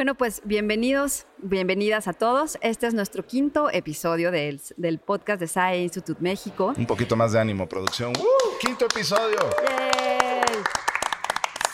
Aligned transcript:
Bueno, 0.00 0.14
pues 0.14 0.40
bienvenidos, 0.46 1.26
bienvenidas 1.36 2.08
a 2.08 2.14
todos. 2.14 2.56
Este 2.62 2.86
es 2.86 2.94
nuestro 2.94 3.26
quinto 3.26 3.68
episodio 3.70 4.30
del, 4.30 4.58
del 4.78 4.98
podcast 4.98 5.38
de 5.38 5.46
SAE 5.46 5.82
Institute 5.82 6.22
México. 6.22 6.72
Un 6.74 6.86
poquito 6.86 7.16
más 7.16 7.32
de 7.32 7.38
ánimo, 7.38 7.68
producción. 7.68 8.14
¡Uh! 8.18 8.58
¡Quinto 8.58 8.86
episodio! 8.86 9.36
¡Yay! 9.62 10.62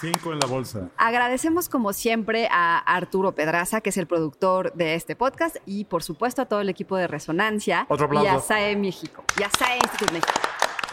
Cinco 0.00 0.32
en 0.32 0.40
la 0.40 0.48
bolsa. 0.48 0.90
Agradecemos 0.96 1.68
como 1.68 1.92
siempre 1.92 2.48
a 2.50 2.78
Arturo 2.78 3.32
Pedraza, 3.32 3.80
que 3.80 3.90
es 3.90 3.96
el 3.96 4.08
productor 4.08 4.72
de 4.72 4.96
este 4.96 5.14
podcast, 5.14 5.58
y 5.64 5.84
por 5.84 6.02
supuesto 6.02 6.42
a 6.42 6.46
todo 6.46 6.60
el 6.60 6.68
equipo 6.68 6.96
de 6.96 7.06
Resonancia 7.06 7.86
Otro 7.88 8.06
aplauso. 8.06 8.26
y 8.26 8.36
a 8.36 8.40
SAE 8.40 8.74
México, 8.74 9.22
y 9.38 9.44
a 9.44 9.50
SAE 9.50 9.76
Institute 9.76 10.12
México. 10.12 10.32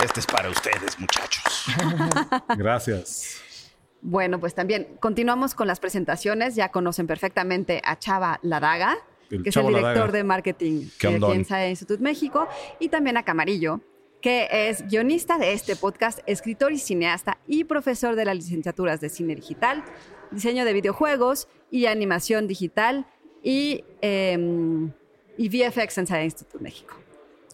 Este 0.04 0.20
es 0.20 0.28
para 0.28 0.50
ustedes, 0.52 1.00
muchachos. 1.00 1.66
Gracias. 2.58 3.42
Bueno, 4.06 4.38
pues 4.38 4.54
también 4.54 4.98
continuamos 5.00 5.56
con 5.56 5.66
las 5.66 5.80
presentaciones. 5.80 6.56
Ya 6.56 6.70
conocen 6.70 7.08
perfectamente 7.08 7.82
a 7.86 7.98
Chava 7.98 8.38
Ladaga, 8.44 8.98
El 9.32 9.44
que 9.44 9.50
Chavo 9.50 9.70
es 9.70 9.76
el 9.76 9.80
director 9.80 9.98
Ladaga. 9.98 10.18
de 10.18 10.24
marketing 10.26 10.90
¿Qué 11.00 11.20
de 11.20 11.46
SAE 11.46 11.70
Institute 11.70 12.04
México, 12.04 12.48
y 12.80 12.90
también 12.90 13.16
a 13.16 13.24
Camarillo, 13.24 13.80
que 14.22 14.50
es 14.52 14.86
guionista 14.88 15.38
de 15.38 15.54
este 15.54 15.78
podcast, 15.78 16.20
escritor 16.26 16.74
y 16.74 16.80
cineasta 16.80 17.38
y 17.48 17.64
profesor 17.64 18.18
de 18.18 18.26
las 18.26 18.36
licenciaturas 18.36 19.00
de 19.00 19.08
cine 19.08 19.36
digital, 19.36 19.86
diseño 20.32 20.66
de 20.66 20.74
videojuegos 20.74 21.48
y 21.72 21.86
animación 21.86 22.46
digital 22.46 23.06
y, 23.42 23.86
em, 24.02 24.92
y 25.38 25.48
VFX 25.48 25.98
en 26.00 26.08
SAE 26.08 26.26
Institute 26.26 26.62
México. 26.62 27.03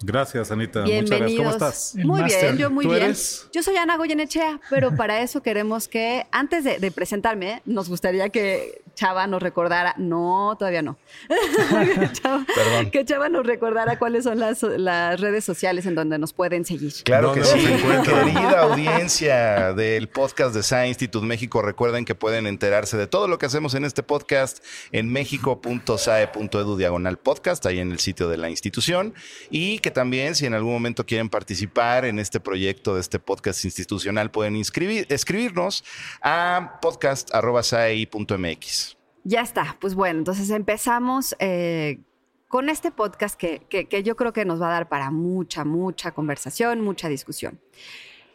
Gracias, 0.02 0.52
Anita. 0.52 0.82
Muchas 0.82 0.92
gracias. 0.96 1.10
Bienvenidos. 1.10 1.44
¿Cómo 1.44 1.52
estás? 1.52 1.96
Muy 1.96 2.24
bien, 2.24 2.58
yo 2.58 2.70
muy 2.70 2.86
¿Tú 2.86 2.92
bien. 2.92 3.04
eres? 3.04 3.48
Yo 3.52 3.64
soy 3.64 3.76
Ana 3.76 3.98
Goyenechea, 3.98 4.60
pero 4.70 4.96
para 4.96 5.22
eso 5.22 5.42
queremos 5.42 5.88
que, 5.88 6.26
antes 6.32 6.64
de, 6.64 6.80
de 6.80 6.92
presentarme, 6.92 7.62
nos 7.66 7.90
gustaría 7.90 8.30
que 8.30 8.82
Chava 9.00 9.28
nos 9.28 9.42
recordara, 9.42 9.96
no, 9.98 10.58
todavía 10.60 10.82
no, 10.82 10.98
que, 11.30 12.12
Chava, 12.22 12.46
Perdón. 12.54 12.92
que 12.92 13.06
Chava 13.06 13.30
nos 13.30 13.46
recordara 13.46 13.98
cuáles 13.98 14.26
son 14.26 14.40
las, 14.40 14.62
las 14.62 15.22
redes 15.22 15.46
sociales 15.46 15.86
en 15.86 15.96
donde 15.96 16.20
nos 16.20 16.34
pueden 16.34 16.66
seguir. 16.66 16.92
Claro 17.06 17.32
que 17.32 17.40
¿Dónde 17.40 17.62
sí, 17.62 17.68
querida 18.04 18.60
audiencia 18.60 19.72
del 19.72 20.10
podcast 20.10 20.54
de 20.54 20.64
Science 20.64 20.90
Institute 20.90 21.26
México. 21.26 21.62
Recuerden 21.62 22.04
que 22.04 22.14
pueden 22.14 22.46
enterarse 22.46 22.98
de 22.98 23.08
todo 23.08 23.30
lo 23.30 23.38
que 23.38 23.46
hacemos 23.46 23.74
en 23.74 23.86
este 23.86 24.04
podcast 24.04 24.62
en 24.92 25.10
mexico.sae.edu 25.10 26.76
diagonal 26.76 27.18
podcast, 27.18 27.66
ahí 27.68 27.80
en 27.80 27.94
el 27.94 28.00
sitio 28.00 28.28
de 28.28 28.36
la 28.36 28.50
institución. 28.50 29.14
Y 29.50 29.80
que 29.80 29.92
también, 29.92 30.36
si 30.36 30.46
en 30.46 30.56
algún 30.56 30.74
momento 30.74 31.06
quieren 31.06 31.30
participar 31.30 32.04
en 32.04 32.20
este 32.20 32.42
proyecto 32.42 32.96
de 32.96 33.02
este 33.02 33.18
podcast 33.18 33.64
institucional, 33.64 34.30
pueden 34.30 34.58
inscribir, 34.58 35.06
escribirnos 35.10 35.86
a 36.22 36.80
podcast.saei.mx. 36.82 38.89
Ya 39.30 39.42
está, 39.42 39.78
pues 39.80 39.94
bueno, 39.94 40.18
entonces 40.20 40.50
empezamos 40.50 41.36
eh, 41.38 42.00
con 42.48 42.68
este 42.68 42.90
podcast 42.90 43.36
que, 43.40 43.60
que- 43.70 43.86
que 43.86 44.02
yo 44.02 44.16
creo 44.16 44.34
que 44.34 44.44
nos 44.44 44.60
va 44.60 44.70
a 44.70 44.72
dar 44.72 44.90
para 44.90 45.12
mucha, 45.12 45.64
mucha 45.66 46.12
conversación, 46.14 46.82
mucha 46.82 47.10
discusión. 47.10 47.60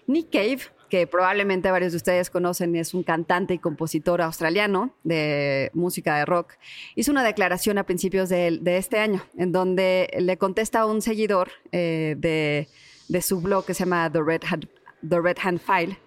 Nick 0.06 0.30
Cave, 0.30 0.60
que 0.88 1.08
probablemente 1.08 1.68
varios 1.72 1.90
de 1.92 1.96
ustedes 1.96 2.30
conocen, 2.30 2.76
es 2.76 2.94
un 2.94 3.02
cantante 3.02 3.54
y 3.54 3.58
compositor 3.58 4.22
australiano 4.22 4.94
de 5.02 5.72
música 5.74 6.16
de 6.18 6.26
rock, 6.26 6.52
hizo 6.94 7.10
una 7.10 7.24
declaración 7.24 7.76
a 7.78 7.84
principios 7.84 8.28
de, 8.28 8.58
de 8.60 8.76
este 8.76 9.00
año 9.00 9.20
en 9.36 9.50
donde 9.50 10.08
le 10.20 10.36
contesta 10.36 10.80
a 10.82 10.86
un 10.86 11.02
seguidor 11.02 11.50
eh, 11.72 12.14
de, 12.18 12.68
de 13.08 13.20
su 13.22 13.40
blog 13.40 13.66
que 13.66 13.74
se 13.74 13.80
llama 13.80 14.08
The 14.12 14.22
Red 14.22 14.42
Hand, 14.48 14.68
The 15.08 15.20
Red 15.20 15.38
Hand 15.42 15.58
File 15.58 15.98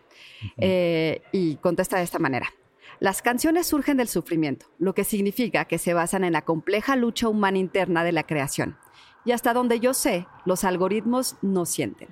eh, 0.58 1.22
y 1.34 1.58
contesta 1.58 1.98
de 1.98 2.04
esta 2.04 2.20
manera. 2.20 2.48
Las 3.00 3.22
canciones 3.22 3.68
surgen 3.68 3.98
del 3.98 4.08
sufrimiento, 4.08 4.66
lo 4.80 4.94
que 4.96 5.04
significa 5.04 5.66
que 5.66 5.78
se 5.78 5.94
basan 5.94 6.24
en 6.24 6.34
la 6.34 6.44
compleja 6.44 6.96
lucha 6.96 7.28
humana 7.30 7.58
interna 7.60 8.04
de 8.04 8.12
la 8.12 8.24
creación. 8.24 8.78
Y 9.24 9.32
hasta 9.34 9.54
donde 9.54 9.80
yo 9.80 9.94
sé, 9.94 10.26
los 10.46 10.64
algoritmos 10.64 11.36
no 11.42 11.66
sienten. 11.66 12.10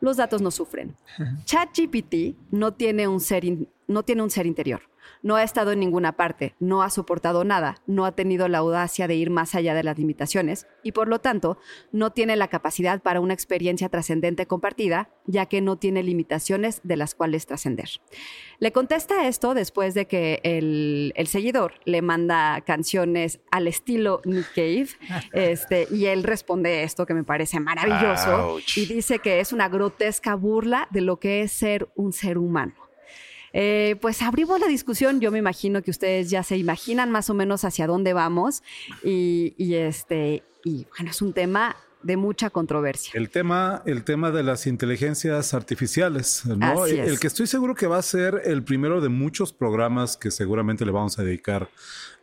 Los 0.00 0.16
datos 0.16 0.40
no 0.42 0.50
sufren. 0.50 0.96
ChatGPT 1.44 2.36
no 2.50 2.74
tiene 2.74 3.08
un 3.08 3.20
ser 3.20 3.44
in- 3.44 3.68
no 3.86 4.02
tiene 4.02 4.22
un 4.22 4.30
ser 4.30 4.46
interior. 4.46 4.82
No 5.22 5.36
ha 5.36 5.42
estado 5.42 5.72
en 5.72 5.80
ninguna 5.80 6.12
parte, 6.12 6.54
no 6.60 6.82
ha 6.82 6.90
soportado 6.90 7.44
nada, 7.44 7.76
no 7.86 8.04
ha 8.04 8.12
tenido 8.12 8.48
la 8.48 8.58
audacia 8.58 9.08
de 9.08 9.14
ir 9.14 9.30
más 9.30 9.54
allá 9.54 9.74
de 9.74 9.84
las 9.84 9.98
limitaciones 9.98 10.66
y 10.82 10.92
por 10.92 11.08
lo 11.08 11.20
tanto 11.20 11.58
no 11.92 12.10
tiene 12.10 12.36
la 12.36 12.48
capacidad 12.48 13.02
para 13.02 13.20
una 13.20 13.34
experiencia 13.34 13.88
trascendente 13.88 14.46
compartida, 14.46 15.10
ya 15.26 15.46
que 15.46 15.60
no 15.60 15.76
tiene 15.76 16.02
limitaciones 16.02 16.80
de 16.82 16.96
las 16.96 17.14
cuales 17.14 17.46
trascender. 17.46 17.88
Le 18.58 18.72
contesta 18.72 19.26
esto 19.26 19.54
después 19.54 19.94
de 19.94 20.06
que 20.06 20.40
el, 20.42 21.12
el 21.16 21.26
seguidor 21.26 21.74
le 21.84 22.02
manda 22.02 22.60
canciones 22.62 23.40
al 23.50 23.66
estilo 23.66 24.20
Nick 24.24 24.54
Cave 24.54 24.88
este, 25.32 25.88
y 25.90 26.06
él 26.06 26.22
responde 26.22 26.82
esto 26.82 27.06
que 27.06 27.14
me 27.14 27.24
parece 27.24 27.60
maravilloso 27.60 28.54
Ouch. 28.54 28.78
y 28.78 28.86
dice 28.86 29.18
que 29.18 29.40
es 29.40 29.52
una 29.52 29.68
grotesca 29.68 30.34
burla 30.34 30.88
de 30.90 31.00
lo 31.00 31.18
que 31.18 31.42
es 31.42 31.52
ser 31.52 31.88
un 31.94 32.12
ser 32.12 32.38
humano. 32.38 32.74
Eh, 33.54 33.96
pues 34.00 34.20
abrimos 34.20 34.60
la 34.60 34.66
discusión. 34.66 35.20
Yo 35.20 35.30
me 35.30 35.38
imagino 35.38 35.80
que 35.82 35.90
ustedes 35.90 36.28
ya 36.28 36.42
se 36.42 36.58
imaginan 36.58 37.10
más 37.10 37.30
o 37.30 37.34
menos 37.34 37.64
hacia 37.64 37.86
dónde 37.86 38.12
vamos. 38.12 38.62
Y, 39.02 39.54
y 39.56 39.74
este, 39.74 40.42
y 40.64 40.86
bueno, 40.96 41.10
es 41.10 41.22
un 41.22 41.32
tema 41.32 41.76
de 42.02 42.16
mucha 42.16 42.50
controversia. 42.50 43.12
El 43.14 43.30
tema, 43.30 43.82
el 43.86 44.04
tema 44.04 44.30
de 44.30 44.42
las 44.42 44.66
inteligencias 44.66 45.54
artificiales, 45.54 46.44
¿no? 46.44 46.82
Así 46.82 46.98
es. 46.98 47.08
El 47.08 47.18
que 47.18 47.28
estoy 47.28 47.46
seguro 47.46 47.74
que 47.74 47.86
va 47.86 47.96
a 47.96 48.02
ser 48.02 48.42
el 48.44 48.62
primero 48.62 49.00
de 49.00 49.08
muchos 49.08 49.52
programas 49.52 50.16
que 50.16 50.30
seguramente 50.30 50.84
le 50.84 50.92
vamos 50.92 51.18
a 51.18 51.22
dedicar 51.22 51.70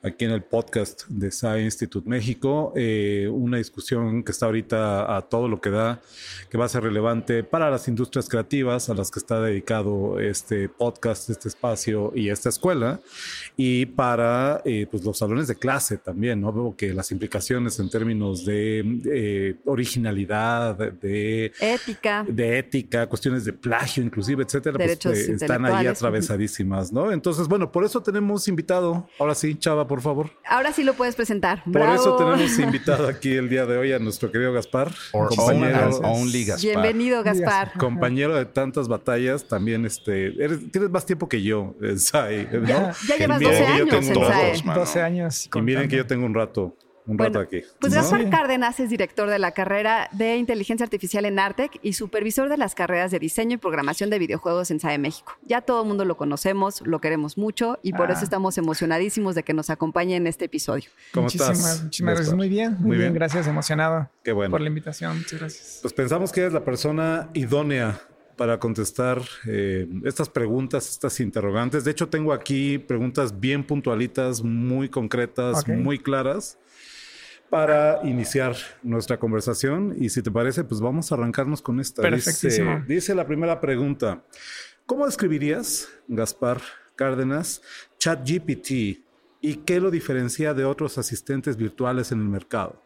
aquí 0.04 0.26
en 0.26 0.32
el 0.32 0.42
podcast 0.42 1.06
de 1.08 1.32
SAE 1.32 1.64
Institute 1.64 2.08
México. 2.10 2.74
Eh, 2.76 3.30
una 3.32 3.58
discusión 3.58 4.24
que 4.24 4.32
está 4.32 4.48
ahorita 4.48 5.16
a 5.16 5.22
todo 5.22 5.48
lo 5.48 5.62
que 5.62 5.70
da, 5.70 6.02
que 6.50 6.58
va 6.58 6.66
a 6.66 6.70
ser 6.70 6.84
relevante 6.84 7.44
para 7.44 7.70
las 7.70 7.88
industrias 7.88 8.28
creativas 8.28 8.90
a 8.90 8.94
las 8.94 9.12
que 9.12 9.20
está 9.20 9.42
dedicado 9.42 10.20
este 10.20 10.70
podcast, 10.70 11.30
este 11.30 11.48
espacio 11.48 12.12
y 12.16 12.30
esta 12.30 12.50
escuela, 12.50 13.00
y 13.56 13.86
para 13.86 14.62
eh, 14.66 14.88
pues 14.90 15.04
los 15.04 15.18
salones 15.18 15.48
de 15.48 15.56
clase 15.56 15.98
también, 15.98 16.42
¿no? 16.42 16.52
Veo 16.52 16.76
que 16.76 16.94
las 16.94 17.12
implicaciones 17.12 17.80
en 17.80 17.90
términos 17.90 18.46
de 18.46 18.84
eh, 19.06 19.56
originalidad, 19.66 20.76
de, 20.76 21.52
Ética. 21.60 22.26
de 22.28 22.60
ética, 22.60 23.08
cuestiones 23.08 23.46
de 23.46 23.54
plagio, 23.54 24.04
inclusive, 24.04 24.44
etcétera, 24.44 24.78
pues, 24.78 24.88
Derechos 24.88 25.18
eh, 25.18 25.34
están 25.34 25.66
ahí 25.66 25.88
atravesadísimas, 25.88 26.92
¿no? 26.92 27.12
Entonces, 27.12 27.48
bueno, 27.48 27.72
por 27.72 27.84
eso 27.84 28.02
tenemos 28.02 28.48
invitado, 28.48 29.08
ahora 29.20 29.36
sí, 29.36 29.56
Chava, 29.56 29.88
por 29.92 30.00
favor. 30.02 30.30
Ahora 30.48 30.72
sí 30.72 30.86
lo 30.86 30.94
puedes 30.94 31.16
presentar. 31.18 31.64
Por 31.66 31.74
Bravo. 31.74 31.96
eso 31.96 32.16
tenemos 32.16 32.58
invitado 32.60 33.10
aquí 33.10 33.34
el 33.34 33.50
día 33.50 33.66
de 33.66 33.76
hoy 33.78 33.92
a 33.92 34.00
nuestro 34.00 34.32
querido 34.32 34.54
Gaspar, 34.54 34.90
Or 35.12 35.28
compañero, 35.28 35.90
only- 36.04 36.46
Gaspar. 36.46 36.62
Bienvenido, 36.72 37.22
Gaspar. 37.24 37.74
compañero 37.78 38.34
de 38.36 38.46
tantas 38.46 38.88
batallas, 38.88 39.46
también 39.50 39.84
este, 39.86 40.28
eres- 40.42 40.72
tienes 40.72 40.90
más 40.90 41.06
tiempo 41.06 41.28
que 41.28 41.42
yo, 41.44 41.76
eh, 41.82 41.98
Sai, 41.98 42.48
¿no? 42.54 42.66
Ya- 42.66 42.94
Ya 43.06 43.18
llevas 43.18 43.40
miren 43.40 43.54
12 43.54 43.58
que 43.58 43.68
yo 43.68 43.74
años 43.74 43.90
tengo 43.90 44.08
en 44.08 44.14
todos, 44.14 44.28
SAE. 44.30 44.64
mano. 44.64 44.80
12 44.80 45.02
años. 45.02 45.50
Y 45.54 45.62
miren 45.62 45.90
que 45.90 45.98
yo 45.98 46.08
tengo 46.08 46.26
un 46.26 46.34
rato, 46.34 46.74
un 47.08 47.18
Bueno, 47.18 47.40
rato 47.40 47.40
aquí. 47.48 47.64
Pues. 47.80 47.94
Gaspar 47.94 48.22
Sí. 48.24 48.30
Cárdenas 48.30 48.80
es 48.80 48.90
director 48.90 49.30
de 49.30 49.40
la 49.40 49.52
carrera 49.52 50.08
de 50.12 50.38
inteligencia 50.38 50.84
artificial 50.84 51.26
en 51.26 51.40
Artec 51.40 51.80
y 51.82 51.94
supervisor 51.94 52.50
de 52.50 52.58
las 52.58 52.76
carreras 52.76 53.12
de 53.12 53.20
diseño 53.20 53.56
y 53.56 53.58
programación 53.58 54.10
de 54.10 54.20
videojuegos 54.20 54.72
en 54.72 54.80
SAE 54.80 54.98
México. 54.98 55.34
Ya 55.44 55.62
todo 55.62 55.82
el 55.82 55.88
mundo 55.88 56.06
lo 56.06 56.16
conocemos, 56.18 56.82
lo 56.86 57.00
queremos 57.02 57.38
mucho 57.38 57.80
y 57.82 57.94
por 57.94 58.10
Ah. 58.10 58.14
eso 58.14 58.24
estamos 58.24 58.58
emocionadísimos 58.58 59.36
de 59.36 59.44
que 59.44 59.54
nos 59.54 59.70
acompañe 59.70 60.16
en 60.16 60.28
este 60.28 60.46
episodio. 60.46 60.90
¿Cómo 61.14 61.24
muchísimas, 61.26 61.58
estás? 61.60 61.84
Muchísimas 61.84 62.16
gracias. 62.16 62.36
Muy 62.36 62.50
bien, 62.50 62.72
muy, 62.74 62.80
Muy 62.82 62.98
bien. 62.98 63.00
bien. 63.00 63.14
Gracias, 63.14 63.48
emocionado 63.48 64.10
Qué 64.24 64.32
bueno. 64.32 64.52
por 64.52 64.62
la 64.62 64.68
invitación. 64.68 65.18
Muchas 65.18 65.40
gracias. 65.40 65.80
Pues 65.82 65.94
pensamos 65.94 66.32
que 66.32 66.42
eres 66.42 66.54
la 66.54 66.64
persona 66.64 67.30
idónea 67.34 68.00
para 68.42 68.60
contestar 68.60 69.22
eh, 69.46 69.88
estas 70.04 70.28
preguntas, 70.28 70.90
estas 70.90 71.20
interrogantes. 71.20 71.84
De 71.84 71.92
hecho, 71.92 72.10
tengo 72.10 72.34
aquí 72.34 72.80
preguntas 72.80 73.40
bien 73.40 73.64
puntualitas, 73.64 74.42
muy 74.42 74.90
concretas, 74.90 75.68
muy 75.68 76.00
claras 76.00 76.58
para 77.52 78.00
iniciar 78.04 78.56
nuestra 78.82 79.20
conversación. 79.20 79.94
Y 79.96 80.10
si 80.10 80.24
te 80.24 80.32
parece, 80.32 80.64
pues 80.64 80.82
vamos 80.82 81.12
a 81.12 81.16
arrancarnos 81.16 81.62
con 81.62 81.80
esta. 81.80 82.02
Perfectísimo. 82.02 82.78
Dice, 82.78 82.86
dice 82.88 83.14
la 83.14 83.28
primera 83.28 83.62
pregunta. 83.62 84.24
¿Cómo 84.88 85.06
describirías, 85.06 85.90
Gaspar 86.08 86.62
Cárdenas, 86.96 87.62
ChatGPT 88.00 88.72
y 89.40 89.56
qué 89.68 89.80
lo 89.80 89.92
diferencia 89.92 90.56
de 90.56 90.66
otros 90.66 90.98
asistentes 90.98 91.58
virtuales 91.58 92.12
en 92.12 92.22
el 92.22 92.28
mercado? 92.28 92.82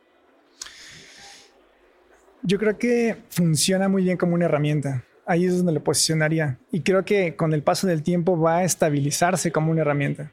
Yo 2.44 2.60
creo 2.60 2.78
que 2.78 3.24
funciona 3.30 3.88
muy 3.88 4.04
bien 4.04 4.18
como 4.18 4.34
una 4.34 4.44
herramienta. 4.44 5.06
Ahí 5.26 5.46
es 5.46 5.58
donde 5.58 5.74
lo 5.74 5.84
posicionaría. 5.84 6.60
Y 6.72 6.82
creo 6.82 7.04
que 7.04 7.36
con 7.36 7.54
el 7.54 7.64
paso 7.64 7.88
del 7.88 8.04
tiempo 8.04 8.40
va 8.40 8.58
a 8.58 8.64
estabilizarse 8.64 9.52
como 9.52 9.72
una 9.72 9.82
herramienta. 9.82 10.32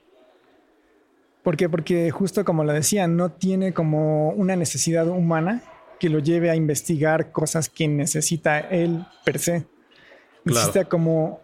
¿Por 1.42 1.56
qué? 1.56 1.68
Porque 1.68 2.10
justo 2.10 2.44
como 2.44 2.62
lo 2.62 2.72
decía, 2.72 3.08
no 3.08 3.32
tiene 3.32 3.72
como 3.72 4.30
una 4.30 4.54
necesidad 4.54 5.08
humana 5.08 5.62
que 5.98 6.08
lo 6.08 6.18
lleve 6.18 6.50
a 6.50 6.56
investigar 6.56 7.32
cosas 7.32 7.68
que 7.68 7.88
necesita 7.88 8.58
él 8.60 9.06
per 9.24 9.38
se. 9.38 9.66
Necesita 10.44 10.84
como 10.84 11.40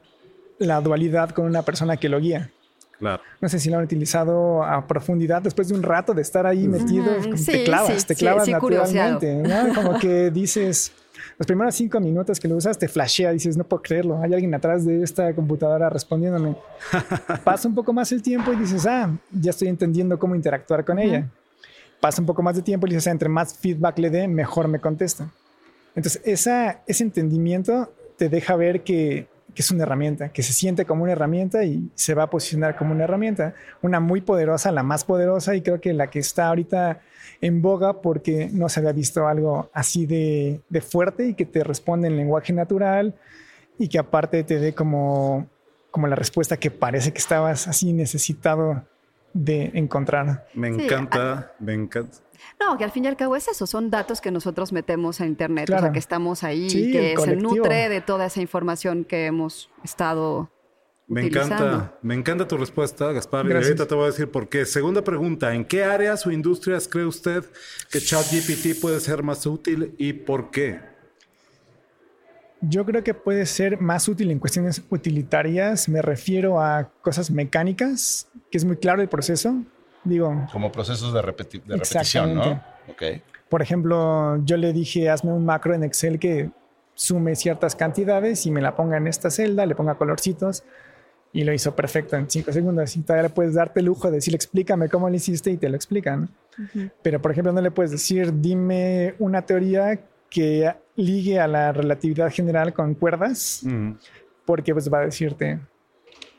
la 0.59 0.81
dualidad 0.81 1.31
con 1.31 1.47
una 1.47 1.63
persona 1.63 1.97
que 1.97 2.09
lo 2.09 2.21
guía. 2.21 2.51
Claro. 2.99 3.23
No 3.41 3.49
sé 3.49 3.61
si 3.61 3.71
lo 3.71 3.79
han 3.79 3.85
utilizado 3.85 4.65
a 4.65 4.87
profundidad 4.87 5.41
después 5.41 5.69
de 5.69 5.75
un 5.75 5.85
rato 5.85 6.15
de 6.15 6.23
estar 6.23 6.47
ahí 6.47 6.67
metido. 6.67 7.07
Sí, 7.37 7.53
te 7.53 7.65
clavas, 7.65 8.03
sí, 8.03 8.07
te 8.09 8.17
clavas 8.17 8.45
sí, 8.47 8.53
naturalmente. 8.53 9.35
¿no? 9.37 9.75
Como 9.75 9.99
que 10.01 10.31
dices, 10.33 10.93
los 11.39 11.47
primeros 11.47 11.77
cinco 11.77 12.01
minutos 12.01 12.41
que 12.41 12.49
lo 12.49 12.57
usas 12.57 12.77
te 12.77 12.89
flashea, 12.89 13.31
dices, 13.31 13.57
no 13.57 13.63
puedo 13.63 13.81
creerlo, 13.81 14.21
hay 14.21 14.35
alguien 14.35 14.53
atrás 14.55 14.85
de 14.85 15.05
esta 15.05 15.33
computadora 15.33 15.89
respondiéndome. 15.89 16.57
Pasa 17.45 17.69
un 17.69 17.77
poco 17.77 17.93
más 17.93 18.11
el 18.11 18.23
tiempo 18.23 18.53
y 18.53 18.57
dices, 18.57 18.85
ah, 18.87 19.17
ya 19.31 19.51
estoy 19.51 19.69
entendiendo 19.69 20.19
cómo 20.19 20.35
interactuar 20.35 20.85
con 20.85 20.99
ella. 20.99 21.31
Pasa 22.01 22.21
un 22.21 22.27
poco 22.27 22.43
más 22.43 22.57
de 22.57 22.63
tiempo 22.63 22.89
y 22.89 22.91
dices, 22.91 23.07
ah, 23.07 23.13
entre 23.13 23.29
más 23.29 23.57
feedback 23.57 23.99
le 23.99 24.11
dé, 24.11 24.27
mejor 24.27 24.67
me 24.67 24.81
contesta. 24.81 25.31
Entonces, 25.95 26.21
esa, 26.25 26.83
ese 26.89 27.05
entendimiento 27.05 27.93
te 28.17 28.29
deja 28.29 28.57
ver 28.57 28.83
que, 28.83 29.29
que 29.55 29.63
es 29.63 29.71
una 29.71 29.85
herramienta, 29.85 30.31
que 30.31 30.43
se 30.43 30.53
siente 30.53 30.87
como 30.87 31.05
una 31.05 31.13
herramienta 31.13 31.63
y 31.63 31.89
se 31.95 32.15
va 32.15 32.25
a 32.25 32.31
posicionar 32.31 32.77
como 32.77 32.93
una 32.93 33.05
herramienta. 33.05 33.55
Una 33.81 34.01
muy 34.01 34.23
poderosa, 34.23 34.73
la 34.73 34.83
más 34.83 35.05
poderosa 35.05 35.55
y 35.55 35.63
creo 35.63 35.81
que 35.81 35.93
la 35.93 36.11
que 36.11 36.19
está 36.19 36.49
ahorita 36.49 37.01
en 37.41 37.63
boga 37.63 38.01
porque 38.01 38.49
no 38.53 38.69
se 38.69 38.81
había 38.81 38.93
visto 38.93 39.27
algo 39.27 39.71
así 39.73 40.07
de, 40.07 40.61
de 40.69 40.81
fuerte 40.81 41.29
y 41.29 41.35
que 41.35 41.45
te 41.45 41.65
responde 41.65 42.09
en 42.09 42.17
lenguaje 42.17 42.53
natural 42.53 43.15
y 43.79 43.89
que 43.89 43.99
aparte 43.99 44.43
te 44.45 44.59
dé 44.59 44.75
como, 44.75 45.47
como 45.91 46.07
la 46.07 46.17
respuesta 46.17 46.57
que 46.57 46.71
parece 46.71 47.13
que 47.13 47.19
estabas 47.19 47.69
así 47.69 47.93
necesitado 47.93 48.85
de 49.33 49.71
encontrar. 49.75 50.47
Me 50.55 50.73
Sí, 50.75 50.83
encanta, 50.85 51.53
me 51.61 51.75
encanta. 51.75 52.19
No, 52.61 52.77
que 52.79 52.85
al 52.85 52.91
fin 52.91 53.05
y 53.05 53.09
al 53.09 53.17
cabo 53.17 53.37
es 53.37 53.49
eso, 53.49 53.67
son 53.67 53.91
datos 53.91 54.21
que 54.21 54.31
nosotros 54.31 54.73
metemos 54.73 55.21
a 55.21 55.27
internet, 55.27 55.69
o 55.71 55.79
sea, 55.79 55.93
que 55.93 55.99
estamos 55.99 56.45
ahí, 56.45 56.71
Sí, 56.71 56.93
que 56.93 57.15
se 57.17 57.37
nutre 57.37 57.89
de 57.89 58.01
toda 58.01 58.27
esa 58.27 58.41
información 58.41 59.05
que 59.05 59.27
hemos 59.27 59.71
estado 59.85 60.51
Me 61.09 61.23
utilizando. 61.25 61.55
encanta, 61.67 61.99
me 62.03 62.15
encanta 62.15 62.47
tu 62.47 62.59
respuesta, 62.59 63.11
Gaspar. 63.13 63.47
Y 63.47 63.49
Gracias. 63.49 63.71
ahorita 63.71 63.87
te 63.89 63.95
voy 63.95 64.05
a 64.05 64.07
decir 64.09 64.31
por 64.31 64.49
qué. 64.49 64.67
Segunda 64.67 65.03
pregunta, 65.03 65.55
¿en 65.55 65.65
qué 65.65 65.83
áreas 65.83 66.27
o 66.27 66.31
industrias 66.31 66.87
cree 66.87 67.07
usted 67.07 67.45
que 67.91 67.99
ChatGPT 67.99 68.79
puede 68.81 69.01
ser 69.01 69.23
más 69.23 69.47
útil 69.47 69.95
y 69.97 70.13
por 70.13 70.51
qué? 70.51 70.81
Yo 72.61 72.85
creo 72.85 73.03
que 73.05 73.15
puede 73.15 73.47
ser 73.47 73.81
más 73.81 74.09
útil 74.09 74.31
en 74.31 74.39
cuestiones 74.39 74.83
utilitarias. 74.91 75.89
Me 75.89 76.03
refiero 76.03 76.61
a 76.61 76.91
cosas 77.03 77.31
mecánicas, 77.31 78.27
que 78.51 78.59
es 78.59 78.65
muy 78.65 78.77
claro 78.77 79.01
el 79.01 79.09
proceso. 79.09 79.55
Digo, 80.05 80.47
Como 80.53 80.71
procesos 80.73 81.15
de, 81.15 81.21
repeti- 81.23 81.63
de 81.63 81.77
repetición, 81.77 82.35
¿no? 82.35 82.63
Por 83.49 83.63
ejemplo, 83.63 84.43
yo 84.45 84.57
le 84.57 84.73
dije, 84.73 85.09
hazme 85.09 85.33
un 85.33 85.45
macro 85.47 85.73
en 85.75 85.85
Excel 85.85 86.19
que 86.19 86.51
sume 86.95 87.35
ciertas 87.37 87.75
cantidades 87.77 88.45
y 88.45 88.51
me 88.51 88.61
la 88.61 88.75
ponga 88.77 88.97
en 88.97 89.07
esta 89.07 89.31
celda, 89.31 89.65
le 89.65 89.75
ponga 89.75 89.95
colorcitos 89.95 90.65
y 91.33 91.45
lo 91.45 91.53
hizo 91.53 91.75
perfecto 91.77 92.17
en 92.17 92.29
cinco 92.31 92.53
segundos. 92.53 92.97
Y 92.97 93.03
todavía 93.03 93.25
le 93.25 93.35
puedes 93.35 93.55
darte 93.55 93.81
el 93.81 93.87
lujo 93.87 94.09
de 94.09 94.17
decirle, 94.17 94.37
explícame 94.37 94.89
cómo 94.89 95.09
lo 95.09 95.15
hiciste 95.17 95.51
y 95.51 95.57
te 95.57 95.69
lo 95.69 95.77
explican. 95.77 96.29
Pero, 97.03 97.23
por 97.23 97.31
ejemplo, 97.31 97.53
no 97.53 97.61
le 97.61 97.71
puedes 97.71 97.91
decir, 97.93 98.33
dime 98.41 99.15
una 99.19 99.43
teoría 99.43 100.01
que 100.29 100.75
ligue 100.97 101.39
a 101.39 101.47
la 101.47 101.73
relatividad 101.73 102.31
general 102.33 102.73
con 102.73 102.95
cuerdas, 102.95 103.61
Mm. 103.63 103.93
porque 104.45 104.73
pues 104.73 104.93
va 104.93 105.01
a 105.01 105.05
decirte, 105.07 105.59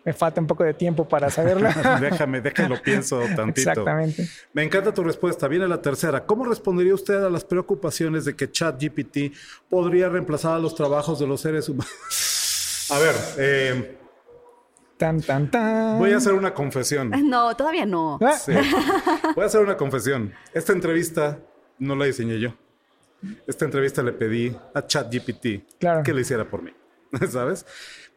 me 0.03 0.13
falta 0.13 0.41
un 0.41 0.47
poco 0.47 0.63
de 0.63 0.73
tiempo 0.73 1.07
para 1.07 1.29
saberlo. 1.29 1.69
déjame, 2.01 2.41
déjalo 2.41 2.81
pienso 2.81 3.19
tantito. 3.35 3.69
Exactamente. 3.71 4.27
Me 4.53 4.63
encanta 4.63 4.93
tu 4.93 5.03
respuesta. 5.03 5.47
Viene 5.47 5.67
la 5.67 5.81
tercera. 5.81 6.25
¿Cómo 6.25 6.45
respondería 6.45 6.93
usted 6.93 7.23
a 7.23 7.29
las 7.29 7.43
preocupaciones 7.45 8.25
de 8.25 8.35
que 8.35 8.49
ChatGPT 8.51 9.33
podría 9.69 10.09
reemplazar 10.09 10.53
a 10.55 10.59
los 10.59 10.75
trabajos 10.75 11.19
de 11.19 11.27
los 11.27 11.41
seres 11.41 11.69
humanos? 11.69 12.87
A 12.91 12.97
ver, 12.99 13.15
eh, 13.37 13.97
Tan, 14.99 15.21
tan, 15.21 15.49
tan. 15.49 15.97
voy 15.97 16.11
a 16.11 16.17
hacer 16.17 16.33
una 16.33 16.53
confesión. 16.53 17.11
No, 17.23 17.55
todavía 17.55 17.85
no. 17.85 18.19
Ah, 18.21 18.33
Sí. 18.33 18.51
Voy 19.33 19.43
a 19.43 19.47
hacer 19.47 19.61
una 19.61 19.77
confesión. 19.77 20.33
Esta 20.53 20.73
entrevista 20.73 21.39
no 21.79 21.95
la 21.95 22.03
diseñé 22.05 22.37
yo. 22.39 22.49
Esta 23.47 23.63
entrevista 23.65 24.03
le 24.03 24.11
pedí 24.11 24.53
a 24.73 24.85
ChatGPT 24.85 25.77
Claro. 25.79 26.03
que 26.03 26.13
la 26.13 26.19
hiciera 26.21 26.43
por 26.49 26.61
mí. 26.61 26.71
¿Sabes? 27.29 27.65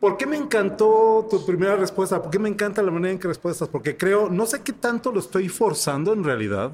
¿Por 0.01 0.17
qué 0.17 0.27
me 0.27 0.37
encantó 0.37 1.25
tu 1.31 1.47
primera 1.47 1.77
respuesta? 1.77 2.21
¿Por 2.21 2.33
qué 2.33 2.41
me 2.41 2.49
encanta 2.49 2.83
la 2.83 2.91
manera 2.91 3.13
en 3.13 3.21
que 3.21 3.29
respuestas? 3.29 3.69
Porque 3.69 3.97
creo, 3.97 4.29
no 4.29 4.47
sé 4.47 4.63
qué 4.63 4.73
tanto 4.73 5.13
lo 5.13 5.21
estoy 5.21 5.49
forzando 5.49 6.13
en 6.13 6.25
realidad, 6.25 6.73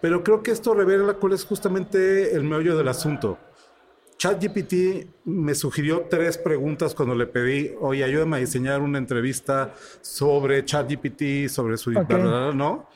pero 0.00 0.24
creo 0.24 0.42
que 0.42 0.50
esto 0.50 0.74
revela 0.74 1.14
cuál 1.14 1.34
es 1.34 1.44
justamente 1.44 2.34
el 2.34 2.42
meollo 2.42 2.76
del 2.76 2.88
asunto. 2.88 3.38
ChatGPT 4.18 5.06
me 5.26 5.54
sugirió 5.54 6.06
tres 6.10 6.38
preguntas 6.38 6.92
cuando 6.92 7.14
le 7.14 7.26
pedí, 7.26 7.70
oye, 7.80 8.02
ayúdame 8.02 8.38
a 8.38 8.40
diseñar 8.40 8.80
una 8.80 8.98
entrevista 8.98 9.74
sobre 10.00 10.64
ChatGPT, 10.64 11.48
sobre 11.48 11.76
su... 11.76 11.90
Ok. 11.90 12.08
bla, 12.08 12.18
bla, 12.18 12.28
bla, 12.28 12.52
¿no? 12.52 12.88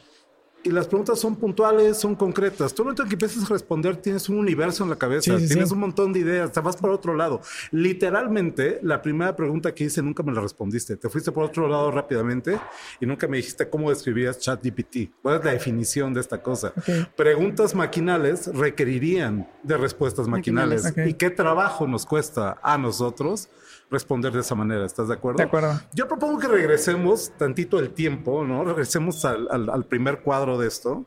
Y 0.65 0.71
las 0.71 0.87
preguntas 0.87 1.19
son 1.19 1.35
puntuales, 1.35 1.99
son 1.99 2.15
concretas. 2.15 2.73
Tú 2.73 2.85
momento 2.85 3.03
en 3.03 3.09
que 3.09 3.15
empiezas 3.17 3.45
a 3.45 3.53
responder 3.53 3.97
tienes 3.97 4.29
un 4.29 4.39
universo 4.39 4.85
en 4.85 4.91
la 4.91 4.97
cabeza, 4.97 5.37
Sí, 5.37 5.43
sí, 5.43 5.49
tienes 5.49 5.69
sí. 5.71 5.75
un 5.75 5.81
montón 5.81 6.13
de 6.13 6.21
ideas, 6.21 6.53
te 6.53 6.61
vas 6.61 6.77
para 6.77 6.93
otro 6.95 7.15
lado. 7.17 7.41
Literalmente, 7.73 8.79
la 8.83 9.03
primera 9.03 9.35
pregunta 9.35 9.75
que 9.75 9.85
hice 9.85 10.03
nunca 10.03 10.23
me 10.23 10.33
la 10.33 10.41
respondiste. 10.41 10.97
Te 10.97 11.09
fuiste 11.09 11.33
por 11.33 11.45
otro 11.45 11.69
lado 11.69 11.91
rápidamente 11.91 12.61
y 13.01 13.07
nunca 13.07 13.27
me 13.27 13.39
dijiste 13.39 13.69
cómo 13.69 13.91
describías 13.91 14.39
ChatGPT. 14.39 15.11
¿Cuál 15.21 15.39
es 15.41 15.45
la 15.45 15.51
definición 15.53 16.15
de 16.15 16.21
esta 16.21 16.41
cosa? 16.43 16.73
Preguntas 17.17 17.75
maquinales 17.75 18.47
requerirían 18.55 19.49
de 19.63 19.77
respuestas 19.77 20.29
maquinales. 20.29 20.93
¿Y 21.07 21.15
qué 21.15 21.31
trabajo 21.31 21.87
nos 21.87 22.07
cuesta 22.07 22.59
a 22.63 22.79
nosotros 22.79 23.49
responder 23.93 24.33
de 24.33 24.41
esa 24.41 24.55
manera? 24.55 24.85
¿Estás 24.85 25.07
de 25.09 25.15
acuerdo? 25.15 25.39
De 25.39 25.45
acuerdo. 25.45 25.81
Yo 25.95 26.09
propongo 26.09 26.39
que 26.39 26.49
regresemos 26.49 27.31
tantito 27.37 27.79
el 27.79 27.91
tiempo, 27.91 28.45
¿no? 28.45 28.65
Regresemos 28.65 29.25
al, 29.25 29.47
al- 29.51 29.71
al 29.71 29.85
primer 29.87 30.23
cuadro 30.23 30.59
de 30.59 30.67
esto 30.69 31.07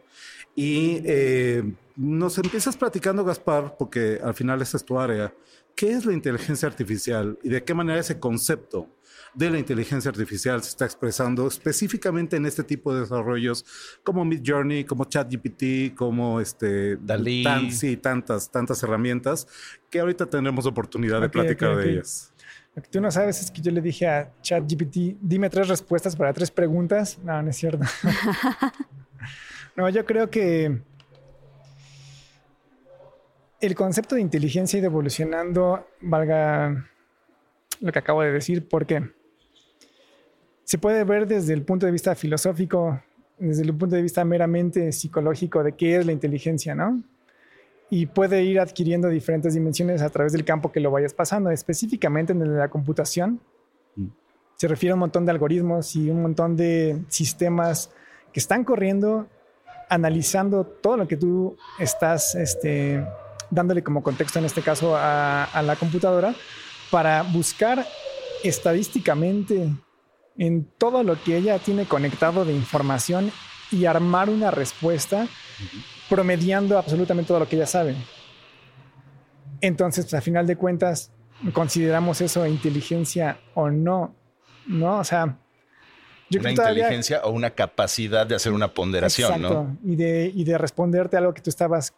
y 0.56 1.02
eh, 1.04 1.74
nos 1.98 2.38
empiezas 2.38 2.78
platicando, 2.78 3.26
Gaspar, 3.26 3.76
porque 3.78 4.20
al 4.24 4.34
final 4.34 4.62
esa 4.62 4.78
es 4.78 4.86
tu 4.86 4.98
área. 5.00 5.34
¿Qué 5.76 5.92
es 5.92 6.06
la 6.06 6.14
inteligencia 6.14 6.70
artificial 6.70 7.38
y 7.44 7.50
de 7.50 7.64
qué 7.66 7.74
manera 7.74 8.00
ese 8.00 8.18
concepto 8.20 8.88
de 9.34 9.50
la 9.50 9.60
inteligencia 9.60 10.08
artificial 10.10 10.64
se 10.64 10.70
está 10.70 10.86
expresando 10.86 11.46
específicamente 11.46 12.38
en 12.38 12.46
este 12.46 12.64
tipo 12.64 12.94
de 12.94 13.02
desarrollos 13.02 13.66
como 14.02 14.24
Midjourney, 14.24 14.86
como 14.86 15.04
ChatGPT, 15.04 15.94
como 15.94 16.40
este 16.40 16.96
Dalí. 16.96 17.44
tan- 17.44 17.70
sí, 17.70 17.98
tantas, 17.98 18.50
tantas 18.50 18.82
herramientas 18.84 19.46
que 19.90 20.00
ahorita 20.00 20.28
tendremos 20.30 20.66
oportunidad 20.66 21.20
de 21.20 21.26
Ok, 21.28 21.34
platicar 21.34 21.72
ok, 21.72 21.76
ok. 21.78 21.84
de 21.84 21.92
ellas. 21.92 22.34
Lo 22.76 22.82
que 22.82 22.90
tú 22.90 23.00
no 23.00 23.10
sabes 23.10 23.42
es 23.42 23.50
que 23.50 23.62
yo 23.62 23.72
le 23.72 23.80
dije 23.80 24.06
a 24.06 24.30
ChatGPT, 24.42 25.18
dime 25.22 25.50
tres 25.50 25.70
respuestas 25.70 26.14
para 26.16 26.34
tres 26.34 26.52
preguntas. 26.52 27.18
No, 27.24 27.42
no 27.42 27.50
es 27.50 27.56
cierto. 27.56 27.86
no, 29.78 29.88
yo 29.88 30.06
creo 30.06 30.30
que 30.30 30.82
el 33.62 33.76
concepto 33.76 34.16
de 34.16 34.22
inteligencia 34.22 34.78
ha 34.78 34.80
ido 34.82 34.88
evolucionando, 34.88 35.88
valga 36.02 36.90
lo 37.80 37.92
que 37.94 38.00
acabo 38.00 38.22
de 38.22 38.34
decir, 38.34 38.68
porque 38.68 39.10
se 40.66 40.78
puede 40.78 41.06
ver 41.06 41.28
desde 41.28 41.54
el 41.54 41.64
punto 41.64 41.86
de 41.86 41.94
vista 41.94 42.14
filosófico, 42.14 43.02
desde 43.38 43.64
el 43.64 43.74
punto 43.74 43.96
de 43.96 44.02
vista 44.02 44.26
meramente 44.26 44.92
psicológico 44.92 45.64
de 45.64 45.72
qué 45.74 45.98
es 45.98 46.06
la 46.06 46.12
inteligencia, 46.12 46.76
¿no? 46.76 47.02
Y 47.90 48.08
puede 48.08 48.44
ir 48.44 48.60
adquiriendo 48.60 49.10
diferentes 49.10 49.54
dimensiones 49.54 50.02
a 50.02 50.10
través 50.10 50.34
del 50.34 50.44
campo 50.44 50.72
que 50.72 50.80
lo 50.80 50.92
vayas 50.92 51.14
pasando. 51.14 51.52
Específicamente 51.52 52.34
en 52.34 52.42
el 52.42 52.50
de 52.50 52.58
la 52.58 52.70
computación, 52.70 53.42
Mm. 53.96 54.08
se 54.56 54.68
refiere 54.68 54.92
a 54.92 54.96
un 54.96 55.00
montón 55.00 55.26
de 55.26 55.32
algoritmos 55.32 55.96
y 55.96 56.10
un 56.10 56.22
montón 56.22 56.56
de 56.56 57.02
sistemas 57.08 57.90
que 58.34 58.40
están 58.40 58.64
corriendo, 58.64 59.28
analizando 59.90 60.66
todo 60.66 60.98
lo 60.98 61.08
que 61.08 61.18
tú 61.18 61.56
estás 61.80 62.36
este, 62.36 63.06
dándole 63.50 63.84
como 63.84 64.04
contexto, 64.04 64.40
en 64.40 64.46
este 64.46 64.62
caso, 64.62 64.96
a, 64.96 65.46
a 65.46 65.62
la 65.62 65.76
computadora, 65.76 66.36
para 66.92 67.22
buscar 67.24 67.86
estadísticamente 68.44 69.70
en 70.38 70.66
todo 70.78 71.04
lo 71.04 71.22
que 71.24 71.38
ella 71.38 71.60
tiene 71.60 71.86
conectado 71.86 72.44
de 72.44 72.54
información 72.54 73.32
y 73.72 73.86
armar 73.86 74.30
una 74.30 74.52
respuesta 74.52 75.28
promediando 76.10 76.78
absolutamente 76.78 77.28
todo 77.30 77.40
lo 77.40 77.48
que 77.48 77.56
ella 77.56 77.68
sabe. 77.68 77.96
Entonces, 79.62 80.06
pues, 80.06 80.14
a 80.14 80.22
final 80.22 80.46
de 80.46 80.56
cuentas, 80.56 81.12
consideramos 81.54 82.22
eso 82.22 82.46
inteligencia 82.46 83.38
o 83.54 83.70
no, 83.70 84.14
¿no? 84.68 85.00
O 85.00 85.04
sea, 85.04 85.38
yo 86.30 86.40
una 86.40 86.50
creo 86.50 86.50
que 86.52 86.56
todavía- 86.56 86.84
inteligencia 86.84 87.22
o 87.24 87.32
una 87.32 87.52
capacidad 87.52 88.26
de 88.28 88.36
hacer 88.36 88.52
una 88.54 88.74
ponderación, 88.74 89.34
Exacto, 89.34 89.64
¿no? 89.64 89.78
y 89.84 89.96
de, 89.96 90.32
y 90.34 90.44
de 90.44 90.58
responderte 90.58 91.16
a 91.16 91.20
algo 91.20 91.34
que 91.34 91.42
tú 91.42 91.50
estabas 91.50 91.94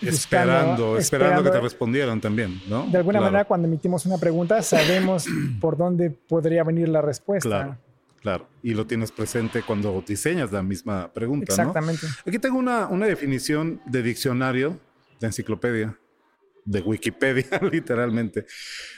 Esperando, 0.00 0.70
buscando, 0.72 0.98
esperando 0.98 1.42
que 1.44 1.50
te 1.50 1.60
respondieran 1.60 2.20
también, 2.20 2.60
¿no? 2.68 2.86
De 2.90 2.98
alguna 2.98 3.20
Claro, 3.20 3.32
manera, 3.32 3.44
cuando 3.44 3.68
emitimos 3.68 4.04
una 4.04 4.18
pregunta, 4.18 4.60
sabemos 4.62 5.26
por 5.60 5.76
dónde 5.76 6.10
podría 6.10 6.64
venir 6.64 6.88
la 6.88 7.00
respuesta. 7.02 7.48
Claro, 7.48 7.78
claro. 8.22 8.48
Y 8.62 8.74
lo 8.74 8.86
tienes 8.86 9.12
presente 9.12 9.62
cuando 9.62 10.02
diseñas 10.06 10.50
la 10.52 10.62
misma 10.62 11.12
pregunta, 11.12 11.54
¿no? 11.56 11.62
Exactamente. 11.62 12.06
Aquí 12.26 12.38
tengo 12.38 12.58
una, 12.58 12.86
una 12.86 13.06
definición 13.06 13.80
de 13.86 14.02
diccionario 14.02 14.80
de 15.20 15.26
enciclopedia. 15.26 15.96
de 16.64 16.80
Wikipedia, 16.80 17.60
literalmente. 17.72 18.46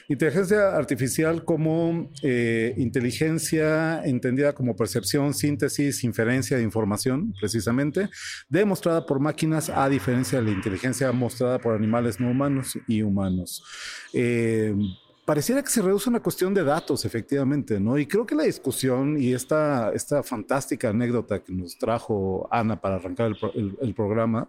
Inteligencia 0.09 0.77
artificial 0.77 1.45
como 1.45 2.11
eh, 2.23 2.75
inteligencia 2.77 4.05
entendida 4.05 4.55
como 4.55 4.77
percepción, 4.77 5.33
síntesis, 5.33 6.05
inferencia 6.05 6.59
de 6.59 6.63
información, 6.63 7.33
precisamente, 7.41 8.11
demostrada 8.51 9.07
por 9.07 9.19
máquinas 9.19 9.71
a 9.71 9.89
diferencia 9.89 10.41
de 10.41 10.45
la 10.45 10.51
inteligencia 10.51 11.11
mostrada 11.13 11.59
por 11.59 11.75
animales 11.75 12.21
no 12.21 12.31
humanos 12.31 12.79
y 12.87 13.01
humanos. 13.01 13.65
Eh, 14.13 14.75
pareciera 15.25 15.63
que 15.63 15.71
se 15.71 15.83
reduce 15.83 16.09
a 16.09 16.11
una 16.11 16.21
cuestión 16.21 16.55
de 16.55 16.65
datos, 16.65 17.05
efectivamente, 17.05 17.81
¿no? 17.81 17.99
Y 17.99 18.07
creo 18.07 18.27
que 18.27 18.35
la 18.35 18.45
discusión 18.45 19.21
y 19.21 19.33
esta, 19.33 19.93
esta 19.93 20.23
fantástica 20.23 20.91
anécdota 20.91 21.43
que 21.43 21.53
nos 21.53 21.79
trajo 21.79 22.49
Ana 22.51 22.81
para 22.81 22.97
arrancar 22.97 23.33
el 23.55 23.95
programa, 23.95 24.49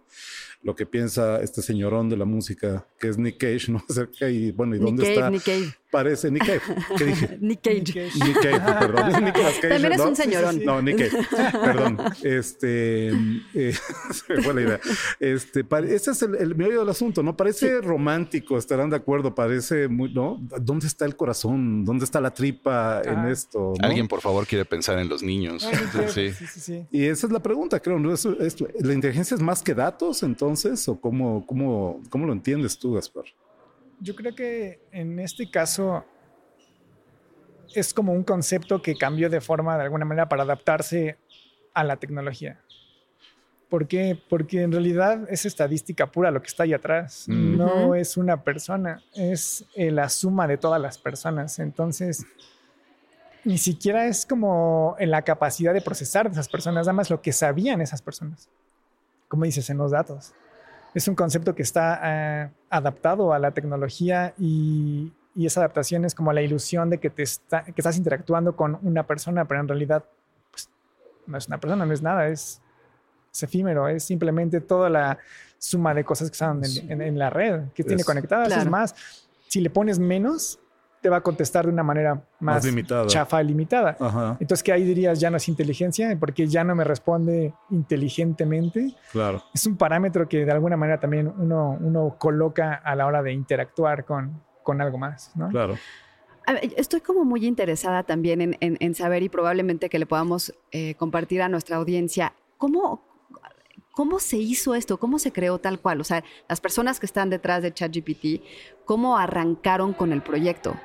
lo 0.62 0.74
que 0.74 0.86
piensa 0.86 1.40
este 1.42 1.62
señorón 1.62 2.08
de 2.08 2.16
la 2.16 2.24
música, 2.24 2.86
que 2.98 3.08
es 3.08 3.18
Nick 3.18 3.38
Cage, 3.38 3.68
¿no? 3.72 3.84
y 4.28 4.50
bueno, 4.52 4.76
¿y 4.76 4.78
dónde 4.78 5.02
Nick 5.02 5.12
está? 5.12 5.30
Nick 5.30 5.42
Cage. 5.44 5.74
Parece 5.88 6.30
Nick 6.30 6.44
Cage. 6.44 6.60
¿Qué 6.98 7.04
dije? 7.04 7.38
Nick 7.40 7.60
Cage. 7.62 8.10
Nick 8.24 8.40
Cage, 8.42 8.78
perdón. 8.80 9.06
Nicolas 9.24 9.54
Cage. 9.54 9.68
También 9.68 9.92
es 9.92 9.98
¿no? 9.98 10.08
un 10.08 10.16
señorón. 10.16 10.64
No, 10.64 10.82
Nick 10.82 10.98
Cage. 10.98 11.52
Perdón. 11.52 11.98
Este, 12.22 13.08
eh, 13.54 13.72
se 14.12 14.34
me 14.34 14.42
fue 14.42 14.54
la 14.54 14.60
idea. 14.62 14.80
Este, 15.20 15.64
ese 15.94 16.10
es 16.10 16.22
el, 16.22 16.34
el 16.34 16.54
medio 16.54 16.80
del 16.80 16.88
asunto, 16.88 17.22
¿no? 17.22 17.36
Parece 17.36 17.80
romántico, 17.80 18.58
estarán 18.58 18.90
de 18.90 18.96
acuerdo, 18.96 19.34
parece 19.34 19.88
muy, 19.88 20.12
¿no? 20.12 20.38
¿Dónde 20.60 20.86
está 20.86 21.04
el 21.06 21.16
corazón? 21.16 21.84
¿Dónde 21.84 22.04
está 22.04 22.20
la 22.20 22.32
tripa 22.34 23.00
en 23.04 23.16
Ah. 23.20 23.30
esto? 23.30 23.72
¿no? 23.80 23.86
Alguien, 23.86 24.08
por 24.08 24.20
favor, 24.20 24.46
quiere 24.46 24.64
pensar 24.64 24.98
en 24.98 25.08
los 25.08 25.22
niños. 25.22 25.66
Sí. 26.08 26.30
sí, 26.32 26.46
sí, 26.46 26.60
sí. 26.60 26.86
Y 26.90 27.04
esa 27.04 27.26
es 27.26 27.32
la 27.32 27.40
pregunta, 27.40 27.80
creo. 27.80 27.98
¿no? 27.98 28.12
Eso- 28.12 28.38
esto- 28.40 28.66
¿La 28.80 28.92
inteligencia 28.92 29.34
es 29.34 29.40
más 29.40 29.62
que 29.62 29.72
datos 29.74 30.22
entonces? 30.22 30.55
¿O 30.88 31.00
cómo, 31.00 31.46
cómo, 31.46 32.00
cómo 32.10 32.26
lo 32.26 32.32
entiendes 32.32 32.78
tú, 32.78 32.94
Gaspar? 32.94 33.24
Yo 34.00 34.14
creo 34.14 34.34
que 34.34 34.80
en 34.92 35.18
este 35.18 35.50
caso 35.50 36.04
es 37.74 37.92
como 37.92 38.12
un 38.12 38.24
concepto 38.24 38.80
que 38.80 38.96
cambió 38.96 39.28
de 39.28 39.40
forma 39.40 39.76
de 39.76 39.84
alguna 39.84 40.04
manera 40.04 40.28
para 40.28 40.42
adaptarse 40.42 41.18
a 41.74 41.84
la 41.84 41.96
tecnología. 41.96 42.60
¿Por 43.68 43.88
qué? 43.88 44.18
Porque 44.28 44.62
en 44.62 44.70
realidad 44.70 45.26
es 45.28 45.44
estadística 45.44 46.06
pura 46.06 46.30
lo 46.30 46.40
que 46.40 46.46
está 46.46 46.62
ahí 46.62 46.72
atrás. 46.72 47.24
Mm. 47.28 47.56
No 47.56 47.86
Ujú. 47.86 47.94
es 47.94 48.16
una 48.16 48.42
persona, 48.42 49.02
es 49.14 49.64
eh, 49.74 49.90
la 49.90 50.08
suma 50.08 50.46
de 50.46 50.56
todas 50.56 50.80
las 50.80 50.98
personas. 50.98 51.58
Entonces, 51.58 52.24
ni 53.44 53.58
siquiera 53.58 54.06
es 54.06 54.24
como 54.24 54.96
en 54.98 55.10
la 55.10 55.22
capacidad 55.22 55.74
de 55.74 55.80
procesar 55.80 56.26
de 56.26 56.32
esas 56.32 56.48
personas, 56.48 56.86
nada 56.86 56.92
más 56.92 57.10
lo 57.10 57.20
que 57.20 57.32
sabían 57.32 57.80
esas 57.80 58.02
personas. 58.02 58.48
Como 59.28 59.44
dices, 59.44 59.68
en 59.70 59.78
los 59.78 59.90
datos. 59.90 60.32
Es 60.96 61.08
un 61.08 61.14
concepto 61.14 61.54
que 61.54 61.60
está 61.60 62.00
eh, 62.02 62.50
adaptado 62.70 63.34
a 63.34 63.38
la 63.38 63.50
tecnología 63.50 64.32
y, 64.38 65.12
y 65.34 65.44
esa 65.44 65.60
adaptación 65.60 66.06
es 66.06 66.14
como 66.14 66.32
la 66.32 66.40
ilusión 66.40 66.88
de 66.88 66.96
que, 66.96 67.10
te 67.10 67.22
está, 67.22 67.64
que 67.66 67.74
estás 67.76 67.98
interactuando 67.98 68.56
con 68.56 68.78
una 68.80 69.02
persona, 69.06 69.44
pero 69.44 69.60
en 69.60 69.68
realidad 69.68 70.02
pues, 70.50 70.70
no 71.26 71.36
es 71.36 71.48
una 71.48 71.58
persona, 71.60 71.84
no 71.84 71.92
es 71.92 72.00
nada, 72.00 72.28
es, 72.28 72.62
es 73.30 73.42
efímero, 73.42 73.88
es 73.88 74.04
simplemente 74.04 74.62
toda 74.62 74.88
la 74.88 75.18
suma 75.58 75.92
de 75.92 76.02
cosas 76.02 76.30
que 76.30 76.32
están 76.32 76.62
en, 76.64 76.90
en- 76.90 77.02
en 77.02 77.18
la 77.18 77.28
red, 77.28 77.64
que 77.74 77.84
tiene 77.84 78.00
Es- 78.00 78.06
conectadas. 78.06 78.48
Es 78.48 78.54
Claro. 78.54 78.70
más, 78.70 78.94
si 79.48 79.60
le 79.60 79.68
pones 79.68 79.98
menos, 79.98 80.58
te 81.06 81.10
va 81.10 81.18
a 81.18 81.20
contestar 81.20 81.66
de 81.66 81.72
una 81.72 81.84
manera 81.84 82.14
más, 82.40 82.56
Más 82.56 82.64
limitada. 82.64 83.06
chafa 83.06 83.40
y 83.40 83.46
limitada. 83.46 83.96
Ajá, 84.00 84.36
Entonces, 84.40 84.64
que 84.64 84.72
ahí 84.72 84.82
dirías 84.82 85.20
ya 85.20 85.30
no 85.30 85.36
es 85.36 85.46
inteligencia, 85.48 86.16
porque 86.18 86.48
ya 86.48 86.64
no 86.64 86.74
me 86.74 86.82
responde 86.82 87.54
inteligentemente. 87.70 88.92
claro. 89.12 89.40
Es 89.54 89.66
un 89.66 89.76
parámetro 89.76 90.28
que 90.28 90.44
de 90.44 90.50
alguna 90.50 90.76
manera 90.76 90.98
también 90.98 91.32
uno, 91.38 91.78
uno 91.80 92.16
coloca 92.18 92.74
a 92.74 92.96
la 92.96 93.06
hora 93.06 93.22
de 93.22 93.32
interactuar 93.32 94.04
con, 94.04 94.42
con 94.64 94.80
algo 94.80 94.98
más, 94.98 95.30
¿no? 95.36 95.48
Claro. 95.48 95.76
Estoy 96.76 97.00
como 97.02 97.24
muy 97.24 97.46
interesada 97.46 98.02
también 98.02 98.40
en, 98.40 98.56
en- 98.60 98.76
en 98.80 98.94
saber 98.96 99.22
y 99.22 99.28
probablemente 99.28 99.88
que 99.88 100.00
le 100.00 100.06
podamos 100.06 100.52
eh, 100.72 100.96
compartir 100.96 101.40
a 101.42 101.48
nuestra 101.48 101.76
audiencia 101.76 102.32
cómo, 102.58 103.02
cómo 103.92 104.18
se 104.18 104.38
hizo 104.38 104.74
esto, 104.74 104.98
cómo 104.98 105.18
se 105.18 105.30
creó 105.32 105.58
tal 105.58 105.80
cual. 105.80 106.00
O 106.00 106.04
sea, 106.04 106.22
las 106.48 106.60
personas 106.60 106.98
que 107.00 107.06
están 107.06 107.30
detrás 107.30 107.62
de 107.62 107.72
ChatGPT, 107.72 108.42
cómo 108.84 109.16
arrancaron 109.18 109.92
con 109.92 110.12
el 110.12 110.22
proyecto. 110.22 110.76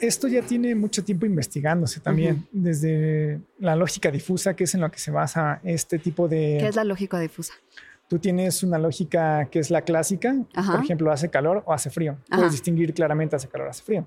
Esto 0.00 0.28
ya 0.28 0.42
tiene 0.42 0.74
mucho 0.74 1.04
tiempo 1.04 1.26
investigándose 1.26 2.00
también, 2.00 2.46
desde 2.52 3.40
la 3.58 3.76
lógica 3.76 4.10
difusa, 4.10 4.54
que 4.56 4.64
es 4.64 4.74
en 4.74 4.80
lo 4.80 4.90
que 4.90 4.98
se 4.98 5.10
basa 5.10 5.60
este 5.62 5.98
tipo 5.98 6.26
de... 6.26 6.56
¿Qué 6.60 6.68
es 6.68 6.76
la 6.76 6.84
lógica 6.84 7.18
difusa? 7.20 7.52
Tú 8.08 8.18
tienes 8.18 8.62
una 8.62 8.78
lógica 8.78 9.46
que 9.50 9.58
es 9.58 9.70
la 9.70 9.82
clásica, 9.82 10.34
Ajá. 10.54 10.72
por 10.72 10.84
ejemplo, 10.84 11.12
hace 11.12 11.28
calor 11.28 11.62
o 11.66 11.72
hace 11.72 11.90
frío. 11.90 12.12
Ajá. 12.28 12.38
Puedes 12.38 12.52
distinguir 12.52 12.92
claramente 12.94 13.36
hace 13.36 13.46
calor 13.48 13.68
o 13.68 13.70
hace 13.70 13.82
frío. 13.84 14.06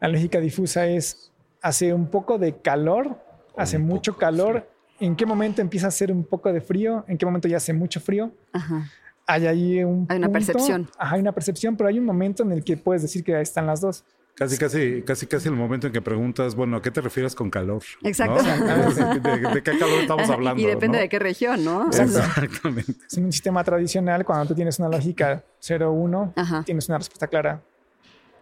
La 0.00 0.08
lógica 0.08 0.40
difusa 0.40 0.86
es 0.86 1.32
hace 1.62 1.94
un 1.94 2.08
poco 2.08 2.36
de 2.38 2.56
calor, 2.60 3.16
hace 3.56 3.78
mucho 3.78 4.12
poco 4.12 4.20
calor. 4.20 4.68
¿En 5.00 5.14
qué 5.16 5.24
momento 5.24 5.62
empieza 5.62 5.86
a 5.86 5.88
hacer 5.88 6.10
un 6.10 6.24
poco 6.24 6.52
de 6.52 6.60
frío? 6.60 7.04
¿En 7.06 7.16
qué 7.16 7.24
momento 7.26 7.48
ya 7.48 7.58
hace 7.58 7.72
mucho 7.72 8.00
frío? 8.00 8.32
Ajá. 8.52 8.90
Hay 9.26 9.46
ahí 9.46 9.82
un 9.84 10.06
Hay 10.08 10.18
una 10.18 10.26
punto- 10.28 10.32
percepción. 10.46 10.88
Ajá, 10.98 11.14
hay 11.14 11.20
una 11.20 11.32
percepción, 11.32 11.76
pero 11.76 11.88
hay 11.88 11.98
un 11.98 12.04
momento 12.04 12.42
en 12.42 12.52
el 12.52 12.62
que 12.64 12.76
puedes 12.76 13.02
decir 13.02 13.24
que 13.24 13.34
ahí 13.34 13.42
están 13.42 13.66
las 13.66 13.80
dos. 13.80 14.04
Casi, 14.38 14.58
casi, 14.58 15.00
casi, 15.02 15.26
casi 15.26 15.48
el 15.48 15.54
momento 15.54 15.86
en 15.86 15.94
que 15.94 16.02
preguntas, 16.02 16.54
bueno, 16.54 16.76
¿a 16.76 16.82
qué 16.82 16.90
te 16.90 17.00
refieres 17.00 17.34
con 17.34 17.48
calor? 17.48 17.82
Exacto. 18.02 18.42
¿No? 18.42 19.14
¿De, 19.14 19.38
de- 19.54 19.62
qué 19.62 19.78
calor 19.78 20.00
estamos 20.00 20.28
hablando? 20.30 20.60
y 20.62 20.66
depende 20.66 20.98
no? 20.98 21.02
de 21.02 21.08
qué 21.08 21.18
región, 21.18 21.64
¿no? 21.64 21.86
Exactamente. 21.92 22.92
En 23.16 23.24
un 23.24 23.32
sistema 23.32 23.64
tradicional, 23.64 24.26
cuando 24.26 24.46
tú 24.48 24.54
tienes 24.54 24.78
una 24.78 24.90
lógica 24.90 25.42
0-1, 25.62 26.32
Ajá. 26.36 26.62
tienes 26.64 26.86
una 26.88 26.98
respuesta 26.98 27.26
clara. 27.28 27.62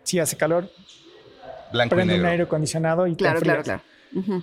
Si 0.03 0.19
hace 0.19 0.37
calor, 0.37 0.69
Blanco 1.73 1.95
y 1.95 1.97
prende 1.97 2.15
un 2.15 2.19
negro. 2.21 2.31
aire 2.33 2.43
acondicionado 2.43 3.07
y 3.07 3.13
te 3.13 3.19
Claro, 3.19 3.41
claro, 3.41 3.63
claro. 3.63 3.83
Ujú. 4.17 4.43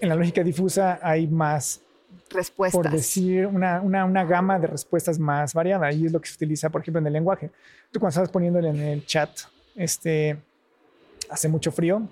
En 0.00 0.08
la 0.08 0.14
lógica 0.14 0.42
difusa 0.42 0.98
hay 1.02 1.26
más, 1.26 1.82
Respuestas. 2.30 2.80
por 2.82 2.90
decir, 2.90 3.46
una, 3.46 3.82
una, 3.82 4.06
una 4.06 4.24
gama 4.24 4.58
de 4.58 4.66
respuestas 4.66 5.18
más 5.18 5.52
variada. 5.52 5.92
Y 5.92 6.06
es 6.06 6.12
lo 6.12 6.20
que 6.22 6.28
se 6.30 6.36
utiliza, 6.36 6.70
por 6.70 6.80
ejemplo, 6.80 7.00
en 7.00 7.06
el 7.06 7.12
lenguaje. 7.12 7.50
Tú 7.92 8.00
cuando 8.00 8.14
estás 8.18 8.30
poniéndole 8.30 8.70
en 8.70 8.80
el 8.80 9.04
chat, 9.06 9.30
este, 9.76 10.38
hace 11.30 11.48
mucho 11.48 11.72
frío, 11.72 12.02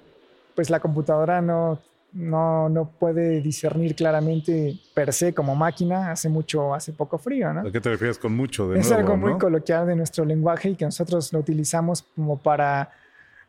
pues 0.54 0.70
la 0.70 0.80
computadora 0.80 1.40
no, 1.40 1.80
no, 2.12 2.68
no 2.68 2.88
puede 2.98 3.40
discernir 3.40 3.94
claramente 3.94 4.78
per 4.94 5.12
se 5.12 5.34
como 5.34 5.54
máquina, 5.54 6.10
hace 6.10 6.28
mucho, 6.28 6.74
hace 6.74 6.92
poco 6.92 7.18
frío, 7.18 7.52
¿no? 7.52 7.60
¿A 7.68 7.72
qué 7.72 7.80
te 7.80 7.90
refieres 7.90 8.18
con 8.18 8.34
mucho? 8.34 8.68
De 8.70 8.80
es 8.80 8.88
nuevo, 8.88 9.00
algo 9.12 9.16
muy 9.16 9.38
coloquial 9.38 9.86
de 9.86 9.96
nuestro 9.96 10.24
lenguaje 10.24 10.70
y 10.70 10.74
que 10.76 10.84
nosotros 10.84 11.32
lo 11.32 11.40
utilizamos 11.40 12.02
como 12.16 12.38
para 12.38 12.90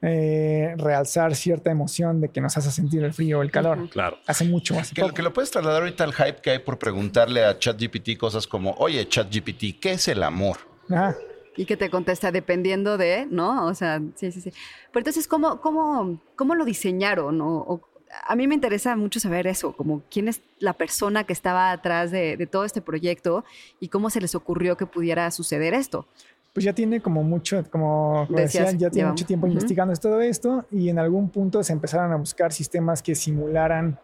eh, 0.01 0.75
realzar 0.77 1.35
cierta 1.35 1.71
emoción 1.71 2.21
de 2.21 2.29
que 2.29 2.39
nos 2.41 2.55
hace 2.57 2.71
sentir 2.71 3.03
el 3.03 3.13
frío 3.13 3.39
o 3.39 3.41
el 3.41 3.51
calor. 3.51 3.89
Claro. 3.89 4.17
Hace 4.27 4.45
mucho, 4.45 4.77
hace 4.79 4.93
Que, 4.95 5.01
lo- 5.01 5.07
poco. 5.07 5.15
que 5.15 5.23
lo 5.23 5.33
puedes 5.33 5.51
trasladar 5.51 5.81
ahorita 5.81 6.03
al 6.05 6.13
hype 6.13 6.41
que 6.41 6.51
hay 6.51 6.59
por 6.59 6.77
preguntarle 6.79 7.43
a 7.43 7.57
ChatGPT 7.57 8.17
cosas 8.17 8.47
como, 8.47 8.71
oye, 8.77 9.07
ChatGPT, 9.07 9.79
¿qué 9.81 9.91
es 9.93 10.07
el 10.07 10.23
amor? 10.23 10.57
Ajá. 10.89 11.15
Y 11.58 11.65
que 11.65 11.75
te 11.77 11.89
contesta 11.89 12.32
dependiendo 12.32 12.98
de, 12.98 13.27
¿no? 13.29 13.65
O 13.65 13.74
sea, 13.74 14.01
sí, 14.15 14.32
sí, 14.32 14.39
sí. 14.41 14.51
Pero 14.91 15.01
entonces, 15.01 15.27
¿cómo, 15.27 15.60
cómo, 15.62 16.20
cómo 16.36 16.56
lo 16.56 16.63
diseñaron? 16.65 17.41
O, 17.41 17.58
o- 17.58 17.82
a 18.27 18.36
mí 18.36 18.48
me 18.48 18.56
interesa 18.56 18.96
mucho 18.96 19.20
saber 19.20 19.46
eso, 19.46 19.74
como 19.74 20.01
quién 20.10 20.27
es 20.27 20.41
la 20.60 20.74
persona 20.74 21.25
que 21.25 21.34
estaba 21.34 21.72
atrás 21.72 22.10
de, 22.12 22.38
de 22.38 22.48
todo 22.48 22.65
este 22.65 22.82
proyecto 22.82 23.44
y 23.79 23.89
cómo 23.89 24.10
se 24.10 24.20
les 24.22 24.34
ocurrió 24.36 24.77
que 24.77 24.86
pudiera 24.88 25.29
suceder 25.32 25.74
esto. 25.75 26.08
Pues 26.53 26.63
ya 26.65 26.74
tiene 26.74 27.01
como 27.01 27.22
mucho, 27.24 27.63
como 27.70 28.25
Decías, 28.29 28.72
ya 28.74 28.89
tiene 28.89 28.96
llevamos. 29.01 29.12
mucho 29.22 29.25
tiempo 29.27 29.46
Ujú. 29.46 29.53
investigando 29.53 29.94
todo 29.98 30.22
esto 30.22 30.65
y 30.72 30.89
en 30.89 30.98
algún 30.98 31.29
punto 31.29 31.62
se 31.63 31.72
empezaron 31.74 32.12
a 32.12 32.15
buscar 32.15 32.51
sistemas 32.51 33.03
que 33.03 33.13
simularan 33.13 34.00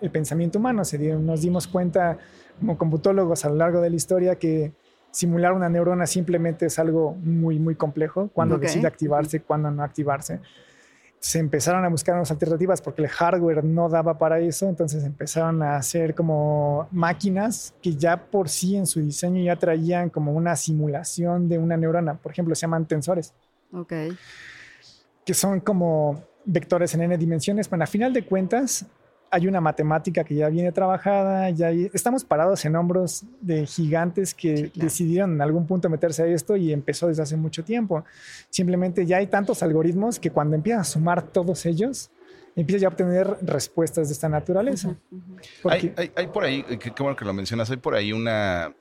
el 0.00 0.10
pensamiento 0.10 0.58
humano. 0.60 0.84
Se 0.84 0.96
dieron- 0.98 1.26
nos 1.26 1.40
dimos 1.42 1.66
cuenta 1.66 2.16
como 2.60 2.78
computólogos 2.78 3.44
a 3.44 3.48
lo 3.48 3.56
largo 3.56 3.80
de 3.80 3.90
la 3.90 3.96
historia 3.96 4.36
que 4.36 4.72
simular 5.14 5.52
una 5.52 5.68
neurona 5.68 6.06
simplemente 6.06 6.66
es 6.66 6.78
algo 6.80 7.14
muy, 7.22 7.58
muy 7.60 7.76
complejo. 7.76 8.28
Cuando 8.32 8.58
decide 8.58 8.88
activarse, 8.88 9.40
cuando 9.40 9.70
no 9.70 9.84
activarse. 9.84 10.40
Se 11.20 11.38
empezaron 11.38 11.84
a 11.84 11.88
buscar 11.88 12.16
unas 12.16 12.30
alternativas 12.32 12.82
porque 12.82 13.00
el 13.02 13.08
hardware 13.08 13.64
no 13.64 13.88
daba 13.88 14.18
para 14.18 14.40
eso, 14.40 14.68
entonces 14.68 15.04
empezaron 15.04 15.62
a 15.62 15.76
hacer 15.76 16.14
como 16.14 16.88
máquinas 16.90 17.74
que 17.80 17.94
ya 17.94 18.16
por 18.26 18.48
sí 18.48 18.76
en 18.76 18.86
su 18.86 19.00
diseño 19.00 19.42
ya 19.42 19.56
traían 19.56 20.10
como 20.10 20.32
una 20.32 20.54
simulación 20.56 21.48
de 21.48 21.58
una 21.58 21.76
neurona. 21.76 22.14
Por 22.14 22.32
ejemplo, 22.32 22.54
se 22.54 22.62
llaman 22.62 22.84
tensores 22.84 23.32
Ok. 23.72 23.92
que 25.24 25.32
son 25.32 25.60
como 25.60 26.22
vectores 26.44 26.92
en 26.94 27.02
n 27.02 27.16
dimensiones. 27.16 27.70
Bueno, 27.70 27.84
a 27.84 27.86
final 27.86 28.12
de 28.12 28.26
cuentas, 28.26 28.84
hay 29.34 29.48
una 29.48 29.60
matemática 29.60 30.22
que 30.22 30.34
ya 30.36 30.48
viene 30.48 30.70
trabajada, 30.70 31.50
ya 31.50 31.66
hay- 31.68 31.90
estamos 31.92 32.24
parados 32.24 32.64
en 32.64 32.76
hombros 32.76 33.24
de 33.40 33.66
gigantes 33.66 34.32
que 34.32 34.56
Sí, 34.56 34.62
claro. 34.70 34.84
decidieron 34.86 35.32
en 35.32 35.40
algún 35.42 35.66
punto 35.66 35.90
meterse 35.90 36.22
a 36.22 36.26
esto 36.26 36.56
y 36.56 36.72
empezó 36.72 37.08
desde 37.08 37.22
hace 37.22 37.36
mucho 37.36 37.64
tiempo. 37.64 38.04
Simplemente 38.48 39.04
ya 39.06 39.16
hay 39.16 39.26
tantos 39.26 39.62
algoritmos 39.62 40.20
que 40.20 40.30
cuando 40.30 40.54
empiezas 40.54 40.88
a 40.88 40.92
sumar 40.92 41.22
todos 41.22 41.66
ellos, 41.66 42.10
empiezas 42.54 42.82
ya 42.82 42.88
a 42.88 42.90
obtener 42.92 43.36
respuestas 43.42 44.08
de 44.08 44.12
esta 44.14 44.28
naturaleza. 44.28 44.94
Porque- 45.62 45.92
Hay, 45.96 46.04
hay- 46.06 46.12
hay 46.14 46.26
por 46.28 46.44
ahí, 46.44 46.64
eh, 46.70 46.78
qué 46.78 46.90
bueno 47.02 47.16
que 47.16 47.24
lo 47.24 47.32
mencionas, 47.32 47.68
hay 47.70 47.78
por 47.78 47.94
ahí 47.96 48.12
una, 48.12 48.72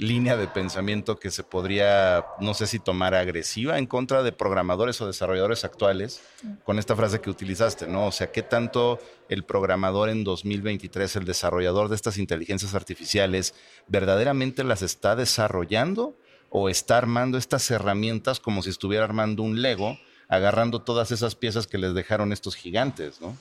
línea 0.00 0.36
de 0.36 0.48
pensamiento 0.48 1.18
que 1.18 1.30
se 1.30 1.44
podría, 1.44 2.24
no 2.40 2.54
sé 2.54 2.66
si 2.66 2.78
tomar 2.78 3.14
agresiva 3.14 3.78
en 3.78 3.86
contra 3.86 4.22
de 4.22 4.32
programadores 4.32 5.00
o 5.00 5.06
desarrolladores 5.06 5.64
actuales 5.64 6.22
con 6.64 6.78
esta 6.78 6.96
frase 6.96 7.20
que 7.20 7.28
utilizaste, 7.28 7.86
¿no? 7.86 8.06
O 8.06 8.12
sea, 8.12 8.32
¿qué 8.32 8.42
tanto 8.42 8.98
el 9.28 9.44
programador 9.44 10.08
en 10.08 10.24
2023, 10.24 11.16
el 11.16 11.24
desarrollador 11.24 11.88
de 11.88 11.96
estas 11.96 12.16
inteligencias 12.16 12.74
artificiales, 12.74 13.54
verdaderamente 13.88 14.64
las 14.64 14.82
está 14.82 15.16
desarrollando 15.16 16.16
o 16.48 16.68
está 16.68 16.96
armando 16.96 17.36
estas 17.36 17.70
herramientas 17.70 18.40
como 18.40 18.62
si 18.62 18.70
estuviera 18.70 19.04
armando 19.04 19.42
un 19.42 19.60
Lego, 19.60 19.98
agarrando 20.28 20.80
todas 20.80 21.12
esas 21.12 21.34
piezas 21.34 21.66
que 21.66 21.78
les 21.78 21.92
dejaron 21.94 22.32
estos 22.32 22.56
gigantes, 22.56 23.20
¿no? 23.20 23.36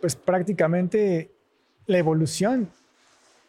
Pues 0.00 0.16
prácticamente 0.16 1.30
la 1.86 1.98
evolución 1.98 2.70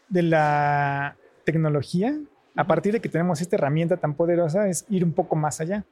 de 0.09 0.23
la 0.23 1.15
tecnología, 1.43 2.19
a 2.55 2.67
partir 2.67 2.93
de 2.93 2.99
que 2.99 3.09
tenemos 3.09 3.41
esta 3.41 3.55
herramienta 3.55 3.97
tan 3.97 4.13
poderosa, 4.13 4.67
es 4.67 4.85
ir 4.89 5.03
un 5.03 5.13
poco 5.13 5.35
más 5.35 5.61
allá. 5.61 5.83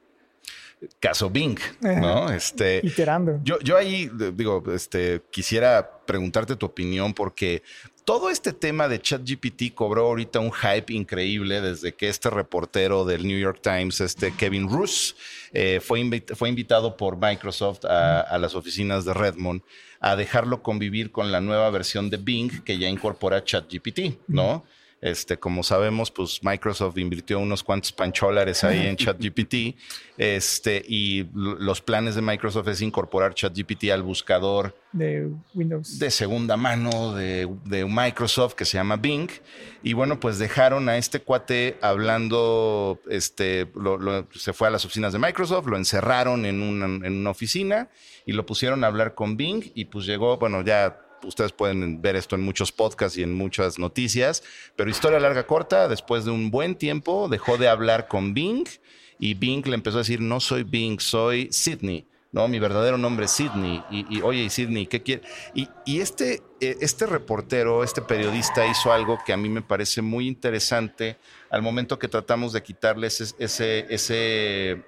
Caso 0.98 1.28
Bing, 1.28 1.58
¿no? 1.80 2.30
Este, 2.30 2.80
Iterando. 2.82 3.40
Yo, 3.44 3.58
yo 3.60 3.76
ahí 3.76 4.10
digo, 4.34 4.62
este, 4.72 5.20
quisiera 5.30 5.90
preguntarte 6.06 6.56
tu 6.56 6.66
opinión 6.66 7.12
porque 7.12 7.62
todo 8.04 8.30
este 8.30 8.52
tema 8.54 8.88
de 8.88 8.98
ChatGPT 8.98 9.74
cobró 9.74 10.06
ahorita 10.06 10.40
un 10.40 10.50
hype 10.52 10.92
increíble 10.92 11.60
desde 11.60 11.94
que 11.94 12.08
este 12.08 12.30
reportero 12.30 13.04
del 13.04 13.26
New 13.26 13.38
York 13.38 13.60
Times, 13.62 14.00
este 14.00 14.32
Kevin 14.32 14.70
Roos, 14.70 15.16
eh, 15.52 15.80
fue, 15.80 16.24
fue 16.34 16.48
invitado 16.48 16.96
por 16.96 17.18
Microsoft 17.18 17.84
a, 17.84 18.22
a, 18.22 18.38
las 18.38 18.54
oficinas 18.54 19.04
de 19.04 19.12
Redmond 19.12 19.62
a 20.00 20.16
dejarlo 20.16 20.62
convivir 20.62 21.12
con 21.12 21.30
la 21.30 21.42
nueva 21.42 21.68
versión 21.68 22.08
de 22.08 22.16
Bing 22.16 22.64
que 22.64 22.78
ya 22.78 22.88
incorpora 22.88 23.44
ChatGPT, 23.44 24.18
¿no? 24.28 24.64
Este, 25.00 25.38
como 25.38 25.62
sabemos, 25.62 26.10
pues 26.10 26.40
Microsoft 26.42 26.98
invirtió 26.98 27.38
unos 27.38 27.64
cuantos 27.64 27.90
pancholares 27.90 28.62
ahí 28.64 28.86
en 28.86 28.96
ChatGPT. 28.98 29.76
Este, 30.18 30.82
y 30.86 31.26
los 31.32 31.80
planes 31.80 32.14
de 32.14 32.20
Microsoft 32.20 32.68
es 32.68 32.82
incorporar 32.82 33.32
ChatGPT 33.32 33.84
al 33.90 34.02
buscador 34.02 34.76
de 34.92 35.30
Windows. 35.54 35.98
De 35.98 36.10
segunda 36.10 36.58
mano 36.58 37.14
de, 37.14 37.48
de, 37.64 37.86
Microsoft 37.86 38.54
que 38.54 38.66
se 38.66 38.76
llama 38.76 38.96
Bing. 38.96 39.30
Y 39.82 39.94
bueno, 39.94 40.20
pues 40.20 40.38
dejaron 40.38 40.90
a 40.90 40.98
este 40.98 41.20
cuate 41.20 41.78
hablando, 41.80 43.00
este, 43.08 43.70
lo, 43.74 43.96
lo, 43.96 44.26
se 44.32 44.52
fue 44.52 44.68
a 44.68 44.70
las 44.70 44.84
oficinas 44.84 45.14
de 45.14 45.18
Microsoft, 45.18 45.66
lo 45.66 45.78
encerraron 45.78 46.44
en 46.44 46.60
una, 46.60 47.06
en 47.06 47.16
una 47.16 47.30
oficina 47.30 47.88
y 48.26 48.32
lo 48.32 48.44
pusieron 48.44 48.84
a 48.84 48.88
hablar 48.88 49.14
con 49.14 49.38
Bing 49.38 49.72
y 49.74 49.86
pues 49.86 50.04
llegó, 50.04 50.36
bueno, 50.36 50.62
ya 50.62 50.98
ustedes 51.24 51.52
pueden 51.52 52.00
ver 52.02 52.16
esto 52.16 52.36
en 52.36 52.42
muchos 52.42 52.72
podcasts 52.72 53.18
y 53.18 53.22
en 53.22 53.34
muchas 53.34 53.78
noticias, 53.78 54.42
pero 54.76 54.90
historia 54.90 55.20
larga 55.20 55.46
corta, 55.46 55.88
después 55.88 56.24
de 56.24 56.30
un 56.30 56.50
buen 56.50 56.74
tiempo 56.74 57.28
dejó 57.28 57.56
de 57.56 57.68
hablar 57.68 58.08
con 58.08 58.34
Bing 58.34 58.66
y 59.18 59.34
Bing 59.34 59.66
le 59.66 59.74
empezó 59.74 59.98
a 59.98 60.00
decir, 60.00 60.20
no 60.20 60.40
soy 60.40 60.62
Bing, 60.62 60.98
soy 60.98 61.48
Sidney. 61.52 62.06
No, 62.32 62.46
mi 62.46 62.60
verdadero 62.60 62.96
nombre 62.96 63.26
es 63.26 63.32
Sidney. 63.32 63.82
Y, 63.90 64.18
y 64.18 64.22
oye, 64.22 64.48
Sidney, 64.50 64.86
¿qué 64.86 65.02
quiere? 65.02 65.22
Y, 65.52 66.00
este, 66.00 66.42
este 66.60 67.06
reportero, 67.06 67.82
este 67.82 68.02
periodista 68.02 68.66
hizo 68.66 68.92
algo 68.92 69.18
que 69.26 69.32
a 69.32 69.36
mí 69.36 69.48
me 69.48 69.62
parece 69.62 70.00
muy 70.00 70.28
interesante 70.28 71.16
al 71.50 71.60
momento 71.60 71.98
que 71.98 72.06
tratamos 72.06 72.52
de 72.52 72.62
quitarles 72.62 73.34
ese, 73.38 73.86
ese, 73.90 74.82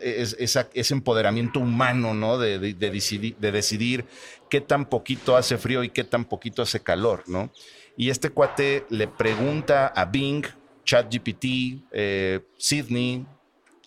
ese 0.00 0.94
empoderamiento 0.94 1.60
humano, 1.60 2.14
¿no? 2.14 2.38
De, 2.38 2.58
de, 2.58 2.74
de, 2.74 2.90
decidir, 2.90 3.36
de 3.36 3.52
decidir 3.52 4.04
qué 4.50 4.60
tan 4.60 4.86
poquito 4.86 5.36
hace 5.36 5.58
frío 5.58 5.84
y 5.84 5.90
qué 5.90 6.04
tan 6.04 6.24
poquito 6.24 6.62
hace 6.62 6.80
calor, 6.80 7.24
¿no? 7.26 7.50
Y 7.96 8.10
este 8.10 8.30
cuate 8.30 8.86
le 8.90 9.06
pregunta 9.06 9.86
a 9.88 10.04
Bing, 10.04 10.44
ChatGPT, 10.84 11.44
eh, 11.92 12.40
Sydney, 12.58 13.24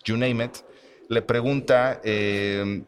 you 0.05 0.17
name 0.17 0.43
it, 0.43 0.57
le 1.09 1.21
pregunta 1.21 2.01
eh, 2.03 2.83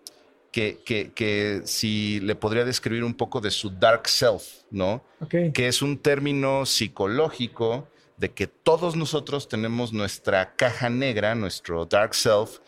que, 0.51 0.79
que, 0.85 1.11
que, 1.13 1.61
si 1.65 2.19
le 2.21 2.35
podría 2.35 2.65
describir 2.65 3.03
un 3.03 3.13
poco 3.13 3.39
de 3.41 3.51
su 3.51 3.69
dark 3.69 4.07
self, 4.07 4.63
¿no? 4.71 5.03
Okay. 5.21 5.51
Que 5.51 5.67
es 5.67 5.81
un 5.81 5.97
término 5.97 6.65
psicológico 6.65 7.87
de 8.17 8.31
que 8.31 8.47
todos 8.47 8.95
nosotros 8.95 9.47
tenemos 9.47 9.93
nuestra 9.93 10.55
caja 10.55 10.89
negra, 10.89 11.35
nuestro 11.35 11.85
dark 11.85 12.13
self, 12.13 12.59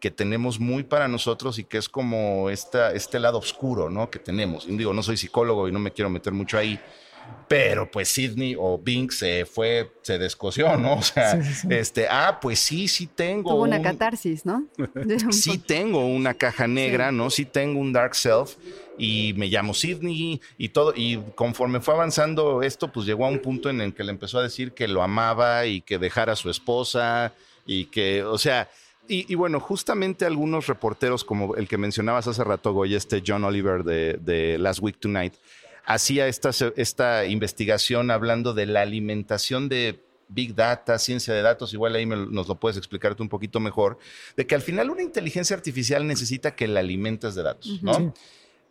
que 0.00 0.10
tenemos 0.10 0.58
muy 0.58 0.82
para 0.82 1.06
nosotros 1.06 1.58
y 1.58 1.64
que 1.64 1.78
es 1.78 1.88
como 1.88 2.50
esta, 2.50 2.92
este 2.92 3.20
lado 3.20 3.38
oscuro, 3.38 3.90
¿no? 3.90 4.10
Que 4.10 4.18
tenemos. 4.18 4.66
Y 4.66 4.76
digo, 4.76 4.92
no 4.92 5.02
soy 5.02 5.16
psicólogo 5.16 5.68
y 5.68 5.72
no 5.72 5.78
me 5.78 5.92
quiero 5.92 6.10
meter 6.10 6.32
mucho 6.32 6.58
ahí, 6.58 6.80
pero 7.48 7.90
pues 7.90 8.08
Sidney 8.08 8.56
o 8.58 8.78
Bing 8.78 9.10
se 9.10 9.44
fue, 9.44 9.90
se 10.02 10.18
descoció, 10.18 10.76
¿no? 10.76 10.94
O 10.94 11.02
sea, 11.02 11.42
sí, 11.42 11.48
sí, 11.48 11.54
sí. 11.54 11.68
este, 11.70 12.06
ah, 12.08 12.38
pues 12.40 12.58
sí, 12.58 12.88
sí 12.88 13.06
tengo. 13.06 13.50
Tuvo 13.50 13.62
una 13.62 13.76
un, 13.76 13.82
catarsis, 13.82 14.46
¿no? 14.46 14.64
sí 15.30 15.58
tengo 15.58 16.06
una 16.06 16.34
caja 16.34 16.66
negra, 16.66 17.12
¿no? 17.12 17.28
Sí 17.30 17.44
tengo 17.44 17.80
un 17.80 17.92
dark 17.92 18.14
self 18.14 18.56
y 18.96 19.34
me 19.36 19.48
llamo 19.48 19.74
Sidney 19.74 20.40
y 20.58 20.68
todo. 20.70 20.92
Y 20.96 21.18
conforme 21.34 21.80
fue 21.80 21.94
avanzando 21.94 22.62
esto, 22.62 22.92
pues 22.92 23.06
llegó 23.06 23.26
a 23.26 23.28
un 23.28 23.40
punto 23.40 23.68
en 23.68 23.80
el 23.80 23.94
que 23.94 24.04
le 24.04 24.10
empezó 24.10 24.38
a 24.38 24.42
decir 24.42 24.72
que 24.72 24.88
lo 24.88 25.02
amaba 25.02 25.66
y 25.66 25.82
que 25.82 25.98
dejara 25.98 26.32
a 26.32 26.36
su 26.36 26.50
esposa 26.50 27.34
y 27.66 27.86
que, 27.86 28.22
o 28.22 28.38
sea, 28.38 28.68
y, 29.10 29.26
y, 29.28 29.34
bueno, 29.34 29.58
justamente 29.58 30.24
algunos 30.24 30.68
reporteros, 30.68 31.24
como 31.24 31.56
el 31.56 31.66
que 31.66 31.76
mencionabas 31.76 32.28
hace 32.28 32.44
rato, 32.44 32.72
Goy, 32.72 32.94
este 32.94 33.22
John 33.26 33.42
Oliver 33.42 33.82
de, 33.82 34.18
de 34.20 34.56
Last 34.56 34.80
Week 34.80 34.96
Tonight, 34.98 35.34
hacía 35.84 36.28
esta, 36.28 36.50
esta 36.76 37.26
investigación 37.26 38.12
hablando 38.12 38.54
de 38.54 38.66
la 38.66 38.82
alimentación 38.82 39.68
de 39.68 40.00
Big 40.28 40.54
Data, 40.54 40.98
ciencia 40.98 41.34
de 41.34 41.42
datos, 41.42 41.72
igual 41.74 41.96
ahí 41.96 42.06
me, 42.06 42.14
nos 42.14 42.46
lo 42.46 42.54
puedes 42.54 42.76
explicar 42.76 43.16
tú 43.16 43.24
un 43.24 43.28
poquito 43.28 43.58
mejor, 43.58 43.98
de 44.36 44.46
que 44.46 44.54
al 44.54 44.62
final 44.62 44.90
una 44.90 45.02
inteligencia 45.02 45.56
artificial 45.56 46.06
necesita 46.06 46.54
que 46.54 46.68
la 46.68 46.78
alimentes 46.78 47.34
de 47.34 47.42
datos, 47.42 47.82
¿no? 47.82 47.94
Sí. 47.94 48.10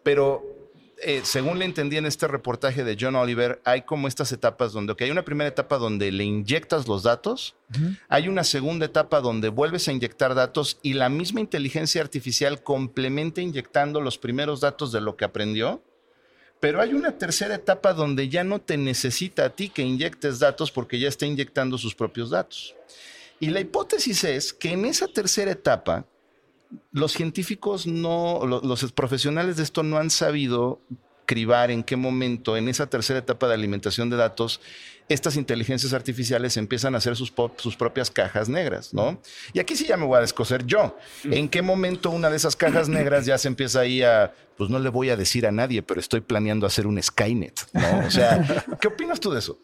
Pero 0.04 0.59
eh, 1.02 1.22
según 1.24 1.60
le 1.60 1.66
entendí 1.66 1.98
en 1.98 2.06
este 2.06 2.28
reportaje 2.28 2.84
de 2.84 2.98
John 3.00 3.16
Oliver, 3.16 3.62
hay 3.66 3.84
como 3.84 4.08
estas 4.08 4.32
etapas 4.32 4.74
donde, 4.74 4.94
ok, 4.94 5.02
hay 5.04 5.12
una 5.12 5.26
primera 5.26 5.48
etapa 5.48 5.78
donde 5.78 6.12
le 6.12 6.24
inyectas 6.24 6.88
los 6.88 7.04
datos, 7.04 7.56
uh 7.70 7.78
-huh. 7.78 8.00
hay 8.10 8.28
una 8.28 8.44
segunda 8.44 8.86
etapa 8.86 9.22
donde 9.22 9.50
vuelves 9.50 9.88
a 9.88 9.92
inyectar 9.92 10.36
datos 10.36 10.80
y 10.82 10.94
la 10.94 11.10
misma 11.10 11.40
inteligencia 11.40 12.02
artificial 12.02 12.64
complementa 12.64 13.42
inyectando 13.42 14.02
los 14.02 14.18
primeros 14.18 14.62
datos 14.62 14.92
de 14.92 15.02
lo 15.02 15.16
que 15.16 15.26
aprendió, 15.26 15.82
pero 16.60 16.82
hay 16.82 16.94
una 16.94 17.18
tercera 17.18 17.56
etapa 17.56 17.94
donde 17.94 18.28
ya 18.28 18.44
no 18.44 18.60
te 18.60 18.78
necesita 18.78 19.46
a 19.46 19.50
ti 19.50 19.70
que 19.70 19.82
inyectes 19.82 20.40
datos 20.40 20.72
porque 20.72 21.00
ya 21.00 21.08
está 21.08 21.26
inyectando 21.26 21.78
sus 21.78 21.96
propios 21.96 22.30
datos. 22.30 22.76
Y 23.40 23.50
la 23.52 23.62
hipótesis 23.62 24.26
es 24.26 24.52
que 24.52 24.72
en 24.72 24.84
esa 24.84 25.08
tercera 25.08 25.52
etapa, 25.52 26.06
los 26.92 27.12
científicos 27.14 27.88
no, 27.88 28.46
los 28.46 28.92
profesionales 28.92 29.58
de 29.58 29.64
esto 29.64 29.84
no 29.84 29.98
han 29.98 30.10
sabido 30.10 30.82
cribar 31.26 31.70
en 31.70 31.84
qué 31.84 31.96
momento, 31.96 32.58
en 32.58 32.68
esa 32.70 32.88
tercera 32.88 33.20
etapa 33.20 33.48
de 33.48 33.54
alimentación 33.54 34.10
de 34.10 34.18
datos, 34.18 34.62
estas 35.10 35.36
inteligencias 35.36 35.94
artificiales 35.94 36.58
empiezan 36.58 36.96
a 36.96 36.98
hacer 36.98 37.16
sus, 37.16 37.32
sus, 37.58 37.76
propias 37.76 38.10
cajas 38.10 38.50
negras, 38.50 38.96
¿no? 38.96 39.22
Y 39.54 39.60
aquí 39.60 39.76
sí 39.76 39.86
ya 39.86 39.96
me 39.96 40.06
voy 40.06 40.18
a 40.18 40.22
descoser 40.22 40.66
yo. 40.66 40.98
¿En 41.24 41.48
qué 41.48 41.62
momento 41.62 42.10
una 42.10 42.32
de 42.32 42.38
esas 42.38 42.56
cajas 42.56 42.90
negras 42.90 43.28
ya 43.28 43.38
se 43.38 43.48
empieza 43.48 43.82
ahí 43.82 44.02
a, 44.02 44.34
pues 44.58 44.72
no 44.72 44.80
le 44.80 44.90
voy 44.90 45.12
a 45.12 45.16
decir 45.16 45.46
a 45.46 45.52
nadie, 45.52 45.84
pero 45.84 46.00
estoy 46.00 46.22
planeando 46.22 46.66
hacer 46.66 46.88
un 46.88 47.02
Skynet, 47.02 47.60
¿no? 47.74 48.08
O 48.08 48.12
sea, 48.12 48.66
¿qué 48.82 48.88
opinas 48.88 49.20
tú 49.20 49.32
de 49.32 49.38
eso? 49.38 49.60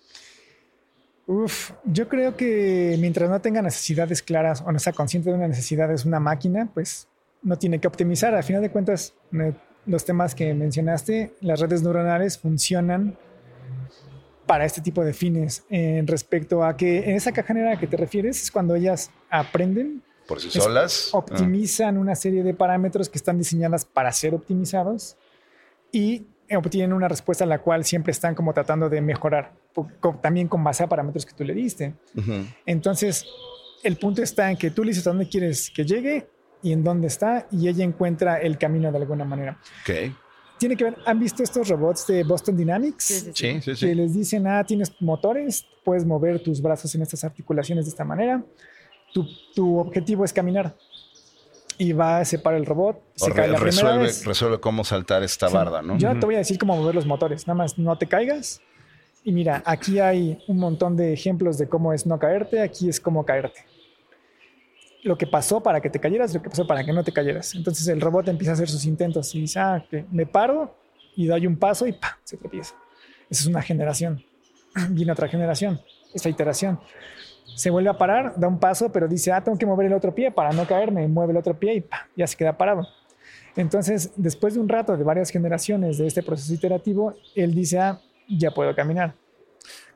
Uf, 1.27 1.71
yo 1.85 2.07
creo 2.07 2.37
que 2.37 2.97
mientras 2.99 3.29
no 3.29 3.41
tenga 3.41 3.61
necesidades 3.61 4.21
claras 4.21 4.61
o 4.61 4.71
no 4.71 4.77
sea 4.77 4.93
consciente 4.93 5.29
de 5.29 5.35
una 5.35 5.47
necesidad 5.47 5.91
es 5.91 6.05
una 6.05 6.19
máquina, 6.19 6.69
pues 6.73 7.07
no 7.41 7.57
tiene 7.57 7.79
que 7.79 7.87
optimizar. 7.87 8.35
Al 8.35 8.43
final 8.43 8.61
de 8.61 8.69
cuentas, 8.69 9.13
los 9.85 10.05
temas 10.05 10.35
que 10.35 10.53
mencionaste, 10.53 11.33
las 11.41 11.59
redes 11.59 11.81
neuronales 11.81 12.37
funcionan 12.37 13.17
para 14.45 14.65
este 14.65 14.81
tipo 14.81 15.03
de 15.03 15.13
fines. 15.13 15.63
En 15.69 16.05
respecto 16.07 16.63
a 16.63 16.77
que 16.77 17.09
en 17.09 17.15
esa 17.15 17.31
caja 17.31 17.53
negra 17.53 17.73
a 17.73 17.79
que 17.79 17.87
te 17.87 17.97
refieres 17.97 18.41
es 18.41 18.51
cuando 18.51 18.75
ellas 18.75 19.11
aprenden. 19.29 20.03
Por 20.27 20.39
sí 20.39 20.49
solas. 20.49 21.09
Optimizan 21.13 21.97
ah. 21.97 21.99
una 21.99 22.15
serie 22.15 22.43
de 22.43 22.53
parámetros 22.53 23.09
que 23.09 23.17
están 23.17 23.37
diseñadas 23.37 23.85
para 23.85 24.11
ser 24.11 24.33
optimizados 24.33 25.17
y 25.91 26.25
obtienen 26.55 26.93
una 26.93 27.07
respuesta 27.07 27.43
a 27.43 27.47
la 27.47 27.59
cual 27.59 27.85
siempre 27.85 28.11
están 28.11 28.35
como 28.35 28.53
tratando 28.53 28.89
de 28.89 29.01
mejorar, 29.01 29.53
también 30.21 30.47
con 30.47 30.63
base 30.63 30.83
a 30.83 30.87
parámetros 30.87 31.25
que 31.25 31.33
tú 31.33 31.43
le 31.43 31.53
diste. 31.53 31.95
Uh 32.15 32.21
-huh. 32.21 32.55
Entonces, 32.65 33.25
el 33.83 33.97
punto 33.97 34.21
está 34.23 34.49
en 34.49 34.57
que 34.57 34.71
tú 34.71 34.83
le 34.83 34.89
dices 34.89 35.05
a 35.07 35.11
dónde 35.11 35.27
quieres 35.27 35.69
que 35.69 35.85
llegue 35.85 36.27
y 36.61 36.71
en 36.71 36.83
dónde 36.83 37.07
está, 37.07 37.47
y 37.51 37.67
ella 37.67 37.83
encuentra 37.83 38.37
el 38.37 38.57
camino 38.57 38.91
de 38.91 38.97
alguna 38.97 39.23
manera. 39.23 39.59
Okay. 39.83 40.15
Tiene 40.57 40.75
que 40.75 40.85
ver, 40.85 40.97
¿han 41.05 41.19
visto 41.19 41.43
estos 41.43 41.67
robots 41.67 42.07
de 42.07 42.23
Boston 42.23 42.57
Dynamics? 42.57 43.03
Sí, 43.03 43.31
sí, 43.33 43.61
sí. 43.61 43.75
sí 43.75 43.85
que 43.85 43.93
les 43.93 44.13
dicen, 44.13 44.47
ah, 44.47 44.63
tienes 44.63 44.91
motores, 44.99 45.65
puedes 45.83 46.05
mover 46.05 46.41
tus 46.41 46.61
brazos 46.61 46.95
en 46.95 47.03
estas 47.03 47.23
articulaciones 47.23 47.85
de 47.85 47.89
esta 47.89 48.03
manera. 48.03 48.43
Tu, 49.13 49.27
tu 49.53 49.77
objetivo 49.77 50.25
es 50.25 50.33
caminar 50.33 50.75
y 51.77 51.91
va 51.91 52.19
a 52.19 52.25
separar 52.25 52.59
el 52.59 52.65
robot. 52.65 52.99
Se 53.15 53.31
cae 53.31 53.47
la 53.47 53.59
resuelve, 53.59 54.03
vez. 54.03 54.25
resuelve 54.25 54.59
cómo 54.59 54.83
saltar 54.83 55.21
esta 55.23 55.49
sí. 55.49 55.53
barda, 55.53 55.81
¿no? 55.81 55.97
Yo 55.97 56.11
no 56.11 56.19
te 56.19 56.25
voy 56.25 56.35
a 56.35 56.39
decir 56.39 56.57
cómo 56.57 56.75
mover 56.75 56.95
los 56.95 57.05
motores, 57.05 57.45
nada 57.45 57.57
más 57.57 57.77
no 57.77 57.97
te 57.97 58.07
caigas 58.07 58.61
y 59.25 59.31
mira, 59.31 59.63
aquí 59.65 59.99
hay 59.99 60.37
un 60.47 60.59
montón 60.59 60.95
de 60.95 61.11
ejemplos 61.11 61.57
de 61.57 61.67
cómo 61.67 61.91
es 61.93 62.05
no 62.05 62.19
caerte, 62.19 62.61
aquí 62.61 62.87
es 62.87 62.99
cómo 62.99 63.25
caerte. 63.25 63.65
Lo 65.01 65.17
que 65.17 65.25
pasó 65.25 65.61
para 65.61 65.81
que 65.81 65.89
te 65.89 65.99
cayeras, 65.99 66.31
lo 66.31 66.43
que 66.43 66.49
pasó 66.51 66.67
para 66.67 66.85
que 66.85 66.93
no 66.93 67.03
te 67.03 67.11
cayeras. 67.11 67.55
Entonces 67.55 67.87
el 67.87 68.01
robot 68.01 68.27
empieza 68.27 68.51
a 68.51 68.53
hacer 68.53 68.69
sus 68.69 68.85
intentos 68.85 69.33
y 69.33 69.41
dice, 69.41 69.59
ah, 69.59 69.83
que 69.89 70.05
me 70.11 70.27
paro 70.27 70.75
y 71.15 71.25
doy 71.25 71.47
un 71.47 71.57
paso 71.57 71.87
y 71.87 71.93
¡pam! 71.93 72.11
se 72.23 72.37
tropieza. 72.37 72.75
Esa 73.27 73.41
es 73.41 73.47
una 73.47 73.63
generación. 73.63 74.23
Viene 74.91 75.11
otra 75.11 75.27
generación, 75.27 75.81
esta 76.13 76.29
iteración. 76.29 76.79
Se 77.55 77.71
vuelve 77.71 77.89
a 77.89 77.97
parar, 77.97 78.39
da 78.39 78.47
un 78.47 78.59
paso, 78.59 78.91
pero 78.91 79.07
dice, 79.07 79.31
ah, 79.31 79.43
tengo 79.43 79.57
que 79.57 79.65
mover 79.65 79.87
el 79.87 79.93
otro 79.93 80.13
pie 80.13 80.29
para 80.29 80.51
no 80.51 80.67
caerme, 80.67 81.07
mueve 81.07 81.31
el 81.31 81.37
otro 81.37 81.57
pie 81.57 81.73
y 81.73 81.81
¡pam! 81.81 82.01
ya 82.15 82.27
se 82.27 82.37
queda 82.37 82.55
parado. 82.55 82.87
Entonces, 83.55 84.11
después 84.17 84.53
de 84.53 84.59
un 84.59 84.69
rato 84.69 84.95
de 84.95 85.03
varias 85.03 85.31
generaciones 85.31 85.97
de 85.97 86.05
este 86.05 86.21
proceso 86.21 86.53
iterativo, 86.53 87.15
él 87.33 87.55
dice, 87.55 87.79
ah, 87.79 87.99
ya 88.27 88.51
puedo 88.51 88.75
caminar. 88.75 89.15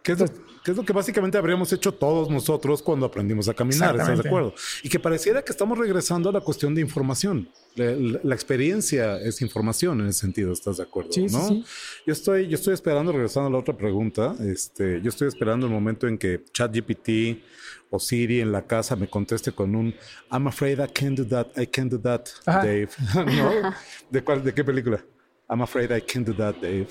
¿Qué 0.02 0.14
es, 0.14 0.20
lo, 0.20 0.28
qué 0.64 0.72
es, 0.72 0.78
lo, 0.78 0.84
que 0.86 0.94
básicamente 0.94 1.38
habríamos 1.38 1.74
hecho 1.74 1.94
todos 1.94 2.30
nosotros 2.30 2.82
cuando 2.82 3.06
aprendimos 3.06 3.50
a 3.50 3.54
caminar? 3.54 3.96
¿Estás 3.98 4.24
de 4.24 4.28
acuerdo? 4.28 4.54
Y 4.82 4.90
que 4.90 5.00
pareciera 5.00 5.44
que 5.44 5.52
estamos 5.52 5.78
regresando 5.78 6.30
a 6.30 6.32
la 6.34 6.40
cuestión 6.40 6.74
de 6.74 6.82
información. 6.82 7.50
La, 7.76 7.92
la, 7.92 8.20
la 8.24 8.36
experiencia 8.36 9.18
es 9.18 9.42
información 9.42 10.00
en 10.00 10.08
ese 10.08 10.22
sentido, 10.22 10.54
¿estás 10.54 10.78
de 10.78 10.84
acuerdo? 10.84 11.12
Sí, 11.12 11.24
¿no? 11.24 11.48
sí, 11.48 11.64
sí. 11.66 12.04
Yo 12.08 12.14
estoy, 12.14 12.48
yo 12.48 12.56
estoy 12.56 12.74
esperando, 12.74 13.12
regresando 13.12 13.50
a 13.50 13.52
la 13.52 13.58
otra 13.58 13.76
pregunta, 13.76 14.36
este, 14.40 15.02
yo 15.02 15.10
estoy 15.10 15.28
esperando 15.28 15.68
el 15.68 15.74
momento 15.74 16.08
en 16.08 16.18
que 16.18 16.44
ChatGPT 16.54 17.44
o 17.90 18.00
Siri 18.00 18.42
en 18.42 18.52
la 18.52 18.66
casa 18.66 18.96
me 18.96 19.08
conteste 19.10 19.52
con 19.52 19.76
un 19.76 19.94
I'm 20.32 20.48
afraid 20.48 20.80
I 20.80 20.88
can't 20.88 21.18
do 21.18 21.26
that, 21.28 21.48
I 21.58 21.68
can't 21.68 21.92
do 21.92 22.00
that, 22.00 22.28
Ajá. 22.46 22.60
Dave. 22.60 22.90
¿No? 23.16 23.74
¿De, 24.10 24.24
cuál, 24.24 24.44
¿De 24.44 24.54
qué 24.54 24.64
película? 24.64 25.04
I'm 25.50 25.62
afraid 25.62 25.92
I 25.92 26.02
can't 26.02 26.28
do 26.28 26.34
that, 26.36 26.56
Dave. 26.62 26.88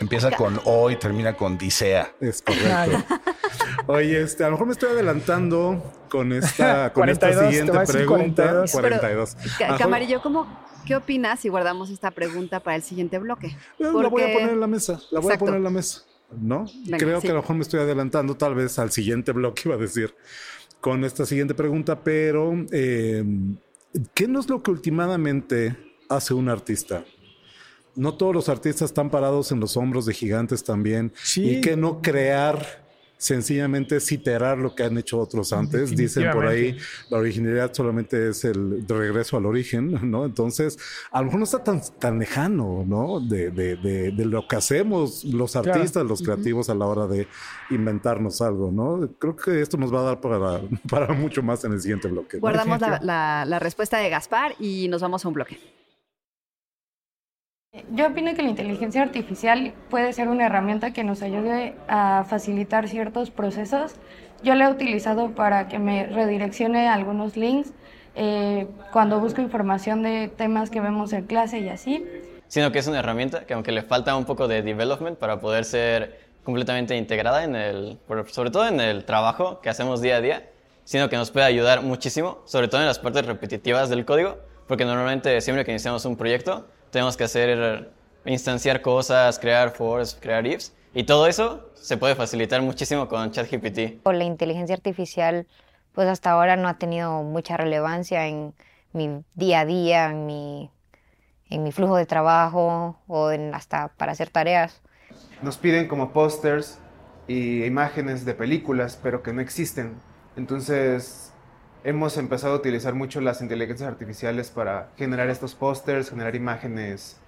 Empieza 0.00 0.30
con 0.32 0.60
O 0.64 0.90
y 0.90 0.96
termina 0.96 1.36
con 1.36 1.56
Dicea. 1.56 2.12
Es 2.20 2.42
correcto. 2.42 3.04
Oye, 3.86 4.20
este, 4.22 4.42
a 4.44 4.46
lo 4.48 4.52
mejor 4.52 4.66
me 4.66 4.72
estoy 4.72 4.90
adelantando 4.90 5.92
con 6.08 6.32
esta, 6.32 6.92
con 6.92 7.02
42, 7.04 7.12
esta 7.12 7.28
te 7.28 7.46
siguiente 7.52 7.92
pregunta. 7.92 8.64
42. 8.72 8.72
42. 8.72 9.36
Ca- 9.58 9.66
A 9.66 9.72
lo 9.72 9.78
Camarillo, 9.78 10.22
¿cómo, 10.22 10.46
¿qué 10.86 10.96
opinas 10.96 11.40
si 11.40 11.48
guardamos 11.48 11.90
esta 11.90 12.10
pregunta 12.10 12.60
para 12.60 12.76
el 12.76 12.82
siguiente 12.82 13.18
bloque? 13.18 13.56
mejor 13.78 14.02
La 14.02 14.08
voy 14.08 14.22
a 14.22 14.32
poner 14.32 14.50
en 14.50 14.60
la 14.60 14.66
mesa. 14.66 15.00
La 15.10 15.20
voy 15.20 15.28
Exacto. 15.28 15.34
a 15.34 15.38
poner 15.46 15.54
en 15.58 15.64
la 15.64 15.70
mesa. 15.70 16.02
¿No? 16.40 16.64
Venga, 16.86 16.98
Creo 16.98 17.20
sí. 17.20 17.26
que 17.26 17.30
a 17.30 17.34
lo 17.34 17.42
mejor 17.42 17.56
me 17.56 17.62
estoy 17.62 17.80
adelantando 17.80 18.36
tal 18.36 18.54
vez 18.54 18.78
al 18.78 18.90
siguiente 18.90 19.30
bloque, 19.32 19.62
iba 19.66 19.74
a 19.76 19.78
decir, 19.78 20.14
con 20.80 21.04
esta 21.04 21.26
siguiente 21.26 21.54
pregunta, 21.54 22.02
pero 22.02 22.52
eh, 22.72 23.22
¿qué 24.14 24.26
no 24.26 24.40
es 24.40 24.48
lo 24.48 24.62
que 24.62 24.70
últimamente 24.72 25.76
hace 26.08 26.34
un 26.34 26.48
artista? 26.48 27.04
No 27.96 28.14
todos 28.14 28.34
los 28.34 28.48
artistas 28.48 28.90
están 28.90 29.10
parados 29.10 29.52
en 29.52 29.60
los 29.60 29.76
hombros 29.76 30.06
de 30.06 30.14
gigantes 30.14 30.64
también. 30.64 31.12
Sí. 31.22 31.48
Y 31.48 31.60
que 31.60 31.76
no 31.76 32.02
crear, 32.02 32.82
sencillamente 33.16 33.96
es 33.96 34.10
iterar 34.12 34.58
lo 34.58 34.74
que 34.74 34.82
han 34.82 34.98
hecho 34.98 35.18
otros 35.18 35.52
antes. 35.52 35.96
Dicen 35.96 36.30
por 36.32 36.46
ahí, 36.46 36.76
la 37.08 37.18
originalidad 37.18 37.72
solamente 37.72 38.28
es 38.30 38.44
el 38.44 38.86
de 38.86 38.94
regreso 38.94 39.36
al 39.36 39.46
origen, 39.46 39.98
¿no? 40.10 40.24
Entonces, 40.24 40.76
a 41.10 41.20
lo 41.20 41.26
mejor 41.26 41.38
no 41.38 41.44
está 41.44 41.62
tan, 41.64 41.80
tan 41.98 42.18
lejano, 42.18 42.84
¿no? 42.86 43.20
De, 43.20 43.50
de, 43.50 43.76
de, 43.76 44.10
de 44.10 44.24
lo 44.26 44.46
que 44.48 44.56
hacemos 44.56 45.24
los 45.24 45.52
Claro. 45.52 45.72
artistas, 45.74 46.04
los 46.04 46.20
creativos 46.20 46.68
a 46.68 46.74
la 46.74 46.86
hora 46.86 47.06
de 47.06 47.26
inventarnos 47.70 48.42
algo, 48.42 48.70
¿no? 48.72 49.08
Creo 49.18 49.36
que 49.36 49.60
esto 49.62 49.76
nos 49.76 49.94
va 49.94 50.00
a 50.00 50.02
dar 50.02 50.20
para, 50.20 50.60
para 50.90 51.14
mucho 51.14 51.42
más 51.42 51.64
en 51.64 51.72
el 51.72 51.80
siguiente 51.80 52.08
bloque. 52.08 52.36
¿no? 52.36 52.40
Guardamos 52.42 52.80
la, 52.80 52.98
la- 53.02 53.44
la 53.46 53.58
respuesta 53.60 53.98
de 53.98 54.10
Gaspar 54.10 54.54
y 54.58 54.88
nos 54.88 55.00
vamos 55.00 55.24
a 55.24 55.28
un 55.28 55.34
bloque. 55.34 55.58
Yo 57.90 58.06
opino 58.06 58.34
que 58.34 58.42
la 58.42 58.50
inteligencia 58.50 59.02
artificial 59.02 59.74
puede 59.90 60.12
ser 60.12 60.28
una 60.28 60.46
herramienta 60.46 60.92
que 60.92 61.02
nos 61.02 61.22
ayude 61.22 61.74
a 61.88 62.24
facilitar 62.28 62.88
ciertos 62.88 63.30
procesos. 63.30 63.96
Yo 64.44 64.54
la 64.54 64.66
he 64.66 64.70
utilizado 64.70 65.32
para 65.34 65.66
que 65.66 65.80
me 65.80 66.06
redireccione 66.06 66.88
algunos 66.88 67.36
links 67.36 67.72
eh, 68.14 68.68
cuando 68.92 69.18
busco 69.18 69.40
información 69.40 70.04
de 70.04 70.28
temas 70.28 70.70
que 70.70 70.80
vemos 70.80 71.12
en 71.12 71.26
clase 71.26 71.58
y 71.58 71.68
así. 71.68 72.06
sino 72.46 72.70
que 72.70 72.78
es 72.78 72.86
una 72.86 73.00
herramienta 73.00 73.44
que 73.44 73.54
aunque 73.54 73.72
le 73.72 73.82
falta 73.82 74.14
un 74.14 74.24
poco 74.24 74.46
de 74.46 74.62
development 74.62 75.18
para 75.18 75.40
poder 75.40 75.64
ser 75.64 76.20
completamente 76.44 76.96
integrada 76.96 77.42
en 77.42 77.56
el, 77.56 77.98
sobre 78.28 78.52
todo 78.52 78.68
en 78.68 78.78
el 78.78 79.04
trabajo 79.04 79.60
que 79.60 79.68
hacemos 79.68 80.00
día 80.00 80.16
a 80.16 80.20
día, 80.20 80.48
sino 80.84 81.08
que 81.08 81.16
nos 81.16 81.32
puede 81.32 81.46
ayudar 81.46 81.82
muchísimo, 81.82 82.42
sobre 82.44 82.68
todo 82.68 82.82
en 82.82 82.86
las 82.86 83.00
partes 83.00 83.26
repetitivas 83.26 83.88
del 83.88 84.04
código, 84.04 84.38
porque 84.68 84.84
normalmente 84.84 85.40
siempre 85.40 85.64
que 85.64 85.72
iniciamos 85.72 86.04
un 86.04 86.16
proyecto 86.16 86.68
tenemos 86.94 87.16
que 87.16 87.24
hacer 87.24 87.90
instanciar 88.24 88.80
cosas, 88.80 89.40
crear 89.40 89.70
fors, 89.70 90.16
crear 90.20 90.46
ifs, 90.46 90.72
y 90.94 91.02
todo 91.02 91.26
eso 91.26 91.68
se 91.74 91.96
puede 91.96 92.14
facilitar 92.14 92.62
muchísimo 92.62 93.08
con 93.08 93.32
ChatGPT. 93.32 94.00
O 94.04 94.12
la 94.12 94.22
inteligencia 94.22 94.76
artificial, 94.76 95.48
pues 95.92 96.06
hasta 96.06 96.30
ahora 96.30 96.54
no 96.54 96.68
ha 96.68 96.78
tenido 96.78 97.24
mucha 97.24 97.56
relevancia 97.56 98.28
en 98.28 98.54
mi 98.92 99.24
día 99.34 99.60
a 99.60 99.64
día, 99.64 100.06
en 100.06 100.24
mi, 100.24 100.70
en 101.50 101.64
mi 101.64 101.72
flujo 101.72 101.96
de 101.96 102.06
trabajo 102.06 102.96
o 103.08 103.32
en 103.32 103.52
hasta 103.56 103.88
para 103.88 104.12
hacer 104.12 104.30
tareas. 104.30 104.80
Nos 105.42 105.58
piden 105.58 105.88
como 105.88 106.12
pósters 106.12 106.78
y 107.26 107.64
imágenes 107.64 108.24
de 108.24 108.34
películas, 108.34 109.00
pero 109.02 109.20
que 109.20 109.32
no 109.32 109.40
existen. 109.40 109.96
Entonces, 110.36 111.32
hemos 111.84 112.16
empezado 112.16 112.54
a 112.54 112.56
utilizar 112.56 112.94
mucho 112.94 113.20
las 113.20 113.42
inteligencias 113.42 113.88
artificiales 113.88 114.50
para 114.50 114.88
generar 114.96 115.28
estos 115.28 115.54
pósters, 115.54 116.10
generar 116.10 116.34
imágenes 116.34 117.20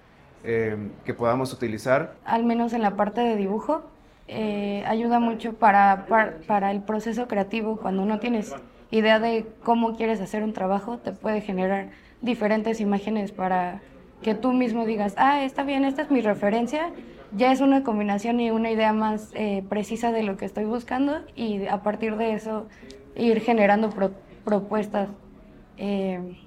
eh, 0.43 0.75
que 1.05 1.13
podamos 1.13 1.53
utilizar. 1.53 2.13
al 2.25 2.43
menos 2.43 2.73
en 2.73 2.81
la 2.81 2.95
parte 2.95 3.21
de 3.21 3.35
dibujo, 3.35 3.83
eh, 4.27 4.83
ayuda 4.87 5.19
mucho 5.19 5.53
para, 5.53 6.05
para, 6.07 6.37
para 6.47 6.71
el 6.71 6.81
proceso 6.81 7.27
creativo. 7.27 7.77
Cuando 7.77 8.03
no 8.05 8.19
tienes 8.19 8.53
idea 8.91 9.19
de 9.19 9.45
cómo 9.63 9.95
quieres 9.95 10.19
hacer 10.21 10.43
un 10.43 10.53
trabajo, 10.53 10.97
te 10.97 11.11
puede 11.11 11.41
generar 11.41 11.89
diferentes 12.21 12.81
imágenes 12.81 13.31
para 13.31 13.81
que 14.21 14.33
tú 14.33 14.51
mismo 14.53 14.85
digas, 14.85 15.13
ah, 15.17 15.43
está 15.43 15.63
bien, 15.63 15.85
esta 15.85 16.01
es 16.01 16.11
mi 16.11 16.21
referencia. 16.21 16.89
Ya 17.35 17.51
es 17.51 17.61
una 17.61 17.83
combinación 17.83 18.39
y 18.39 18.51
una 18.51 18.71
idea 18.71 18.91
más 18.93 19.31
eh, 19.33 19.63
precisa 19.69 20.11
de 20.11 20.23
lo 20.23 20.37
que 20.37 20.45
estoy 20.45 20.65
buscando 20.65 21.19
y 21.35 21.67
a 21.67 21.83
partir 21.83 22.15
de 22.15 22.33
eso 22.33 22.67
ir 23.15 23.41
generando 23.41 23.89
pro- 23.89 24.11
propuestas 24.47 25.09
eh, 25.75 26.39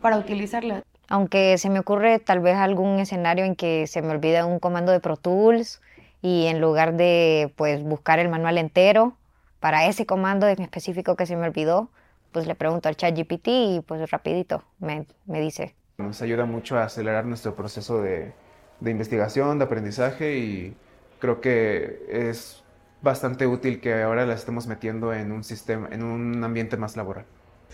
para 0.00 0.18
utilizarlas. 0.18 0.82
Aunque 1.08 1.56
se 1.56 1.70
me 1.70 1.78
ocurre 1.78 2.18
tal 2.18 2.40
vez 2.40 2.56
algún 2.56 2.98
escenario 2.98 3.44
en 3.44 3.54
que 3.54 3.86
se 3.86 4.02
me 4.02 4.08
olvida 4.08 4.44
un 4.44 4.58
comando 4.58 4.90
de 4.90 4.98
Pro 4.98 5.16
Tools 5.16 5.80
y 6.20 6.46
en 6.46 6.60
lugar 6.60 6.96
de 6.96 7.52
pues 7.54 7.84
buscar 7.84 8.18
el 8.18 8.28
manual 8.28 8.58
entero 8.58 9.16
para 9.60 9.86
ese 9.86 10.04
comando 10.04 10.48
en 10.48 10.60
específico 10.62 11.14
que 11.14 11.26
se 11.26 11.36
me 11.36 11.46
olvidó, 11.46 11.90
pues 12.32 12.48
le 12.48 12.56
pregunto 12.56 12.88
al 12.88 12.96
chat 12.96 13.16
GPT 13.16 13.46
y 13.46 13.80
pues 13.86 14.10
rapidito 14.10 14.64
me, 14.80 15.06
me 15.26 15.40
dice. 15.40 15.76
Nos 15.98 16.20
ayuda 16.22 16.44
mucho 16.44 16.76
a 16.76 16.84
acelerar 16.84 17.24
nuestro 17.24 17.54
proceso 17.54 18.02
de, 18.02 18.32
de 18.80 18.90
investigación, 18.90 19.60
de 19.60 19.64
aprendizaje 19.64 20.38
y 20.38 20.76
creo 21.20 21.40
que 21.40 22.04
es 22.10 22.64
bastante 23.02 23.46
útil 23.46 23.80
que 23.80 24.02
ahora 24.02 24.26
la 24.26 24.34
estemos 24.34 24.66
metiendo 24.66 25.12
en 25.12 25.32
un 25.32 25.44
sistema, 25.44 25.88
en 25.90 26.02
un 26.02 26.42
ambiente 26.42 26.76
más 26.76 26.96
laboral. 26.96 27.24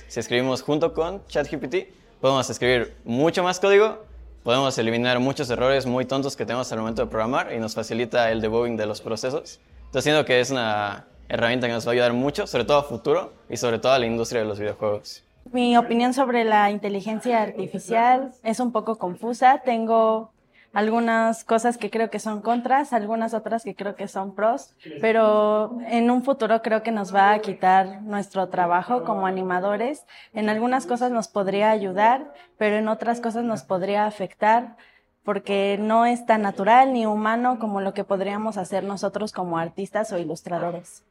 Si 0.09 0.21
escribimos 0.21 0.63
junto 0.63 0.93
con 0.93 1.25
ChatGPT, 1.27 1.77
podemos 2.21 2.49
escribir 2.51 2.97
mucho 3.05 3.43
más 3.43 3.61
código, 3.61 4.05
podemos 4.43 4.77
eliminar 4.79 5.21
muchos 5.21 5.49
errores 5.51 5.87
muy 5.87 6.05
tontos 6.05 6.37
que 6.37 6.45
tenemos 6.45 6.71
al 6.73 6.81
momento 6.81 7.05
de 7.05 7.11
programar 7.11 7.53
y 7.53 7.59
nos 7.59 7.75
facilita 7.75 8.31
el 8.31 8.41
debugging 8.41 8.77
de 8.77 8.87
los 8.87 9.01
procesos. 9.01 9.61
Entonces 9.87 10.05
siento 10.05 10.25
que 10.25 10.41
es 10.41 10.51
una 10.51 11.07
herramienta 11.29 11.67
que 11.67 11.73
nos 11.73 11.87
va 11.87 11.91
a 11.91 11.93
ayudar 11.95 12.13
mucho, 12.13 12.47
sobre 12.47 12.65
todo 12.65 12.79
a 12.79 12.83
futuro 12.83 13.33
y 13.49 13.57
sobre 13.57 13.79
todo 13.79 13.93
a 13.93 13.99
la 13.99 14.07
industria 14.07 14.43
de 14.43 14.49
los 14.49 14.59
videojuegos. 14.59 15.25
Mi 15.53 15.77
opinión 15.77 16.15
sobre 16.15 16.45
la 16.45 16.71
inteligencia 16.71 17.43
artificial 17.43 18.33
es 18.43 18.61
un 18.61 18.73
poco 18.73 18.97
confusa. 18.97 19.63
Tengo 19.65 20.33
algunas 20.75 21.45
cosas 21.45 21.79
que 21.79 21.91
creo 21.91 22.11
que 22.11 22.19
son 22.21 22.43
contras, 22.43 22.93
algunas 22.93 23.35
otras 23.35 23.65
que 23.65 23.75
creo 23.77 23.97
que 23.97 24.09
son 24.09 24.35
pros, 24.35 24.77
pero 24.99 25.79
en 25.87 26.11
un 26.11 26.23
futuro 26.25 26.63
creo 26.63 26.83
que 26.83 26.93
nos 26.93 27.15
va 27.15 27.33
a 27.33 27.41
quitar 27.41 28.03
nuestro 28.03 28.49
trabajo 28.51 29.05
como 29.05 29.27
animadores. 29.27 30.05
En 30.35 30.51
algunas 30.51 30.87
cosas 30.87 31.13
nos 31.13 31.29
podría 31.29 31.71
ayudar, 31.71 32.33
pero 32.59 32.77
en 32.77 32.89
otras 32.89 33.21
cosas 33.21 33.45
nos 33.45 33.63
podría 33.65 34.07
afectar 34.07 34.77
porque 35.25 35.79
no 35.81 36.07
es 36.07 36.27
tan 36.27 36.43
natural 36.43 36.93
ni 36.93 37.07
humano 37.07 37.59
como 37.59 37.81
lo 37.81 37.95
que 37.95 38.05
podríamos 38.05 38.59
hacer 38.59 38.85
nosotros 38.85 39.33
como 39.33 39.59
artistas 39.59 40.13
o 40.13 40.19
ilustradores. 40.19 41.05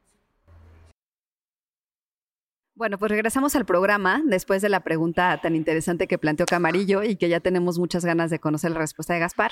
Bueno, 2.76 2.98
pues 2.98 3.12
regresamos 3.12 3.56
al 3.56 3.66
programa 3.66 4.22
después 4.26 4.62
de 4.62 4.70
la 4.70 4.80
pregunta 4.80 5.40
tan 5.42 5.56
interesante 5.56 6.08
que 6.08 6.18
planteó 6.18 6.46
Camarillo 6.48 7.04
y 7.04 7.16
que 7.18 7.30
ya 7.30 7.40
tenemos 7.40 7.78
muchas 7.78 8.04
ganas 8.04 8.32
de 8.32 8.40
conocer 8.40 8.72
la 8.72 8.80
respuesta 8.80 9.14
de 9.14 9.20
Gaspar. 9.20 9.52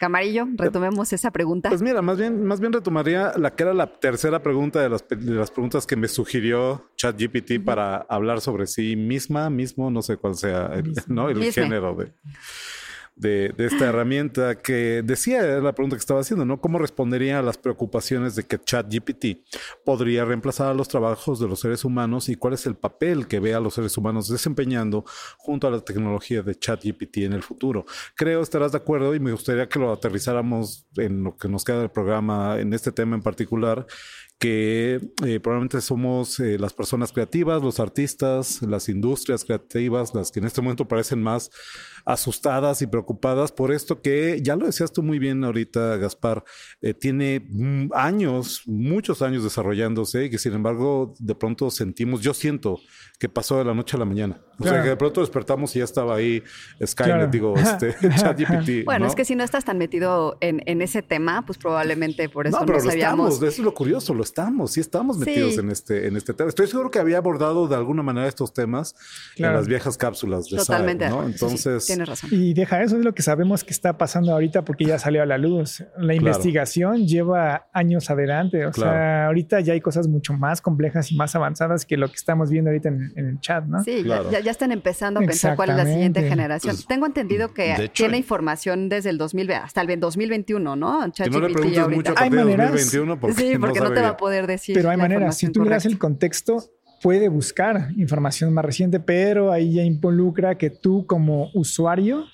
Camarillo, 0.00 0.46
retomemos 0.56 1.12
esa 1.12 1.30
pregunta. 1.32 1.68
Pues 1.70 1.82
mira, 1.82 2.02
más 2.02 2.18
bien, 2.18 2.44
más 2.44 2.60
bien 2.60 2.72
retomaría 2.72 3.32
la 3.36 3.54
que 3.56 3.64
era 3.64 3.74
la 3.74 3.98
tercera 3.98 4.42
pregunta 4.42 4.80
de 4.80 4.88
las, 4.88 5.02
pe- 5.02 5.16
de 5.16 5.32
las 5.34 5.50
preguntas 5.50 5.86
que 5.88 5.96
me 5.96 6.06
sugirió 6.06 6.88
ChatGPT 6.96 7.64
para 7.64 7.96
hablar 8.08 8.40
sobre 8.40 8.66
sí 8.68 8.94
misma, 8.94 9.50
mismo, 9.50 9.90
no 9.90 10.02
sé 10.02 10.16
cuál 10.16 10.36
sea 10.36 10.66
el, 10.74 10.92
¿no? 11.08 11.28
el 11.28 11.38
Misme. 11.38 11.64
género 11.64 11.94
de, 11.96 12.12
de, 13.18 13.52
de 13.56 13.66
esta 13.66 13.86
herramienta 13.86 14.56
que 14.56 15.02
decía, 15.04 15.40
era 15.40 15.60
la 15.60 15.74
pregunta 15.74 15.96
que 15.96 16.00
estaba 16.00 16.20
haciendo, 16.20 16.44
¿no? 16.44 16.60
¿Cómo 16.60 16.78
respondería 16.78 17.38
a 17.38 17.42
las 17.42 17.58
preocupaciones 17.58 18.34
de 18.34 18.44
que 18.44 18.58
ChatGPT 18.58 19.44
podría 19.84 20.24
reemplazar 20.24 20.68
a 20.68 20.74
los 20.74 20.88
trabajos 20.88 21.40
de 21.40 21.48
los 21.48 21.60
seres 21.60 21.84
humanos 21.84 22.28
y 22.28 22.36
cuál 22.36 22.54
es 22.54 22.66
el 22.66 22.76
papel 22.76 23.26
que 23.26 23.40
ve 23.40 23.54
a 23.54 23.60
los 23.60 23.74
seres 23.74 23.96
humanos 23.96 24.28
desempeñando 24.28 25.04
junto 25.36 25.66
a 25.66 25.70
la 25.70 25.80
tecnología 25.80 26.42
de 26.42 26.54
ChatGPT 26.54 27.18
en 27.18 27.32
el 27.32 27.42
futuro? 27.42 27.86
Creo 28.14 28.40
estarás 28.40 28.72
de 28.72 28.78
acuerdo 28.78 29.14
y 29.14 29.20
me 29.20 29.32
gustaría 29.32 29.68
que 29.68 29.78
lo 29.78 29.92
aterrizáramos 29.92 30.86
en 30.96 31.24
lo 31.24 31.36
que 31.36 31.48
nos 31.48 31.64
queda 31.64 31.80
del 31.80 31.90
programa, 31.90 32.58
en 32.58 32.72
este 32.72 32.92
tema 32.92 33.16
en 33.16 33.22
particular, 33.22 33.86
que 34.38 35.00
eh, 35.26 35.40
probablemente 35.40 35.80
somos 35.80 36.38
eh, 36.38 36.58
las 36.58 36.72
personas 36.72 37.10
creativas, 37.12 37.60
los 37.60 37.80
artistas, 37.80 38.62
las 38.62 38.88
industrias 38.88 39.44
creativas, 39.44 40.14
las 40.14 40.30
que 40.30 40.38
en 40.38 40.46
este 40.46 40.62
momento 40.62 40.86
parecen 40.86 41.20
más 41.20 41.50
asustadas 42.04 42.80
y 42.80 42.86
preocupadas 42.86 43.50
por 43.52 43.72
esto 43.72 44.00
que, 44.00 44.40
ya 44.42 44.56
lo 44.56 44.66
decías 44.66 44.92
tú 44.92 45.02
muy 45.02 45.18
bien 45.18 45.44
ahorita, 45.44 45.96
Gaspar, 45.96 46.44
eh, 46.80 46.94
tiene 46.94 47.46
mm, 47.50 47.90
años, 47.92 48.62
muchos 48.66 49.22
años 49.22 49.42
desarrollándose 49.42 50.26
y 50.26 50.30
que 50.30 50.38
sin 50.38 50.54
embargo 50.54 51.14
de 51.18 51.34
pronto 51.34 51.70
sentimos, 51.70 52.22
yo 52.22 52.32
siento 52.32 52.78
que 53.18 53.28
pasó 53.28 53.58
de 53.58 53.64
la 53.64 53.74
noche 53.74 53.96
a 53.96 53.98
la 53.98 54.04
mañana. 54.04 54.40
O 54.60 54.64
sea, 54.64 54.82
que 54.82 54.88
de 54.88 54.96
pronto 54.96 55.20
despertamos 55.20 55.74
y 55.76 55.80
ya 55.80 55.84
estaba 55.84 56.16
ahí 56.16 56.42
Skynet, 56.84 57.14
Claro. 57.14 57.26
digo, 57.28 57.54
este, 57.56 57.94
ChatGPT. 58.16 58.84
Bueno, 58.84 59.04
¿no? 59.04 59.06
es 59.06 59.14
que 59.14 59.24
si 59.24 59.34
no 59.34 59.44
estás 59.44 59.64
tan 59.64 59.78
metido 59.78 60.36
en, 60.40 60.62
en 60.66 60.82
ese 60.82 61.02
tema, 61.02 61.44
pues 61.44 61.58
probablemente 61.58 62.28
por 62.28 62.46
eso 62.46 62.56
no, 62.56 62.60
no, 62.60 62.66
pero 62.66 62.78
lo 62.78 62.90
sabíamos. 62.90 63.34
estamos, 63.34 63.52
eso 63.52 63.62
es 63.62 63.64
lo 63.64 63.74
curioso, 63.74 64.14
lo 64.14 64.22
estamos, 64.28 64.72
sí 64.72 64.80
estamos 64.80 65.18
metidos 65.18 65.54
Sí. 65.54 65.60
en 65.60 65.70
este 65.70 66.06
en 66.08 66.16
este 66.16 66.32
tema. 66.34 66.48
Estoy 66.48 66.66
seguro 66.66 66.90
que 66.90 66.98
había 66.98 67.18
abordado 67.18 67.66
de 67.68 67.74
alguna 67.74 68.02
manera 68.02 68.26
estos 68.28 68.52
temas 68.52 68.94
Claro. 69.36 69.54
en 69.54 69.58
las 69.60 69.68
viejas 69.68 69.96
cápsulas 69.96 70.48
de 70.48 70.56
Totalmente. 70.58 71.08
¿no? 71.08 71.20
Sí, 71.22 71.26
sí, 71.26 71.32
Entonces, 71.32 71.86
tienes 71.86 72.08
razón. 72.08 72.30
Y 72.32 72.54
deja 72.54 72.82
eso, 72.82 72.96
es 72.96 73.04
lo 73.04 73.14
que 73.14 73.22
sabemos 73.22 73.64
que 73.64 73.70
está 73.72 73.98
pasando 73.98 74.32
ahorita 74.32 74.64
porque 74.64 74.84
ya 74.84 74.98
salió 74.98 75.22
a 75.22 75.26
la 75.26 75.38
luz. 75.38 75.84
La 75.96 76.14
investigación 76.14 77.06
lleva 77.06 77.66
años 77.72 78.10
adelante. 78.10 78.66
O 78.66 78.70
Claro. 78.70 78.92
sea, 78.92 79.26
ahorita 79.26 79.60
ya 79.60 79.72
hay 79.72 79.80
cosas 79.80 80.06
mucho 80.08 80.32
más 80.34 80.60
complejas 80.60 81.10
y 81.12 81.16
más 81.16 81.34
avanzadas 81.34 81.84
que 81.86 81.96
lo 81.96 82.08
que 82.08 82.16
estamos 82.16 82.50
viendo 82.50 82.70
ahorita 82.70 82.88
en, 82.88 83.12
en 83.16 83.26
el 83.28 83.40
chat, 83.40 83.64
¿no? 83.64 83.82
Sí, 83.82 83.98
ya- 83.98 84.04
Claro. 84.04 84.30
ya, 84.30 84.40
ya 84.40 84.50
están 84.50 84.72
empezando 84.72 85.20
a 85.20 85.22
pensar 85.24 85.56
cuál 85.56 85.70
es 85.70 85.76
la 85.76 85.86
siguiente 85.86 86.22
generación. 86.28 86.76
Pues, 86.76 86.86
Tengo 86.86 87.06
entendido 87.06 87.52
que 87.54 87.72
hecho, 87.74 87.92
tiene 87.94 88.16
en- 88.16 88.22
información 88.22 88.88
desde 88.88 89.10
el 89.10 89.18
2000 89.18 89.50
hasta 89.52 89.80
el 89.80 90.00
2021, 90.00 90.76
¿no? 90.76 91.10
que 91.12 91.30
no 91.30 91.40
le 91.40 91.48
mucho 91.88 92.10
a 92.10 92.22
Hay 92.22 92.30
partir 92.30 92.38
de 92.38 92.44
maneras- 92.44 92.70
2021 92.72 93.20
porque, 93.20 93.34
sí, 93.34 93.58
porque 93.58 93.80
no, 93.80 93.92
te 93.92 94.00
va 94.00 94.08
a 94.08 94.16
poder 94.18 94.46
decir. 94.46 94.74
Pero 94.74 94.90
hay 94.90 94.96
la 94.98 95.02
maneras. 95.04 95.36
Si 95.38 95.48
tú 95.50 95.64
le 95.64 95.70
das 95.70 95.86
el 95.86 95.98
contexto, 95.98 96.62
puede 97.02 97.28
buscar 97.28 97.88
información 97.96 98.52
más 98.52 98.64
reciente, 98.64 99.00
pero 99.00 99.52
ahí 99.52 99.74
ya 99.74 99.82
involucra 99.82 100.58
que 100.58 100.70
tú 100.70 101.06
como 101.06 101.50
usuario 101.54 102.24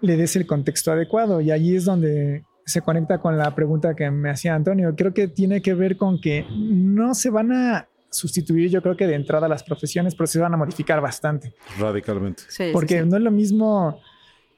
le 0.00 0.16
des 0.16 0.36
el 0.36 0.46
contexto 0.46 0.92
adecuado. 0.92 1.40
Y 1.40 1.50
allí 1.50 1.74
es 1.74 1.84
donde 1.84 2.44
se 2.64 2.80
conecta 2.82 3.18
con 3.18 3.38
la 3.38 3.54
pregunta 3.54 3.94
que 3.94 4.10
me 4.10 4.30
hacía 4.30 4.54
Antonio. 4.54 4.94
Creo 4.96 5.14
que 5.14 5.28
tiene 5.28 5.62
que 5.62 5.74
ver 5.74 5.96
con 5.96 6.20
que 6.20 6.44
no 6.50 7.14
se 7.14 7.30
van 7.30 7.52
a 7.52 7.88
sustituir, 8.10 8.70
yo 8.70 8.82
creo 8.82 8.96
que 8.96 9.06
de 9.06 9.14
entrada 9.14 9.48
las 9.48 9.62
profesiones, 9.62 10.14
pero 10.14 10.26
se 10.26 10.38
van 10.38 10.54
a 10.54 10.56
modificar 10.56 11.00
bastante. 11.00 11.54
radicalmente. 11.78 12.44
Sí, 12.48 12.64
sí, 12.66 12.70
Porque 12.72 13.00
sí. 13.00 13.08
no 13.08 13.16
es 13.16 13.22
lo 13.22 13.30
mismo 13.30 14.00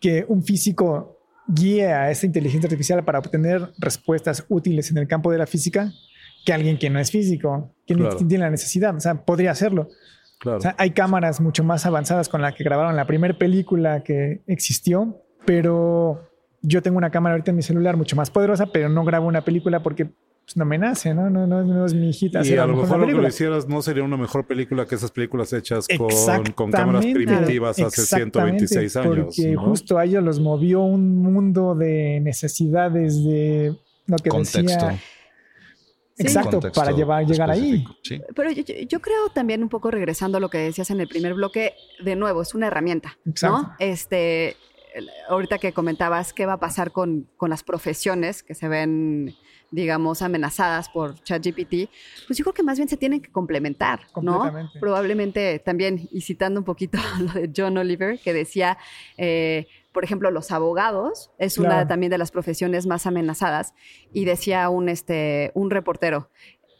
que 0.00 0.24
un 0.28 0.44
físico 0.44 1.17
guíe 1.48 1.86
a 1.92 2.10
esa 2.10 2.26
inteligencia 2.26 2.66
artificial 2.68 3.04
para 3.04 3.18
obtener 3.18 3.70
respuestas 3.78 4.44
útiles 4.48 4.90
en 4.90 4.98
el 4.98 5.08
campo 5.08 5.32
de 5.32 5.38
la 5.38 5.46
física 5.46 5.90
que 6.44 6.52
alguien 6.52 6.78
que 6.78 6.88
no 6.90 6.98
es 7.00 7.10
físico, 7.10 7.74
que 7.86 7.94
Claro. 7.94 8.16
tiene 8.16 8.38
la 8.44 8.50
necesidad. 8.50 8.94
O 8.94 9.00
sea, 9.00 9.24
podría 9.24 9.50
hacerlo. 9.50 9.88
Claro. 10.38 10.58
O 10.58 10.60
sea, 10.60 10.74
hay 10.78 10.90
cámaras 10.92 11.40
mucho 11.40 11.64
más 11.64 11.84
avanzadas 11.84 12.28
con 12.28 12.40
la 12.42 12.52
que 12.54 12.62
grabaron 12.64 12.94
la 12.94 13.06
primera 13.06 13.36
película 13.36 14.02
que 14.04 14.42
existió, 14.46 15.20
pero 15.44 16.28
yo 16.62 16.80
tengo 16.82 16.96
una 16.98 17.10
cámara 17.10 17.34
ahorita 17.34 17.50
en 17.50 17.56
mi 17.56 17.62
celular 17.62 17.96
mucho 17.96 18.14
más 18.14 18.30
poderosa, 18.30 18.66
pero 18.72 18.88
no 18.88 19.04
grabo 19.04 19.26
una 19.26 19.44
película 19.44 19.82
porque 19.82 20.10
pues, 20.48 20.56
no 20.56 20.64
me 20.64 20.78
nace, 20.78 21.12
¿no? 21.12 21.28
No, 21.28 21.46
no, 21.46 21.62
no 21.62 21.84
es 21.84 21.92
mi 21.92 22.08
hijita. 22.08 22.40
y 22.42 22.56
a 22.56 22.64
lo 22.64 22.74
mejor 22.74 23.00
lo 23.00 23.06
que 23.06 23.12
lo 23.12 23.28
hicieras 23.28 23.68
no 23.68 23.82
sería 23.82 24.02
una 24.02 24.16
mejor 24.16 24.46
película 24.46 24.86
que 24.86 24.94
esas 24.94 25.10
películas 25.10 25.52
hechas 25.52 25.86
con, 25.98 26.08
con 26.54 26.70
cámaras 26.70 27.04
primitivas 27.04 27.78
hace 27.78 28.00
exactamente, 28.00 28.66
126 28.66 28.96
años. 28.96 29.36
Porque 29.36 29.52
¿no? 29.52 29.62
justo 29.62 29.98
a 29.98 30.06
ellos 30.06 30.24
los 30.24 30.40
movió 30.40 30.80
un 30.80 31.18
mundo 31.18 31.74
de 31.74 32.20
necesidades 32.20 33.22
de 33.22 33.76
lo 34.06 34.16
que 34.16 34.30
Contexto. 34.30 34.62
decía. 34.62 34.92
Sí. 36.16 36.24
Exacto, 36.24 36.60
para 36.74 36.92
llevar, 36.92 37.26
llegar 37.26 37.50
ahí. 37.50 37.84
Sí. 38.02 38.18
Pero 38.34 38.50
yo, 38.50 39.00
creo 39.00 39.28
también 39.34 39.62
un 39.62 39.68
poco 39.68 39.90
regresando 39.90 40.38
a 40.38 40.40
lo 40.40 40.48
que 40.48 40.58
decías 40.58 40.90
en 40.90 41.00
el 41.00 41.08
primer 41.08 41.34
bloque, 41.34 41.74
de 42.02 42.16
nuevo, 42.16 42.40
es 42.40 42.54
una 42.54 42.68
herramienta, 42.68 43.18
Exacto. 43.26 43.58
¿no? 43.58 43.74
Este, 43.78 44.56
ahorita 45.28 45.58
que 45.58 45.72
comentabas 45.72 46.32
qué 46.32 46.46
va 46.46 46.54
a 46.54 46.58
pasar 46.58 46.90
con, 46.90 47.28
con 47.36 47.50
las 47.50 47.62
profesiones 47.62 48.42
que 48.42 48.54
se 48.54 48.66
ven, 48.66 49.36
digamos, 49.70 50.22
amenazadas 50.22 50.88
por 50.88 51.14
ChatGPT, 51.22 51.90
pues 52.26 52.38
yo 52.38 52.44
creo 52.44 52.54
que 52.54 52.62
más 52.62 52.78
bien 52.78 52.88
se 52.88 52.96
tienen 52.96 53.20
que 53.20 53.30
complementar, 53.30 54.00
¿no? 54.22 54.50
Probablemente 54.80 55.58
también, 55.58 56.08
y 56.10 56.22
citando 56.22 56.60
un 56.60 56.64
poquito 56.64 56.98
lo 57.20 57.32
de 57.32 57.50
John 57.54 57.76
Oliver, 57.76 58.18
que 58.18 58.32
decía, 58.32 58.78
eh, 59.18 59.66
por 59.92 60.04
ejemplo, 60.04 60.30
los 60.30 60.50
abogados 60.52 61.30
es 61.38 61.58
una 61.58 61.68
Claro. 61.68 61.88
también 61.88 62.10
de 62.10 62.18
las 62.18 62.30
profesiones 62.30 62.86
más 62.86 63.06
amenazadas, 63.06 63.74
y 64.12 64.24
decía 64.24 64.68
un, 64.70 64.88
este, 64.88 65.50
un 65.54 65.70
reportero, 65.70 66.30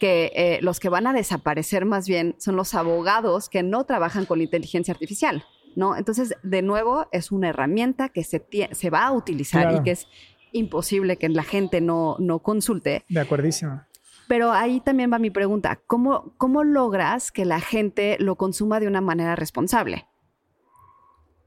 que 0.01 0.31
eh, 0.37 0.59
los 0.63 0.79
que 0.81 0.89
van 0.89 1.07
a 1.09 1.13
desaparecer 1.13 1.85
más 1.85 2.07
bien 2.09 2.37
son 2.39 2.55
los 2.57 2.73
abogados 2.75 3.49
que 3.49 3.63
no 3.65 3.85
trabajan 3.85 4.27
con 4.27 4.41
inteligencia 4.41 4.93
artificial, 4.93 5.45
¿no? 5.75 5.97
Entonces, 5.97 6.35
de 6.45 6.63
nuevo, 6.63 7.07
es 7.13 7.33
una 7.33 7.49
herramienta 7.51 8.09
que 8.09 8.23
se, 8.25 8.47
se 8.73 8.91
va 8.91 9.07
a 9.07 9.13
utilizar 9.13 9.63
Claro. 9.63 9.79
y 9.79 9.83
que 9.83 9.91
es 9.91 10.07
imposible 10.53 11.17
que 11.17 11.29
la 11.29 11.43
gente 11.43 11.81
no, 11.81 12.17
no 12.19 12.41
consulte. 12.41 13.05
De 13.09 13.21
acuerdísimo. 13.21 13.83
Pero 14.29 14.53
ahí 14.53 14.81
también 14.81 15.11
va 15.11 15.19
mi 15.19 15.31
pregunta, 15.31 15.81
¿cómo, 15.87 16.35
¿cómo 16.37 16.63
logras 16.63 17.33
que 17.33 17.47
la 17.47 17.61
gente 17.61 18.17
lo 18.21 18.37
consuma 18.37 18.79
de 18.79 18.87
una 18.87 19.01
manera 19.01 19.35
responsable? 19.37 20.07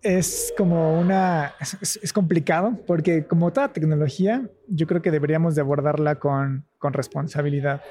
Es 0.01 0.51
como 0.57 0.99
una... 0.99 1.53
Es, 1.59 2.11
complicado 2.11 2.79
porque 2.87 3.27
como 3.27 3.53
toda 3.53 3.71
tecnología, 3.71 4.49
yo 4.67 4.87
creo 4.87 5.03
que 5.03 5.11
deberíamos 5.11 5.53
de 5.53 5.61
abordarla 5.61 6.15
con, 6.15 6.65
con 6.79 6.93
responsabilidad. 6.93 7.83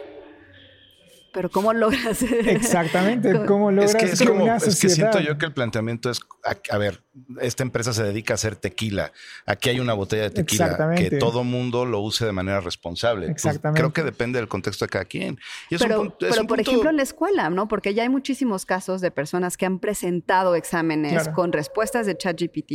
Pero 1.33 1.51
¿cómo 1.51 1.73
logras? 1.73 2.23
Exactamente. 2.75 3.45
¿Cómo 3.47 3.71
logras 3.71 3.95
Es 3.95 3.97
que, 4.01 4.07
es 4.13 4.23
como, 4.29 4.47
es 4.53 4.81
que 4.81 4.89
siento 4.89 5.21
yo 5.21 5.39
que 5.39 5.47
el 5.47 5.53
planteamiento 5.53 6.11
es, 6.11 6.21
a, 6.45 6.57
a 6.75 6.79
ver, 6.79 7.03
esta 7.41 7.63
empresa 7.63 7.93
se 7.93 8.03
dedica 8.03 8.35
a 8.35 8.37
hacer 8.37 8.57
tequila. 8.57 9.13
Aquí 9.47 9.69
hay 9.71 9.81
una 9.81 9.95
botella 9.95 10.25
de 10.25 10.31
tequila 10.31 10.65
Exactamente. 10.67 11.09
que 11.11 11.17
todo 11.19 11.45
mundo 11.45 11.85
lo 11.85 12.01
use 12.01 12.25
de 12.27 12.33
manera 12.33 12.61
responsable. 12.61 13.27
Pues, 13.27 13.45
Exactamente. 13.45 13.81
creo 13.81 13.93
que 13.93 14.03
depende 14.03 14.39
del 14.39 14.49
contexto 14.49 14.85
de 14.85 14.89
cada 14.89 15.05
quien. 15.05 15.39
Y 15.71 15.77
es 15.77 15.81
un 15.83 15.89
pero, 15.89 16.01
punto- 16.03 16.27
es 16.27 16.31
pero 16.31 16.41
un 16.43 16.47
por 16.49 16.57
punto- 16.59 16.71
ejemplo, 16.71 16.91
en 16.91 16.97
la 16.97 17.03
escuela, 17.03 17.51
¿no? 17.51 17.69
Porque 17.69 17.95
ya 17.95 18.03
hay 18.03 18.09
muchísimos 18.09 18.67
casos 18.67 19.01
de 19.01 19.11
personas 19.11 19.57
que 19.57 19.67
han 19.67 19.79
presentado 19.79 20.55
exámenes 20.55 21.13
Claro. 21.13 21.33
con 21.35 21.53
respuestas 21.53 22.07
de 22.07 22.17
ChatGPT 22.17 22.73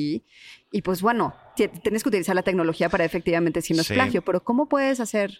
y 0.71 0.81
pues 0.83 1.01
bueno, 1.01 1.35
ti- 1.55 1.67
tienes 1.67 2.03
que 2.03 2.09
utilizar 2.09 2.35
la 2.35 2.43
tecnología 2.43 2.89
para 2.89 3.03
efectivamente 3.05 3.61
si 3.61 3.73
no 3.73 3.81
es 3.81 3.87
Sí. 3.87 3.93
plagio, 3.93 4.21
pero 4.23 4.43
¿cómo 4.43 4.67
puedes 4.69 4.99
hacer? 4.99 5.37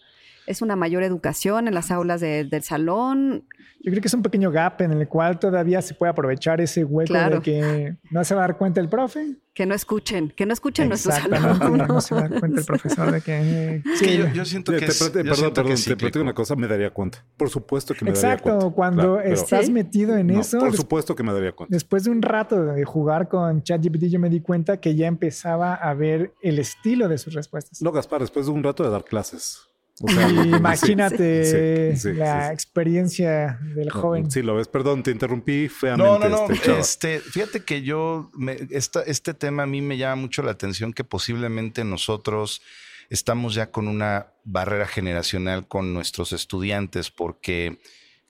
¿Es 0.48 0.62
una 0.62 0.76
mayor 0.76 1.04
educación 1.04 1.68
en 1.68 1.74
las 1.74 1.90
aulas 1.92 2.22
de- 2.22 2.44
del 2.44 2.64
salón? 2.64 3.46
Yo 3.82 3.92
creo 3.92 4.02
que 4.02 4.08
es 4.08 4.14
un 4.14 4.24
pequeño 4.24 4.52
gap 4.52 4.82
en 4.82 4.92
el 4.94 5.08
cual 5.08 5.40
todavía 5.40 5.82
se 5.82 5.94
puede 5.94 6.10
aprovechar 6.12 6.60
ese 6.62 6.84
hueco 6.84 7.08
Claro. 7.08 7.36
de 7.38 7.42
que 7.42 7.96
no 8.12 8.24
se 8.24 8.34
va 8.36 8.44
a 8.44 8.48
dar 8.48 8.58
cuenta 8.58 8.80
el 8.82 8.90
profe. 8.90 9.36
Que 9.54 9.66
no 9.66 9.74
escuchen, 9.74 10.34
que 10.36 10.46
no 10.46 10.54
escuchen 10.54 10.90
nuestros 10.90 11.16
alumnos. 11.16 11.88
No 11.88 12.02
se 12.02 12.14
va 12.16 12.22
a 12.26 12.28
dar 12.30 12.40
cuenta 12.42 12.60
el 12.60 12.66
profesor 12.66 13.12
de 13.12 13.22
que... 13.22 13.82
Es 13.94 14.02
que 14.02 14.18
yo, 14.18 14.28
yo 14.34 14.44
siento 14.44 14.72
que 14.74 14.80
te- 14.80 14.86
es, 14.86 15.00
te- 15.00 15.24
yo 15.24 15.32
perdón, 15.34 15.54
perdón, 15.54 15.72
es 15.74 15.86
te 15.86 15.96
platico 15.96 16.22
una 16.22 16.34
cosa, 16.34 16.56
me 16.56 16.68
daría 16.68 16.90
cuenta. 16.92 17.24
Por 17.38 17.50
supuesto 17.50 17.94
que 17.94 18.04
me 18.06 18.12
daría 18.12 18.34
Exacto, 18.34 18.50
cuenta. 18.60 18.76
cuando 18.76 19.02
Claro, 19.16 19.22
estás 19.22 19.66
Sí. 19.68 19.72
metido 19.72 20.18
en 20.18 20.28
No, 20.28 20.42
eso, 20.42 20.60
por 20.60 20.76
supuesto 20.76 21.16
que 21.16 21.24
me 21.24 21.32
daría 21.32 21.52
cuenta. 21.54 21.74
después 21.74 22.04
de 22.04 22.10
un 22.12 22.22
rato 22.22 22.64
de 22.66 22.84
jugar 22.86 23.30
con 23.30 23.64
ChatGPT, 23.64 24.06
yo 24.06 24.20
me 24.20 24.30
di 24.30 24.42
cuenta 24.42 24.78
que 24.82 24.96
ya 24.96 25.08
empezaba 25.08 25.74
a 25.76 25.94
ver 25.94 26.34
el 26.42 26.60
estilo 26.60 27.08
de 27.08 27.18
sus 27.18 27.34
respuestas. 27.34 27.82
No, 27.82 27.92
Gaspar, 27.92 28.22
después 28.22 28.48
de 28.48 28.52
un 28.52 28.64
rato 28.64 28.84
de 28.84 28.90
dar 28.90 29.06
clases. 29.06 29.60
O 30.02 30.10
sea, 30.10 30.30
imagínate 30.46 31.94
sí, 31.96 32.02
sí, 32.02 32.10
sí, 32.12 32.14
la 32.18 32.48
sí. 32.48 32.54
experiencia 32.54 33.60
del 33.76 33.90
joven. 33.90 34.30
Sí, 34.30 34.42
lo 34.42 34.56
ves. 34.56 34.68
Perdón, 34.68 35.04
te 35.04 35.12
interrumpí 35.12 35.70
feamente. 35.70 36.04
No, 36.06 36.20
no, 36.20 36.48
no. 36.48 36.54
este. 36.54 36.80
Este, 36.80 37.20
fíjate 37.20 37.64
que 37.64 37.82
yo, 37.82 38.30
me- 38.34 38.58
esta- 38.72 39.04
este 39.04 39.34
tema 39.34 39.64
a 39.64 39.68
mí 39.68 39.82
me 39.82 39.98
llama 39.98 40.18
mucho 40.22 40.44
la 40.44 40.52
atención 40.52 40.92
que 40.94 41.04
posiblemente 41.04 41.84
nosotros 41.86 42.62
estamos 43.10 43.54
ya 43.54 43.72
con 43.72 43.88
una 43.88 44.28
barrera 44.44 44.88
generacional 44.88 45.68
con 45.68 45.94
nuestros 45.94 46.34
estudiantes 46.34 47.12
porque 47.12 47.80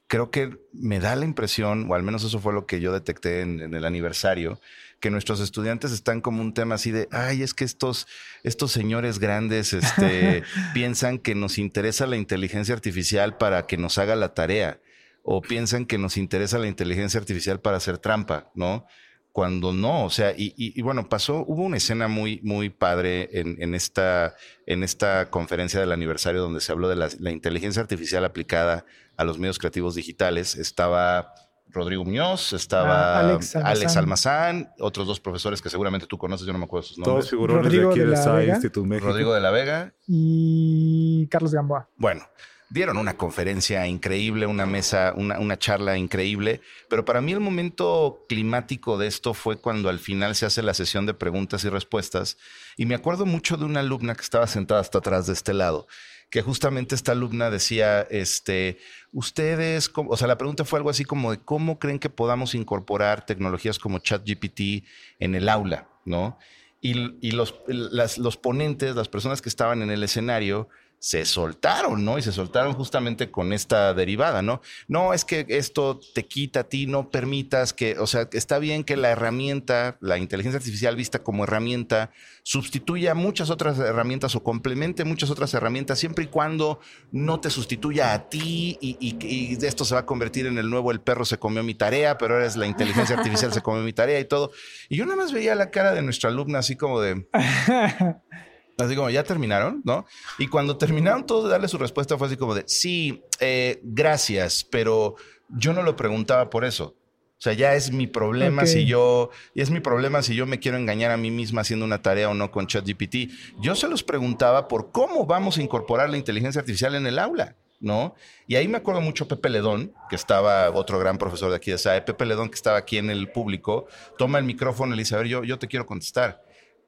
creo 0.07 0.29
que 0.29 0.57
me 0.73 0.99
da 0.99 1.15
la 1.15 1.25
impresión, 1.25 1.89
o 1.89 1.95
al 1.95 2.03
menos 2.03 2.23
eso 2.23 2.39
fue 2.39 2.53
lo 2.53 2.67
que 2.67 2.79
yo 2.79 2.93
detecté 2.93 3.41
en, 3.41 3.59
en 3.61 3.73
el 3.73 3.85
aniversario, 3.85 4.59
que 4.99 5.09
nuestros 5.11 5.39
estudiantes 5.39 5.91
están 5.91 6.21
como 6.21 6.41
un 6.41 6.53
tema 6.53 6.75
así 6.75 6.91
de, 6.91 7.07
ay, 7.11 7.43
es 7.43 7.53
que 7.53 7.63
estos, 7.63 8.07
estos 8.43 8.71
señores 8.71 9.19
grandes 9.19 9.73
este, 9.73 10.43
piensan 10.73 11.19
que 11.19 11.35
nos 11.35 11.57
interesa 11.57 12.07
la 12.07 12.15
inteligencia 12.17 12.73
artificial 12.73 13.37
para 13.37 13.67
que 13.67 13.77
nos 13.77 13.97
haga 13.97 14.15
la 14.15 14.33
tarea, 14.33 14.79
o 15.23 15.41
piensan 15.41 15.85
que 15.85 15.97
nos 15.97 16.17
interesa 16.17 16.57
la 16.59 16.67
inteligencia 16.67 17.19
artificial 17.19 17.59
para 17.59 17.77
hacer 17.77 17.97
trampa, 17.97 18.51
¿no? 18.55 18.85
cuando 19.31 19.73
no, 19.73 20.05
o 20.05 20.09
sea, 20.09 20.31
y, 20.31 20.53
y- 20.55 20.79
y 20.79 20.81
bueno, 20.81 21.09
pasó, 21.09 21.43
hubo 21.45 21.63
una 21.63 21.75
escena 21.75 22.07
muy, 22.07 22.39
muy 22.41 22.69
padre 22.69 23.27
en, 23.33 23.61
en 23.61 23.75
esta, 23.75 24.33
en 24.65 24.81
esta 24.81 25.29
conferencia 25.29 25.77
del 25.81 25.91
aniversario 25.91 26.39
donde 26.41 26.61
se 26.61 26.71
habló 26.71 26.87
de 26.87 26.95
la, 26.95 27.09
la 27.19 27.31
inteligencia 27.31 27.81
artificial 27.81 28.23
aplicada 28.23 28.85
a 29.17 29.25
los 29.25 29.37
medios 29.37 29.59
creativos 29.59 29.93
digitales. 29.93 30.55
Estaba 30.55 31.33
Rodrigo 31.75 32.03
Muñoz, 32.03 32.53
estaba 32.53 33.17
Ah, 33.17 33.19
Alex 33.19 33.55
Alex, 33.55 33.97
Almazán. 33.97 34.69
Otros 34.79 35.05
dos 35.05 35.19
profesores 35.19 35.61
que 35.61 35.69
seguramente 35.69 36.07
tú 36.07 36.17
conoces, 36.17 36.47
yo 36.47 36.53
no 36.53 36.59
me 36.59 36.65
acuerdo 36.65 36.87
sus 36.87 36.95
Todos 36.97 37.07
nombres. 37.07 37.29
figurones 37.29 37.63
Rodrigo 37.65 37.83
de 37.83 37.89
aquí 37.91 37.99
de 37.99 38.05
la 38.07 38.31
Vega. 38.33 38.59
México. 38.59 39.05
Rodrigo 39.07 39.33
de 39.33 39.41
la 39.41 39.51
Vega, 39.51 39.93
Y 40.07 41.27
Carlos 41.27 41.53
Gamboa. 41.53 41.89
Bueno, 41.97 42.23
dieron 42.69 42.97
una 42.97 43.15
conferencia 43.15 43.85
increíble, 43.87 44.47
una 44.47 44.65
mesa, 44.65 45.13
una, 45.15 45.39
una 45.39 45.57
charla 45.57 45.97
increíble, 45.97 46.61
pero 46.89 47.05
para 47.05 47.21
mí 47.21 47.31
el 47.31 47.39
momento 47.39 48.25
climático 48.27 48.97
de 48.97 49.07
esto 49.07 49.33
fue 49.33 49.57
cuando 49.57 49.89
al 49.89 49.99
final 49.99 50.35
se 50.35 50.45
hace 50.45 50.63
la 50.63 50.73
sesión 50.73 51.05
de 51.05 51.13
preguntas 51.13 51.63
y 51.63 51.69
respuestas 51.69 52.37
y 52.77 52.85
me 52.85 52.95
acuerdo 52.95 53.25
mucho 53.25 53.57
de 53.57 53.65
una 53.65 53.81
alumna 53.81 54.15
que 54.15 54.21
estaba 54.23 54.47
sentada 54.47 54.81
hasta 54.81 54.97
atrás 54.97 55.27
de 55.27 55.33
este 55.33 55.53
lado 55.53 55.87
que 56.29 56.41
justamente 56.41 56.95
esta 56.95 57.13
alumna 57.13 57.49
decía, 57.49 58.01
este, 58.01 58.77
ustedes, 59.11 59.89
cómo-" 59.89 60.11
o 60.11 60.17
sea, 60.17 60.27
la 60.27 60.37
pregunta 60.37 60.65
fue 60.65 60.79
algo 60.79 60.89
así 60.89 61.05
como 61.05 61.31
de 61.31 61.39
cómo 61.39 61.79
creen 61.79 61.99
que 61.99 62.09
podamos 62.09 62.55
incorporar 62.55 63.25
tecnologías 63.25 63.79
como 63.79 63.99
ChatGPT 63.99 64.85
en 65.19 65.35
el 65.35 65.49
aula, 65.49 65.87
¿no? 66.05 66.37
Y, 66.81 67.15
y 67.25 67.31
los, 67.31 67.55
los 67.67 68.37
ponentes, 68.37 68.95
las 68.95 69.09
personas 69.09 69.41
que 69.41 69.49
estaban 69.49 69.81
en 69.81 69.89
el 69.89 70.03
escenario, 70.03 70.69
se 71.05 71.23
soltaron, 71.23 72.03
¿no? 72.03 72.17
Y 72.17 72.23
se 72.23 72.31
soltaron 72.31 72.73
justamente 72.73 73.29
con 73.29 73.53
esta 73.53 73.93
derivada, 73.93 74.41
¿no? 74.41 74.63
No, 74.87 75.13
es 75.13 75.23
que 75.23 75.45
esto 75.49 75.99
te 76.15 76.25
quita 76.25 76.61
a 76.61 76.63
ti, 76.63 76.87
no 76.87 77.11
permitas 77.11 77.73
que, 77.73 77.99
o 77.99 78.07
sea, 78.07 78.27
está 78.31 78.57
bien 78.57 78.83
que 78.83 78.97
la 78.97 79.11
herramienta, 79.11 79.97
la 80.01 80.17
inteligencia 80.17 80.57
artificial 80.57 80.95
vista 80.95 81.21
como 81.21 81.43
herramienta, 81.43 82.09
sustituya 82.41 83.13
muchas 83.13 83.51
otras 83.51 83.77
herramientas 83.77 84.33
o 84.33 84.41
complemente 84.41 85.05
muchas 85.05 85.29
otras 85.29 85.53
herramientas, 85.53 85.99
siempre 85.99 86.23
y 86.23 86.27
cuando 86.27 86.79
no 87.11 87.39
te 87.39 87.51
sustituya 87.51 88.13
a 88.13 88.27
ti 88.27 88.79
y 88.81 89.55
de 89.57 89.67
esto 89.67 89.85
se 89.85 89.93
va 89.93 90.01
a 90.01 90.05
convertir 90.07 90.47
en 90.47 90.57
el 90.57 90.71
nuevo 90.71 90.89
el 90.89 91.01
perro 91.01 91.23
se 91.23 91.37
comió 91.37 91.61
mi 91.61 91.75
tarea, 91.75 92.17
pero 92.17 92.33
ahora 92.33 92.47
es 92.47 92.55
la 92.55 92.65
inteligencia 92.65 93.15
artificial 93.15 93.53
se 93.53 93.61
comió 93.61 93.83
mi 93.83 93.93
tarea 93.93 94.19
y 94.19 94.25
todo. 94.25 94.49
Y 94.89 94.97
yo 94.97 95.05
nada 95.05 95.17
más 95.17 95.31
veía 95.31 95.53
la 95.53 95.69
cara 95.69 95.93
de 95.93 96.01
nuestra 96.01 96.31
alumna 96.31 96.57
así 96.57 96.75
como 96.75 96.99
de... 96.99 97.27
Así 98.77 98.95
como, 98.95 99.09
¿ya 99.09 99.23
terminaron? 99.23 99.81
¿No? 99.85 100.05
Y 100.37 100.47
cuando 100.47 100.77
terminaron 100.77 101.25
todos 101.25 101.45
de 101.45 101.51
darle 101.51 101.67
su 101.67 101.77
respuesta 101.77 102.17
fue 102.17 102.27
así 102.27 102.37
como 102.37 102.55
de, 102.55 102.63
sí, 102.67 103.23
eh, 103.39 103.79
gracias, 103.83 104.65
pero 104.69 105.15
yo 105.49 105.73
no 105.73 105.81
lo 105.83 105.95
preguntaba 105.95 106.49
por 106.49 106.65
eso. 106.65 106.95
O 107.37 107.41
sea, 107.45 107.53
ya 107.53 107.75
es 107.75 107.91
mi 107.91 108.07
problema 108.07 108.65
si 108.65 108.85
yo, 108.85 109.29
y 109.53 109.61
es 109.61 109.69
mi 109.69 109.81
problema 109.81 110.21
si 110.21 110.35
yo 110.35 110.45
me 110.45 110.59
quiero 110.59 110.77
engañar 110.77 111.11
a 111.11 111.17
mí 111.17 111.31
misma 111.31 111.61
haciendo 111.61 111.85
una 111.85 112.01
tarea 112.01 112.29
o 112.29 112.33
no 112.33 112.49
con 112.49 112.65
ChatGPT. 112.65 113.29
Yo 113.59 113.75
se 113.75 113.89
los 113.89 114.03
preguntaba 114.03 114.67
por 114.67 114.91
cómo 114.91 115.25
vamos 115.25 115.57
a 115.57 115.61
incorporar 115.61 116.09
la 116.09 116.17
inteligencia 116.17 116.59
artificial 116.61 116.95
en 116.95 117.05
el 117.05 117.19
aula, 117.19 117.57
¿no? 117.81 118.15
Y 118.47 118.55
ahí 118.55 118.69
me 118.69 118.77
acuerdo 118.77 119.01
mucho 119.01 119.27
Pepe 119.27 119.49
Ledón, 119.49 119.93
que 120.09 120.15
estaba 120.15 120.71
otro 120.71 120.97
gran 120.97 121.17
profesor 121.17 121.49
de 121.49 121.57
aquí 121.57 121.71
de 121.71 121.77
SAE, 121.77 122.01
Pepe 122.01 122.25
Ledón, 122.25 122.49
que 122.49 122.55
estaba 122.55 122.77
aquí 122.77 122.97
en 122.97 123.09
el 123.09 123.29
público, 123.29 123.85
toma 124.17 124.39
el 124.39 124.45
micrófono 124.45 124.93
y 124.93 124.97
le 124.97 125.01
dice, 125.03 125.15
a 125.15 125.19
ver, 125.19 125.27
yo, 125.27 125.43
yo 125.43 125.59
te 125.59 125.67
quiero 125.67 125.85
contestar 125.85 126.44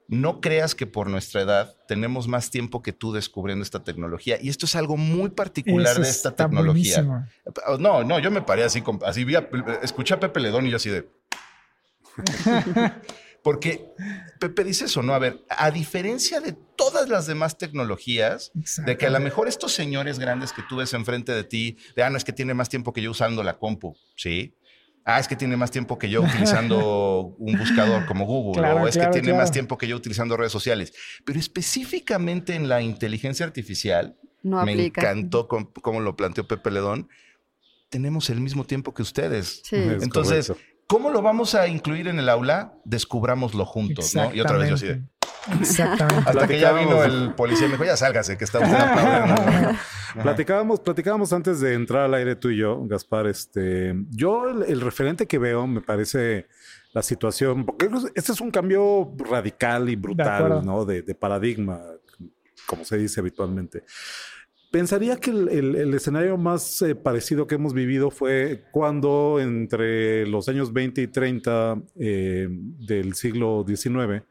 no 0.10 0.39
creas 0.41 0.74
que 0.76 0.88
por 0.88 1.10
nuestra 1.10 1.41
edad 1.41 1.76
tenemos 1.88 2.28
más 2.28 2.50
tiempo 2.50 2.82
que 2.82 2.93
tú 2.93 3.12
descubriendo 3.12 3.63
esta 3.63 3.84
tecnología. 3.84 4.38
Y 4.41 4.50
esto 4.50 4.65
es 4.65 4.76
algo 4.76 4.96
muy 4.98 5.30
particular 5.32 5.93
Eso 5.93 6.02
de 6.02 6.10
esta 6.10 6.36
tecnología. 6.36 7.02
buenísimo. 7.04 7.80
No, 7.80 8.04
no, 8.04 8.20
yo 8.20 8.32
me 8.32 8.41
paré 8.41 8.63
así, 8.63 8.82
así 9.06 9.24
vi 9.26 9.36
a- 9.36 9.50
escuché 9.84 10.13
a 10.13 10.20
Pepe 10.20 10.39
Ledón 10.39 10.65
y 10.67 10.70
yo 10.72 10.78
así 10.78 10.89
de... 10.89 11.10
Porque 13.43 13.86
Pepe 14.39 14.63
dice 14.65 14.86
eso, 14.86 15.02
¿no? 15.04 15.13
A 15.13 15.20
ver, 15.20 15.46
a 15.50 15.72
diferencia 15.72 16.41
de 16.41 16.54
todas 16.76 17.08
las 17.08 17.28
demás 17.28 17.58
tecnologías, 17.58 18.52
de 18.86 18.98
que 18.98 19.06
a 19.06 19.10
lo 19.10 19.20
mejor 19.22 19.48
estos 19.48 19.72
señores 19.72 20.20
grandes 20.20 20.52
que 20.52 20.63
tú 20.67 20.78
ves 20.78 20.93
enfrente 20.93 21.32
de 21.32 21.43
ti, 21.46 21.78
de, 21.96 22.04
ah, 22.04 22.10
no, 22.10 22.17
es 22.17 22.26
que 22.26 22.34
tiene 22.34 22.54
más 22.54 22.67
tiempo 22.67 22.91
que 22.91 23.02
yo 23.02 23.12
usando 23.12 23.43
la 23.43 23.58
compu, 23.58 23.96
¿sí? 24.17 24.54
Ah, 25.10 25.22
es 25.22 25.28
que 25.30 25.38
tiene 25.38 25.56
más 25.56 25.72
tiempo 25.72 25.98
que 25.98 26.10
yo 26.10 26.22
utilizando 26.22 27.34
un 27.39 27.58
buscador 27.58 28.06
como 28.06 28.26
Google, 28.26 28.60
Claro, 28.62 28.82
o 28.82 28.88
es 28.89 28.96
claro, 28.96 29.10
que 29.12 29.20
tiene 29.20 29.30
claro. 29.30 29.41
más 29.41 29.52
tiempo 29.54 29.78
que 29.78 29.88
yo 29.88 29.96
utilizando 29.96 30.36
redes 30.36 30.52
sociales. 30.52 30.93
Pero 31.24 31.39
específicamente 31.39 32.56
en 32.56 32.67
la 32.67 32.82
inteligencia 32.82 33.46
artificial, 33.46 34.17
No 34.43 34.65
me 34.65 34.74
aplica. 34.74 35.00
encantó 35.00 35.48
cómo 35.48 36.02
lo 36.02 36.17
planteó 36.17 36.46
Pepe 36.46 36.72
Ledón, 36.72 37.08
tenemos 37.89 38.30
el 38.30 38.41
mismo 38.41 38.65
tiempo 38.65 38.93
que 38.93 39.02
ustedes. 39.02 39.62
Sí. 39.63 39.78
Entonces. 39.78 40.52
¿cómo 40.88 41.10
lo 41.10 41.22
vamos 41.22 41.56
a 41.56 41.67
incluir 41.67 42.08
en 42.10 42.20
el 42.20 42.28
aula? 42.28 42.74
Descubrámoslo 42.84 43.65
juntos, 43.65 44.13
¿no? 44.13 44.34
Y 44.34 44.41
otra 44.41 44.58
vez 44.58 44.70
yo 44.70 44.76
así 44.76 44.88
de... 44.88 45.04
Exactamente. 45.60 46.30
Hasta 46.30 46.48
que 46.48 46.60
ya 46.60 46.72
vino 46.74 46.90
Platicábamos. 46.98 47.28
el 47.30 47.34
policía 47.36 47.66
y 47.66 47.70
me 47.70 47.74
dijo, 47.76 47.86
ya 47.86 47.98
sálgase, 47.98 48.38
que 48.38 48.44
está 48.44 48.60
usted 48.60 48.74
aplaudiendo. 48.76 49.72
Platicábamos, 50.24 50.80
platicábamos 50.80 51.32
antes 51.34 51.60
de 51.60 51.74
entrar 51.76 52.04
al 52.06 52.14
aire 52.16 52.36
tú 52.36 52.50
y 52.50 52.58
yo, 52.58 52.82
Gaspar. 52.88 53.28
Este, 53.28 53.94
yo 54.10 54.50
el, 54.50 54.64
el 54.64 54.82
referente 54.82 55.28
que 55.28 55.38
veo 55.38 55.68
me 55.68 55.82
parece 55.82 56.48
la 56.94 57.04
situación, 57.04 57.66
porque 57.66 57.90
este 58.16 58.32
es 58.32 58.42
un 58.42 58.50
cambio 58.50 59.14
radical 59.30 59.90
y 59.90 59.96
brutal, 59.96 60.66
¿no? 60.66 60.86
De, 60.86 61.04
de 61.04 61.14
paradigma, 61.14 61.80
como 62.66 62.84
se 62.84 62.98
dice 62.98 63.20
habitualmente. 63.20 63.84
Pensaría 64.72 65.18
que 65.18 65.30
el, 65.32 65.50
el- 65.50 65.76
el 65.76 65.94
escenario 65.94 66.36
más 66.38 66.82
eh, 66.82 66.96
parecido 66.96 67.46
que 67.48 67.56
hemos 67.56 67.74
vivido 67.74 68.10
fue 68.10 68.64
cuando 68.72 69.38
entre 69.40 70.26
los 70.28 70.50
años 70.50 70.74
20 70.74 71.02
y 71.02 71.08
30 71.08 71.78
eh, 72.00 72.48
del 72.50 73.14
siglo 73.14 73.64
XIX 73.68 74.24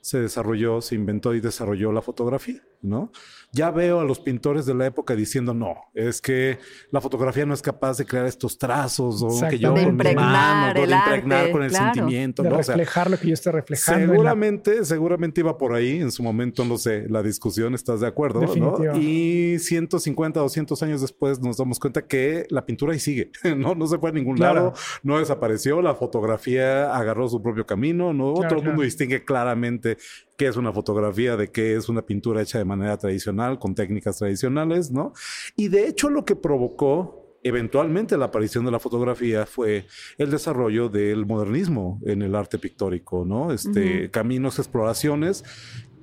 se 0.00 0.20
desarrolló, 0.20 0.80
se 0.80 0.94
inventó 0.94 1.34
y 1.34 1.40
desarrolló 1.40 1.92
la 1.92 2.02
fotografía, 2.02 2.62
¿no? 2.80 3.10
Ya 3.52 3.70
veo 3.70 4.00
a 4.00 4.04
los 4.04 4.20
pintores 4.20 4.66
de 4.66 4.74
la 4.74 4.86
época 4.86 5.16
diciendo, 5.16 5.54
no, 5.54 5.74
es 5.94 6.20
que 6.20 6.58
la 6.90 7.00
fotografía 7.00 7.44
no 7.46 7.54
es 7.54 7.62
capaz 7.62 7.96
de 7.98 8.04
crear 8.04 8.26
estos 8.26 8.58
trazos 8.58 9.22
o 9.22 9.48
que 9.48 9.58
yo. 9.58 9.72
De 9.72 9.84
con 9.84 9.96
mis 9.96 10.14
manos, 10.14 10.74
¿no? 10.76 10.82
el 10.82 10.88
de 10.90 10.96
impregnar 10.96 11.38
arte, 11.40 11.52
con 11.52 11.62
el 11.62 11.70
claro. 11.70 11.94
sentimiento, 11.94 12.42
De 12.42 12.50
¿no? 12.50 12.58
O 12.58 12.62
sea, 12.62 12.76
reflejar 12.76 13.10
lo 13.10 13.18
que 13.18 13.28
yo 13.28 13.34
estoy 13.34 13.52
reflejando. 13.52 14.06
la- 14.06 14.12
Seguramente, 14.12 14.84
seguramente 14.84 15.40
iba 15.40 15.56
por 15.58 15.74
ahí 15.74 15.98
en 15.98 16.12
su 16.12 16.22
momento, 16.22 16.64
no 16.64 16.78
sé, 16.78 17.06
la 17.08 17.22
discusión, 17.22 17.74
¿estás 17.74 18.00
de 18.00 18.06
acuerdo? 18.06 18.42
¿no? 18.56 18.96
Y 18.96 19.58
150, 19.58 20.40
200 20.40 20.82
años 20.82 21.00
después 21.00 21.40
nos 21.40 21.56
damos 21.56 21.78
cuenta 21.80 22.06
que 22.06 22.46
la 22.50 22.64
pintura 22.66 22.92
ahí 22.92 23.00
sigue, 23.00 23.30
¿no? 23.56 23.74
No 23.74 23.86
se 23.86 23.98
fue 23.98 24.10
a 24.10 24.12
ningún 24.12 24.36
Claro. 24.36 24.54
lado, 24.54 24.72
no 25.02 25.18
desapareció, 25.18 25.82
la 25.82 25.94
fotografía 25.94 26.94
agarró 26.94 27.28
su 27.28 27.42
propio 27.42 27.66
camino, 27.66 28.12
¿no? 28.12 28.34
Claro, 28.34 28.48
Todo 28.56 28.58
el 28.60 28.66
mundo 28.66 28.82
distingue 28.82 29.24
claramente 29.24 29.96
qué 30.38 30.46
es 30.46 30.56
una 30.56 30.72
fotografía, 30.72 31.36
de 31.36 31.50
qué 31.50 31.74
es 31.74 31.88
una 31.88 32.02
pintura 32.02 32.40
hecha 32.40 32.58
de 32.58 32.64
manera 32.64 32.96
tradicional, 32.96 33.58
con 33.58 33.74
técnicas 33.74 34.18
tradicionales, 34.18 34.92
¿no? 34.92 35.12
Y 35.56 35.66
de 35.66 35.88
hecho 35.88 36.08
lo 36.08 36.24
que 36.24 36.36
provocó 36.36 37.36
eventualmente 37.42 38.16
la 38.16 38.26
aparición 38.26 38.64
de 38.64 38.70
la 38.70 38.78
fotografía 38.78 39.46
fue 39.46 39.86
el 40.16 40.30
desarrollo 40.30 40.88
del 40.88 41.26
modernismo 41.26 42.00
en 42.06 42.22
el 42.22 42.36
arte 42.36 42.58
pictórico, 42.58 43.24
¿no? 43.24 43.52
Este, 43.52 44.10
caminos, 44.12 44.60
exploraciones 44.60 45.44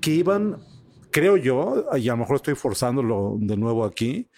que 0.02 0.12
iban, 0.12 0.58
creo 1.12 1.38
yo, 1.38 1.86
y 1.96 2.10
a 2.10 2.12
lo 2.12 2.18
mejor 2.18 2.36
estoy 2.36 2.56
forzándolo 2.56 3.38
de 3.40 3.56
nuevo 3.56 3.86
aquí, 3.86 4.30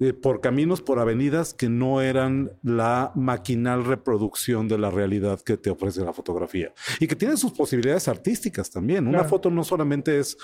eh, 0.00 0.12
por 0.12 0.40
caminos, 0.40 0.82
por 0.82 0.98
avenidas 0.98 1.54
que 1.54 1.68
no 1.68 2.00
eran 2.00 2.50
la 2.62 3.12
maquinal 3.14 3.84
reproducción 3.84 4.66
de 4.66 4.78
la 4.78 4.90
realidad 4.90 5.40
que 5.40 5.56
te 5.56 5.70
ofrece 5.70 6.02
la 6.02 6.12
fotografía. 6.12 6.72
Y 6.98 7.06
que 7.06 7.16
tiene 7.16 7.36
sus 7.36 7.52
posibilidades 7.52 8.08
artísticas 8.08 8.70
también. 8.70 9.06
Una 9.06 9.24
foto 9.24 9.50
no 9.50 9.62
solamente 9.62 10.18
es 10.18 10.36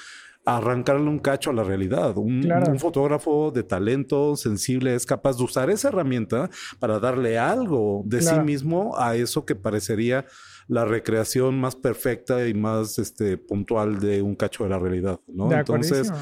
arrancarle 0.45 1.09
un 1.09 1.19
cacho 1.19 1.51
a 1.51 1.53
la 1.53 1.65
realidad. 1.65 2.17
Un, 2.17 2.43
Claro. 2.43 2.73
un 2.73 2.79
fotógrafo 2.79 3.51
de 3.51 3.63
talento 3.63 4.37
sensible 4.37 4.95
es 4.95 5.05
capaz 5.05 5.37
de 5.37 5.45
usar 5.45 5.69
esa 5.71 5.89
herramienta 5.89 6.49
para 6.79 6.99
darle 6.99 7.39
algo 7.39 8.03
de 8.07 8.23
sí 8.23 8.39
mismo 8.41 8.97
a 8.99 9.17
eso 9.17 9.45
que 9.45 9.55
parecería 9.55 10.27
la 10.71 10.85
recreación 10.85 11.61
más 11.61 11.75
perfecta 11.75 12.47
y 12.47 12.55
más 12.55 13.01
este, 13.01 13.37
puntual 13.37 13.99
de 13.99 14.23
un 14.23 14.37
cacho 14.37 14.63
de 14.63 14.71
la 14.71 14.79
realidad, 14.79 15.19
¿no? 15.27 15.49
De 15.49 15.57
Entonces, 15.57 16.13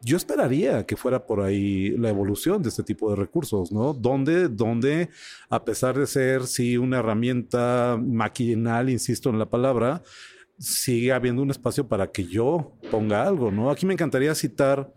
yo 0.00 0.16
esperaría 0.16 0.86
que 0.86 0.96
fuera 0.96 1.26
por 1.26 1.42
ahí 1.42 1.90
la 1.90 2.08
evolución 2.08 2.62
de 2.62 2.70
este 2.70 2.82
tipo 2.82 3.10
de 3.10 3.16
recursos, 3.16 3.70
¿no? 3.70 3.92
Donde, 3.92 4.48
donde 4.48 5.10
a 5.50 5.62
pesar 5.62 5.98
de 5.98 6.06
ser, 6.06 6.46
sí, 6.46 6.78
una 6.78 7.00
herramienta 7.00 8.00
maquinal, 8.02 8.88
insisto 8.88 9.28
en 9.28 9.38
la 9.38 9.50
palabra, 9.50 10.02
sigue 10.58 11.12
habiendo 11.12 11.42
un 11.42 11.50
espacio 11.50 11.86
para 11.86 12.10
que 12.10 12.24
yo 12.24 12.72
ponga 12.90 13.22
algo, 13.22 13.50
¿no? 13.50 13.70
Aquí 13.70 13.84
me 13.84 13.92
encantaría 13.92 14.34
citar, 14.34 14.90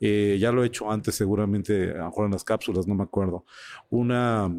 eh, 0.00 0.38
ya 0.40 0.50
lo 0.50 0.64
he 0.64 0.66
hecho 0.66 0.90
antes 0.90 1.14
seguramente, 1.14 1.92
a 1.92 1.98
lo 1.98 2.06
mejor 2.06 2.24
en 2.26 2.32
las 2.32 2.42
cápsulas, 2.42 2.88
no 2.88 2.96
me 2.96 3.04
acuerdo, 3.04 3.44
una 3.90 4.52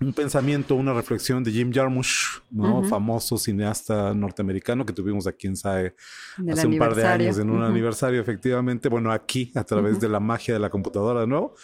un 0.00 0.12
pensamiento, 0.12 0.74
una 0.74 0.92
reflexión 0.92 1.44
de 1.44 1.52
Jim 1.52 1.72
Jarmusch, 1.72 2.42
¿no? 2.50 2.82
Famoso 2.84 3.38
cineasta 3.38 4.12
norteamericano 4.12 4.84
que 4.84 4.92
tuvimos 4.92 5.26
aquí 5.26 5.46
en 5.46 5.56
SAE 5.56 5.94
Del 6.36 6.50
hace 6.50 6.66
un 6.66 6.78
par 6.78 6.94
de 6.94 7.06
años 7.06 7.38
en 7.38 7.50
un 7.50 7.62
aniversario, 7.62 8.20
efectivamente. 8.20 8.88
Bueno, 8.88 9.12
aquí, 9.12 9.52
a 9.54 9.62
través 9.62 10.00
de 10.00 10.08
la 10.08 10.18
magia 10.18 10.54
de 10.54 10.60
la 10.60 10.70
computadora, 10.70 11.26
¿no? 11.26 11.54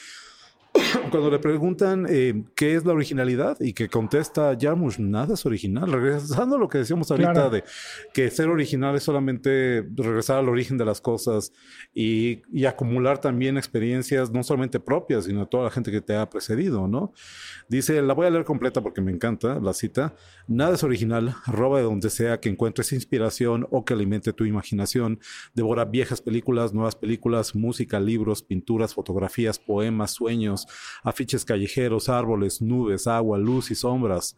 cuando 1.11 1.31
le 1.31 1.39
preguntan 1.39 2.07
eh, 2.09 2.45
qué 2.55 2.77
es 2.77 2.85
la 2.85 2.93
originalidad 2.93 3.57
y 3.61 3.73
que 3.73 3.89
contesta 3.89 4.57
Jarmusch, 4.59 4.99
nada 4.99 5.35
es 5.35 5.45
original. 5.47 5.91
Regresando 5.91 6.57
a 6.57 6.59
lo 6.59 6.69
que 6.69 6.79
decíamos 6.79 7.11
ahorita 7.11 7.33
Claro. 7.33 7.51
de 7.51 7.65
que 8.13 8.31
ser 8.31 8.49
original 8.49 8.95
es 8.95 9.03
solamente 9.03 9.85
regresar 9.97 10.39
al 10.39 10.49
origen 10.49 10.79
de 10.79 10.85
las 10.85 11.01
cosas 11.01 11.53
y, 11.95 12.43
y 12.53 12.65
acumular 12.67 13.21
también 13.21 13.57
experiencias 13.57 14.31
no 14.31 14.43
solamente 14.43 14.81
propias, 14.81 15.25
sino 15.25 15.41
de 15.41 15.47
toda 15.47 15.65
la 15.65 15.71
gente 15.71 15.91
que 15.91 16.01
te 16.01 16.17
ha 16.17 16.29
precedido, 16.31 16.87
¿no? 16.87 17.13
Dice, 17.69 18.01
la 18.03 18.15
voy 18.15 18.27
a 18.27 18.31
leer 18.31 18.45
completa 18.45 18.81
porque 18.81 19.01
me 19.01 19.11
encanta 19.13 19.59
la 19.61 19.73
cita. 19.73 20.15
Nada 20.47 20.75
es 20.75 20.83
original, 20.85 21.35
roba 21.47 21.79
de 21.79 21.85
donde 21.85 22.11
sea 22.11 22.41
que 22.41 22.49
encuentres 22.49 22.93
inspiración 22.93 23.67
o 23.71 23.85
que 23.85 23.95
alimente 23.95 24.33
tu 24.33 24.45
imaginación. 24.45 25.21
Devora 25.55 25.85
viejas 25.85 26.21
películas, 26.21 26.73
nuevas 26.73 26.97
películas, 26.97 27.55
música, 27.55 28.01
libros, 28.01 28.43
pinturas, 28.43 28.95
fotografías, 28.95 29.59
poemas, 29.59 30.13
sueños, 30.13 30.60
afiches 31.03 31.45
callejeros, 31.45 32.09
árboles, 32.09 32.61
nubes, 32.63 33.07
agua, 33.07 33.39
luz 33.39 33.71
y 33.71 33.75
sombras. 33.75 34.37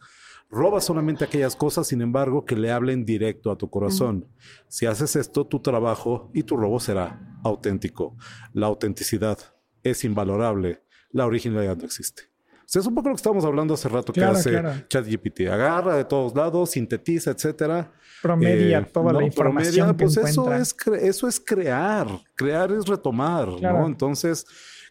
Roba 0.49 0.81
solamente 0.81 1.23
aquellas 1.23 1.55
cosas, 1.55 1.87
sin 1.87 2.01
embargo, 2.01 2.45
que 2.45 2.55
le 2.55 2.71
hablen 2.71 3.05
directo 3.05 3.49
a 3.49 3.57
tu 3.57 3.69
corazón. 3.69 4.27
Si 4.67 4.85
haces 4.85 5.15
esto, 5.15 5.47
tu 5.47 5.59
trabajo 5.61 6.29
y 6.33 6.43
tu 6.43 6.57
robo 6.57 6.79
será 6.79 7.39
auténtico. 7.43 8.15
La 8.53 8.67
autenticidad 8.67 9.39
es 9.81 10.03
invalorable. 10.03 10.83
La 11.09 11.25
originalidad 11.25 11.77
no 11.77 11.85
existe. 11.85 12.32
Sea, 12.73 12.79
es 12.79 12.87
un 12.87 12.95
poco 12.95 13.09
lo 13.09 13.13
que 13.13 13.17
estábamos 13.19 13.45
hablando 13.45 13.75
hace 13.75 13.87
rato 13.87 14.11
Claro, 14.11 14.33
que 14.33 14.39
hace 14.39 14.49
claro. 14.49 14.71
ChatGPT. 14.89 15.41
Agarra 15.41 15.95
de 15.95 16.05
todos 16.05 16.33
lados, 16.35 16.71
sintetiza, 16.71 17.29
etcétera. 17.29 17.91
Promedia 18.19 18.79
Eh, 18.79 18.85
toda 18.91 19.13
la 19.13 19.23
información 19.23 19.85
promedia, 19.85 19.95
que 19.95 20.05
pues 20.05 20.17
eso 20.17 20.51
es, 20.51 20.75
eso 20.99 21.27
es 21.27 21.39
crear. 21.39 22.07
Crear 22.33 22.71
es 22.71 22.87
retomar, 22.87 23.47
Claro. 23.59 23.81
¿no? 23.81 23.85
Entonces, 23.85 24.43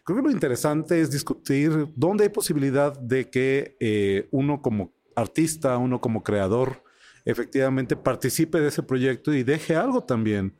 creo 0.05 0.19
que 0.19 0.23
lo 0.23 0.31
interesante 0.31 1.01
es 1.01 1.11
discutir 1.11 1.89
dónde 1.93 2.23
hay 2.23 2.29
posibilidad 2.29 2.97
de 2.97 3.29
que 3.29 3.75
eh, 3.81 4.29
uno 4.31 4.61
como 4.61 4.93
artista, 5.13 5.77
uno 5.77 5.99
como 5.99 6.23
creador, 6.23 6.81
efectivamente 7.25 7.97
participe 7.97 8.61
de 8.61 8.69
ese 8.69 8.81
proyecto 8.83 9.33
y 9.33 9.43
deje 9.43 9.75
algo 9.75 10.03
también 10.05 10.55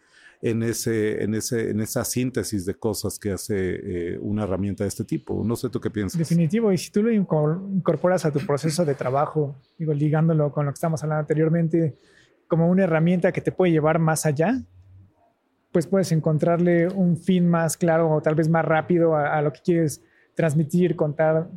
en, 0.46 0.62
ese, 0.62 1.24
en, 1.24 1.36
ese, 1.36 1.72
en 1.72 1.80
esa 1.80 2.04
síntesis 2.04 2.66
de 2.66 2.76
cosas 2.76 3.18
que 3.18 3.32
hace 3.32 3.56
eh, 3.56 4.18
una 4.20 4.44
herramienta 4.44 4.84
de 4.84 4.90
este 4.90 5.06
tipo. 5.06 5.42
No 5.46 5.56
sé 5.56 5.70
tú 5.70 5.80
qué 5.80 5.90
piensas. 5.90 6.20
Definitivo, 6.20 6.72
y 6.74 6.78
si 6.78 6.92
tú 6.92 7.02
lo 7.02 7.10
inco- 7.12 7.66
incorporas 7.74 8.26
a 8.26 8.32
tu 8.32 8.40
proceso 8.46 8.84
de 8.84 8.94
trabajo, 8.94 9.56
digo, 9.80 9.94
ligándolo 9.94 10.52
con 10.52 10.66
lo 10.66 10.72
que 10.72 10.76
estamos 10.76 11.02
hablando 11.02 11.22
anteriormente, 11.22 11.98
como 12.50 12.70
una 12.70 12.84
herramienta 12.84 13.32
que 13.32 13.40
te 13.40 13.54
puede 13.54 13.72
llevar 13.72 14.00
más 14.00 14.26
allá, 14.26 14.62
pues 15.72 15.88
puedes 15.88 16.12
encontrarle 16.12 16.88
un 16.90 17.16
fin 17.18 17.48
más 17.48 17.78
claro 17.78 18.12
o 18.12 18.22
tal 18.22 18.36
vez 18.36 18.50
más 18.50 18.66
rápido 18.66 19.16
a, 19.16 19.38
a 19.38 19.42
lo 19.42 19.54
que 19.54 19.62
quieres 19.64 20.04
transmitir, 20.36 20.96
contar. 20.98 21.50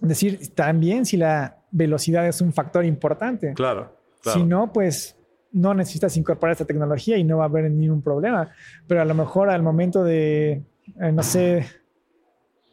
Decir 0.00 0.54
también 0.54 1.04
si 1.04 1.16
la 1.16 1.64
velocidad 1.72 2.26
es 2.28 2.40
un 2.40 2.52
factor 2.52 2.84
importante. 2.84 3.54
Claro, 3.54 3.96
claro. 4.22 4.38
Si 4.38 4.46
no, 4.46 4.72
pues 4.72 5.16
no 5.54 5.72
necesitas 5.72 6.16
incorporar 6.16 6.52
esta 6.52 6.66
tecnología 6.66 7.16
y 7.16 7.24
no 7.24 7.38
va 7.38 7.44
a 7.44 7.48
haber 7.48 7.70
ningún 7.70 8.02
problema. 8.02 8.50
Pero 8.86 9.00
a 9.00 9.04
lo 9.04 9.14
mejor 9.14 9.48
al 9.48 9.62
momento 9.62 10.02
de, 10.02 10.64
eh, 11.00 11.12
no 11.12 11.22
sé, 11.22 11.64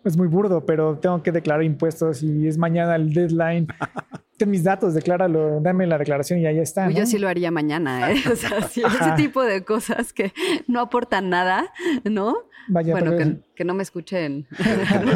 es 0.04 0.18
muy 0.18 0.28
burdo, 0.28 0.66
pero 0.66 0.98
tengo 0.98 1.22
que 1.22 1.32
declarar 1.32 1.64
impuestos 1.64 2.24
y 2.24 2.48
es 2.48 2.58
mañana 2.58 2.96
el 2.96 3.14
deadline. 3.14 3.68
Ten 4.38 4.50
mis 4.50 4.64
datos, 4.64 4.96
decláralo, 4.96 5.60
dame 5.62 5.86
la 5.86 6.00
declaración 6.00 6.40
y 6.40 6.48
ahí 6.48 6.58
está. 6.58 6.88
Uy, 6.88 6.96
Yo 6.96 7.06
sí 7.06 7.20
lo 7.20 7.28
haría 7.28 7.52
mañana, 7.52 8.12
¿eh? 8.12 8.16
O 8.32 8.36
sea, 8.36 8.64
sí, 8.64 8.82
ese 8.84 9.12
tipo 9.16 9.44
de 9.44 9.64
cosas 9.64 10.14
que 10.14 10.34
no 10.68 10.80
aportan 10.80 11.30
nada, 11.30 11.72
¿no? 12.04 12.36
Vaya, 12.68 12.94
bueno, 12.94 13.16
que, 13.16 13.38
que 13.56 13.64
no 13.64 13.76
me 13.76 13.84
escuchen. 13.84 14.48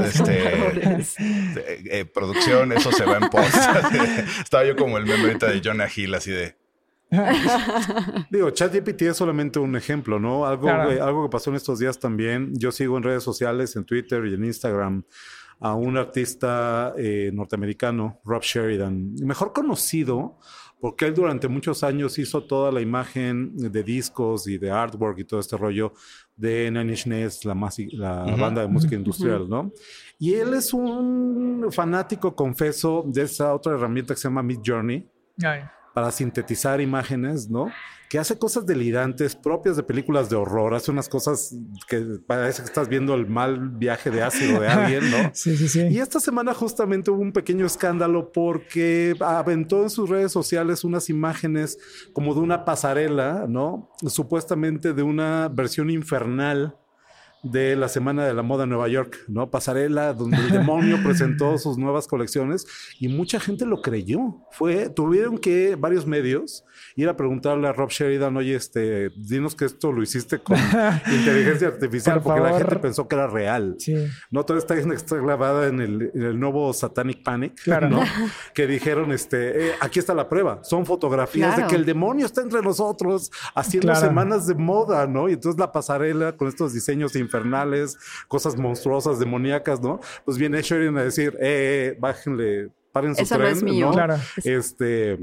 Este, 0.05 1.17
eh, 1.57 1.83
eh, 1.91 2.05
producción, 2.05 2.71
eso 2.71 2.91
se 2.91 3.05
va 3.05 3.17
en 3.17 3.29
post. 3.29 3.55
Estaba 4.43 4.65
yo 4.65 4.75
como 4.75 4.97
el 4.99 5.05
meme 5.05 5.23
ahorita 5.23 5.47
de 5.47 5.61
Jonah 5.63 5.87
Hill, 5.93 6.13
así 6.13 6.29
de. 6.29 6.55
Digo, 8.29 8.49
ChatGPT 8.49 9.03
es 9.03 9.17
solamente 9.17 9.59
un 9.59 9.75
ejemplo, 9.75 10.19
¿no? 10.19 10.45
Algo, 10.45 10.63
Claro. 10.63 10.89
que, 10.89 10.99
algo 10.99 11.23
que 11.23 11.29
pasó 11.31 11.49
en 11.49 11.55
estos 11.57 11.79
días 11.79 11.99
también. 11.99 12.51
Yo 12.53 12.71
sigo 12.71 12.97
en 12.97 13.03
redes 13.03 13.23
sociales, 13.23 13.75
en 13.75 13.85
Twitter 13.85 14.25
y 14.25 14.33
en 14.33 14.45
Instagram, 14.45 15.03
a 15.59 15.73
un 15.75 15.97
artista 15.97 16.93
eh, 16.97 17.31
norteamericano, 17.33 18.19
Rob 18.25 18.41
Sheridan, 18.41 19.15
mejor 19.23 19.53
conocido 19.53 20.37
porque 20.81 21.05
él 21.05 21.15
durante 21.15 21.47
muchos 21.47 21.83
años 21.83 22.19
hizo 22.19 22.43
toda 22.43 22.71
la 22.71 22.79
imagen 22.81 23.55
de 23.55 23.81
discos 23.81 24.45
y 24.47 24.57
de 24.59 24.69
artwork 24.69 25.17
y 25.17 25.23
todo 25.23 25.39
este 25.39 25.57
rollo 25.57 25.93
de 26.35 26.69
Nine 26.69 26.91
Inch 26.91 27.07
Nails, 27.07 27.45
la, 27.45 27.55
masi- 27.55 27.89
la 27.93 28.23
banda 28.37 28.61
de 28.61 28.67
música 28.67 28.93
industrial, 28.93 29.49
¿no? 29.49 29.71
Y 30.19 30.33
él 30.35 30.53
es 30.53 30.73
un 30.73 31.69
fanático, 31.71 32.35
confeso, 32.35 33.03
de 33.07 33.23
esa 33.23 33.55
otra 33.55 33.73
herramienta 33.73 34.13
que 34.13 34.19
se 34.19 34.27
llama 34.27 34.43
Mid 34.43 34.59
Journey 34.63 35.09
Ay, 35.43 35.61
para 35.95 36.11
sintetizar 36.11 36.81
imágenes, 36.81 37.49
¿no? 37.49 37.71
Que 38.09 38.19
hace 38.19 38.37
cosas 38.37 38.65
delirantes 38.65 39.33
propias 39.33 39.77
de 39.77 39.83
películas 39.83 40.29
de 40.29 40.35
horror, 40.35 40.73
hace 40.73 40.91
unas 40.91 41.07
cosas 41.07 41.55
que 41.87 42.19
parece 42.27 42.61
que 42.61 42.67
estás 42.67 42.89
viendo 42.89 43.13
el 43.13 43.27
mal 43.27 43.69
viaje 43.69 44.11
de 44.11 44.21
ácido 44.21 44.59
de 44.59 44.67
alguien, 44.67 45.09
¿no? 45.09 45.17
sí, 45.33 45.55
sí, 45.55 45.69
sí. 45.69 45.87
Y 45.89 45.99
esta 45.99 46.19
semana 46.19 46.53
justamente 46.53 47.11
hubo 47.11 47.21
un 47.21 47.31
pequeño 47.31 47.65
escándalo 47.65 48.33
porque 48.33 49.15
aventó 49.21 49.83
en 49.83 49.89
sus 49.89 50.09
redes 50.09 50.33
sociales 50.33 50.83
unas 50.83 51.09
imágenes 51.09 51.77
como 52.11 52.33
de 52.33 52.41
una 52.41 52.65
pasarela, 52.65 53.45
¿no? 53.47 53.89
Supuestamente 54.05 54.91
de 54.91 55.01
una 55.01 55.47
versión 55.47 55.89
infernal 55.89 56.75
de 57.45 57.75
la 57.75 57.87
Semana 57.89 58.25
de 58.25 58.33
la 58.33 58.41
Moda 58.41 58.63
en 58.63 58.71
Nueva 58.71 58.87
York, 58.87 59.17
¿no? 59.27 59.51
Pasarela 59.51 60.13
donde 60.13 60.37
el 60.37 60.49
demonio 60.49 60.97
presentó 61.03 61.57
sus 61.59 61.77
nuevas 61.77 62.07
colecciones 62.07 62.65
y 62.99 63.07
mucha 63.07 63.39
gente 63.39 63.65
lo 63.65 63.81
creyó. 63.81 64.41
Fue, 64.51 64.89
tuvieron 64.89 65.37
que 65.37 65.75
varios 65.75 66.07
medios 66.07 66.65
ir 66.97 67.09
a 67.09 67.17
preguntarle 67.17 67.67
a 67.67 67.73
Rob 67.73 67.89
Sheridan, 67.89 68.37
oye, 68.37 68.55
este, 68.55 69.09
dinos 69.17 69.53
que 69.53 69.65
esto 69.65 69.91
lo 69.91 70.01
hiciste 70.01 70.39
con 70.39 70.55
inteligencia 71.11 71.67
artificial 71.67 72.21
Por 72.21 72.35
porque 72.35 72.49
la 72.51 72.57
gente 72.57 72.75
pensó 72.77 73.07
que 73.07 73.15
era 73.15 73.27
real. 73.27 73.75
Sí. 73.79 73.95
No, 74.31 74.45
toda 74.45 74.59
esta 74.59 74.75
gente 74.75 74.91
que 74.91 74.95
está 74.95 75.17
grabada 75.17 75.67
en 75.67 75.81
el, 75.81 76.11
en 76.13 76.23
el 76.23 76.39
nuevo 76.39 76.71
Satanic 76.73 77.21
Panic, 77.21 77.61
Claro. 77.63 77.89
¿no? 77.89 78.01
que 78.53 78.65
dijeron, 78.67 79.11
este, 79.11 79.67
eh, 79.67 79.71
aquí 79.81 79.99
está 79.99 80.13
la 80.13 80.29
prueba, 80.29 80.63
son 80.63 80.85
fotografías 80.85 81.55
Claro. 81.55 81.63
de 81.63 81.67
que 81.69 81.75
el 81.75 81.85
demonio 81.85 82.25
está 82.25 82.41
entre 82.41 82.61
nosotros 82.61 83.29
haciendo 83.55 83.87
Claro. 83.91 84.07
semanas 84.07 84.47
de 84.47 84.55
moda, 84.55 85.05
¿no? 85.05 85.27
Y 85.27 85.33
entonces 85.33 85.59
la 85.59 85.71
pasarela 85.73 86.37
con 86.37 86.47
estos 86.47 86.71
diseños 86.73 87.15
infernales, 87.17 87.97
cosas 88.29 88.55
monstruosas, 88.57 89.19
demoníacas, 89.19 89.81
¿no? 89.81 89.99
Pues 90.23 90.37
viene 90.37 90.61
Sheridan 90.61 90.97
a 90.97 91.03
decir, 91.03 91.35
eh, 91.41 91.93
eh, 91.93 91.97
bájenle, 91.99 92.69
paren 92.93 93.15
su 93.15 93.23
Eso 93.23 93.37
no 93.37 93.43
tren, 93.43 93.57
es 93.57 93.63
mío. 93.63 93.91
Claro. 93.91 94.15
Este... 94.45 95.19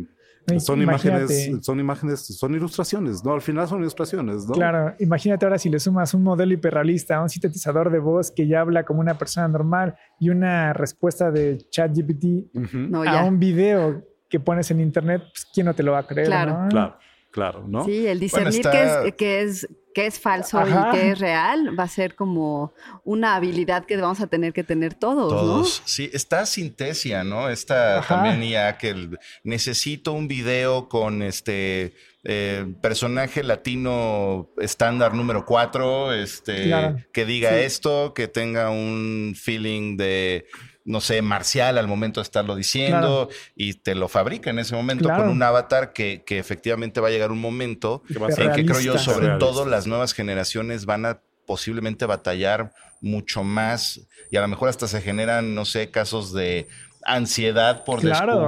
Ay, 0.48 0.58
Son 0.60 0.82
imagínate. 0.82 1.24
imágenes, 1.32 1.64
son 1.64 1.78
imágenes, 1.80 2.20
son 2.20 2.54
ilustraciones, 2.54 3.24
¿no? 3.24 3.32
Al 3.34 3.40
final 3.42 3.68
son 3.68 3.80
ilustraciones, 3.80 4.46
¿no? 4.46 4.54
Claro, 4.54 4.94
imagínate 4.98 5.46
ahora 5.46 5.58
si 5.58 5.68
le 5.70 5.78
sumas 5.78 6.12
un 6.14 6.22
modelo 6.24 6.52
hiperrealista, 6.52 7.20
un 7.22 7.28
sintetizador 7.28 7.90
de 7.92 7.98
voz 8.00 8.30
que 8.32 8.46
ya 8.48 8.60
habla 8.60 8.84
como 8.84 9.00
una 9.00 9.16
persona 9.16 9.46
normal 9.48 9.94
y 10.18 10.30
una 10.30 10.72
respuesta 10.72 11.30
de 11.30 11.58
ChatGPT 11.70 12.24
Ujú. 12.54 12.78
No, 12.78 13.02
a 13.02 13.24
un 13.24 13.38
video 13.38 14.02
que 14.28 14.40
pones 14.40 14.70
en 14.70 14.80
internet, 14.80 15.22
pues 15.32 15.46
quién 15.52 15.66
no 15.66 15.74
te 15.74 15.82
lo 15.82 15.92
va 15.92 15.98
a 16.00 16.06
creer, 16.06 16.26
Claro. 16.26 16.62
¿no? 16.64 16.68
Claro, 16.70 16.96
claro, 17.30 17.64
¿no? 17.68 17.84
Sí, 17.84 18.06
el 18.06 18.18
discernir 18.18 18.54
está- 18.66 18.70
qué, 18.72 19.08
es, 19.08 19.14
qué, 19.14 19.42
es, 19.42 19.68
qué 19.94 20.06
es 20.06 20.18
falso 20.20 20.58
Ajá. 20.58 20.90
y 20.92 20.96
qué 20.98 21.10
es 21.10 21.18
real 21.18 21.78
va 21.78 21.84
a 21.84 21.88
ser 21.88 22.14
como 22.14 22.72
una 23.04 23.34
habilidad 23.36 23.84
que 23.84 23.96
vamos 23.96 24.20
a 24.20 24.26
tener 24.26 24.52
que 24.52 24.64
tener 24.64 24.94
todos, 24.94 25.28
Todos. 25.32 25.82
Sí, 25.84 26.10
está 26.12 26.46
Sintesia, 26.46 27.24
¿no? 27.24 27.48
Esta 27.50 27.98
Ajá. 27.98 28.14
también 28.22 28.50
ya 28.50 28.78
que 28.78 28.88
el- 28.90 29.18
necesito 29.44 30.12
un 30.12 30.28
video 30.28 30.88
con 30.88 31.22
este 31.22 31.94
eh, 32.24 32.64
personaje 32.80 33.42
latino 33.42 34.48
estándar 34.58 35.12
número 35.12 35.44
4, 35.44 36.12
este, 36.14 36.64
Claro. 36.68 36.96
que 37.12 37.24
diga 37.26 37.50
Sí. 37.50 37.56
esto, 37.64 38.14
que 38.14 38.28
tenga 38.28 38.70
un 38.70 39.34
feeling 39.36 39.96
de 39.96 40.46
no 40.84 41.00
sé, 41.00 41.22
marcial 41.22 41.78
al 41.78 41.86
momento 41.88 42.20
de 42.20 42.24
estarlo 42.24 42.56
diciendo 42.56 43.28
y 43.54 43.74
te 43.74 43.94
lo 43.94 44.08
fabrica 44.08 44.50
en 44.50 44.58
ese 44.58 44.74
momento 44.74 45.04
Claro. 45.04 45.24
con 45.24 45.32
un 45.32 45.42
avatar 45.42 45.92
que, 45.92 46.22
que 46.26 46.38
efectivamente 46.38 47.00
va 47.00 47.08
a 47.08 47.10
llegar 47.10 47.30
un 47.30 47.40
momento 47.40 48.02
en 48.08 48.52
que 48.52 48.64
creo 48.66 48.80
yo, 48.80 48.98
sobre 48.98 49.26
Realista. 49.26 49.38
todo 49.38 49.66
las 49.66 49.86
nuevas 49.86 50.12
generaciones 50.12 50.84
van 50.84 51.06
a 51.06 51.20
posiblemente 51.46 52.06
batallar 52.06 52.72
mucho 53.00 53.42
más 53.42 54.00
y 54.30 54.36
a 54.36 54.40
lo 54.40 54.48
mejor 54.48 54.68
hasta 54.68 54.86
se 54.88 55.00
generan, 55.00 55.54
no 55.54 55.64
sé, 55.64 55.90
casos 55.90 56.32
de 56.32 56.68
ansiedad 57.04 57.84
por, 57.84 58.00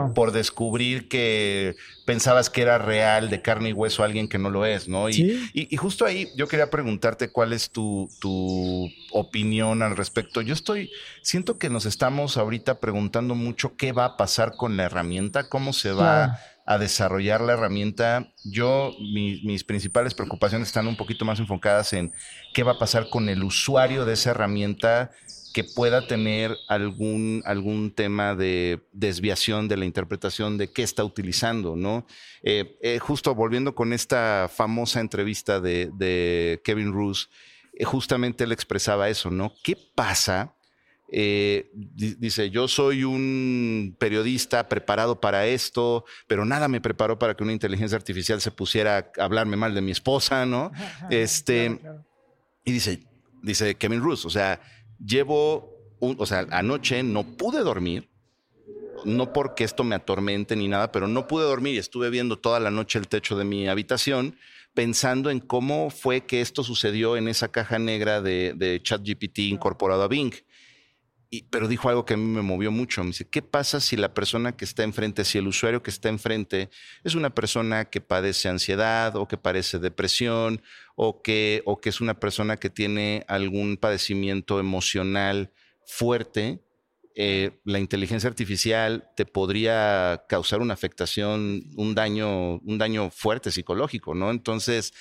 descu- 0.09 0.15
por 0.15 0.33
descubrir 0.33 1.09
que 1.09 1.75
pensabas 2.05 2.51
que 2.51 2.63
era 2.63 2.79
real, 2.79 3.31
de 3.31 3.41
carne 3.43 3.71
y 3.71 3.73
hueso, 3.73 4.05
alguien 4.05 4.29
que 4.29 4.39
no 4.39 4.51
lo 4.51 4.67
es, 4.67 4.89
¿no? 4.89 5.09
Y, 5.09 5.15
Sí. 5.15 5.51
y- 5.55 5.75
y 5.75 5.77
justo 5.77 6.05
ahí 6.05 6.29
yo 6.37 6.47
quería 6.49 6.71
preguntarte 6.71 7.31
cuál 7.31 7.53
es 7.53 7.71
tu, 7.71 8.11
tu 8.21 8.89
opinión 9.13 9.83
al 9.83 9.97
respecto. 9.97 10.41
Yo 10.43 10.53
estoy, 10.55 10.91
siento 11.23 11.59
que 11.59 11.71
nos 11.71 11.87
estamos 11.87 12.37
ahorita 12.37 12.79
preguntando 12.81 13.35
mucho 13.35 13.77
qué 13.77 13.93
va 13.93 14.05
a 14.05 14.17
pasar 14.17 14.57
con 14.57 14.77
la 14.77 14.85
herramienta, 14.85 15.49
cómo 15.49 15.73
se 15.73 15.93
va 15.93 16.39
a 16.67 16.79
desarrollar 16.79 17.41
la 17.41 17.55
herramienta. 17.55 18.33
Yo, 18.45 18.95
mi- 19.01 19.41
mis 19.43 19.65
principales 19.65 20.15
preocupaciones 20.15 20.69
están 20.69 20.87
un 20.87 20.97
poquito 20.97 21.25
más 21.25 21.39
enfocadas 21.39 21.93
en 21.93 22.13
qué 22.53 22.63
va 22.63 22.73
a 22.73 22.79
pasar 22.79 23.09
con 23.11 23.29
el 23.29 23.43
usuario 23.45 24.05
de 24.05 24.15
esa 24.15 24.31
herramienta 24.31 25.11
que 25.55 25.63
pueda 25.63 26.07
tener 26.09 26.59
algún, 26.69 27.41
algún 27.47 27.93
tema 27.93 28.35
de 28.35 28.81
desviación 28.93 29.69
de 29.69 29.77
la 29.77 29.85
interpretación 29.85 30.59
de 30.59 30.73
qué 30.73 30.83
está 30.83 31.05
utilizando, 31.05 31.77
¿no? 31.77 32.07
Eh, 32.43 32.77
eh, 32.83 32.99
justo 32.99 33.37
volviendo 33.37 33.73
con 33.73 33.93
esta 33.93 34.51
famosa 34.53 35.01
entrevista 35.01 35.61
de, 35.61 35.91
de 35.95 36.61
Kevin 36.65 36.93
Roos, 36.93 37.31
eh, 37.73 37.85
justamente 37.85 38.43
él 38.43 38.51
expresaba 38.51 39.09
eso, 39.09 39.31
¿no? 39.31 39.55
¿Qué 39.63 39.79
pasa? 39.95 40.55
dice, 41.07 42.51
yo 42.51 42.67
soy 42.67 43.05
un 43.05 43.95
periodista 44.01 44.69
preparado 44.69 45.21
para 45.21 45.47
esto, 45.47 46.05
pero 46.27 46.45
nada 46.45 46.67
me 46.67 46.81
preparó 46.81 47.21
para 47.21 47.37
que 47.37 47.45
una 47.45 47.53
inteligencia 47.53 47.97
artificial 47.97 48.41
se 48.41 48.51
pusiera 48.51 49.13
a 49.17 49.23
hablarme 49.25 49.57
mal 49.57 49.77
de 49.77 49.81
mi 49.81 49.93
esposa, 49.93 50.45
¿no? 50.45 50.73
Este, 51.11 51.79
y 52.65 52.73
dice, 52.73 53.07
dice 53.45 53.77
Kevin 53.77 54.03
Roos, 54.03 54.25
o 54.25 54.31
sea, 54.31 54.61
llevo, 55.05 55.97
o 56.01 56.27
sea, 56.27 56.47
anoche 56.51 57.03
no 57.03 57.25
pude 57.25 57.61
dormir, 57.61 58.09
no 59.05 59.33
porque 59.33 59.65
esto 59.65 59.85
me 59.85 59.97
atormente 59.97 60.57
ni 60.57 60.69
nada, 60.69 60.93
pero 60.93 61.09
no 61.09 61.27
pude 61.27 61.45
dormir 61.45 61.75
y 61.75 61.79
estuve 61.79 62.11
viendo 62.11 62.39
toda 62.39 62.61
la 62.61 62.71
noche 62.71 62.99
el 62.99 63.09
techo 63.09 63.37
de 63.37 63.45
mi 63.45 63.69
habitación 63.69 64.37
pensando 64.75 65.31
en 65.31 65.41
cómo 65.41 65.91
fue 65.91 66.23
que 66.23 66.41
esto 66.41 66.65
sucedió 66.65 67.17
en 67.17 67.29
esa 67.29 67.49
caja 67.49 67.79
negra 67.79 68.21
de, 68.21 68.55
de 68.57 68.83
ChatGPT 68.83 69.39
incorporado 69.41 70.03
a 70.03 70.09
Bing. 70.09 70.33
Pero 71.51 71.69
dijo 71.69 71.89
algo 71.89 72.05
que 72.05 72.15
a 72.15 72.17
mí 72.17 72.25
me 72.25 72.43
movió 72.43 72.71
mucho. 72.71 73.03
Me 73.03 73.09
dice, 73.09 73.29
¿qué 73.29 73.43
pasa 73.43 73.81
si 73.81 73.97
la 73.97 74.15
persona 74.15 74.57
que 74.57 74.65
está 74.65 74.83
enfrente, 74.83 75.25
si 75.25 75.39
el 75.39 75.47
usuario 75.47 75.83
que 75.83 75.91
está 75.91 76.09
enfrente 76.09 76.71
es 77.03 77.15
una 77.15 77.35
persona 77.35 77.87
que 77.87 78.01
padece 78.01 78.49
ansiedad 78.49 79.17
o 79.17 79.29
que 79.29 79.37
padece 79.37 79.79
depresión 79.79 80.63
o 80.97 81.23
que, 81.23 81.63
o 81.67 81.81
que 81.81 81.89
es 81.89 82.01
una 82.01 82.19
persona 82.21 82.57
que 82.57 82.71
tiene 82.71 83.25
algún 83.29 83.77
padecimiento 83.77 84.61
emocional 84.61 85.53
fuerte, 85.87 86.61
eh, 87.17 87.61
la 87.65 87.79
inteligencia 87.79 88.29
artificial 88.29 89.09
te 89.15 89.25
podría 89.25 90.25
causar 90.29 90.61
una 90.61 90.75
afectación, 90.75 91.63
un 91.77 91.95
daño, 91.95 92.57
un 92.57 92.79
daño 92.79 93.11
fuerte 93.11 93.53
psicológico, 93.53 94.15
¿no? 94.17 94.33
Entonces, 94.33 94.93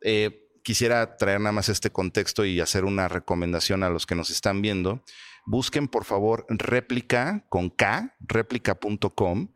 eh, 0.00 0.48
quisiera 0.64 1.16
traer 1.16 1.40
nada 1.40 1.52
más 1.52 1.68
este 1.68 1.90
contexto 1.90 2.44
y 2.44 2.60
hacer 2.60 2.84
una 2.84 3.06
recomendación 3.06 3.84
a 3.84 3.90
los 3.90 4.04
que 4.04 4.16
nos 4.16 4.30
están 4.30 4.62
viendo. 4.62 5.04
Busquen, 5.46 5.88
por 5.88 6.04
favor, 6.04 6.46
réplica 6.48 7.44
con 7.48 7.70
K, 7.70 8.16
réplica.com 8.20 9.48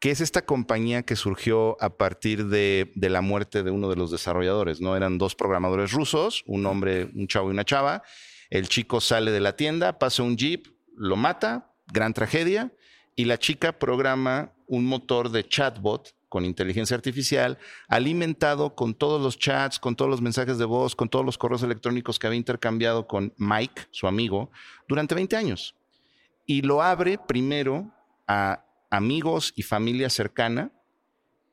que 0.00 0.10
es 0.10 0.22
esta 0.22 0.46
compañía 0.46 1.02
que 1.02 1.14
surgió 1.14 1.76
a 1.80 1.98
partir 1.98 2.46
de, 2.46 2.90
la 2.96 3.20
muerte 3.20 3.62
de 3.62 3.70
uno 3.70 3.90
de 3.90 3.96
los 3.96 4.10
desarrolladores, 4.10 4.80
¿no? 4.80 4.96
Eran 4.96 5.18
dos 5.18 5.34
programadores 5.34 5.92
rusos, 5.92 6.42
un 6.46 6.64
hombre, 6.64 7.10
un 7.14 7.28
chavo 7.28 7.48
y 7.48 7.52
una 7.52 7.66
chava. 7.66 8.02
El 8.48 8.68
chico 8.68 9.02
sale 9.02 9.30
de 9.30 9.40
la 9.40 9.56
tienda, 9.56 9.98
pasa 9.98 10.22
un 10.22 10.38
jeep, 10.38 10.68
lo 10.96 11.16
mata, 11.16 11.70
gran 11.92 12.14
tragedia, 12.14 12.72
y 13.14 13.26
la 13.26 13.38
chica 13.38 13.78
programa 13.78 14.52
un 14.66 14.86
motor 14.86 15.30
de 15.30 15.46
chatbot 15.46 16.14
con 16.30 16.44
inteligencia 16.46 16.96
artificial, 16.96 17.58
alimentado 17.88 18.74
con 18.76 18.94
todos 18.94 19.20
los 19.20 19.38
chats, 19.38 19.78
con 19.78 19.96
todos 19.96 20.10
los 20.10 20.22
mensajes 20.22 20.56
de 20.58 20.64
voz, 20.64 20.94
con 20.94 21.10
todos 21.10 21.26
los 21.26 21.36
correos 21.36 21.64
electrónicos 21.64 22.18
que 22.18 22.28
había 22.28 22.38
intercambiado 22.38 23.06
con 23.06 23.34
Mike, 23.36 23.88
su 23.90 24.06
amigo, 24.06 24.50
durante 24.88 25.16
20 25.16 25.36
años. 25.36 25.74
Y 26.46 26.62
lo 26.62 26.82
abre 26.82 27.18
primero 27.18 27.92
a 28.28 28.64
amigos 28.90 29.52
y 29.56 29.62
familia 29.62 30.08
cercana, 30.08 30.70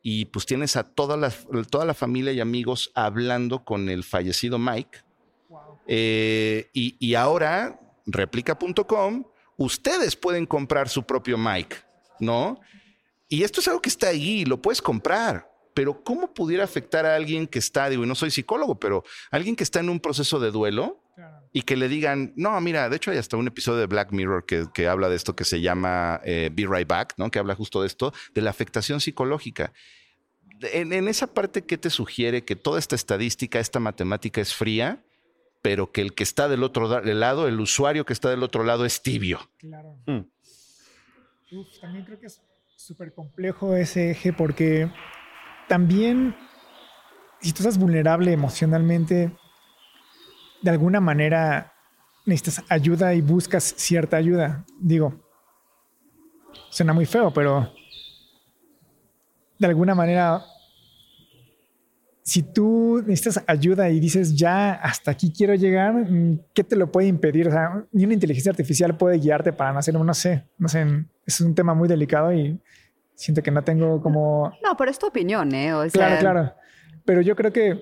y 0.04 0.26
pues 0.26 0.46
tienes 0.46 0.78
a 0.78 0.84
toda 0.84 1.18
la, 1.18 1.34
toda 1.70 1.84
la 1.84 1.96
familia 1.96 2.32
y 2.32 2.40
amigos 2.40 2.92
hablando 2.94 3.66
con 3.66 3.90
el 3.90 4.04
fallecido 4.04 4.60
Mike. 4.60 5.00
Eh, 5.88 6.70
y, 6.72 6.96
y, 7.00 7.16
ahora, 7.16 7.80
replica.com, 8.06 9.26
ustedes 9.58 10.16
pueden 10.16 10.46
comprar 10.46 10.88
su 10.88 11.04
propio 11.04 11.38
Mike, 11.38 11.78
¿no? 12.20 12.60
Y 13.30 13.44
esto 13.44 13.60
es 13.60 13.68
algo 13.68 13.82
que 13.82 13.90
está 13.90 14.08
ahí, 14.10 14.46
lo 14.46 14.62
puedes 14.62 14.82
comprar. 14.82 15.52
Pero 15.74 16.04
¿cómo 16.04 16.34
pudiera 16.34 16.64
afectar 16.64 17.06
a 17.06 17.16
alguien 17.16 17.46
que 17.46 17.60
está, 17.60 17.90
digo, 17.90 18.04
y 18.04 18.08
no 18.08 18.16
soy 18.16 18.32
psicólogo, 18.32 18.80
pero 18.80 19.04
alguien 19.30 19.56
que 19.56 19.64
está 19.64 19.80
en 19.80 19.90
un 19.90 20.00
proceso 20.00 20.40
de 20.40 20.52
duelo, 20.52 21.02
y 21.52 21.64
que 21.64 21.76
le 21.76 21.88
digan, 21.88 22.34
no, 22.36 22.60
mira, 22.62 22.90
de 22.90 22.98
hecho 22.98 23.12
hay 23.12 23.18
hasta 23.18 23.38
un 23.38 23.48
episodio 23.48 23.80
de 23.80 23.88
Black 23.88 24.12
Mirror 24.12 24.46
que, 24.46 24.88
habla 24.88 25.10
de 25.10 25.16
esto 25.16 25.36
que 25.36 25.44
se 25.44 25.62
llama 25.62 26.22
eh, 26.24 26.52
Be 26.54 26.68
Right 26.70 26.88
Back, 26.88 27.16
¿no? 27.18 27.32
Que 27.32 27.40
habla 27.40 27.56
justo 27.56 27.82
de 27.82 27.88
esto, 27.88 28.14
de 28.36 28.42
la 28.42 28.52
afectación 28.52 29.02
psicológica. 29.02 29.74
En, 30.62 31.08
esa 31.08 31.28
parte, 31.28 31.64
¿qué 31.64 31.78
te 31.78 31.90
sugiere? 31.90 32.44
Que 32.44 32.56
toda 32.56 32.80
esta 32.80 32.96
estadística, 32.96 33.60
esta 33.60 33.80
matemática 33.80 34.42
es 34.42 34.54
fría, 34.54 35.04
pero 35.62 35.92
que 35.92 36.02
el 36.02 36.14
que 36.14 36.24
está 36.24 36.48
del 36.48 36.64
otro 36.64 37.02
lado, 37.02 37.48
el 37.48 37.60
usuario 37.60 38.06
que 38.06 38.14
está 38.14 38.30
del 38.30 38.44
otro 38.44 38.64
lado 38.64 38.86
es 38.86 39.02
tibio. 39.02 39.50
Claro. 39.58 39.98
Mm. 40.06 40.22
también 41.82 42.06
creo 42.06 42.20
que 42.20 42.28
es 42.28 42.42
súper 42.78 43.12
complejo 43.12 43.76
ese 43.76 44.12
eje 44.12 44.32
porque 44.32 44.90
también 45.68 46.36
si 47.42 47.52
tú 47.52 47.64
estás 47.64 47.80
vulnerable 47.80 48.32
emocionalmente, 48.32 49.36
de 50.62 50.70
alguna 50.70 51.02
manera 51.02 51.74
necesitas 52.26 52.64
ayuda 52.70 53.16
y 53.16 53.22
buscas 53.22 53.64
cierta 53.64 54.18
ayuda. 54.18 54.64
Digo, 54.80 55.20
suena 56.70 56.94
muy 56.94 57.08
feo, 57.08 57.34
pero 57.34 57.74
de 59.58 59.68
alguna 59.68 59.96
manera, 59.96 60.46
si 62.28 62.44
tú 62.44 63.02
necesitas 63.08 63.42
ayuda 63.48 63.90
y 63.90 64.02
dices, 64.02 64.36
ya, 64.36 64.74
hasta 64.74 65.12
aquí 65.12 65.32
quiero 65.32 65.56
llegar, 65.56 65.94
¿qué 66.54 66.62
te 66.62 66.76
lo 66.76 66.92
puede 66.92 67.08
impedir? 67.08 67.48
O 67.48 67.52
sea, 67.52 67.86
ni 67.94 68.04
una 68.04 68.16
inteligencia 68.16 68.50
artificial 68.50 68.98
puede 68.98 69.18
guiarte 69.18 69.54
para 69.54 69.72
no 69.72 69.80
hacerlo, 69.80 70.04
no 70.04 70.14
sé, 70.14 70.44
no 70.58 70.68
sé, 70.68 70.86
es 71.26 71.40
un 71.40 71.56
tema 71.56 71.74
muy 71.74 71.88
delicado 71.88 72.34
y 72.34 72.60
siento 73.16 73.42
que 73.42 73.50
no 73.50 73.64
tengo 73.64 74.02
como... 74.02 74.52
No, 74.62 74.76
pero 74.76 74.92
es 74.92 75.00
tu 75.00 75.08
opinión, 75.08 75.56
¿eh? 75.56 75.72
claro, 75.94 76.18
claro. 76.20 76.54
Pero 77.06 77.22
yo 77.22 77.34
creo 77.34 77.54
que 77.54 77.82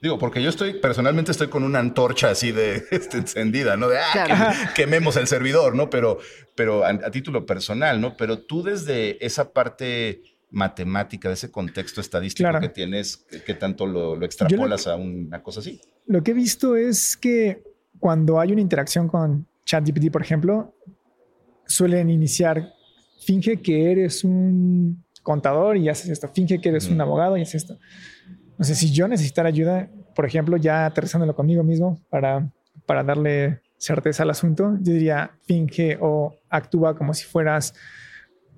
Digo, 0.00 0.20
porque 0.20 0.40
yo 0.40 0.50
estoy, 0.50 0.74
personalmente 0.74 1.32
estoy 1.32 1.48
con 1.48 1.64
una 1.64 1.80
antorcha 1.80 2.30
así 2.30 2.52
de 2.52 2.84
este, 2.92 3.16
encendida, 3.16 3.76
¿no? 3.76 3.88
De, 3.88 3.98
ah, 3.98 4.70
quememos 4.76 5.16
el 5.16 5.26
servidor, 5.26 5.74
¿no? 5.74 5.90
Pero, 5.90 6.18
pero 6.54 6.84
a, 6.84 7.10
título 7.10 7.44
personal, 7.44 8.00
¿no? 8.00 8.16
Pero 8.16 8.38
tú 8.38 8.62
desde 8.62 9.24
esa 9.26 9.52
parte 9.52 10.22
matemática, 10.50 11.28
de 11.28 11.34
ese 11.34 11.50
contexto 11.50 12.00
estadístico 12.00 12.48
que 12.60 12.68
tienes, 12.68 13.26
¿qué 13.44 13.54
tanto 13.54 13.86
lo, 13.86 14.22
extrapolas 14.24 14.86
a 14.86 14.96
una 14.96 15.42
cosa 15.42 15.60
así? 15.60 15.80
Lo 16.06 16.22
que 16.22 16.30
he 16.30 16.34
visto 16.34 16.76
es 16.76 17.16
que 17.16 17.62
cuando 17.98 18.40
hay 18.40 18.52
una 18.52 18.60
interacción 18.60 19.08
con 19.08 19.46
ChatGPT, 19.66 20.10
por 20.10 20.22
ejemplo, 20.22 20.74
suelen 21.66 22.08
iniciar, 22.08 22.72
finge 23.20 23.60
que 23.60 23.90
eres 23.90 24.24
un 24.24 25.04
contador 25.22 25.76
y 25.76 25.88
haces 25.88 26.08
esto, 26.08 26.28
finge 26.28 26.60
que 26.60 26.70
eres 26.70 26.88
un 26.88 27.00
abogado 27.00 27.36
y 27.36 27.42
haces 27.42 27.62
esto 27.62 27.78
no 28.58 28.64
sé, 28.64 28.74
si 28.74 28.90
yo 28.90 29.06
necesitara 29.06 29.48
ayuda, 29.48 29.88
por 30.14 30.26
ejemplo, 30.26 30.56
ya 30.56 30.84
aterrizándolo 30.84 31.34
conmigo 31.34 31.62
mismo 31.62 32.00
para, 32.10 32.50
para 32.86 33.04
darle 33.04 33.60
certeza 33.78 34.24
al 34.24 34.30
asunto, 34.30 34.76
yo 34.80 34.92
diría, 34.92 35.30
finge 35.46 35.96
o 36.00 36.34
actúa 36.50 36.96
como 36.96 37.14
si 37.14 37.24
fueras 37.24 37.72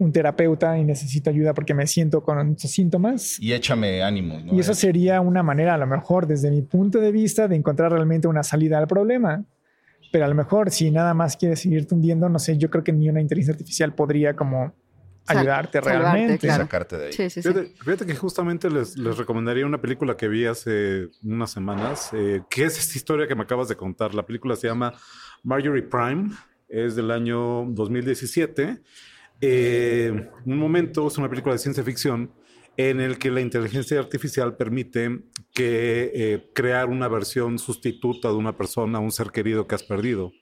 un 0.01 0.13
terapeuta 0.13 0.79
y 0.79 0.85
necesito 0.85 1.31
ayuda 1.31 1.53
porque 1.53 1.75
me 1.75 1.87
siento 1.87 2.23
con 2.23 2.53
estos 2.53 2.71
síntomas. 2.71 3.39
Y 3.39 3.53
échame 3.53 4.03
ánimo. 4.03 4.41
Y 4.51 4.59
eso 4.59 4.75
sería 4.75 5.21
una 5.21 5.43
manera, 5.43 5.75
a 5.75 5.79
lo 5.79 5.87
mejor, 5.87 6.27
desde 6.27 6.51
mi 6.51 6.63
punto 6.63 7.01
de 7.01 7.13
vista, 7.13 7.47
de 7.49 7.57
encontrar 7.57 7.93
realmente 7.93 8.27
una 8.27 8.43
salida 8.43 8.79
al 8.79 8.87
problema. 8.87 9.45
Pero 10.11 10.25
a 10.25 10.29
lo 10.29 10.35
mejor, 10.35 10.71
si 10.71 10.91
nada 10.91 11.15
más 11.15 11.37
quieres 11.37 11.61
seguir 11.61 11.87
hundiendo, 11.91 12.29
no 12.29 12.39
sé, 12.39 12.57
yo 12.57 12.71
creo 12.71 12.83
que 12.83 12.93
ni 12.93 13.09
una 13.09 13.21
inteligencia 13.21 13.53
artificial 13.53 13.95
podría 13.95 14.35
como 14.35 14.73
ayudarte 15.27 15.81
realmente. 15.83 16.49
Sacarte 16.49 16.97
de 16.97 17.07
ahí. 17.07 17.13
fíjate, 17.13 18.07
que 18.07 18.15
justamente 18.15 18.71
les, 18.71 18.97
recomendaría 18.97 19.67
una 19.67 19.81
película 19.81 20.17
que 20.17 20.29
vi 20.29 20.47
hace 20.47 21.09
unas 21.23 21.51
semanas, 21.51 22.11
eh, 22.15 22.43
que 22.49 22.65
es 22.65 22.79
esta 22.79 22.97
historia 22.97 23.29
que 23.29 23.35
me 23.35 23.43
acabas 23.43 23.69
de 23.69 23.77
contar. 23.77 24.15
La 24.15 24.25
película 24.25 24.57
se 24.57 24.67
llama 24.67 24.95
Marjorie 25.43 25.83
Prime, 25.83 26.31
es 26.69 26.97
del 26.97 27.11
año 27.11 27.67
2017. 27.67 28.81
Eh, 29.41 30.29
un 30.45 30.59
momento, 30.59 31.07
es 31.09 31.19
una 31.19 31.29
película 31.29 31.55
de 31.55 31.59
ciencia 31.59 31.83
ficción 31.83 32.31
en 32.77 33.01
el 33.01 33.19
que 33.19 33.31
la 33.31 33.41
inteligencia 33.41 33.99
artificial 33.99 34.57
permite 34.57 35.23
que 35.53 36.11
eh, 36.15 36.51
crear 36.55 36.89
una 36.89 37.09
versión 37.09 37.59
sustituta 37.59 38.29
de 38.29 38.35
una 38.35 38.57
persona, 38.57 38.99
un 38.99 39.13
ser 39.13 39.31
querido 39.31 39.67
que 39.67 39.75
has 39.75 39.83
perdido. 39.83 40.33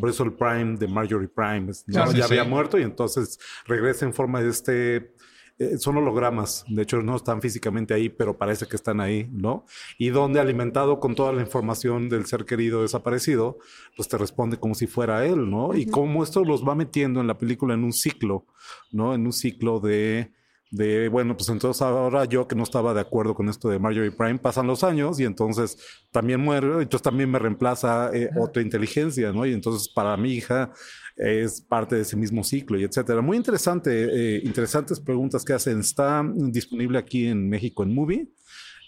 Por 0.00 0.10
eso 0.10 0.24
el 0.24 0.32
Prime 0.32 0.76
de 0.76 0.88
Marjorie 0.88 1.28
Prime 1.28 1.70
ya 1.86 2.02
había 2.02 2.42
muerto 2.42 2.80
y 2.80 2.82
entonces 2.82 3.38
regresa 3.64 4.06
en 4.06 4.12
forma 4.12 4.42
de 4.42 4.48
este 4.48 5.14
eh, 5.58 5.76
son 5.78 5.96
hologramas, 5.96 6.64
de 6.68 6.82
hecho 6.82 7.02
no 7.02 7.16
están 7.16 7.42
físicamente 7.42 7.92
ahí, 7.92 8.08
pero 8.08 8.38
parece 8.38 8.66
que 8.66 8.76
están 8.76 9.00
ahí, 9.00 9.28
¿no? 9.32 9.64
Y 9.98 10.10
donde 10.10 10.38
alimentado 10.38 11.00
con 11.00 11.16
toda 11.16 11.32
la 11.32 11.40
información 11.40 12.08
del 12.08 12.26
ser 12.26 12.44
querido 12.44 12.82
desaparecido, 12.82 13.58
pues 13.96 14.08
te 14.08 14.16
responde 14.18 14.58
como 14.58 14.76
si 14.76 14.86
fuera 14.86 15.26
él, 15.26 15.50
¿no? 15.50 15.74
Y 15.74 15.86
como 15.86 16.22
esto 16.22 16.44
los 16.44 16.66
va 16.66 16.76
metiendo 16.76 17.20
en 17.20 17.26
la 17.26 17.38
película 17.38 17.74
en 17.74 17.82
un 17.82 17.92
ciclo, 17.92 18.46
¿no? 18.92 19.14
En 19.14 19.26
un 19.26 19.32
ciclo 19.32 19.80
de 19.80 20.32
de, 20.70 21.08
bueno, 21.08 21.36
pues 21.36 21.48
entonces 21.48 21.80
ahora 21.82 22.24
yo 22.26 22.46
que 22.46 22.54
no 22.54 22.62
estaba 22.62 22.92
de 22.92 23.00
acuerdo 23.00 23.34
con 23.34 23.48
esto 23.48 23.68
de 23.70 23.78
Marjorie 23.78 24.10
Prime, 24.10 24.38
pasan 24.38 24.66
los 24.66 24.84
años 24.84 25.18
y 25.18 25.24
entonces 25.24 25.78
también 26.10 26.40
muero, 26.40 26.80
entonces 26.80 27.02
también 27.02 27.30
me 27.30 27.38
reemplaza 27.38 28.10
eh, 28.14 28.30
otra 28.38 28.62
inteligencia, 28.62 29.32
¿no? 29.32 29.46
Y 29.46 29.52
entonces 29.54 29.88
para 29.88 30.16
mi 30.16 30.32
hija 30.32 30.72
es 31.16 31.60
parte 31.60 31.96
de 31.96 32.02
ese 32.02 32.16
mismo 32.16 32.44
ciclo 32.44 32.78
y 32.78 32.84
etcétera. 32.84 33.20
Muy 33.22 33.36
interesante, 33.36 33.90
eh, 34.36 34.40
interesantes 34.44 35.00
preguntas 35.00 35.44
que 35.44 35.52
hacen. 35.52 35.80
Está 35.80 36.24
disponible 36.34 36.98
aquí 36.98 37.26
en 37.26 37.48
México 37.48 37.82
en 37.82 37.94
Movie 37.94 38.28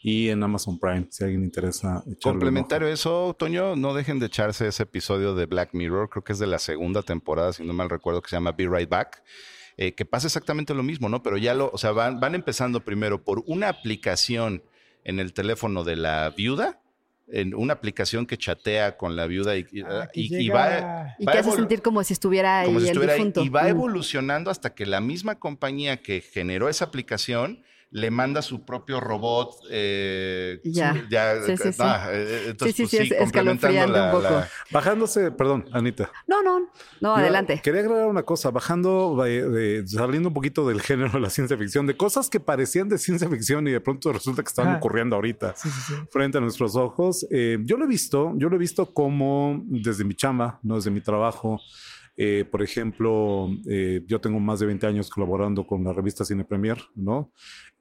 y 0.02 0.28
en 0.28 0.42
Amazon 0.42 0.78
Prime, 0.78 1.06
si 1.10 1.24
a 1.24 1.26
alguien 1.26 1.40
le 1.40 1.46
interesa. 1.46 2.04
Complementario 2.22 2.88
a 2.88 2.92
eso, 2.92 3.34
Toño, 3.38 3.74
no 3.74 3.94
dejen 3.94 4.18
de 4.18 4.26
echarse 4.26 4.68
ese 4.68 4.84
episodio 4.84 5.34
de 5.34 5.46
Black 5.46 5.70
Mirror, 5.72 6.08
creo 6.08 6.24
que 6.24 6.32
es 6.32 6.38
de 6.38 6.46
la 6.46 6.58
segunda 6.58 7.02
temporada, 7.02 7.52
si 7.52 7.64
no 7.64 7.72
mal 7.72 7.90
recuerdo, 7.90 8.22
que 8.22 8.30
se 8.30 8.36
llama 8.36 8.52
Be 8.52 8.68
Right 8.68 8.88
Back. 8.88 9.22
Eh, 9.82 9.94
que 9.94 10.04
pasa 10.04 10.26
exactamente 10.26 10.74
lo 10.74 10.82
mismo, 10.82 11.08
¿no? 11.08 11.22
Pero 11.22 11.38
ya 11.38 11.54
lo, 11.54 11.70
o 11.72 11.78
sea, 11.78 11.92
van, 11.92 12.20
van 12.20 12.34
empezando 12.34 12.84
primero 12.84 13.24
por 13.24 13.42
una 13.46 13.70
aplicación 13.70 14.62
en 15.04 15.18
el 15.18 15.32
teléfono 15.32 15.84
de 15.84 15.96
la 15.96 16.28
viuda, 16.36 16.82
en 17.32 17.54
una 17.54 17.72
aplicación 17.72 18.26
que 18.26 18.36
chatea 18.36 18.98
con 18.98 19.16
la 19.16 19.26
viuda 19.26 19.56
y, 19.56 19.64
Ah, 19.86 20.08
que 20.12 20.20
y 20.20 20.28
llega- 20.28 20.54
va, 20.54 21.14
Y 21.18 21.24
va 21.24 21.32
que 21.32 21.38
hace 21.38 21.52
sentir 21.52 21.80
como 21.80 22.04
si 22.04 22.12
estuviera 22.12 22.60
ahí 22.60 22.66
como 22.66 22.80
si 22.80 22.88
el 22.88 23.00
ahí, 23.00 23.08
difunto. 23.16 23.42
y 23.42 23.48
va 23.48 23.62
Mm. 23.62 23.68
evolucionando 23.68 24.50
hasta 24.50 24.74
que 24.74 24.84
la 24.84 25.00
misma 25.00 25.38
compañía 25.38 26.02
que 26.02 26.20
generó 26.20 26.68
esa 26.68 26.84
aplicación 26.84 27.62
le 27.92 28.10
manda 28.10 28.40
su 28.40 28.64
propio 28.64 29.00
robot. 29.00 29.50
eh, 29.70 30.60
Ya. 30.64 30.94
Sí, 31.44 31.56
sí, 31.56 31.72
sí. 31.72 31.78
ah, 31.80 32.08
eh, 32.12 32.44
entonces, 32.50 32.76
Sí, 32.76 32.86
sí, 32.86 32.96
pues, 32.96 33.08
sí, 33.08 33.14
es 33.14 33.20
complementando 33.22 33.52
escalofriante 33.52 33.92
la- 33.98 34.04
un 34.06 34.10
poco. 34.12 34.22
la- 34.34 34.48
Bajándose, 34.70 35.30
perdón, 35.32 35.64
Anita. 35.72 36.10
No, 36.28 36.40
no, 36.42 36.60
no, 36.60 36.68
Yo 37.00 37.14
adelante. 37.16 37.60
Quería 37.64 37.80
agregar 37.80 38.06
una 38.06 38.22
cosa, 38.22 38.50
bajando, 38.50 39.20
de- 39.24 39.48
de- 39.48 39.88
saliendo 39.88 40.28
un 40.28 40.34
poquito 40.34 40.66
del 40.68 40.80
género 40.80 41.10
de 41.10 41.20
la 41.20 41.30
ciencia 41.30 41.56
ficción, 41.58 41.86
de 41.86 41.96
cosas 41.96 42.30
que 42.30 42.38
parecían 42.38 42.88
de 42.88 42.98
ciencia 42.98 43.28
ficción 43.28 43.66
y 43.66 43.72
de 43.72 43.80
pronto 43.80 44.12
resulta 44.12 44.42
que 44.42 44.48
están 44.48 44.76
ocurriendo 44.76 45.16
ahorita 45.16 45.54
Sí, 45.56 45.68
sí, 45.68 45.80
sí. 45.88 45.94
frente 46.12 46.38
a 46.38 46.40
nuestros 46.40 46.76
ojos. 46.76 47.26
Eh, 47.30 47.58
yo 47.64 47.76
lo 47.76 47.86
he 47.86 47.88
visto, 47.88 48.32
yo 48.36 48.48
lo 48.48 48.54
he 48.56 48.58
visto 48.58 48.92
como 48.94 49.62
desde 49.66 50.04
mi 50.04 50.14
chamba, 50.14 50.60
no 50.62 50.76
desde 50.76 50.90
mi 50.92 51.00
trabajo. 51.00 51.60
Eh, 52.16 52.44
por 52.50 52.62
ejemplo, 52.62 53.48
eh, 53.66 54.02
yo 54.06 54.20
tengo 54.20 54.38
más 54.40 54.60
de 54.60 54.66
20 54.66 54.86
años 54.86 55.08
colaborando 55.08 55.66
con 55.66 55.82
la 55.84 55.92
revista 55.94 56.22
Cine 56.24 56.44
Premier, 56.44 56.76
¿no? 56.94 57.32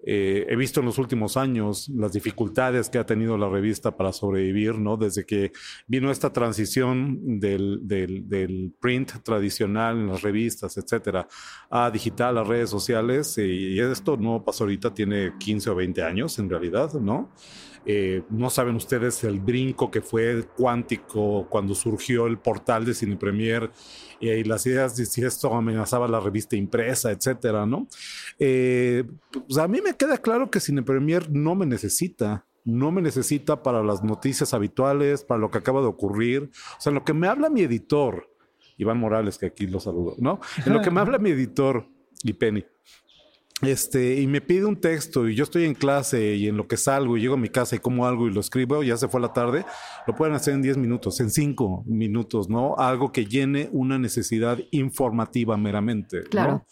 Eh, 0.05 0.45
he 0.49 0.55
visto 0.55 0.79
en 0.79 0.85
los 0.85 0.97
últimos 0.97 1.35
años 1.35 1.89
las 1.89 2.13
dificultades 2.13 2.89
que 2.89 2.97
ha 2.99 3.05
tenido 3.05 3.37
la 3.37 3.49
revista 3.49 3.95
para 3.97 4.13
sobrevivir, 4.13 4.75
¿no? 4.79 4.95
Desde 4.95 5.25
que 5.25 5.51
vino 5.87 6.09
esta 6.09 6.31
transición 6.31 7.39
del, 7.39 7.79
del- 7.83 8.27
del 8.29 8.71
print 8.79 9.11
tradicional 9.23 9.97
en 9.97 10.07
las 10.07 10.21
revistas, 10.21 10.77
etcétera, 10.77 11.27
a 11.69 11.91
digital, 11.91 12.37
a 12.37 12.43
redes 12.45 12.69
sociales, 12.69 13.37
eh, 13.37 13.45
y 13.47 13.79
esto 13.79 14.15
no 14.15 14.43
pasó 14.43 14.63
ahorita, 14.63 14.93
tiene 14.93 15.33
15 15.37 15.69
o 15.69 15.75
20 15.75 16.01
años 16.01 16.39
en 16.39 16.49
realidad, 16.49 16.93
¿no? 16.93 17.33
Eh, 17.85 18.23
no 18.29 18.49
saben 18.49 18.75
ustedes 18.75 19.23
el 19.23 19.39
brinco 19.39 19.89
que 19.89 20.01
fue 20.01 20.45
cuántico 20.55 21.47
cuando 21.49 21.73
surgió 21.73 22.27
el 22.27 22.37
portal 22.37 22.85
de 22.85 22.93
Cine 22.93 23.15
Premier 23.15 23.71
y, 24.19 24.29
ahí 24.29 24.43
las 24.43 24.65
ideas 24.65 24.95
de 24.95 25.05
si 25.05 25.23
esto 25.23 25.53
amenazaba 25.53 26.07
la 26.07 26.19
revista 26.19 26.55
impresa, 26.55 27.11
etcétera, 27.11 27.65
¿no? 27.65 27.87
Eh, 28.37 29.03
pues 29.31 29.57
a 29.57 29.67
mí 29.67 29.81
me 29.81 29.95
queda 29.95 30.17
claro 30.17 30.49
que 30.49 30.59
Cine 30.59 30.83
Premier 30.83 31.29
no 31.31 31.55
me 31.55 31.65
necesita. 31.65 32.45
No 32.65 32.91
me 32.91 33.01
necesita 33.01 33.63
para 33.63 33.81
las 33.81 34.03
noticias 34.03 34.53
habituales, 34.53 35.23
para 35.23 35.39
lo 35.39 35.49
que 35.49 35.57
acaba 35.57 35.81
de 35.81 35.87
ocurrir. 35.87 36.51
O 36.77 36.81
sea, 36.81 36.91
en 36.91 36.95
lo 36.95 37.03
que 37.03 37.13
me 37.13 37.27
habla 37.27 37.49
mi 37.49 37.61
editor, 37.61 38.29
Iván 38.77 38.99
Morales, 38.99 39.37
que 39.37 39.47
aquí 39.47 39.65
lo 39.65 39.79
saludo, 39.79 40.15
¿no? 40.19 40.39
En 40.65 40.73
lo 40.73 40.81
que 40.81 40.91
me 40.91 40.99
habla 41.01 41.17
mi 41.17 41.31
editor 41.31 41.87
y 42.23 42.33
Penny, 42.33 42.65
este, 43.61 44.19
y 44.21 44.27
me 44.27 44.41
pide 44.41 44.65
un 44.65 44.79
texto 44.79 45.27
y 45.27 45.35
yo 45.35 45.43
estoy 45.43 45.65
en 45.65 45.73
clase 45.73 46.35
y 46.35 46.47
en 46.47 46.55
lo 46.55 46.67
que 46.67 46.77
salgo 46.77 47.17
y 47.17 47.21
llego 47.21 47.33
a 47.33 47.37
mi 47.37 47.49
casa 47.49 47.75
y 47.75 47.79
como 47.79 48.05
algo 48.05 48.27
y 48.27 48.31
lo 48.31 48.39
escribo, 48.39 48.83
ya 48.83 48.95
se 48.95 49.07
fue 49.07 49.19
la 49.19 49.33
tarde, 49.33 49.65
lo 50.07 50.15
pueden 50.15 50.33
hacer 50.33 50.53
en 50.53 50.61
10 50.61 50.77
minutos, 50.77 51.19
en 51.19 51.29
5 51.29 51.83
minutos, 51.85 52.49
¿no? 52.49 52.75
Algo 52.77 53.11
que 53.11 53.25
llene 53.25 53.69
una 53.71 53.99
necesidad 53.99 54.59
informativa 54.71 55.57
meramente. 55.57 56.21
¿no? 56.21 56.29
Claro. 56.29 56.65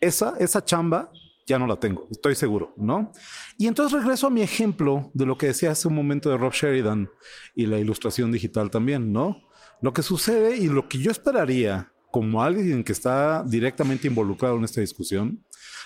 Esa, 0.00 0.34
esa 0.38 0.64
chamba 0.64 1.10
ya 1.46 1.58
no 1.58 1.66
la 1.66 1.76
tengo, 1.76 2.06
estoy 2.10 2.34
seguro, 2.36 2.72
¿no? 2.76 3.12
Y 3.58 3.66
entonces 3.66 4.00
regreso 4.00 4.28
a 4.28 4.30
mi 4.30 4.40
ejemplo 4.40 5.10
de 5.14 5.26
lo 5.26 5.36
que 5.36 5.46
decía 5.46 5.72
hace 5.72 5.88
un 5.88 5.94
momento 5.94 6.30
de 6.30 6.38
Rob 6.38 6.52
Sheridan 6.52 7.10
y 7.54 7.66
la 7.66 7.78
ilustración 7.78 8.32
digital 8.32 8.70
también, 8.70 9.12
¿no? 9.12 9.42
Lo 9.82 9.92
que 9.92 10.02
sucede 10.02 10.56
y 10.56 10.68
lo 10.68 10.88
que 10.88 10.98
yo 10.98 11.10
esperaría 11.10 11.92
como 12.10 12.42
alguien 12.42 12.84
que 12.84 12.92
está 12.92 13.44
directamente 13.44 14.08
involucrado 14.08 14.56
en 14.56 14.64
esta 14.64 14.80
discusión, 14.80 15.44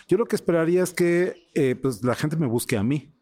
yo 0.08 0.18
lo 0.18 0.26
que 0.26 0.36
esperaría 0.36 0.82
es 0.82 0.92
que 0.92 1.48
eh, 1.54 1.74
pues, 1.74 2.02
la 2.02 2.14
gente 2.14 2.36
me 2.36 2.46
busque 2.46 2.76
a 2.76 2.82
mí, 2.82 3.12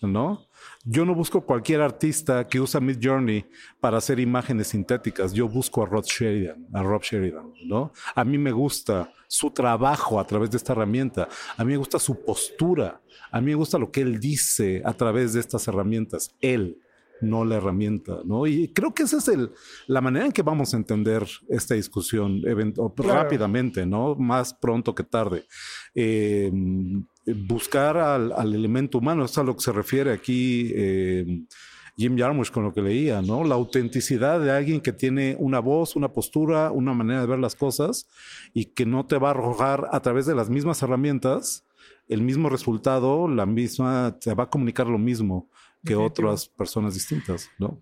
¿no? 0.00 0.46
Yo 0.84 1.04
no 1.04 1.14
busco 1.14 1.42
cualquier 1.42 1.80
artista 1.82 2.46
que 2.46 2.60
usa 2.60 2.80
Mid 2.80 2.98
Journey 3.02 3.44
para 3.80 3.98
hacer 3.98 4.18
imágenes 4.18 4.68
sintéticas. 4.68 5.32
Yo 5.32 5.48
busco 5.48 5.82
a 5.82 5.86
Rod 5.86 6.04
Sheridan, 6.04 6.66
a 6.72 6.82
Rob 6.82 7.02
Sheridan, 7.02 7.52
¿no? 7.66 7.92
A 8.14 8.24
mí 8.24 8.38
me 8.38 8.52
gusta 8.52 9.12
su 9.28 9.50
trabajo 9.50 10.18
a 10.18 10.26
través 10.26 10.50
de 10.50 10.56
esta 10.56 10.72
herramienta. 10.72 11.28
A 11.56 11.64
mí 11.64 11.72
me 11.72 11.78
gusta 11.78 11.98
su 11.98 12.24
postura. 12.24 13.00
A 13.30 13.40
mí 13.40 13.48
me 13.48 13.54
gusta 13.54 13.78
lo 13.78 13.90
que 13.90 14.00
él 14.00 14.18
dice 14.18 14.82
a 14.84 14.92
través 14.94 15.34
de 15.34 15.40
estas 15.40 15.68
herramientas. 15.68 16.34
Él, 16.40 16.78
no 17.20 17.44
la 17.44 17.56
herramienta, 17.56 18.20
¿no? 18.24 18.46
Y 18.46 18.68
creo 18.68 18.92
que 18.94 19.04
esa 19.04 19.18
es 19.18 19.28
el, 19.28 19.50
la 19.86 20.00
manera 20.00 20.26
en 20.26 20.32
que 20.32 20.42
vamos 20.42 20.72
a 20.74 20.76
entender 20.76 21.26
esta 21.48 21.74
discusión 21.74 22.40
Claro. 22.40 22.92
rápidamente, 22.96 23.86
¿no? 23.86 24.14
Más 24.16 24.54
pronto 24.54 24.94
que 24.94 25.04
tarde. 25.04 25.44
Eh, 25.94 26.50
buscar 27.46 27.96
al, 27.96 28.32
al 28.32 28.54
elemento 28.54 28.98
humano, 28.98 29.24
es 29.24 29.36
a 29.38 29.42
lo 29.42 29.54
que 29.56 29.62
se 29.62 29.72
refiere 29.72 30.12
aquí 30.12 30.72
eh, 30.74 31.44
Jim 31.96 32.16
Jarmusch 32.16 32.50
con 32.50 32.64
lo 32.64 32.72
que 32.72 32.82
leía, 32.82 33.20
¿no? 33.20 33.44
La 33.44 33.56
autenticidad 33.56 34.40
de 34.40 34.50
alguien 34.50 34.80
que 34.80 34.92
tiene 34.92 35.36
una 35.38 35.60
voz, 35.60 35.96
una 35.96 36.12
postura, 36.12 36.70
una 36.70 36.94
manera 36.94 37.20
de 37.20 37.26
ver 37.26 37.38
las 37.38 37.54
cosas 37.54 38.08
y 38.54 38.66
que 38.66 38.86
no 38.86 39.06
te 39.06 39.18
va 39.18 39.28
a 39.28 39.30
arrojar 39.32 39.88
a 39.92 40.00
través 40.00 40.26
de 40.26 40.34
las 40.34 40.48
mismas 40.48 40.82
herramientas 40.82 41.66
el 42.08 42.22
mismo 42.22 42.48
resultado, 42.48 43.28
la 43.28 43.46
misma, 43.46 44.16
te 44.20 44.34
va 44.34 44.44
a 44.44 44.50
comunicar 44.50 44.88
lo 44.88 44.98
mismo 44.98 45.48
que 45.84 45.94
otras 45.94 46.46
personas 46.48 46.94
distintas, 46.94 47.48
¿no? 47.58 47.78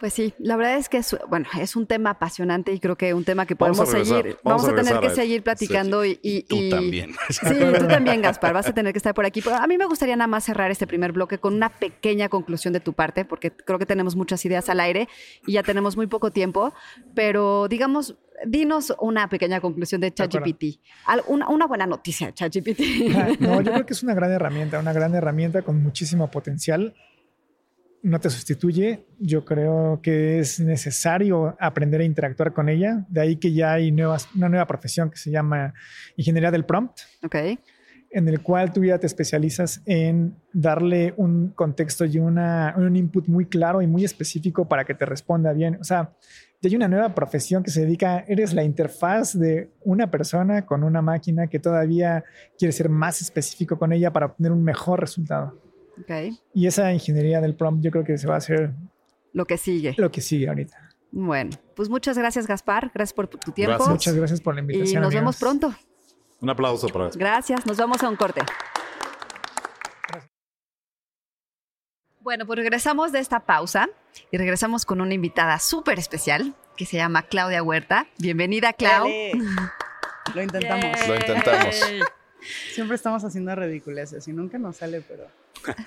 Pues 0.00 0.12
sí, 0.12 0.34
la 0.38 0.56
verdad 0.56 0.76
es 0.76 0.88
que 0.90 0.98
es, 0.98 1.16
bueno, 1.30 1.46
es 1.58 1.76
un 1.76 1.86
tema 1.86 2.10
apasionante 2.10 2.72
y 2.72 2.80
creo 2.80 2.96
que 2.96 3.14
un 3.14 3.24
tema 3.24 3.46
que 3.46 3.54
Vamos 3.54 3.78
podemos 3.78 3.92
regresar, 3.94 4.22
seguir. 4.22 4.38
vamos 4.42 4.62
Vamos, 4.64 4.78
a 4.78 4.80
a, 4.82 4.84
tener 4.84 5.00
que 5.00 5.14
seguir 5.14 5.42
platicando 5.42 6.04
y, 6.04 6.18
y- 6.20 6.42
Tú 6.42 6.56
y- 6.56 6.68
también. 6.68 7.14
Sí, 7.30 7.38
tú 7.78 7.86
también, 7.86 8.20
Gaspar, 8.20 8.52
vas 8.52 8.66
a 8.66 8.74
tener 8.74 8.92
que 8.92 8.98
estar 8.98 9.14
por 9.14 9.24
aquí. 9.24 9.40
Pero 9.40 9.56
a 9.56 9.66
mí 9.66 9.78
me 9.78 9.86
gustaría 9.86 10.16
nada 10.16 10.26
más 10.26 10.44
cerrar 10.44 10.70
este 10.70 10.86
primer 10.86 11.12
bloque 11.12 11.38
con 11.38 11.54
una 11.54 11.70
pequeña 11.70 12.28
conclusión 12.28 12.74
de 12.74 12.80
tu 12.80 12.92
parte, 12.92 13.24
porque 13.24 13.52
creo 13.52 13.78
que 13.78 13.86
tenemos 13.86 14.14
muchas 14.16 14.44
ideas 14.44 14.68
al 14.68 14.80
aire 14.80 15.08
y 15.46 15.52
ya 15.52 15.62
tenemos 15.62 15.96
muy 15.96 16.08
poco 16.08 16.32
tiempo. 16.32 16.74
Pero 17.14 17.68
digamos, 17.68 18.16
dinos 18.44 18.92
una 18.98 19.28
pequeña 19.30 19.60
conclusión 19.60 20.00
de. 20.02 20.12
ChatGPT. 20.12 20.80
Una, 21.28 21.48
una 21.48 21.66
buena 21.66 21.86
noticia 21.86 22.26
de 22.26 22.34
ChatGPT. 22.34 22.80
No, 23.40 23.60
yo 23.62 23.72
creo 23.72 23.86
que 23.86 23.92
es 23.94 24.02
una 24.02 24.12
gran 24.14 24.32
herramienta, 24.32 24.78
una 24.80 24.92
gran 24.92 25.14
herramienta 25.14 25.62
con 25.62 25.82
muchísimo 25.82 26.30
potencial. 26.30 26.94
No 28.04 28.20
te 28.20 28.28
sustituye. 28.28 29.06
Yo 29.18 29.46
creo 29.46 30.00
que 30.02 30.38
es 30.38 30.60
necesario 30.60 31.56
aprender 31.58 32.02
a 32.02 32.04
interactuar 32.04 32.52
con 32.52 32.68
ella. 32.68 33.06
De 33.08 33.22
ahí 33.22 33.36
que 33.36 33.54
ya 33.54 33.72
hay 33.72 33.90
nuevas, 33.92 34.28
una 34.36 34.50
nueva 34.50 34.66
profesión 34.66 35.10
que 35.10 35.16
se 35.16 35.30
llama 35.30 35.72
ingeniería 36.14 36.50
del 36.50 36.66
prompt, 36.66 37.00
ok. 37.24 37.34
en 38.10 38.28
el 38.28 38.42
cual 38.42 38.74
tú 38.74 38.84
ya 38.84 38.98
te 38.98 39.06
especializas 39.06 39.80
en 39.86 40.36
darle 40.52 41.14
un 41.16 41.48
contexto 41.56 42.04
y 42.04 42.18
una, 42.18 42.74
un 42.76 42.94
input 42.94 43.26
muy 43.26 43.46
claro 43.46 43.80
y 43.80 43.86
muy 43.86 44.04
específico 44.04 44.68
para 44.68 44.84
que 44.84 44.92
te 44.92 45.06
responda 45.06 45.54
bien. 45.54 45.78
O 45.80 45.84
sea, 45.84 46.12
ya 46.60 46.68
hay 46.68 46.76
una 46.76 46.88
nueva 46.88 47.14
profesión 47.14 47.62
que 47.62 47.70
se 47.70 47.86
dedica, 47.86 48.22
eres 48.28 48.52
la 48.52 48.64
interfaz 48.64 49.32
de 49.38 49.70
una 49.80 50.10
persona 50.10 50.66
con 50.66 50.84
una 50.84 51.00
máquina 51.00 51.46
que 51.46 51.58
todavía 51.58 52.22
quiere 52.58 52.72
ser 52.72 52.90
más 52.90 53.22
específico 53.22 53.78
con 53.78 53.94
ella 53.94 54.12
para 54.12 54.26
obtener 54.26 54.52
un 54.52 54.62
mejor 54.62 55.00
resultado. 55.00 55.63
Ok. 56.00 56.36
Y 56.54 56.66
esa 56.66 56.92
ingeniería 56.92 57.40
del 57.40 57.54
prompt 57.54 57.82
yo 57.84 57.90
creo 57.90 58.04
que 58.04 58.18
se 58.18 58.26
va 58.26 58.34
a 58.34 58.38
hacer 58.38 58.72
Lo 59.32 59.44
que 59.46 59.56
sigue. 59.58 59.94
lo 59.96 60.10
que 60.10 60.20
sigue 60.20 60.48
ahorita. 60.48 60.90
Bueno, 61.10 61.50
pues 61.76 61.88
muchas 61.88 62.18
gracias, 62.18 62.46
Gaspar. 62.46 62.90
Gracias 62.92 63.14
por 63.14 63.28
tu, 63.28 63.38
tiempo. 63.52 63.74
Gracias. 63.76 63.88
Muchas 63.88 64.14
gracias 64.14 64.40
por 64.40 64.54
la 64.54 64.60
Y 64.60 64.64
invitación. 64.64 65.02
nos 65.02 65.14
vemos 65.14 65.36
pronto. 65.36 65.72
Un 66.40 66.50
aplauso 66.50 66.88
para 66.88 67.08
eso. 67.08 67.18
Gracias, 67.18 67.64
nos 67.66 67.76
vamos 67.76 68.02
a 68.02 68.08
un 68.08 68.16
corte. 68.16 68.42
Bueno, 72.20 72.46
pues 72.46 72.58
regresamos 72.58 73.12
de 73.12 73.18
esta 73.20 73.40
pausa 73.40 73.88
y 74.30 74.38
regresamos 74.38 74.84
con 74.86 75.00
una 75.00 75.14
invitada 75.14 75.58
súper 75.58 75.98
especial 75.98 76.54
que 76.76 76.86
se 76.86 76.96
llama 76.96 77.22
Claudia 77.22 77.62
Huerta. 77.62 78.06
Bienvenida, 78.18 78.72
Clau. 78.72 79.04
Dale. 79.04 79.32
Lo 80.34 80.42
intentamos. 80.42 81.08
Lo 81.08 81.16
intentamos. 81.16 81.76
Siempre 82.72 82.96
estamos 82.96 83.24
haciendo 83.24 83.54
ridiculeces 83.54 84.26
y 84.26 84.32
nunca 84.32 84.58
nos 84.58 84.76
sale, 84.76 85.00
pero. 85.02 85.26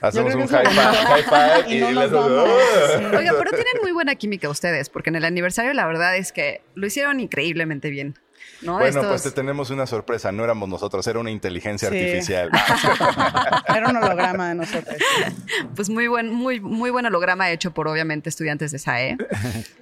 Hacemos 0.01 0.33
creo 0.33 0.43
un 0.43 0.49
high 0.49 0.65
five, 0.65 0.75
high 0.75 1.23
five 1.23 1.73
Y 1.73 1.77
y, 1.77 1.81
no 1.81 1.91
les 1.91 2.11
nos 2.11 2.11
vamos. 2.11 2.49
Sí. 2.97 3.05
Oiga, 3.15 3.33
pero 3.37 3.51
tienen 3.51 3.81
muy 3.81 3.91
buena 3.91 4.15
química 4.15 4.49
ustedes, 4.49 4.89
porque 4.89 5.09
en 5.09 5.17
el 5.17 5.25
aniversario 5.25 5.73
la 5.73 5.85
verdad 5.85 6.17
es 6.17 6.31
que 6.31 6.61
lo 6.75 6.87
hicieron 6.87 7.19
increíblemente 7.19 7.89
bien. 7.89 8.15
¿No? 8.61 8.73
Bueno, 8.73 8.87
Estos- 8.87 9.05
pues 9.07 9.23
te 9.23 9.31
tenemos 9.31 9.69
una 9.69 9.85
sorpresa. 9.87 10.31
No 10.31 10.43
éramos 10.43 10.67
nosotros, 10.69 11.05
era 11.07 11.19
una 11.19 11.31
inteligencia 11.31 11.89
Sí. 11.89 11.97
artificial. 11.97 12.49
Era 13.67 13.89
un 13.89 13.97
holograma 13.97 14.49
de 14.49 14.55
nosotros. 14.55 14.95
Pues 15.75 15.89
muy 15.89 16.07
buen, 16.07 16.33
muy, 16.33 16.59
muy 16.59 16.89
buen 16.89 17.05
holograma 17.05 17.49
hecho 17.51 17.71
por 17.71 17.87
obviamente 17.87 18.29
estudiantes 18.29 18.71
de 18.71 18.79
SAE. 18.79 19.17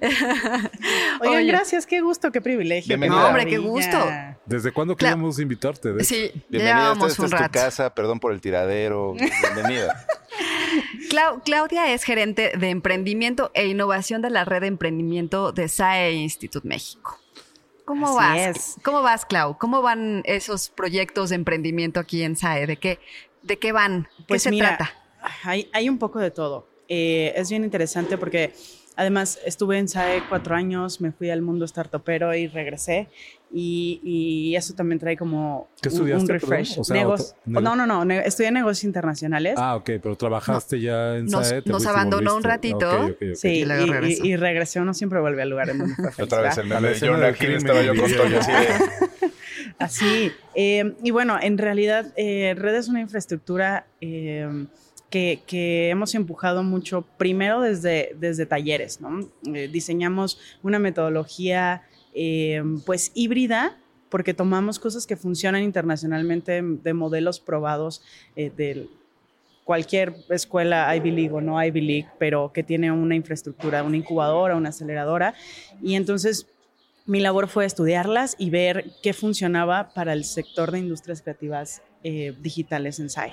Oigan, 1.20 1.36
Oye. 1.38 1.44
gracias, 1.46 1.86
qué 1.86 2.00
gusto, 2.00 2.30
qué 2.32 2.40
privilegio. 2.40 2.88
Bienvenida. 2.88 3.20
No, 3.20 3.26
hombre, 3.28 3.46
qué 3.46 3.58
gusto. 3.58 3.98
¿Desde 4.44 4.72
cuándo 4.72 4.94
Cla- 4.94 4.98
queríamos 5.10 5.38
invitarte? 5.38 5.92
De? 5.92 6.04
Sí, 6.04 6.30
Bienvenida, 6.48 6.92
esta, 6.92 7.06
esta 7.06 7.22
un 7.22 7.34
es 7.34 7.42
tu 7.42 7.50
casa, 7.50 7.94
perdón 7.94 8.20
por 8.20 8.32
el 8.32 8.40
tiradero. 8.40 9.14
Bienvenida. 9.14 10.06
Clau- 11.10 11.42
Claudia 11.44 11.92
es 11.92 12.04
gerente 12.04 12.52
de 12.58 12.70
emprendimiento 12.70 13.50
e 13.54 13.66
innovación 13.66 14.22
de 14.22 14.30
la 14.30 14.44
red 14.44 14.60
de 14.62 14.66
emprendimiento 14.68 15.52
de 15.52 15.68
SAE 15.68 16.12
Institute 16.12 16.66
México. 16.66 17.18
¿Cómo 17.86 18.06
Así 18.08 18.16
vas? 18.16 18.56
es. 18.56 18.76
¿Cómo 18.82 19.00
vas, 19.02 19.24
Clau? 19.24 19.56
¿Cómo 19.58 19.80
van 19.80 20.22
esos 20.26 20.68
proyectos 20.68 21.30
de 21.30 21.36
emprendimiento 21.36 22.00
aquí 22.00 22.22
en 22.22 22.36
SAE? 22.36 22.66
¿De 22.66 22.76
qué, 22.76 22.98
de 23.42 23.58
qué 23.58 23.72
van? 23.72 24.08
¿Qué 24.18 24.24
Pues 24.28 24.42
se 24.42 24.50
mira, 24.50 24.76
trata? 24.76 24.92
Hay, 25.44 25.70
hay 25.72 25.88
un 25.88 25.98
poco 25.98 26.18
de 26.18 26.30
todo. 26.30 26.66
Eh, 26.88 27.32
es 27.36 27.48
bien 27.48 27.64
interesante 27.64 28.18
porque 28.18 28.52
además 28.96 29.38
estuve 29.44 29.78
en 29.78 29.88
SAE 29.88 30.22
cuatro 30.28 30.54
años, 30.56 31.00
me 31.00 31.12
fui 31.12 31.30
al 31.30 31.42
mundo 31.42 31.66
startupero 31.66 32.34
y 32.34 32.48
regresé. 32.48 33.08
Y, 33.52 34.00
y 34.02 34.56
eso 34.56 34.74
también 34.74 34.98
trae 34.98 35.16
como 35.16 35.68
¿Qué 35.80 35.88
un- 35.88 36.26
refresh. 36.28 36.78
O 36.78 36.84
sea, 36.84 36.96
Negos- 36.96 37.30
otro- 37.30 37.38
nego- 37.46 37.60
no, 37.62 37.76
no, 37.76 37.86
no, 37.86 38.04
ne- 38.04 38.26
estudié 38.26 38.50
negocios 38.50 38.84
internacionales. 38.84 39.54
Ah, 39.56 39.76
ok, 39.76 39.84
pero 40.02 40.16
trabajaste 40.16 40.80
ya 40.80 41.16
en 41.16 41.26
Nos- 41.26 41.54
nos 41.64 41.86
abandonó 41.86 42.36
un 42.36 42.42
ratito. 42.42 43.16
Sí, 43.34 43.48
Y 43.48 43.64
luego 43.64 43.86
y, 43.86 43.90
regresó. 43.90 44.24
y- 44.24 44.28
y 44.28 44.36
regresé. 44.36 44.80
Uno 44.80 44.92
siempre 44.94 45.20
vuelve 45.20 45.42
al 45.42 45.50
lugar 45.50 45.70
en 45.70 45.78
donde 45.78 45.94
fue 46.12 46.24
Otra 46.24 46.40
vez 46.42 46.58
el 46.58 46.66
meme 46.66 46.90
Hill 47.30 47.36
crimen, 47.38 47.56
estaba 47.58 47.82
yo 47.82 47.94
con 47.94 48.10
Toño 48.12 48.30
yo. 48.30 48.38
así 48.40 48.50
de... 48.52 49.26
Así. 49.78 50.32
eh, 50.54 50.94
y 51.02 51.10
bueno, 51.10 51.38
en 51.40 51.58
realidad, 51.58 52.12
eh, 52.16 52.54
Red 52.56 52.74
es 52.76 52.88
una 52.88 53.00
infraestructura 53.00 53.86
eh, 54.00 54.66
que, 55.10 55.40
que 55.46 55.90
hemos 55.90 56.14
empujado 56.14 56.62
mucho, 56.62 57.06
primero 57.16 57.60
desde, 57.60 58.14
desde 58.18 58.46
talleres, 58.46 59.00
¿no? 59.00 59.20
Eh, 59.54 59.68
diseñamos 59.72 60.38
una 60.62 60.78
metodología, 60.78 61.82
eh, 62.18 62.62
pues, 62.86 63.12
híbrida, 63.14 63.76
porque 64.08 64.32
tomamos 64.32 64.78
cosas 64.78 65.06
que 65.06 65.16
funcionan 65.16 65.62
internacionalmente 65.62 66.62
de 66.62 66.94
modelos 66.94 67.40
probados 67.40 68.02
eh, 68.36 68.50
del 68.56 68.88
cualquier 69.64 70.14
escuela 70.30 70.96
Ivy 70.96 71.10
League 71.10 71.32
o 71.32 71.42
no 71.42 71.62
Ivy 71.62 71.80
League, 71.82 72.08
pero 72.18 72.52
que 72.54 72.62
tiene 72.62 72.90
una 72.90 73.16
infraestructura, 73.16 73.82
una 73.82 73.98
incubadora, 73.98 74.56
una 74.56 74.70
aceleradora. 74.70 75.34
Y 75.82 75.94
entonces 75.96 76.46
mi 77.04 77.20
labor 77.20 77.48
fue 77.48 77.66
estudiarlas 77.66 78.34
y 78.38 78.48
ver 78.48 78.92
qué 79.02 79.12
funcionaba 79.12 79.92
para 79.92 80.14
el 80.14 80.24
sector 80.24 80.70
de 80.70 80.78
industrias 80.78 81.20
creativas 81.20 81.82
eh, 82.02 82.34
digitales 82.40 82.98
en 82.98 83.10
SAI. 83.10 83.32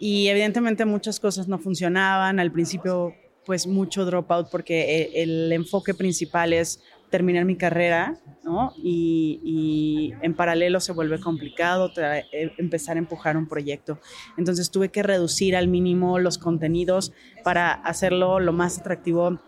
Y 0.00 0.28
evidentemente 0.28 0.86
muchas 0.86 1.20
cosas 1.20 1.46
no 1.46 1.58
funcionaban. 1.58 2.40
Al 2.40 2.52
principio, 2.52 3.14
pues 3.44 3.66
mucho 3.66 4.06
dropout 4.06 4.48
porque 4.50 5.10
el 5.14 5.52
enfoque 5.52 5.92
principal 5.92 6.52
es 6.52 6.80
terminar 7.10 7.44
mi 7.44 7.56
carrera, 7.56 8.18
¿no? 8.44 8.72
Y, 8.76 9.40
y 9.44 10.14
en 10.22 10.34
paralelo 10.34 10.80
se 10.80 10.92
vuelve 10.92 11.20
complicado 11.20 11.90
eh, 11.96 12.52
empezar 12.58 12.96
a 12.96 12.98
empujar 12.98 13.36
un 13.36 13.48
proyecto. 13.48 13.98
Entonces 14.36 14.70
tuve 14.70 14.90
que 14.90 15.02
reducir 15.02 15.56
al 15.56 15.68
mínimo 15.68 16.18
los 16.18 16.38
contenidos 16.38 17.12
para 17.44 17.72
hacerlo 17.72 18.40
lo 18.40 18.52
más 18.52 18.78
atractivo 18.78 19.38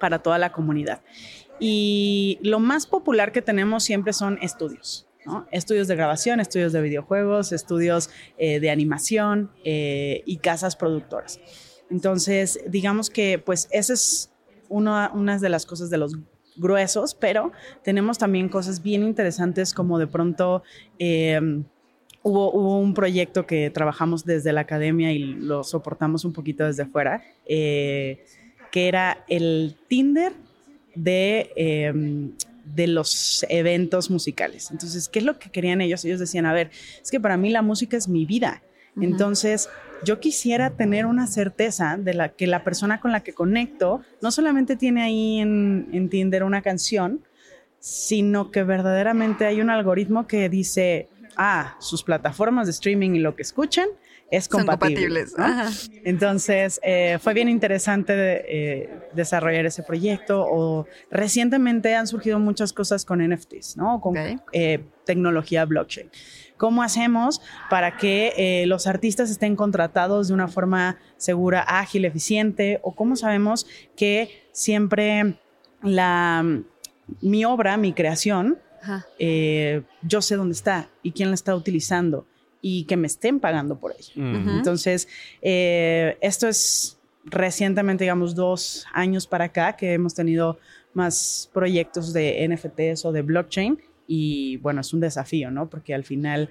para 0.00 0.20
toda 0.20 0.38
la 0.38 0.52
comunidad. 0.52 1.02
Y 1.60 2.38
lo 2.42 2.58
más 2.58 2.86
popular 2.86 3.32
que 3.32 3.42
tenemos 3.42 3.84
siempre 3.84 4.12
son 4.12 4.38
estudios. 4.40 5.06
¿no? 5.26 5.46
Estudios 5.52 5.86
de 5.86 5.96
grabación, 5.96 6.40
estudios 6.40 6.72
de 6.72 6.80
videojuegos, 6.80 7.52
estudios 7.52 8.08
eh, 8.38 8.58
de 8.58 8.70
animación 8.70 9.50
eh, 9.64 10.22
y 10.24 10.38
casas 10.38 10.76
productoras. 10.76 11.38
Entonces, 11.90 12.60
digamos 12.66 13.10
que 13.10 13.38
pues 13.38 13.68
esa 13.70 13.92
es 13.92 14.32
una, 14.68 15.10
una 15.12 15.38
de 15.38 15.48
las 15.50 15.66
cosas 15.66 15.90
de 15.90 15.98
los 15.98 16.16
gruesos, 16.56 17.14
pero 17.14 17.52
tenemos 17.82 18.18
también 18.18 18.48
cosas 18.48 18.82
bien 18.82 19.02
interesantes 19.02 19.72
como 19.74 19.98
de 19.98 20.06
pronto... 20.06 20.62
eh, 20.98 21.62
Hubo, 22.22 22.52
hubo, 22.52 22.78
un 22.78 22.92
proyecto 22.92 23.46
que 23.46 23.70
trabajamos 23.70 24.26
desde 24.26 24.52
la 24.52 24.60
academia 24.60 25.10
y 25.10 25.20
lo 25.20 25.64
soportamos 25.64 26.26
un 26.26 26.34
poquito 26.34 26.66
desde 26.66 26.84
fuera, 26.84 27.22
eh, 27.46 28.22
que 28.70 28.88
era 28.88 29.24
el 29.26 29.74
Tinder 29.88 30.34
de, 30.94 31.50
eh, 31.56 31.90
de 32.74 32.86
los 32.88 33.46
eventos 33.48 34.10
musicales. 34.10 34.70
Entonces, 34.70 35.08
¿qué 35.08 35.20
es 35.20 35.24
lo 35.24 35.38
que 35.38 35.50
querían 35.50 35.80
ellos? 35.80 36.04
Ellos 36.04 36.20
decían, 36.20 36.44
a 36.44 36.52
ver, 36.52 36.70
es 37.02 37.10
que 37.10 37.20
para 37.20 37.38
mí 37.38 37.48
la 37.48 37.62
música 37.62 37.96
es 37.96 38.06
mi 38.06 38.26
vida. 38.26 38.62
Uh 38.96 39.00
-huh. 39.00 39.04
Entonces, 39.04 39.70
yo 40.04 40.20
quisiera 40.20 40.70
tener 40.70 41.06
una 41.06 41.26
certeza 41.26 41.96
de 41.98 42.14
la 42.14 42.30
que 42.30 42.46
la 42.46 42.64
persona 42.64 43.00
con 43.00 43.12
la 43.12 43.22
que 43.22 43.32
conecto 43.32 44.02
no 44.20 44.30
solamente 44.30 44.76
tiene 44.76 45.02
ahí 45.02 45.38
en, 45.38 45.88
en 45.92 46.08
Tinder 46.08 46.44
una 46.44 46.62
canción, 46.62 47.20
sino 47.78 48.50
que 48.50 48.62
verdaderamente 48.62 49.46
hay 49.46 49.60
un 49.60 49.70
algoritmo 49.70 50.26
que 50.26 50.48
dice, 50.48 51.08
ah, 51.36 51.76
sus 51.80 52.02
plataformas 52.02 52.66
de 52.66 52.72
streaming 52.72 53.10
y 53.10 53.18
lo 53.18 53.34
que 53.34 53.42
escuchan 53.42 53.88
es 54.30 54.48
compatible. 54.48 55.26
Son 55.26 55.36
compatibles. 55.36 55.90
¿no? 55.92 56.00
Entonces, 56.04 56.80
eh, 56.82 57.18
fue 57.20 57.34
bien 57.34 57.48
interesante 57.48 58.14
de, 58.14 58.44
eh, 58.48 58.90
desarrollar 59.12 59.66
ese 59.66 59.82
proyecto. 59.82 60.46
O 60.48 60.86
recientemente 61.10 61.94
han 61.94 62.06
surgido 62.06 62.38
muchas 62.38 62.72
cosas 62.72 63.04
con 63.04 63.20
NFTs, 63.20 63.76
¿no? 63.76 64.00
Con 64.00 64.14
eh, 64.52 64.84
tecnología 65.04 65.64
blockchain. 65.64 66.10
¿Cómo 66.60 66.82
hacemos 66.82 67.40
para 67.70 67.96
que 67.96 68.34
eh, 68.36 68.66
los 68.66 68.86
artistas 68.86 69.30
estén 69.30 69.56
contratados 69.56 70.28
de 70.28 70.34
una 70.34 70.46
forma 70.46 70.98
segura, 71.16 71.62
ágil, 71.62 72.04
eficiente? 72.04 72.80
¿O 72.82 72.94
cómo 72.94 73.16
sabemos 73.16 73.66
que 73.96 74.44
siempre 74.52 75.38
la, 75.82 76.44
mi 77.22 77.46
obra, 77.46 77.78
mi 77.78 77.94
creación, 77.94 78.58
eh, 79.18 79.84
yo 80.02 80.20
sé 80.20 80.36
dónde 80.36 80.52
está 80.52 80.90
y 81.02 81.12
quién 81.12 81.30
la 81.30 81.34
está 81.34 81.56
utilizando 81.56 82.26
y 82.60 82.84
que 82.84 82.98
me 82.98 83.06
estén 83.06 83.40
pagando 83.40 83.78
por 83.78 83.94
ello. 83.98 84.12
Ujú. 84.16 84.50
Entonces, 84.50 85.08
eh, 85.40 86.18
esto 86.20 86.46
es 86.46 86.98
recientemente, 87.24 88.04
digamos, 88.04 88.34
dos 88.34 88.84
años 88.92 89.26
para 89.26 89.46
acá 89.46 89.76
que 89.76 89.94
hemos 89.94 90.14
tenido 90.14 90.58
más 90.92 91.48
proyectos 91.54 92.12
de 92.12 92.46
NFTs 92.46 93.06
o 93.06 93.12
de 93.12 93.22
blockchain 93.22 93.80
y 94.12 94.56
bueno, 94.56 94.80
es 94.80 94.92
un 94.92 94.98
desafío, 94.98 95.52
¿no? 95.52 95.70
Porque 95.70 95.94
al 95.94 96.02
final 96.02 96.50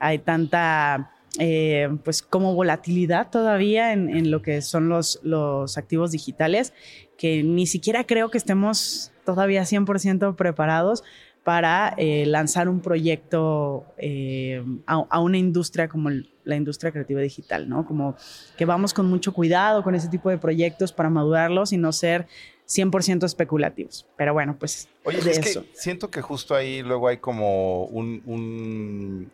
hay 0.00 0.18
tanta, 0.18 1.12
eh, 1.38 1.88
pues 2.02 2.20
como 2.20 2.52
volatilidad 2.56 3.30
todavía 3.30 3.92
en, 3.92 4.10
en 4.10 4.32
lo 4.32 4.42
que 4.42 4.60
son 4.60 4.88
los, 4.88 5.20
los 5.22 5.78
activos 5.78 6.10
digitales 6.10 6.72
que 7.16 7.44
ni 7.44 7.68
siquiera 7.68 8.04
creo 8.04 8.28
que 8.28 8.38
estemos 8.38 9.12
todavía 9.24 9.62
100% 9.62 10.34
preparados 10.34 11.04
para 11.44 11.94
eh, 11.96 12.26
lanzar 12.26 12.68
un 12.68 12.80
proyecto 12.80 13.86
eh, 13.98 14.64
a, 14.84 15.04
a, 15.08 15.20
una 15.20 15.38
industria 15.38 15.86
como 15.86 16.10
la 16.42 16.56
industria 16.56 16.90
creativa 16.90 17.20
digital, 17.20 17.68
¿no? 17.68 17.86
Como 17.86 18.16
que 18.56 18.64
vamos 18.64 18.92
con 18.92 19.08
mucho 19.08 19.32
cuidado 19.32 19.84
con 19.84 19.94
ese 19.94 20.08
tipo 20.08 20.28
de 20.28 20.38
proyectos 20.38 20.92
para 20.92 21.08
madurarlos 21.08 21.72
y 21.72 21.76
no 21.76 21.92
ser 21.92 22.26
100% 22.66 23.24
especulativos. 23.24 24.06
Pero 24.16 24.32
bueno, 24.32 24.56
pues 24.58 24.88
Oye, 25.04 25.20
de 25.20 25.30
es 25.32 25.38
eso. 25.38 25.62
que 25.62 25.70
siento 25.74 26.10
que 26.10 26.20
justo 26.20 26.54
ahí 26.54 26.82
luego 26.82 27.08
hay 27.08 27.18
como 27.18 27.84
un, 27.84 28.22
un 28.26 29.30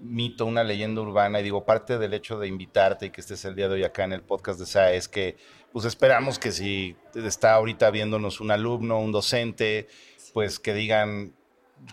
mito, 0.00 0.46
una 0.46 0.64
leyenda 0.64 1.00
urbana, 1.00 1.40
y 1.40 1.42
digo, 1.44 1.64
parte 1.64 1.98
del 1.98 2.14
hecho 2.14 2.38
de 2.38 2.48
invitarte 2.48 3.06
y 3.06 3.10
que 3.10 3.20
estés 3.20 3.44
el 3.44 3.54
día 3.54 3.68
de 3.68 3.74
hoy 3.74 3.84
acá 3.84 4.04
en 4.04 4.12
el 4.12 4.22
podcast 4.22 4.58
de 4.58 4.66
SAE 4.66 4.96
es 4.96 5.08
que 5.08 5.36
pues 5.72 5.86
esperamos 5.86 6.38
que 6.38 6.52
si 6.52 6.96
está 7.14 7.54
ahorita 7.54 7.90
viéndonos 7.90 8.40
un 8.40 8.50
alumno, 8.50 9.00
un 9.00 9.10
docente, 9.10 9.88
pues 10.34 10.58
que 10.58 10.74
digan, 10.74 11.32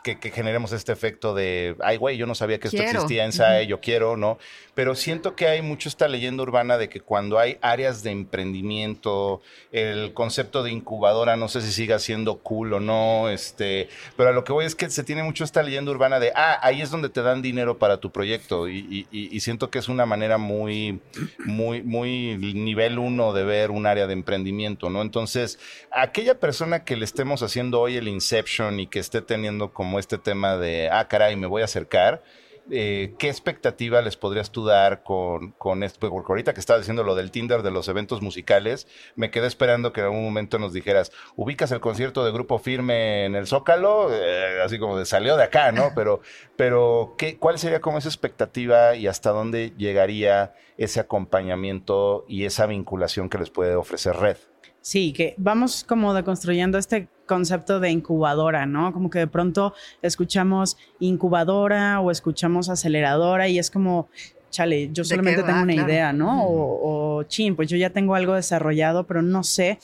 que, 0.04 0.20
que, 0.20 0.32
generemos 0.32 0.72
este 0.72 0.92
efecto 0.92 1.34
de, 1.34 1.76
ay, 1.82 1.98
güey, 1.98 2.18
yo 2.18 2.26
no 2.26 2.36
sabía 2.36 2.60
que 2.60 2.68
esto 2.68 2.78
Quiero. 2.78 2.92
existía 2.92 3.26
en 3.26 3.32
SAE, 3.32 3.68
yo 3.68 3.80
quiero, 3.80 4.18
¿no? 4.18 4.38
Pero 4.76 4.96
siento 4.96 5.36
que 5.36 5.48
hay 5.48 5.62
mucho 5.62 5.90
esta 5.90 6.08
leyenda 6.08 6.44
urbana 6.44 6.78
de 6.78 6.90
que 6.90 7.02
cuando 7.02 7.40
hay 7.40 7.58
áreas 7.62 8.04
de 8.04 8.12
emprendimiento, 8.12 9.42
el 9.72 10.14
concepto 10.14 10.64
de 10.64 10.72
incubadora, 10.72 11.36
no 11.36 11.48
sé 11.48 11.62
si 11.62 11.72
siga 11.72 12.00
siendo 12.00 12.38
cool 12.40 12.74
o 12.74 12.80
no, 12.80 13.30
este, 13.30 13.90
pero 14.16 14.30
a 14.30 14.32
lo 14.32 14.44
que 14.44 14.54
voy 14.54 14.66
es 14.66 14.76
que 14.76 14.90
se 14.90 15.04
tiene 15.04 15.24
mucho 15.24 15.44
esta 15.44 15.64
leyenda 15.64 15.92
urbana 15.92 16.20
de, 16.20 16.32
ah, 16.36 16.60
ahí 16.62 16.82
es 16.82 16.92
donde 16.92 17.10
te 17.10 17.22
dan 17.22 17.42
dinero 17.42 17.78
para 17.78 17.98
tu 17.98 18.12
proyecto 18.12 18.70
y, 18.70 19.08
y, 19.12 19.36
y 19.36 19.40
siento 19.42 19.70
que 19.70 19.80
es 19.80 19.90
una 19.90 20.06
manera 20.06 20.38
muy, 20.38 21.02
muy, 21.40 21.82
muy 21.82 22.38
nivel 22.38 23.00
uno 23.00 23.34
de 23.34 23.44
ver 23.44 23.72
un 23.72 23.86
área 23.86 24.08
de 24.08 24.14
emprendimiento, 24.14 24.90
¿no? 24.90 25.02
Entonces, 25.02 25.60
aquella 25.92 26.40
persona 26.40 26.84
que 26.84 26.96
le 26.96 27.06
estemos 27.06 27.44
haciendo 27.44 27.82
hoy 27.82 27.98
el 27.98 28.08
Inception 28.08 28.80
y 28.80 28.88
que 28.88 29.00
esté 29.00 29.22
teniendo 29.22 29.74
como 29.80 29.98
este 29.98 30.18
tema 30.18 30.58
de, 30.58 30.90
ah, 30.92 31.08
caray, 31.08 31.38
me 31.38 31.48
voy 31.48 31.62
a 31.62 31.66
acercar, 31.66 32.22
eh, 32.70 33.14
¿qué 33.18 33.30
expectativa 33.30 34.02
les 34.02 34.18
podrías 34.18 34.52
tú 34.52 34.66
dar 34.66 35.04
con, 35.04 35.52
con 35.52 35.84
esto? 35.84 36.10
Porque 36.10 36.34
ahorita 36.34 36.54
que 36.54 36.60
estaba 36.60 36.80
diciendo 36.80 37.06
lo 37.06 37.16
del 37.16 37.32
Tinder 37.32 37.62
de 37.64 37.72
los 37.72 37.88
eventos 37.88 38.22
musicales, 38.22 38.90
me 39.16 39.32
quedé 39.32 39.48
esperando 39.48 39.94
que 39.94 40.02
en 40.02 40.08
algún 40.08 40.26
momento 40.26 40.60
nos 40.60 40.74
dijeras, 40.74 41.14
ubicas 41.38 41.72
el 41.72 41.80
concierto 41.80 42.26
de 42.26 42.34
Grupo 42.34 42.60
Firme 42.60 43.24
en 43.24 43.36
el 43.36 43.48
Zócalo, 43.48 44.10
Eh, 44.12 44.62
así 44.66 44.80
como 44.80 44.98
de 44.98 45.06
salió 45.06 45.38
de 45.38 45.46
acá, 45.46 45.72
¿no? 45.72 45.94
Pero, 45.96 46.20
pero 46.58 47.16
¿qué, 47.18 47.38
¿cuál 47.38 47.58
sería 47.58 47.80
como 47.80 48.00
esa 48.00 48.10
expectativa 48.10 48.98
y 48.98 49.08
hasta 49.08 49.30
dónde 49.30 49.72
llegaría 49.78 50.56
ese 50.78 51.00
acompañamiento 51.00 52.26
y 52.28 52.44
esa 52.44 52.66
vinculación 52.66 53.30
que 53.30 53.38
les 53.38 53.50
puede 53.50 53.76
ofrecer 53.76 54.18
Red? 54.18 54.36
Sí, 54.82 55.14
que 55.14 55.36
vamos 55.38 55.86
como 55.86 56.14
deconstruyendo 56.14 56.78
este 56.78 57.08
concepto 57.30 57.80
de 57.80 57.92
incubadora, 57.92 58.66
¿no? 58.66 58.92
Como 58.92 59.10
que 59.12 59.20
de 59.20 59.28
pronto 59.28 59.74
escuchamos 60.02 60.76
incubadora 61.00 62.02
o 62.02 62.10
escuchamos 62.10 62.68
aceleradora 62.70 63.48
y 63.48 63.60
es 63.60 63.70
como, 63.70 64.10
chale, 64.50 64.88
yo 64.92 65.04
¿De 65.04 65.10
solamente 65.10 65.44
tengo 65.44 65.62
una 65.62 65.74
Claro. 65.74 65.88
idea, 65.88 66.12
¿no? 66.12 66.44
O, 66.44 67.18
o, 67.20 67.24
chin, 67.24 67.56
pues 67.56 67.70
yo 67.70 67.78
ya 67.78 67.92
tengo 67.92 68.16
algo 68.16 68.34
desarrollado, 68.34 69.06
pero 69.06 69.22
no 69.22 69.44
sé, 69.44 69.78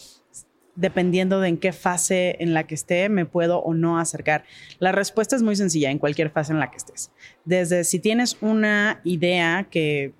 dependiendo 0.76 1.40
de 1.40 1.50
en 1.50 1.58
qué 1.58 1.72
fase 1.72 2.36
en 2.40 2.54
la 2.56 2.64
que 2.66 2.76
esté, 2.76 3.08
me 3.10 3.26
puedo 3.26 3.60
o 3.60 3.74
no 3.76 4.00
acercar. 4.00 4.44
La 4.80 4.92
respuesta 4.92 5.36
es 5.36 5.44
muy 5.44 5.56
sencilla 5.56 5.92
en 5.92 6.00
cualquier 6.00 6.32
fase 6.32 6.52
en 6.52 6.60
la 6.60 6.72
que 6.72 6.78
estés. 6.78 7.12
Desde 7.46 7.84
si 7.84 8.00
tienes 8.00 8.38
una 8.42 9.00
idea 9.04 9.68
que 9.70 10.14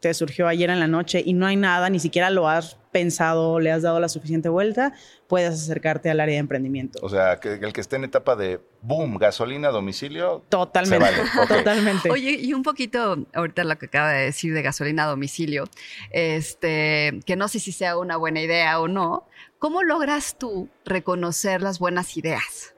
te 0.00 0.12
surgió 0.14 0.46
ayer 0.46 0.68
en 0.70 0.78
la 0.78 0.86
noche 0.86 1.22
y 1.24 1.32
no 1.32 1.46
hay 1.46 1.56
nada, 1.56 1.88
ni 1.90 1.98
siquiera 1.98 2.28
lo 2.30 2.48
has 2.48 2.76
pensado, 2.92 3.58
le 3.60 3.72
has 3.72 3.82
dado 3.82 3.98
la 3.98 4.08
suficiente 4.08 4.48
vuelta, 4.48 4.92
puedes 5.28 5.54
acercarte 5.54 6.10
al 6.10 6.20
área 6.20 6.34
de 6.34 6.40
emprendimiento. 6.40 6.98
O 7.02 7.08
sea, 7.08 7.38
que 7.40 7.54
el 7.54 7.72
que 7.72 7.80
esté 7.80 7.96
en 7.96 8.04
etapa 8.04 8.36
de 8.36 8.60
boom, 8.82 9.18
gasolina 9.18 9.68
a 9.68 9.70
domicilio, 9.72 10.44
Totalmente, 10.48 11.06
se 11.06 11.18
vale. 11.18 11.30
Ok. 11.42 11.48
totalmente. 11.48 12.10
Oye, 12.10 12.32
y 12.32 12.52
un 12.52 12.62
poquito 12.62 13.26
ahorita 13.34 13.64
lo 13.64 13.78
que 13.78 13.86
acaba 13.86 14.12
de 14.12 14.26
decir 14.26 14.54
de 14.54 14.62
gasolina 14.62 15.04
a 15.04 15.08
domicilio, 15.08 15.64
este, 16.10 17.20
que 17.26 17.36
no 17.36 17.48
sé 17.48 17.58
si 17.58 17.72
sea 17.72 17.98
una 17.98 18.16
buena 18.16 18.40
idea 18.40 18.80
o 18.80 18.88
no. 18.88 19.26
¿Cómo 19.58 19.82
logras 19.82 20.36
tú 20.38 20.68
reconocer 20.84 21.62
las 21.62 21.78
buenas 21.78 22.16
ideas? 22.16 22.75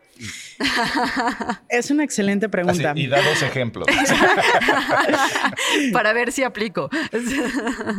Es 1.68 1.90
una 1.90 2.04
excelente 2.04 2.46
Así, 2.46 2.50
pregunta. 2.50 2.92
y 2.96 3.06
da 3.06 3.22
dos 3.22 3.42
ejemplos. 3.42 3.86
Para 5.92 6.12
ver 6.12 6.32
si 6.32 6.42
aplico. 6.42 6.90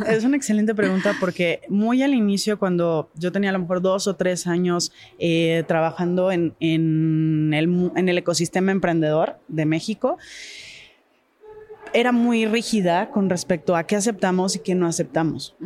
Es 0.06 0.24
una 0.24 0.36
excelente 0.36 0.74
pregunta 0.74 1.14
porque 1.20 1.62
muy 1.68 2.02
al 2.02 2.14
inicio, 2.14 2.58
cuando 2.58 3.10
yo 3.14 3.32
tenía 3.32 3.50
a 3.50 3.52
lo 3.52 3.58
mejor 3.60 3.80
dos 3.80 4.06
o 4.06 4.16
tres 4.16 4.46
años 4.46 4.92
eh, 5.18 5.64
trabajando 5.66 6.32
en, 6.32 6.54
en 6.60 7.52
el, 7.54 7.90
en 7.96 8.08
el 8.08 8.18
ecosistema 8.18 8.72
emprendedor 8.72 9.38
de 9.48 9.66
México, 9.66 10.18
era 11.92 12.12
muy 12.12 12.46
rígida 12.46 13.10
con 13.10 13.30
respecto 13.30 13.76
a 13.76 13.84
qué 13.84 13.96
aceptamos 13.96 14.56
y 14.56 14.60
qué 14.60 14.74
no 14.74 14.86
aceptamos. 14.86 15.56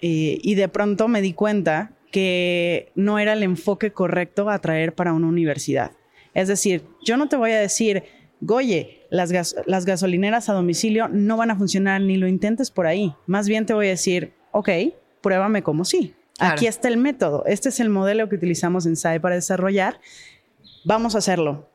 Eh, 0.00 0.38
y 0.42 0.54
de 0.54 0.68
pronto 0.68 1.08
me 1.08 1.22
di 1.22 1.32
cuenta 1.32 1.92
que 2.10 2.90
no 2.94 3.18
era 3.18 3.34
el 3.34 3.42
enfoque 3.42 3.92
correcto 3.92 4.50
a 4.50 4.58
traer 4.58 4.94
para 4.94 5.12
una 5.12 5.28
universidad. 5.28 5.92
Es 6.34 6.48
decir, 6.48 6.84
yo 7.04 7.16
no 7.16 7.28
te 7.28 7.36
voy 7.36 7.50
a 7.52 7.58
decir, 7.60 8.04
Goye, 8.40 9.02
las, 9.10 9.32
gas- 9.32 9.54
las 9.66 9.84
gasolineras 9.84 10.48
a 10.48 10.54
domicilio 10.54 11.08
no 11.08 11.36
van 11.36 11.50
a 11.50 11.56
funcionar 11.56 12.00
ni 12.00 12.16
lo 12.16 12.26
intentes 12.26 12.70
por 12.70 12.86
ahí. 12.86 13.14
Más 13.26 13.48
bien 13.48 13.66
te 13.66 13.74
voy 13.74 13.86
a 13.86 13.90
decir, 13.90 14.32
ok, 14.52 14.68
pruébame 15.20 15.62
como 15.62 15.84
sí. 15.84 16.14
Claro. 16.38 16.54
Aquí 16.54 16.66
está 16.66 16.88
el 16.88 16.96
método. 16.96 17.44
Este 17.46 17.68
es 17.68 17.80
el 17.80 17.90
modelo 17.90 18.28
que 18.30 18.36
utilizamos 18.36 18.86
en 18.86 18.96
SAE 18.96 19.20
para 19.20 19.34
desarrollar. 19.34 20.00
Vamos 20.84 21.14
a 21.14 21.18
hacerlo. 21.18 21.68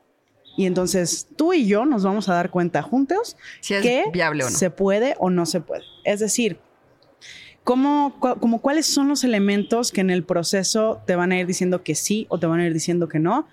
Y 0.56 0.66
entonces 0.66 1.28
tú 1.36 1.52
y 1.52 1.66
yo 1.68 1.84
nos 1.84 2.02
vamos 2.02 2.28
a 2.28 2.34
dar 2.34 2.50
cuenta 2.50 2.82
juntos 2.82 3.36
Si 3.60 3.74
es 3.74 3.82
que 3.82 4.04
viable 4.12 4.42
o 4.42 4.50
no. 4.50 4.56
se 4.56 4.70
puede 4.70 5.14
o 5.18 5.30
no 5.30 5.46
se 5.46 5.60
puede. 5.60 5.84
Es 6.02 6.18
decir, 6.18 6.58
¿cómo, 7.64 8.16
cu- 8.20 8.36
como 8.40 8.60
cuáles 8.60 8.86
son 8.86 9.08
los 9.08 9.24
elementos 9.24 9.92
que 9.92 10.00
en 10.00 10.10
el 10.10 10.24
proceso 10.24 11.02
te 11.06 11.14
van 11.16 11.32
a 11.32 11.38
ir 11.38 11.46
diciendo 11.46 11.82
que 11.82 11.94
sí 11.94 12.26
o 12.28 12.38
te 12.38 12.46
van 12.46 12.60
a 12.60 12.66
ir 12.66 12.72
diciendo 12.72 13.08
que 13.08 13.18
no? 13.18 13.46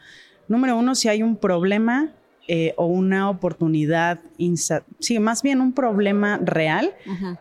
Número 0.47 0.77
uno, 0.77 0.95
si 0.95 1.09
hay 1.09 1.23
un 1.23 1.37
problema 1.37 2.13
eh, 2.47 2.73
o 2.75 2.85
una 2.85 3.29
oportunidad, 3.29 4.19
sí, 4.99 5.19
más 5.19 5.41
bien 5.41 5.61
un 5.61 5.73
problema 5.73 6.39
real 6.43 6.93
Ujú. 7.05 7.37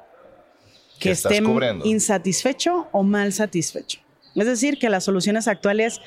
Que 1.01 1.11
esté 1.11 1.43
cubriendo. 1.43 1.85
insatisfecho 1.85 2.87
o 2.93 3.03
mal 3.03 3.33
satisfecho. 3.33 3.99
Es 4.37 4.47
decir, 4.47 4.79
que 4.79 4.89
las 4.89 5.03
soluciones 5.03 5.49
actuales 5.49 6.01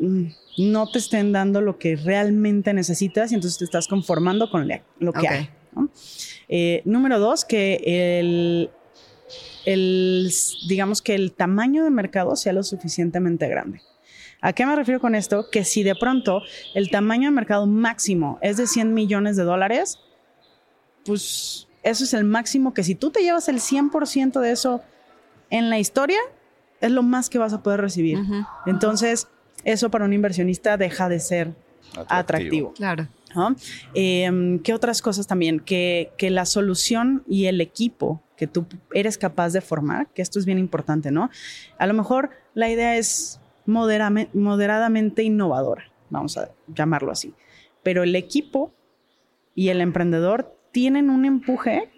mm, 0.00 0.24
no 0.58 0.90
te 0.90 0.98
estén 0.98 1.32
dando 1.32 1.60
lo 1.60 1.78
que 1.78 1.96
realmente 1.96 2.72
necesitas 2.72 3.30
y 3.32 3.34
entonces 3.34 3.58
te 3.58 3.64
estás 3.64 3.86
conformando 3.86 4.50
con 4.50 4.66
lo 4.98 5.12
que 5.12 5.28
hay. 5.28 5.50
¿no? 5.74 5.90
Eh, 6.48 6.80
número 6.86 7.18
dos, 7.18 7.44
que 7.44 7.82
el, 8.18 8.70
el, 9.66 10.32
digamos 10.68 11.02
que 11.02 11.14
el 11.14 11.32
tamaño 11.32 11.84
de 11.84 11.90
mercado 11.90 12.36
sea 12.36 12.54
lo 12.54 12.62
suficientemente 12.62 13.48
grande. 13.48 13.82
¿A 14.40 14.52
qué 14.52 14.66
me 14.66 14.76
refiero 14.76 15.00
con 15.00 15.14
esto? 15.14 15.46
Que 15.50 15.64
si 15.64 15.82
de 15.82 15.94
pronto 15.94 16.42
el 16.74 16.90
tamaño 16.90 17.28
de 17.28 17.34
mercado 17.34 17.66
máximo 17.66 18.38
es 18.42 18.56
de 18.56 18.66
100 18.66 18.94
millones 18.94 19.36
de 19.36 19.44
dólares, 19.44 19.98
pues 21.04 21.68
eso 21.82 22.04
es 22.04 22.14
el 22.14 22.24
máximo 22.24 22.74
que 22.74 22.82
si 22.82 22.94
tú 22.94 23.10
te 23.10 23.22
llevas 23.22 23.48
el 23.48 23.60
100% 23.60 24.40
de 24.40 24.50
eso 24.50 24.82
en 25.50 25.70
la 25.70 25.78
historia, 25.78 26.18
es 26.80 26.90
lo 26.90 27.02
más 27.02 27.30
que 27.30 27.38
vas 27.38 27.52
a 27.52 27.62
poder 27.62 27.80
recibir. 27.80 28.18
Entonces, 28.66 29.28
eso 29.64 29.90
para 29.90 30.04
un 30.04 30.12
inversionista 30.12 30.76
deja 30.76 31.08
de 31.08 31.20
ser 31.20 31.54
atractivo. 32.08 32.72
Claro. 32.74 33.08
¿no? 33.34 33.54
Eh, 33.94 34.60
¿Qué 34.64 34.74
otras 34.74 35.02
cosas 35.02 35.26
también? 35.26 35.60
Que, 35.60 36.12
que 36.18 36.30
la 36.30 36.46
solución 36.46 37.22
y 37.28 37.46
el 37.46 37.60
equipo 37.60 38.22
que 38.36 38.46
tú 38.46 38.66
eres 38.92 39.16
capaz 39.18 39.50
de 39.52 39.60
formar, 39.60 40.08
que 40.08 40.22
esto 40.22 40.38
es 40.38 40.44
bien 40.44 40.58
importante, 40.58 41.10
¿no? 41.10 41.30
A 41.78 41.86
lo 41.86 41.94
mejor 41.94 42.30
la 42.54 42.68
idea 42.68 42.96
es 42.96 43.40
moderadamente 43.66 45.22
innovadora, 45.22 45.84
vamos 46.10 46.36
a 46.38 46.50
llamarlo 46.74 47.12
así, 47.12 47.34
pero 47.82 48.02
el 48.02 48.14
equipo 48.16 48.72
y 49.54 49.68
el 49.68 49.80
emprendedor 49.80 50.56
tienen 50.72 51.10
un 51.10 51.24
empuje 51.24 51.90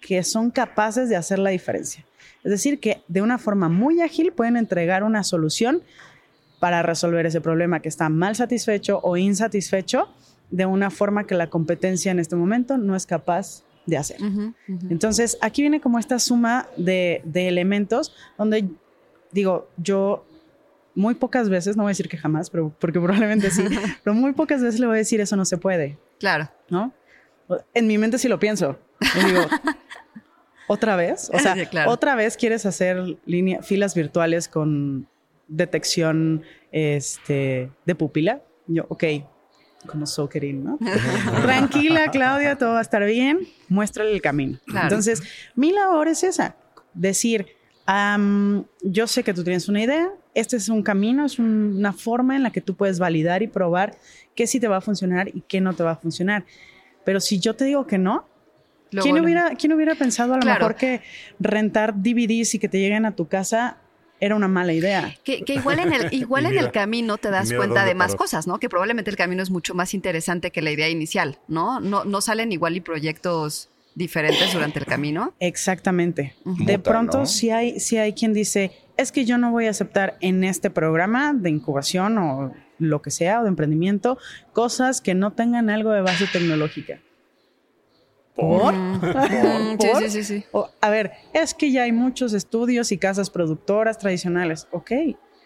que 0.00 0.22
son 0.22 0.50
capaces 0.50 1.08
de 1.08 1.16
hacer 1.16 1.38
la 1.38 1.50
diferencia. 1.50 2.04
Es 2.44 2.50
decir, 2.50 2.80
que 2.80 3.02
de 3.08 3.22
una 3.22 3.38
forma 3.38 3.68
muy 3.68 4.00
ágil 4.00 4.32
pueden 4.32 4.56
entregar 4.56 5.02
una 5.04 5.24
solución 5.24 5.82
para 6.60 6.82
resolver 6.82 7.26
ese 7.26 7.40
problema 7.40 7.80
que 7.80 7.88
está 7.88 8.08
mal 8.08 8.36
satisfecho 8.36 9.00
o 9.02 9.16
insatisfecho 9.16 10.08
de 10.50 10.66
una 10.66 10.90
forma 10.90 11.26
que 11.26 11.34
la 11.34 11.50
competencia 11.50 12.12
en 12.12 12.18
este 12.18 12.36
momento 12.36 12.78
no 12.78 12.96
es 12.96 13.06
capaz 13.06 13.64
de 13.84 13.96
hacer. 13.96 14.18
Entonces, 14.90 15.38
aquí 15.40 15.62
viene 15.62 15.80
como 15.80 15.98
esta 15.98 16.18
suma 16.18 16.68
de, 16.76 17.22
de 17.24 17.48
elementos 17.48 18.14
donde, 18.36 18.68
digo, 19.32 19.68
yo 19.76 20.24
muy 20.96 21.14
pocas 21.14 21.48
veces, 21.48 21.76
no 21.76 21.84
voy 21.84 21.90
a 21.90 21.92
decir 21.92 22.08
que 22.08 22.16
jamás, 22.16 22.50
pero 22.50 22.74
porque 22.80 22.98
probablemente 22.98 23.50
sí, 23.50 23.62
pero 24.02 24.14
muy 24.14 24.32
pocas 24.32 24.60
veces 24.62 24.80
le 24.80 24.86
voy 24.86 24.96
a 24.96 24.98
decir 24.98 25.20
eso 25.20 25.36
no 25.36 25.44
se 25.44 25.58
puede, 25.58 25.98
Claro. 26.18 26.50
¿no? 26.70 26.92
En 27.74 27.86
mi 27.86 27.96
mente 27.98 28.18
sí 28.18 28.26
lo 28.28 28.40
pienso. 28.40 28.76
Y 29.00 29.24
digo, 29.26 29.42
¿otra 30.68 30.96
vez? 30.96 31.30
O 31.32 31.38
sea, 31.38 31.54
Sí, 31.54 31.66
claro. 31.66 31.90
¿otra 31.92 32.14
vez 32.16 32.36
quieres 32.36 32.66
hacer 32.66 33.18
línea, 33.24 33.62
filas 33.62 33.94
virtuales 33.94 34.48
con 34.48 35.06
detección 35.46 36.42
este, 36.72 37.70
de 37.84 37.94
pupila? 37.94 38.42
Yo, 38.66 38.84
ok, 38.88 39.04
como 39.86 40.06
Sokerin, 40.06 40.64
¿no? 40.64 40.78
Tranquila, 41.42 42.10
Claudia, 42.10 42.56
todo 42.56 42.72
va 42.72 42.78
a 42.78 42.82
estar 42.82 43.04
bien. 43.04 43.40
Muéstrale 43.68 44.12
el 44.12 44.20
camino. 44.22 44.58
Claro. 44.66 44.86
Entonces, 44.86 45.22
mi 45.54 45.70
labor 45.72 46.08
es 46.08 46.24
esa. 46.24 46.56
Decir, 46.94 47.46
yo 48.82 49.06
sé 49.06 49.22
que 49.22 49.32
tú 49.34 49.44
tienes 49.44 49.68
una 49.68 49.82
idea, 49.82 50.10
este 50.36 50.56
es 50.56 50.68
un 50.68 50.82
camino, 50.82 51.24
es 51.26 51.38
un- 51.40 51.74
una 51.78 51.92
forma 51.92 52.36
en 52.36 52.42
la 52.44 52.50
que 52.50 52.60
tú 52.60 52.76
puedes 52.76 52.98
validar 53.00 53.42
y 53.42 53.48
probar 53.48 53.96
qué 54.36 54.46
sí 54.46 54.60
te 54.60 54.68
va 54.68 54.76
a 54.76 54.80
funcionar 54.80 55.28
y 55.34 55.40
qué 55.48 55.60
no 55.60 55.74
te 55.74 55.82
va 55.82 55.92
a 55.92 55.96
funcionar. 55.96 56.44
Pero 57.04 57.20
si 57.20 57.40
yo 57.40 57.54
te 57.54 57.64
digo 57.64 57.86
que 57.86 57.98
no, 57.98 58.28
Luego 58.92 59.04
¿quién, 59.10 59.24
hubiera, 59.24 59.50
¿quién 59.56 59.72
hubiera 59.72 59.94
pensado 59.96 60.34
a 60.34 60.36
lo 60.36 60.42
Claro. 60.42 60.60
mejor 60.60 60.76
que 60.76 61.00
rentar 61.40 61.94
DVDs 62.00 62.54
y 62.54 62.58
que 62.60 62.68
te 62.68 62.78
lleguen 62.78 63.04
a 63.04 63.16
tu 63.16 63.26
casa 63.26 63.78
era 64.20 64.36
una 64.36 64.46
mala 64.48 64.72
idea? 64.72 65.14
Que, 65.24 65.42
que 65.42 65.54
igual 65.54 65.80
en 65.80 65.92
el, 65.92 66.08
igual 66.14 66.46
en 66.46 66.56
el 66.56 66.70
camino 66.70 67.18
te 67.18 67.30
das 67.30 67.52
cuenta 67.52 67.84
de 67.84 67.94
más 67.94 68.12
paró. 68.12 68.18
cosas, 68.18 68.46
¿no? 68.46 68.58
Que 68.60 68.68
probablemente 68.68 69.10
el 69.10 69.16
camino 69.16 69.42
es 69.42 69.50
mucho 69.50 69.74
más 69.74 69.92
interesante 69.94 70.50
que 70.52 70.62
la 70.62 70.70
idea 70.70 70.88
inicial, 70.88 71.38
¿no? 71.48 71.80
No, 71.80 72.04
no 72.04 72.20
salen 72.20 72.52
igual 72.52 72.76
y 72.76 72.80
proyectos 72.80 73.68
diferentes 73.96 74.52
durante 74.52 74.78
el 74.78 74.86
camino. 74.86 75.34
Exactamente. 75.40 76.34
De 76.44 76.76
Muta, 76.78 76.78
pronto, 76.90 77.18
¿no? 77.20 77.26
si 77.26 77.50
hay, 77.50 77.80
si 77.80 77.96
hay 77.98 78.12
quien 78.12 78.32
dice, 78.32 78.70
es 78.96 79.12
que 79.12 79.24
yo 79.24 79.38
no 79.38 79.50
voy 79.50 79.66
a 79.66 79.70
aceptar 79.70 80.16
en 80.20 80.44
este 80.44 80.70
programa 80.70 81.32
de 81.34 81.50
incubación 81.50 82.18
o 82.18 82.52
lo 82.78 83.02
que 83.02 83.10
sea, 83.10 83.40
o 83.40 83.42
de 83.42 83.48
emprendimiento, 83.48 84.18
cosas 84.52 85.00
que 85.00 85.14
no 85.14 85.32
tengan 85.32 85.70
algo 85.70 85.90
de 85.90 86.02
base 86.02 86.26
tecnológica. 86.26 87.00
¿Por? 88.34 88.74
Mm, 88.74 89.00
¿Por? 89.78 90.02
Sí, 90.02 90.10
sí, 90.10 90.10
sí, 90.10 90.24
sí. 90.24 90.44
O, 90.52 90.68
a 90.80 90.90
ver, 90.90 91.12
es 91.32 91.54
que 91.54 91.72
ya 91.72 91.84
hay 91.84 91.92
muchos 91.92 92.34
estudios 92.34 92.92
y 92.92 92.98
casas 92.98 93.30
productoras 93.30 93.98
tradicionales. 93.98 94.68
Ok, 94.70 94.92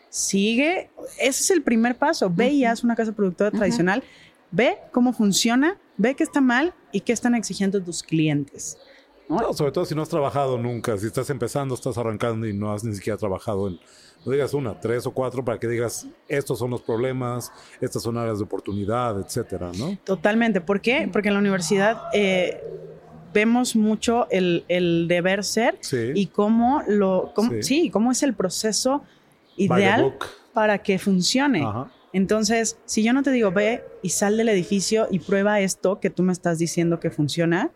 sigue. 0.09 0.91
Ese 1.19 1.43
es 1.43 1.51
el 1.51 1.63
primer 1.63 1.97
paso. 1.97 2.31
Ve 2.31 2.51
y 2.51 2.65
haz 2.65 2.83
una 2.83 2.97
casa 2.97 3.13
productora 3.13 3.53
tradicional. 3.53 4.03
Ve 4.51 4.79
cómo 4.93 5.13
funciona. 5.13 5.79
ve 5.97 6.17
qué 6.17 6.25
está 6.25 6.41
mal 6.41 6.75
y 6.93 7.01
qué 7.01 7.13
están 7.13 7.35
exigiendo 7.35 7.81
tus 7.81 8.03
clientes. 8.03 8.77
Sobre 9.55 9.73
todo 9.73 9.85
si 9.85 9.95
no 9.95 10.03
has 10.03 10.09
trabajado 10.09 10.59
nunca, 10.59 10.97
si 10.99 11.07
estás 11.07 11.31
empezando, 11.31 11.75
estás 11.75 11.97
arrancando 11.99 12.47
y 12.47 12.53
no 12.53 12.73
has 12.73 12.85
ni 12.85 12.95
siquiera 12.95 13.17
trabajado 13.17 13.69
en, 13.69 13.79
no 14.25 14.33
digas 14.33 14.53
una, 14.55 14.79
tres 14.79 15.07
o 15.07 15.13
cuatro 15.13 15.45
para 15.45 15.59
que 15.59 15.67
digas, 15.69 16.07
estos 16.29 16.59
son 16.59 16.71
los 16.71 16.83
problemas, 16.83 17.51
estas 17.81 18.03
son 18.03 18.19
áreas 18.19 18.39
de 18.39 18.45
oportunidad, 18.45 19.19
etcétera, 19.21 19.71
¿no? 19.79 19.97
Totalmente. 20.05 20.61
¿Por 20.61 20.81
qué? 20.81 21.09
Porque 21.13 21.29
en 21.29 21.35
la 21.35 21.41
universidad 21.41 22.03
eh, 22.13 22.63
vemos 23.33 23.77
mucho 23.77 24.27
el, 24.31 24.65
el 24.69 25.07
deber 25.09 25.45
ser 25.45 25.79
Sí. 25.81 26.11
y 26.15 26.27
cómo 26.27 26.83
lo, 26.87 27.33
cómo- 27.35 27.51
Sí. 27.53 27.63
sí, 27.63 27.91
cómo 27.91 28.11
es 28.13 28.23
el 28.23 28.35
proceso 28.35 29.03
ideal 29.57 30.17
para 30.53 30.79
que 30.83 30.99
funcione. 30.99 31.63
Ajá. 31.65 31.91
Entonces, 32.13 32.77
si 32.87 33.05
yo 33.05 33.13
no 33.13 33.23
te 33.23 33.31
digo, 33.31 33.53
ve 33.53 33.85
y 34.03 34.09
sal 34.11 34.37
del 34.37 34.49
edificio 34.49 35.07
y 35.13 35.21
prueba 35.21 35.61
esto 35.61 36.01
que 36.01 36.11
tú 36.11 36.25
me 36.25 36.33
estás 36.33 36.59
diciendo 36.59 36.99
que 36.99 37.11
funciona, 37.11 37.71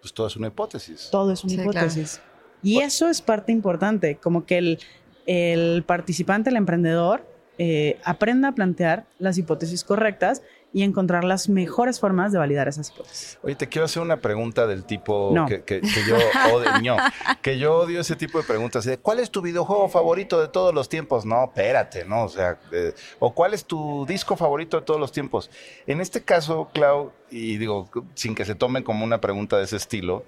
Pues 0.00 0.12
todo 0.14 0.26
es 0.26 0.36
una 0.36 0.48
hipótesis. 0.48 1.08
todo 1.10 1.32
es 1.32 1.44
una 1.44 1.54
Sí, 1.54 1.60
hipótesis. 1.60 2.20
Y 2.62 2.80
eso 2.80 3.08
es 3.08 3.22
parte 3.22 3.52
importante, 3.52 4.16
como 4.16 4.44
que 4.44 4.58
el, 4.58 4.78
el 5.26 5.84
participante, 5.84 6.50
el 6.50 6.56
emprendedor, 6.56 7.26
eh, 7.58 7.98
aprenda 8.04 8.48
a 8.48 8.52
plantear 8.52 9.06
las 9.18 9.36
hipótesis 9.38 9.82
correctas 9.84 10.42
y 10.70 10.82
encontrar 10.82 11.24
las 11.24 11.48
mejores 11.48 11.98
formas 11.98 12.30
de 12.30 12.38
validar 12.38 12.68
esas 12.68 12.90
hipótesis. 12.90 13.38
Oye, 13.42 13.54
te 13.54 13.68
quiero 13.70 13.86
hacer 13.86 14.02
una 14.02 14.18
pregunta 14.18 14.66
del 14.66 14.84
tipo 14.84 15.30
No. 15.32 15.46
que, 15.46 15.62
que- 15.62 15.80
que 15.80 16.04
yo 16.06 16.16
odio, 16.52 16.70
no, 16.82 16.96
que 17.40 17.58
yo 17.58 17.74
odio 17.74 18.00
ese 18.00 18.16
tipo 18.16 18.36
de 18.38 18.44
preguntas. 18.44 18.84
de, 18.84 18.98
¿Cuál 18.98 19.18
es 19.20 19.30
tu 19.30 19.40
videojuego 19.40 19.88
favorito 19.88 20.38
de 20.40 20.48
todos 20.48 20.74
los 20.74 20.88
tiempos? 20.90 21.24
No, 21.24 21.44
espérate, 21.44 22.04
¿no? 22.04 22.24
O 22.24 22.28
sea, 22.28 22.58
eh, 22.70 22.92
o 23.18 23.32
¿cuál 23.32 23.54
es 23.54 23.64
tu 23.64 24.04
disco 24.06 24.36
favorito 24.36 24.78
de 24.78 24.84
todos 24.84 25.00
los 25.00 25.10
tiempos? 25.10 25.50
En 25.86 26.02
este 26.02 26.22
caso, 26.22 26.68
Clau, 26.74 27.12
y 27.30 27.56
digo, 27.56 27.88
sin 28.14 28.34
que 28.34 28.44
se 28.44 28.54
tomen 28.54 28.82
como 28.82 29.04
una 29.06 29.22
pregunta 29.22 29.56
de 29.56 29.64
ese 29.64 29.76
estilo, 29.76 30.24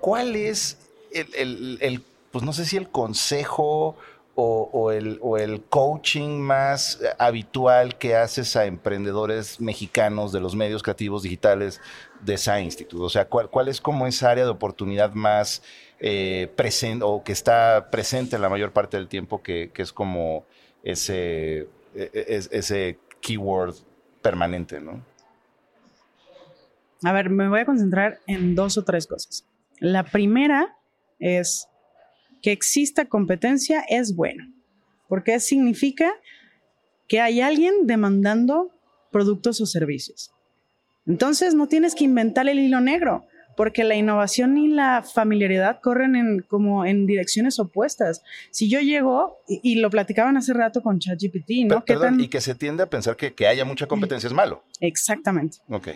¿cuál 0.00 0.36
es 0.36 0.78
el, 1.12 1.34
el- 1.34 1.78
el, 1.80 2.04
pues 2.30 2.44
no 2.44 2.52
sé 2.52 2.64
si 2.64 2.76
el 2.76 2.88
consejo 2.90 3.96
o, 4.38 4.92
el, 4.92 5.18
o 5.22 5.38
el 5.38 5.62
coaching 5.62 6.38
más 6.40 7.00
eh, 7.02 7.08
habitual 7.18 7.96
que 7.96 8.14
haces 8.16 8.54
a 8.56 8.66
emprendedores 8.66 9.60
mexicanos 9.60 10.30
de 10.32 10.40
los 10.40 10.54
medios 10.54 10.82
creativos 10.82 11.22
digitales 11.22 11.80
de 12.20 12.36
Science 12.36 12.64
Institute? 12.64 13.02
O 13.02 13.08
sea, 13.08 13.26
¿cuál, 13.28 13.48
cuál 13.48 13.68
es 13.68 13.80
como 13.80 14.06
esa 14.06 14.30
área 14.30 14.44
de 14.44 14.50
oportunidad 14.50 15.12
más 15.14 15.62
presente 16.54 17.02
o 17.04 17.24
que 17.24 17.32
está 17.32 17.88
presente 17.90 18.38
la 18.38 18.50
mayor 18.50 18.72
parte 18.72 18.98
del 18.98 19.08
tiempo 19.08 19.42
que, 19.42 19.70
que 19.72 19.80
es 19.80 19.92
como 19.92 20.44
ese, 20.82 21.60
e- 21.60 21.66
e- 21.94 22.24
es- 22.28 22.50
ese 22.52 22.98
keyword 23.22 23.74
permanente, 24.20 24.80
¿no? 24.80 25.02
A 27.02 27.12
ver, 27.12 27.30
me 27.30 27.48
voy 27.48 27.60
a 27.60 27.64
concentrar 27.64 28.20
en 28.26 28.54
dos 28.54 28.76
o 28.78 28.84
tres 28.84 29.06
cosas. 29.06 29.46
La 29.80 30.04
primera 30.04 30.76
es 31.18 31.68
que 32.46 32.52
exista 32.52 33.06
competencia 33.06 33.80
es 33.88 34.14
bueno, 34.14 34.44
porque 35.08 35.40
significa 35.40 36.12
que 37.08 37.20
hay 37.20 37.40
alguien 37.40 37.88
demandando 37.88 38.70
productos 39.10 39.60
o 39.60 39.66
servicios. 39.66 40.30
Entonces 41.08 41.54
no 41.54 41.66
tienes 41.66 41.96
que 41.96 42.04
inventar 42.04 42.48
el 42.48 42.60
hilo 42.60 42.80
negro, 42.80 43.24
porque 43.56 43.82
la 43.82 43.96
innovación 43.96 44.56
y 44.58 44.68
la 44.68 45.02
familiaridad 45.02 45.80
corren 45.82 46.14
en, 46.14 46.38
como 46.42 46.84
en 46.84 47.04
direcciones 47.06 47.58
opuestas. 47.58 48.22
Si 48.52 48.68
yo 48.70 48.78
llego, 48.78 49.38
y, 49.48 49.58
y 49.64 49.74
lo 49.80 49.90
platicaban 49.90 50.36
hace 50.36 50.52
rato 50.52 50.82
con 50.82 51.00
ChatGPT, 51.00 51.50
¿no? 51.66 51.68
Per- 51.80 51.84
¿Qué 51.84 51.92
perdón, 51.94 52.10
tan- 52.10 52.20
Y 52.20 52.28
que 52.28 52.40
se 52.40 52.54
tiende 52.54 52.84
a 52.84 52.88
pensar 52.88 53.16
que, 53.16 53.34
que 53.34 53.48
haya 53.48 53.64
mucha 53.64 53.88
competencia 53.88 54.28
es 54.28 54.32
malo. 54.32 54.62
Exactamente. 54.80 55.58
Ok. 55.68 55.88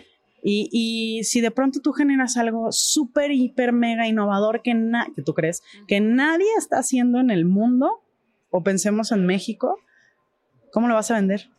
Y, 0.43 0.69
y 0.71 1.23
si 1.23 1.39
de 1.41 1.51
pronto 1.51 1.81
tú 1.81 1.91
generas 1.93 2.35
algo 2.37 2.71
súper, 2.71 3.31
hiper, 3.31 3.73
mega 3.73 4.07
innovador 4.07 4.61
que, 4.63 4.73
na- 4.73 5.07
que 5.15 5.21
tú 5.21 5.33
crees 5.33 5.61
que 5.87 5.99
nadie 5.99 6.47
está 6.57 6.79
haciendo 6.79 7.19
en 7.19 7.29
el 7.29 7.45
mundo, 7.45 8.01
o 8.49 8.63
pensemos 8.63 9.11
en 9.11 9.25
México, 9.25 9.77
¿cómo 10.71 10.87
lo 10.87 10.95
vas 10.95 11.11
a 11.11 11.15
vender? 11.15 11.49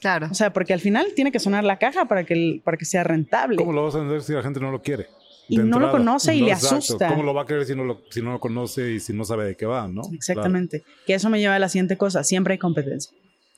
Claro. 0.00 0.28
O 0.30 0.34
sea, 0.34 0.52
porque 0.52 0.72
al 0.74 0.80
final 0.80 1.08
tiene 1.16 1.32
que 1.32 1.38
sonar 1.40 1.64
la 1.64 1.78
caja 1.78 2.04
para 2.06 2.24
que, 2.24 2.34
el- 2.34 2.62
para 2.64 2.76
que 2.76 2.84
sea 2.84 3.04
rentable. 3.04 3.56
¿Cómo 3.56 3.72
lo 3.72 3.84
vas 3.84 3.94
a 3.94 3.98
vender 3.98 4.22
si 4.22 4.32
la 4.32 4.42
gente 4.42 4.60
no 4.60 4.70
lo 4.70 4.80
quiere? 4.82 5.06
Y 5.48 5.58
no 5.58 5.78
lo 5.78 5.90
conoce 5.90 6.34
y 6.34 6.40
le 6.40 6.52
exacto. 6.52 6.76
asusta. 6.78 7.08
¿Cómo 7.08 7.22
lo 7.22 7.34
va 7.34 7.42
a 7.42 7.46
querer 7.46 7.66
si 7.66 7.74
no 7.74 7.84
lo, 7.84 8.00
si 8.10 8.22
no 8.22 8.32
lo 8.32 8.40
conoce 8.40 8.92
y 8.92 9.00
si 9.00 9.12
no 9.12 9.24
sabe 9.24 9.44
de 9.44 9.56
qué 9.56 9.66
va, 9.66 9.86
no? 9.88 10.00
Exactamente. 10.12 10.84
Que 11.06 11.14
eso 11.14 11.28
me 11.28 11.38
lleva 11.38 11.56
a 11.56 11.58
la 11.58 11.68
siguiente 11.68 11.98
cosa, 11.98 12.24
siempre 12.24 12.52
hay 12.52 12.58
competencia. 12.58 13.14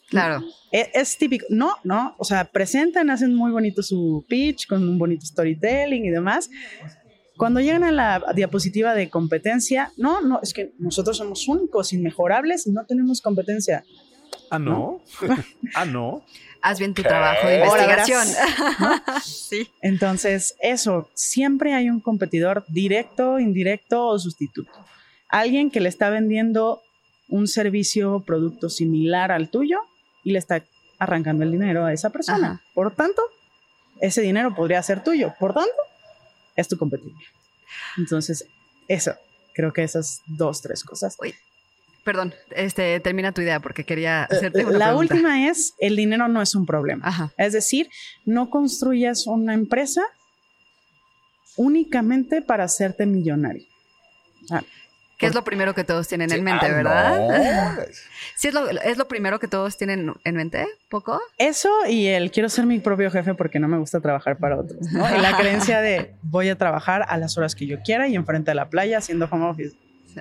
Claro. 0.09 0.43
Es, 0.71 0.89
es 0.95 1.19
típico, 1.19 1.47
no, 1.51 1.75
no, 1.83 2.15
o 2.19 2.25
sea, 2.25 2.45
presentan, 2.45 3.11
hacen 3.11 3.35
muy 3.35 3.51
bonito 3.51 3.83
su 3.83 4.25
pitch 4.29 4.67
con 4.69 4.89
un 4.89 4.99
bonito 4.99 5.27
storytelling 5.27 6.05
y 6.05 6.11
demás. 6.11 6.49
Cuando 7.37 7.61
llegan 7.61 7.85
a 7.85 7.93
la 7.93 8.33
diapositiva 8.35 8.95
de 8.95 9.11
competencia, 9.11 9.93
no, 9.97 10.23
no, 10.23 10.41
es 10.43 10.55
que 10.55 10.73
nosotros 10.79 11.19
somos 11.19 11.47
únicos, 11.49 11.93
inmejorables 11.93 12.67
y 12.67 12.71
no 12.71 12.87
tenemos 12.87 13.21
competencia. 13.21 13.85
Ah, 14.51 14.59
no. 14.59 15.03
ah, 15.75 15.85
no. 15.85 16.25
Haz 16.63 16.79
bien 16.79 16.95
tu 16.95 17.03
trabajo 17.03 17.47
de 17.47 17.59
investigación. 17.59 18.27
sí. 19.23 19.69
Entonces, 19.83 20.57
eso, 20.61 21.11
siempre 21.15 21.75
hay 21.75 21.91
un 21.91 22.01
competidor 22.01 22.65
directo, 22.69 23.39
indirecto 23.39 24.07
o 24.07 24.19
sustituto. 24.19 24.73
Alguien 25.29 25.71
que 25.71 25.81
le 25.81 25.89
está 25.89 26.09
vendiendo 26.11 26.83
un 27.29 27.47
servicio 27.49 28.15
o 28.15 28.25
producto 28.25 28.71
similar 28.71 29.31
al 29.31 29.51
tuyo 29.51 29.79
y 30.27 30.33
le 30.33 30.41
está 30.41 30.61
arrancando 30.99 31.45
el 31.45 31.53
dinero 31.53 31.85
a 31.85 31.93
esa 31.93 32.11
persona. 32.11 32.47
Ajá. 32.49 32.63
Por 32.75 32.93
tanto, 32.93 33.23
ese 34.01 34.23
dinero 34.23 34.53
podría 34.57 34.83
ser 34.83 35.05
tuyo. 35.05 35.33
Por 35.39 35.55
tanto, 35.55 35.71
es 36.57 36.67
tu 36.67 36.77
competidor. 36.77 37.15
Entonces, 37.97 38.45
eso, 38.89 39.15
creo 39.55 39.73
que 39.73 39.85
esas 39.85 40.23
dos, 40.27 40.63
tres 40.63 40.83
cosas. 40.83 41.17
Perdón, 42.03 42.35
este, 42.51 42.99
termina 42.99 43.31
tu 43.31 43.41
idea 43.43 43.61
porque 43.61 43.85
quería 43.85 44.25
hacerte 44.25 44.65
una 44.65 44.75
Eh, 44.75 44.79
La 44.79 44.87
pregunta. 44.87 45.15
última 45.15 45.49
es, 45.49 45.75
el 45.79 45.95
dinero 45.95 46.27
no 46.27 46.43
es 46.43 46.57
un 46.57 46.67
problema. 46.67 47.07
Ajá. 47.07 47.33
Es 47.37 47.53
decir, 47.53 47.89
no 48.25 48.51
construyas 48.51 49.29
una 49.29 49.55
empresa 49.55 50.03
únicamente 51.57 52.43
para 52.43 52.65
hacerte 52.65 53.07
millonario. 53.07 53.65
Ah, 54.51 54.63
Que 55.17 55.27
es 55.27 55.35
lo 55.35 55.45
primero 55.45 55.75
que 55.75 55.83
todos 55.85 56.07
tienen 56.09 56.31
en 56.31 56.45
mente, 56.45 56.67
ah, 56.67 56.73
¿verdad? 56.73 57.19
no. 57.19 57.83
Sí, 58.37 58.49
es 58.49 58.55
lo, 58.55 58.69
es 58.69 58.99
lo 58.99 59.09
primero 59.09 59.39
que 59.39 59.49
todos 59.49 59.79
tienen 59.79 60.13
en 60.25 60.37
mente, 60.37 60.67
¿poco? 60.91 61.19
Eso 61.39 61.71
y 61.89 62.09
el 62.09 62.31
quiero 62.31 62.51
ser 62.51 62.67
mi 62.67 62.81
propio 62.81 63.11
jefe 63.11 63.33
porque 63.35 63.59
no 63.59 63.67
me 63.67 63.79
gusta 63.79 64.01
trabajar 64.01 64.37
para 64.37 64.59
otros. 64.59 64.79
¿no? 64.93 65.17
Y 65.17 65.21
la 65.23 65.35
creencia 65.39 65.81
de 65.81 66.15
voy 66.23 66.51
a 66.51 66.59
trabajar 66.59 67.07
a 67.09 67.17
las 67.17 67.39
horas 67.39 67.55
que 67.55 67.67
yo 67.67 67.81
quiera 67.83 68.09
y 68.09 68.15
enfrente 68.15 68.51
de 68.51 68.57
la 68.57 68.69
playa 68.69 68.99
haciendo 68.99 69.27
home 69.31 69.47
office. 69.47 69.75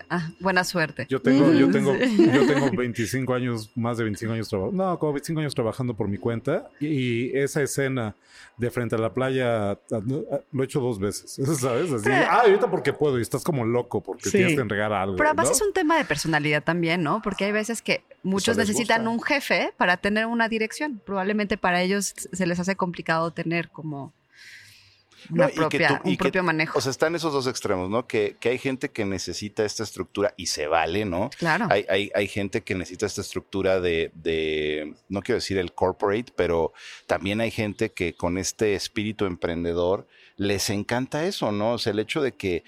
Ah, 0.09 0.29
buena 0.39 0.63
suerte. 0.63 1.05
Yo 1.09 1.21
tengo, 1.21 1.51
yo 1.53 1.69
tengo, 1.71 1.93
yo 2.33 2.47
tengo 2.47 2.71
25 2.75 3.33
años, 3.33 3.69
más 3.75 3.97
de 3.97 4.03
25 4.05 4.33
años 4.33 4.49
trabajando, 4.49 4.83
no, 4.83 4.99
como 4.99 5.13
25 5.13 5.39
años 5.41 5.55
trabajando 5.55 5.93
por 5.95 6.07
mi 6.07 6.17
cuenta 6.17 6.69
y 6.79 7.35
esa 7.37 7.61
escena 7.61 8.15
de 8.57 8.71
frente 8.71 8.95
a 8.95 8.97
la 8.97 9.13
playa 9.13 9.77
lo 10.51 10.61
he 10.61 10.65
hecho 10.65 10.79
dos 10.79 10.99
veces, 10.99 11.31
¿sabes? 11.59 11.91
Así, 11.91 12.03
Pero- 12.05 12.25
ah, 12.29 12.41
ahorita 12.41 12.69
porque 12.69 12.93
puedo 12.93 13.19
y 13.19 13.21
estás 13.21 13.43
como 13.43 13.65
loco 13.65 14.01
porque 14.01 14.25
Sí. 14.29 14.37
tienes 14.37 14.55
que 14.55 14.61
entregar 14.61 14.91
algo. 14.93 15.15
Pero 15.17 15.29
además 15.29 15.47
¿no? 15.47 15.51
es 15.53 15.61
un 15.61 15.73
tema 15.73 15.97
de 15.97 16.05
personalidad 16.05 16.63
también, 16.63 17.03
¿no? 17.03 17.21
Porque 17.21 17.45
hay 17.45 17.51
veces 17.51 17.81
que 17.81 18.03
muchos 18.23 18.57
necesitan 18.57 19.01
gusta. 19.05 19.09
un 19.11 19.21
jefe 19.21 19.73
para 19.77 19.97
tener 19.97 20.25
una 20.25 20.47
dirección. 20.49 21.01
Probablemente 21.05 21.57
para 21.57 21.81
ellos 21.81 22.13
se 22.31 22.45
les 22.45 22.59
hace 22.59 22.75
complicado 22.75 23.31
tener 23.31 23.69
como 23.69 24.13
una 25.32 25.49
No, 25.55 25.69
que 25.69 25.80
tú- 25.80 25.93
un 26.03 26.11
que- 26.11 26.17
propio 26.17 26.43
manejo. 26.43 26.78
O 26.78 26.82
sea, 26.82 26.91
están 26.91 27.15
esos 27.15 27.34
dos 27.34 27.47
extremos, 27.47 27.89
¿no? 27.89 28.07
Que, 28.07 28.36
que 28.39 28.49
hay 28.49 28.57
gente 28.57 28.89
que 28.89 29.05
necesita 29.05 29.65
esta 29.65 29.84
estructura 29.84 30.34
y 30.38 30.47
se 30.47 30.67
vale, 30.67 31.05
¿no? 31.05 31.30
claro. 31.38 31.67
Hay, 31.69 31.86
hay, 31.89 32.11
hay 32.15 32.28
gente 32.28 32.61
que 32.61 32.76
necesita 32.76 33.05
esta 33.05 33.21
estructura 33.21 33.80
de, 33.80 34.11
de, 34.15 34.93
no 35.09 35.21
quiero 35.21 35.38
decir 35.38 35.57
el 35.57 35.73
corporate, 35.73 36.32
pero 36.36 36.73
también 37.07 37.41
hay 37.41 37.51
gente 37.51 37.91
que 37.91 38.13
con 38.15 38.38
este 38.38 38.76
espíritu 38.76 39.26
emprendedor 39.26 40.07
les 40.38 40.69
encanta 40.69 41.26
eso, 41.26 41.51
¿no? 41.51 41.71
O 41.73 41.78
sea, 41.78 41.93
el 41.93 41.99
hecho 41.99 42.21
de 42.21 42.34
que, 42.34 42.63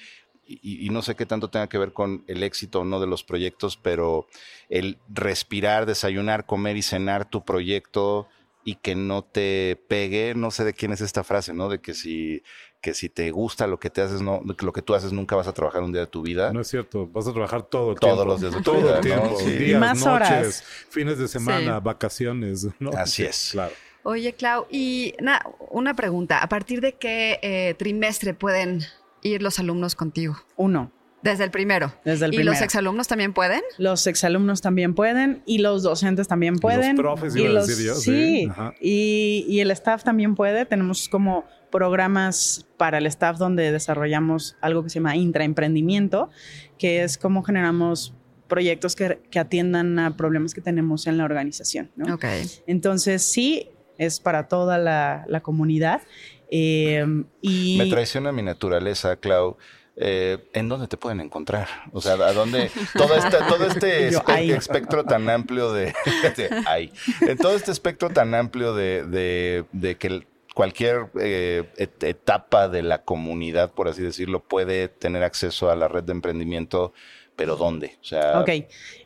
y, 0.45 0.86
y 0.86 0.89
no 0.89 1.01
sé 1.01 1.16
qué 1.16 1.26
tanto 1.26 1.49
tenga 1.49 1.68
que 1.68 1.78
ver 1.78 1.91
con 1.91 2.24
el 2.28 2.41
éxito 2.43 2.80
o 2.82 2.86
no 2.86 2.99
de 3.01 3.08
los 3.08 3.24
proyectos, 3.26 3.76
pero 3.76 4.28
el 4.70 4.97
respirar, 5.10 5.86
desayunar, 5.86 6.45
comer 6.45 6.78
y 6.78 6.82
cenar 6.82 7.30
tu 7.30 7.43
proyecto 7.43 8.28
y 8.70 8.76
que 8.76 8.95
no 8.95 9.24
te 9.24 9.82
pegue, 9.88 10.34
no 10.36 10.51
sé 10.51 10.65
de 10.65 10.74
quién 10.74 10.91
es 10.91 10.99
esta 10.99 11.24
frase, 11.24 11.53
¿no? 11.53 11.70
De 11.70 11.80
que 11.80 11.93
si, 11.93 12.43
que 12.82 12.93
si 12.93 13.07
te 13.07 13.32
gusta 13.32 13.65
lo 13.65 13.80
que 13.80 13.89
te 13.89 14.01
haces, 14.01 14.22
no, 14.22 14.41
lo 14.43 14.74
que 14.74 14.82
tú 14.82 14.93
haces 14.93 15.13
nunca 15.13 15.38
vas 15.38 15.47
a 15.47 15.53
trabajar 15.53 15.84
un 15.84 15.93
día 15.93 16.01
de 16.01 16.07
tu 16.07 16.22
vida. 16.22 16.51
No 16.51 16.59
es 16.59 16.68
cierto, 16.68 17.07
vas 17.07 17.26
a 17.28 17.32
trabajar 17.32 17.63
todo 17.63 17.91
el 17.93 17.97
Todos 17.97 18.15
tiempo. 18.15 18.26
los 18.34 18.41
días 18.41 18.51
de 18.51 18.57
tu 18.57 18.63
todo 18.63 18.76
vida, 18.82 18.95
el 18.97 19.01
tiempo, 19.01 19.26
¿no? 19.32 19.38
Sí. 19.38 19.51
días, 19.53 19.80
Más 19.80 19.99
noches, 20.05 20.05
horas. 20.32 20.63
fines 20.89 21.18
de 21.18 21.30
semana, 21.30 21.78
Sí. 21.78 21.82
vacaciones, 21.86 22.68
¿no? 22.80 22.89
Así 22.91 23.24
es. 23.24 23.49
Claro. 23.53 23.72
Oye, 24.03 24.34
Clau, 24.34 24.68
y 24.70 25.13
na- 25.22 25.41
una 25.70 25.93
pregunta. 25.93 26.39
¿A 26.43 26.49
partir 26.49 26.82
de 26.82 26.93
qué 26.93 27.39
eh, 27.41 27.74
trimestre 27.78 28.34
pueden 28.34 28.82
ir 29.22 29.41
los 29.41 29.59
alumnos 29.59 29.95
contigo? 29.95 30.36
Uno, 30.57 30.91
Desde 31.32 31.43
el 31.43 31.51
primero. 31.51 31.93
desde 32.05 32.25
el 32.25 32.34
¿Y 32.34 32.38
primero. 32.38 32.53
los 32.53 32.61
exalumnos 32.61 33.07
también 33.07 33.34
pueden? 33.34 33.61
Los 33.78 34.07
exalumnos 34.07 34.61
también 34.61 34.93
pueden 34.95 35.41
y 35.45 35.59
los 35.59 35.84
docentes 35.84 36.28
también 36.28 36.55
pueden. 36.57 36.95
profes, 36.95 37.36
y 37.36 37.41
iba 37.41 37.49
a 37.49 37.53
los- 37.53 37.67
decir 37.67 37.86
yo, 37.86 37.95
sí. 37.95 38.49
y, 38.82 39.45
y 39.47 39.59
el 39.59 39.71
staff 39.71 40.03
también 40.03 40.36
puede. 40.36 40.65
Tenemos 40.65 41.09
como 41.09 41.45
programas 41.71 42.65
para 42.78 42.97
el 42.97 43.05
staff 43.07 43.38
donde 43.38 43.71
desarrollamos 43.71 44.55
algo 44.61 44.84
que 44.84 44.89
se 44.89 44.95
llama 44.95 45.15
intraemprendimiento, 45.15 46.30
que 46.78 47.03
es 47.03 47.17
cómo 47.17 47.43
generamos 47.43 48.13
proyectos 48.47 48.95
que, 48.95 49.19
que 49.30 49.39
atiendan 49.39 49.99
a 49.99 50.15
problemas 50.15 50.53
que 50.53 50.61
tenemos 50.61 51.07
en 51.07 51.17
la 51.17 51.25
organización. 51.25 51.91
¿no? 51.95 52.13
Ok. 52.15 52.25
Entonces, 52.67 53.21
sí, 53.23 53.69
es 53.97 54.19
para 54.19 54.47
toda 54.47 54.78
la, 54.78 55.25
la 55.28 55.41
comunidad. 55.41 56.01
eh, 56.49 57.05
y 57.41 57.75
Me 57.78 57.88
traiciona 57.89 58.32
mi 58.32 58.41
naturaleza, 58.43 59.17
Clau. 59.17 59.57
Eh, 60.00 60.38
¿En 60.54 60.70
dónde 60.70 60.88
te 60.88 60.95
pueden 60.95 61.20
encontrar? 61.22 61.68
O 61.91 62.02
sea, 62.02 62.14
¿a 62.14 62.32
dónde? 62.34 62.70
Todo 62.95 63.16
este, 63.16 63.38
todo 63.50 63.66
este 63.68 64.12
Yo, 64.12 64.20
espe- 64.20 64.34
ahí. 64.34 64.52
espectro 64.52 65.04
tan 65.04 65.28
amplio 65.30 65.74
de... 65.74 65.86
de-. 66.38 66.91
En 67.22 67.38
todo 67.38 67.56
este 67.56 67.72
espectro 67.72 68.10
tan 68.12 68.36
amplio 68.36 68.76
de, 68.76 69.04
de- 69.06 69.66
de 69.72 69.95
que 69.98 70.28
cualquier 70.54 71.08
eh, 71.20 71.64
et- 71.78 72.04
etapa 72.04 72.70
de 72.70 72.84
la 72.84 73.04
comunidad, 73.04 73.72
por 73.72 73.88
así 73.88 74.02
decirlo, 74.04 74.43
puede 74.43 74.88
tener 74.88 75.24
acceso 75.24 75.72
a 75.72 75.76
la 75.76 75.88
red 75.88 76.04
de 76.04 76.12
emprendimiento, 76.12 76.93
pero 77.36 77.56
¿dónde? 77.56 77.98
O 78.02 78.06
sea, 78.06 78.39
Ok. 78.41 78.50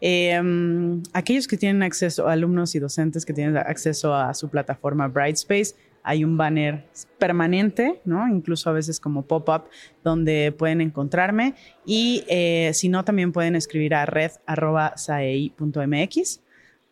Eh, 0.02 0.42
mm, 0.42 1.04
aquellos 1.14 1.48
que 1.48 1.56
tienen 1.58 1.84
acceso, 1.84 2.28
alumnos 2.28 2.76
y 2.76 2.80
docentes 2.80 3.26
que 3.26 3.34
tienen 3.34 3.56
acceso 3.58 4.14
a 4.14 4.34
su 4.34 4.50
plataforma 4.50 5.08
Brightspace, 5.08 5.76
hay 6.04 6.24
un 6.24 6.38
banner 6.38 6.86
permanente, 7.18 8.00
¿no? 8.06 8.28
Incluso 8.28 8.70
a 8.70 8.74
veces 8.74 9.00
como 9.00 9.24
pop-up, 9.24 9.64
donde 10.04 10.52
pueden 10.52 10.82
encontrarme. 10.82 11.56
Y 11.86 12.24
eh, 12.28 12.70
si 12.74 12.90
no, 12.90 13.06
también 13.06 13.32
pueden 13.32 13.56
escribir 13.56 13.96
a 13.96 14.06
red.saei.mx 14.06 16.42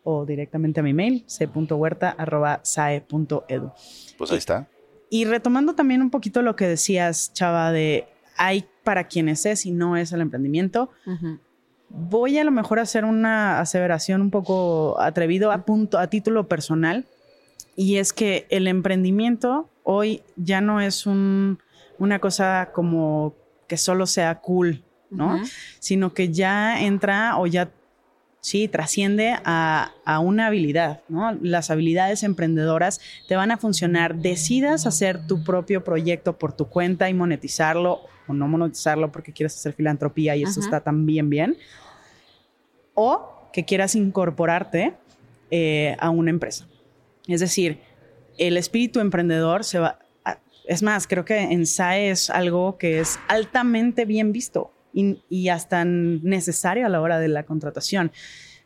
o 0.03 0.26
directamente 0.26 0.80
a 0.80 0.84
mi 0.84 0.93
mail, 0.93 1.26
c.huerta.sae.edu. 1.28 3.72
pues 4.18 4.32
ahí 4.32 4.38
está. 4.38 4.68
Y 5.10 5.26
retomando 5.26 5.76
también 5.76 6.01
un 6.01 6.10
poquito 6.10 6.41
lo 6.41 6.55
que 6.55 6.68
decías, 6.68 7.34
Chava, 7.34 7.72
de 7.72 8.07
hay 8.38 8.66
para 8.84 9.05
quienes 9.05 9.45
es 9.45 9.66
y 9.66 9.72
no 9.72 9.97
es 9.97 10.14
el 10.14 10.22
emprendimiento. 10.22 10.89
Voy 11.89 12.38
a 12.38 12.43
lo 12.43 12.51
mejor 12.51 12.80
a 12.80 12.84
hacer 12.84 13.03
una 13.03 13.60
aseveración 13.60 14.22
un 14.22 14.30
poco 14.30 15.01
atrevido 15.01 15.51
a 15.51 15.66
punto 15.66 15.97
a 15.97 16.07
título 16.07 16.47
personal 16.47 17.05
y 17.80 17.95
es 17.95 18.11
que 18.11 18.45
el 18.49 18.67
emprendimiento 18.67 19.69
hoy 19.84 20.21
ya 20.36 20.59
no 20.59 20.82
es 20.82 21.05
un- 21.05 21.59
una 21.97 22.19
cosa 22.19 22.71
como 22.73 23.34
que 23.69 23.77
solo 23.77 24.05
sea 24.05 24.36
cool, 24.41 24.84
¿no? 25.09 25.38
Sino 25.80 26.13
que 26.13 26.27
ya 26.30 26.82
entra 26.82 27.38
o 27.38 27.47
ya 27.47 27.69
sí 28.41 28.67
trasciende 28.67 29.34
a, 29.45 29.91
a 30.03 30.19
una 30.19 30.47
habilidad, 30.47 31.01
¿no? 31.07 31.32
Las 31.41 31.69
habilidades 31.71 32.23
emprendedoras 32.23 32.99
te 33.30 33.36
van 33.38 33.51
a 33.51 33.57
funcionar. 33.57 34.15
Decidas 34.15 34.86
hacer 34.86 35.25
tu 35.25 35.43
propio 35.45 35.82
proyecto 35.84 36.38
por 36.38 36.51
tu 36.51 36.65
cuenta 36.67 37.09
y 37.09 37.13
monetizarlo 37.13 38.01
o 38.27 38.34
no 38.34 38.45
monetizarlo 38.49 39.09
porque 39.11 39.32
quieres 39.32 39.55
hacer 39.55 39.71
filantropía 39.73 40.36
y 40.36 40.43
eso 40.43 40.59
está 40.59 40.82
también 40.82 41.30
bien. 41.30 41.55
O 42.93 43.49
que 43.53 43.63
quieras 43.65 43.95
incorporarte 43.95 44.93
eh, 45.51 45.95
a 45.99 46.09
una 46.09 46.30
empresa. 46.30 46.67
Es 47.34 47.41
decir, 47.41 47.80
el 48.38 48.57
espíritu 48.57 48.99
emprendedor 48.99 49.63
se 49.63 49.80
va... 49.80 49.99
es 50.65 50.84
más, 50.84 51.07
creo 51.07 51.25
que 51.25 51.39
en 51.39 51.65
SAE 51.65 52.09
es 52.09 52.30
algo 52.30 52.77
que 52.77 52.99
es 52.99 53.19
altamente 53.27 54.05
bien 54.05 54.32
visto 54.32 54.73
y, 54.93 55.21
y 55.30 55.49
hasta 55.49 55.86
necesario 55.86 56.86
a 56.86 56.89
la 56.89 57.01
hora 57.01 57.19
de 57.19 57.27
la 57.27 57.43
contratación. 57.43 58.11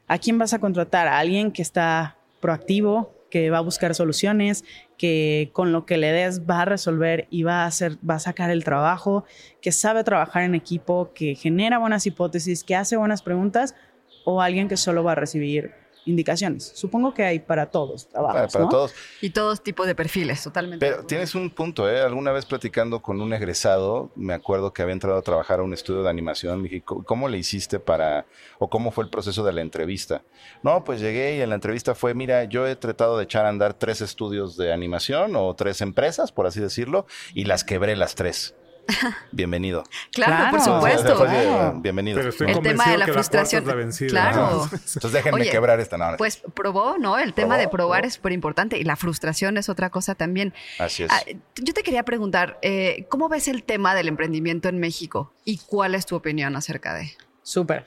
¿A 0.08 0.18
quién 0.18 0.38
vas 0.38 0.54
a 0.54 0.60
contratar? 0.60 1.08
A 1.08 1.20
alguien 1.20 1.52
que 1.52 1.62
está 1.62 2.18
proactivo, 2.40 3.14
que 3.30 3.50
va 3.50 3.58
a 3.58 3.62
buscar 3.62 3.96
soluciones, 3.96 4.64
que 4.98 5.50
con 5.54 5.72
lo 5.72 5.86
que 5.86 5.98
le 5.98 6.12
des 6.12 6.42
va 6.42 6.62
a 6.62 6.66
resolver 6.66 7.28
y 7.32 7.44
va 7.44 7.64
a 7.64 7.66
hacer, 7.66 7.98
va 8.08 8.16
a 8.16 8.20
sacar 8.20 8.52
el 8.52 8.64
trabajo, 8.64 9.26
que 9.60 9.72
sabe 9.72 10.04
trabajar 10.04 10.44
en 10.44 10.54
equipo, 10.54 11.14
que 11.16 11.36
genera 11.36 11.80
buenas 11.80 12.06
hipótesis, 12.06 12.64
que 12.64 12.76
hace 12.76 12.96
buenas 12.96 13.24
preguntas, 13.24 13.76
o 14.24 14.42
alguien 14.42 14.68
que 14.68 14.78
solo 14.78 15.04
va 15.04 15.14
a 15.14 15.16
recibir 15.16 15.83
indicaciones. 16.06 16.72
Supongo 16.76 17.14
que 17.14 17.24
hay 17.24 17.40
para 17.40 17.68
todos 17.72 18.08
trabajos, 18.10 18.36
Para, 18.36 18.48
para 18.48 18.64
¿no? 18.66 18.70
todos. 18.70 18.94
Y 19.22 19.30
todos 19.30 19.62
tipos 19.64 19.88
de 19.88 19.96
perfiles, 19.96 20.44
totalmente. 20.44 20.86
Pero 20.86 21.06
tienes 21.06 21.36
un 21.36 21.50
punto, 21.50 21.90
¿eh? 21.90 22.02
Alguna 22.02 22.32
vez 22.32 22.46
platicando 22.46 23.02
con 23.02 23.22
un 23.22 23.34
egresado, 23.34 24.12
me 24.16 24.34
acuerdo 24.34 24.74
que 24.74 24.82
había 24.82 24.94
entrado 24.94 25.18
a 25.18 25.22
trabajar 25.22 25.60
a 25.60 25.64
un 25.64 25.74
estudio 25.74 26.04
de 26.04 26.10
animación. 26.10 26.62
Me 26.62 26.70
dije, 26.70 26.82
"¿Cómo- 26.84 27.04
¿cómo 27.04 27.30
le 27.30 27.38
hiciste 27.38 27.80
para, 27.80 28.26
o 28.60 28.70
cómo 28.70 28.92
fue 28.92 29.04
el 29.06 29.10
proceso 29.10 29.44
de 29.44 29.54
la 29.54 29.62
entrevista? 29.62 30.24
No, 30.62 30.84
pues 30.84 31.00
llegué 31.00 31.38
y 31.38 31.42
en 31.42 31.50
la 31.50 31.56
entrevista 31.56 31.96
fue, 31.96 32.14
mira, 32.14 32.44
yo 32.46 32.68
he 32.68 32.76
tratado 32.76 33.18
de 33.18 33.24
echar 33.26 33.46
a 33.46 33.50
andar 33.50 33.74
tres 33.74 34.02
estudios 34.02 34.58
de 34.58 34.74
animación 34.74 35.36
o 35.36 35.54
tres 35.56 35.82
empresas, 35.82 36.32
por 36.32 36.48
así 36.48 36.60
decirlo, 36.60 37.06
y 37.34 37.46
las 37.46 37.64
quebré 37.64 37.96
las 37.96 38.16
tres. 38.16 38.56
Bienvenido. 39.32 39.84
claro, 40.12 40.52
por 40.52 40.62
supuesto. 40.62 41.16
Claro. 41.26 41.80
Bienvenido. 41.82 42.18
Pero 42.18 42.30
estoy 42.30 42.52
El 42.52 42.60
tema 42.62 42.86
de 42.90 42.98
la 42.98 43.06
que 43.06 43.12
la 43.12 43.14
cuarta 43.14 43.14
frustración. 43.14 43.62
es 43.64 43.68
la 43.68 43.76
vencida. 43.76 44.10
Claro. 44.10 44.64
Entonces 44.72 45.12
déjenme 45.12 45.42
Oye, 45.42 45.50
quebrar 45.52 45.80
esta. 45.80 45.98
No. 45.98 46.18
Pues 46.18 46.42
probó, 46.54 46.98
¿no? 46.98 47.18
El 47.18 47.34
tema 47.34 47.56
Probó, 47.56 47.62
de 47.62 47.68
probar 47.70 48.00
probó. 48.02 48.08
es 48.08 48.14
súper 48.16 48.32
importante 48.34 48.78
y 48.78 48.84
la 48.84 48.96
frustración 48.96 49.58
es 49.58 49.70
otra 49.70 49.90
cosa 49.90 50.16
también. 50.16 50.54
Así 50.80 51.04
es. 51.04 51.12
Ah, 51.12 51.22
yo 51.56 51.74
te 51.74 51.84
quería 51.84 52.04
preguntar, 52.04 52.60
eh, 52.62 53.06
¿cómo 53.10 53.30
ves 53.30 53.48
el 53.48 53.64
tema 53.64 53.96
del 53.96 54.08
emprendimiento 54.08 54.68
en 54.70 54.80
México 54.80 55.34
y 55.46 55.60
cuál 55.60 55.96
es 55.96 56.06
tu 56.06 56.16
opinión 56.16 56.56
acerca 56.56 56.94
de? 56.94 57.12
Súper. 57.42 57.86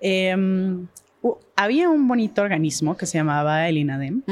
Eh, 0.00 0.34
u- 1.22 1.36
había 1.56 1.88
un 1.90 2.08
bonito 2.08 2.42
organismo 2.42 2.96
que 2.96 3.04
se 3.06 3.18
llamaba 3.18 3.68
el 3.68 3.76
INADEM. 3.78 4.22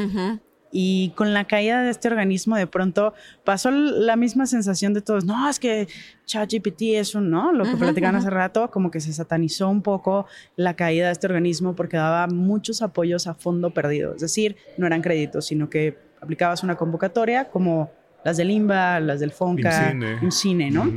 Y 0.73 1.11
con 1.14 1.33
la 1.33 1.45
caída 1.45 1.83
de 1.83 1.91
este 1.91 2.09
organismo 2.09 2.57
de 2.57 2.67
pronto 2.67 3.14
pasó 3.45 3.71
la 3.71 4.17
misma 4.17 4.47
sensación 4.47 4.95
de 4.95 5.01
todos, 5.01 5.25
no, 5.25 5.49
es 5.49 5.59
que 5.59 5.89
ChatGPT 6.27 6.83
es 6.95 7.14
un, 7.14 7.31
¿no? 7.31 7.53
Lo 7.53 7.64
que 7.64 7.77
platicaban 7.77 8.17
hace 8.17 8.31
rato, 8.31 8.71
como 8.71 8.91
que 8.91 9.01
se 9.01 9.12
satanizó 9.12 9.69
un 9.69 9.83
poco 9.83 10.27
la 10.57 10.75
caída 10.75 11.07
de 11.07 11.12
este 11.12 11.27
organismo 11.27 11.75
porque 11.75 11.97
daba 11.97 12.27
muchos 12.27 12.83
apoyos 12.83 13.27
a 13.27 13.35
fondo 13.35 13.71
perdido, 13.71 14.14
es 14.14 14.21
decir, 14.21 14.57
no 14.77 14.87
eran 14.87 15.03
créditos, 15.03 15.47
sino 15.47 15.71
que 15.71 15.99
aplicabas 16.21 16.62
una 16.62 16.77
convocatoria 16.77 17.49
como 17.51 17.91
las 18.25 18.37
del 18.37 18.51
INBA, 18.51 18.99
las 19.01 19.21
del 19.21 19.31
FONCA, 19.31 19.93
IMCINE. 19.93 20.19
IMCINE, 20.23 20.71
¿no? 20.71 20.93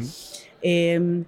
Eh, 0.61 1.23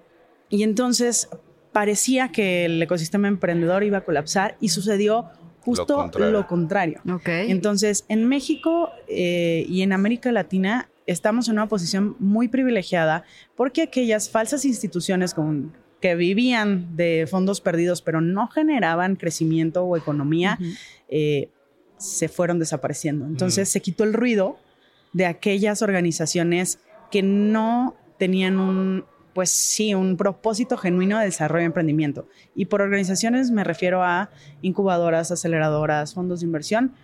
y 0.48 0.62
entonces 0.64 1.28
parecía 1.72 2.30
que 2.32 2.66
el 2.66 2.82
ecosistema 2.82 3.28
emprendedor 3.28 3.82
iba 3.82 3.98
a 3.98 4.00
colapsar 4.02 4.56
y 4.60 4.68
sucedió 4.68 5.30
justo 5.64 5.96
contrario. 5.96 6.30
lo 6.32 6.46
contrario. 6.46 7.00
Entonces, 7.26 8.04
en 8.08 8.28
México 8.28 8.90
eh, 9.08 9.64
y 9.68 9.82
en 9.82 9.92
América 9.92 10.32
Latina 10.32 10.88
estamos 11.06 11.48
en 11.48 11.54
una 11.54 11.68
posición 11.68 12.16
muy 12.18 12.48
privilegiada 12.48 13.24
porque 13.56 13.82
aquellas 13.82 14.30
falsas 14.30 14.64
instituciones 14.64 15.34
con, 15.34 15.72
que 16.00 16.14
vivían 16.14 16.96
de 16.96 17.26
fondos 17.30 17.60
perdidos 17.60 18.02
pero 18.02 18.20
no 18.20 18.48
generaban 18.48 19.16
crecimiento 19.16 19.84
o 19.84 19.96
economía, 19.96 20.58
eh, 21.08 21.48
se 21.96 22.28
fueron 22.28 22.58
desapareciendo. 22.58 23.26
Entonces 23.26 23.68
se 23.68 23.80
quitó 23.80 24.04
el 24.04 24.12
ruido 24.12 24.58
de 25.12 25.26
aquellas 25.26 25.82
organizaciones 25.82 26.80
que 27.10 27.22
no 27.22 27.94
tenían 28.18 28.58
un, 28.58 29.04
pues 29.34 29.50
sí, 29.50 29.94
un 29.94 30.16
propósito 30.16 30.76
genuino 30.76 31.18
de 31.18 31.26
desarrollo 31.26 31.62
y 31.62 31.66
emprendimiento. 31.66 32.28
Y 32.54 32.66
por 32.66 32.82
organizaciones 32.82 33.50
me 33.50 33.64
refiero 33.64 34.02
a 34.02 34.30
incubadoras, 34.60 35.30
aceleradoras, 35.30 36.14
fondos 36.14 36.40
de 36.40 36.46
inversión 36.46 36.94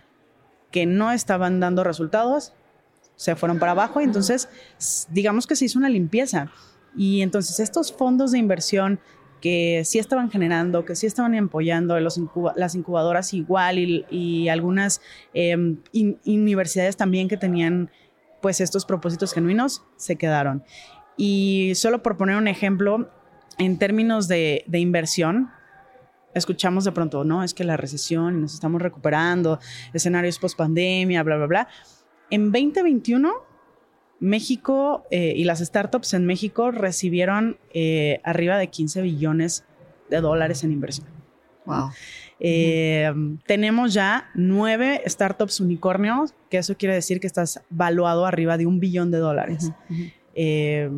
que 0.71 0.85
no 0.87 1.11
estaban 1.13 1.61
dando 1.61 1.85
resultados, 1.85 2.53
se 3.17 3.35
fueron 3.35 3.59
para 3.59 3.73
abajo 3.73 4.01
y 4.01 4.05
entonces 4.05 4.49
digamos 5.11 5.47
que 5.47 5.57
se 5.57 5.65
hizo 5.65 5.79
una 5.79 5.89
limpieza. 5.89 6.51
Y 6.97 7.23
entonces 7.23 7.61
estos 7.61 7.93
fondos 7.93 8.33
de 8.33 8.39
inversión 8.39 9.01
que 9.41 9.83
sí 9.85 9.99
estaban 9.99 10.31
generando, 10.31 10.85
que 10.85 10.97
sí 10.97 11.07
estaban 11.07 11.35
apoyando, 11.37 11.99
los 12.01 12.21
las 12.57 12.75
incubadoras 12.75 13.35
igual 13.35 13.79
y, 13.79 14.49
algunas 14.49 15.01
in- 15.33 16.19
universidades 16.27 16.97
también 16.97 17.29
que 17.29 17.37
tenían 17.37 17.91
pues 18.41 18.61
estos 18.61 18.85
propósitos 18.85 19.33
genuinos, 19.33 19.83
se 19.97 20.17
quedaron. 20.17 20.65
Y 21.19 21.73
solo 21.75 22.03
por 22.03 22.17
poner 22.17 22.37
un 22.37 22.49
ejemplo, 22.49 23.11
en 23.59 23.79
términos 23.79 24.29
de, 24.29 24.65
de 24.67 24.79
inversión, 24.79 25.51
escuchamos 26.35 26.85
de 26.85 26.93
pronto, 26.93 27.25
no, 27.25 27.43
es 27.43 27.53
que 27.53 27.65
la 27.65 27.77
recesión 27.77 28.39
y 28.39 28.41
nos 28.41 28.55
estamos 28.55 28.81
recuperando, 28.81 29.59
escenarios 29.93 30.39
post 30.39 30.57
pandemia, 30.57 31.23
bla, 31.23 31.37
bla, 31.37 31.47
bla. 31.47 31.69
En 32.31 32.53
2021, 32.53 33.33
México 34.21 35.07
eh, 35.11 35.35
y 35.37 35.45
las 35.45 35.61
startups 35.61 36.15
en 36.15 36.27
México 36.27 36.71
recibieron 36.71 37.59
eh, 37.73 38.21
arriba 38.25 38.57
de 38.57 38.69
15 38.69 39.03
billones 39.03 39.65
de 40.11 40.21
dólares 40.21 40.65
en 40.65 40.73
inversión. 40.73 41.09
Wow. 41.65 41.91
Eh, 42.41 43.13
Tenemos 43.47 43.93
ya 43.93 44.31
nueve 44.35 45.03
startups 45.07 45.61
unicornios, 45.61 46.35
que 46.51 46.59
eso 46.59 46.77
quiere 46.77 46.95
decir 46.95 47.21
que 47.21 47.27
estás 47.27 47.63
valuado 47.69 48.25
arriba 48.27 48.57
de 48.57 48.67
un 48.67 48.81
billón 48.81 49.11
de 49.11 49.19
dólares. 49.19 49.71
Eh, 50.41 50.89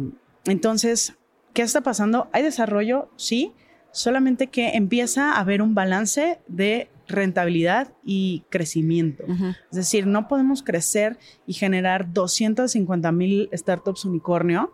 entonces, 0.45 1.15
¿qué 1.55 1.63
está 1.63 1.81
pasando? 1.81 2.29
Hay 2.33 2.43
desarrollo, 2.43 3.09
sí, 3.17 3.55
solamente 3.91 4.49
que 4.49 4.77
empieza 4.77 5.33
a 5.33 5.41
haber 5.41 5.63
un 5.63 5.75
balance 5.75 6.41
de 6.47 6.91
rentabilidad 7.09 7.95
y 8.05 8.45
crecimiento. 8.51 9.25
Es 9.71 9.77
decir, 9.77 10.07
no 10.07 10.29
podemos 10.29 10.63
crecer 10.63 11.19
y 11.47 11.55
generar 11.55 12.13
250 12.13 13.11
mil 13.13 13.49
startups 13.55 14.05
unicornio 14.05 14.73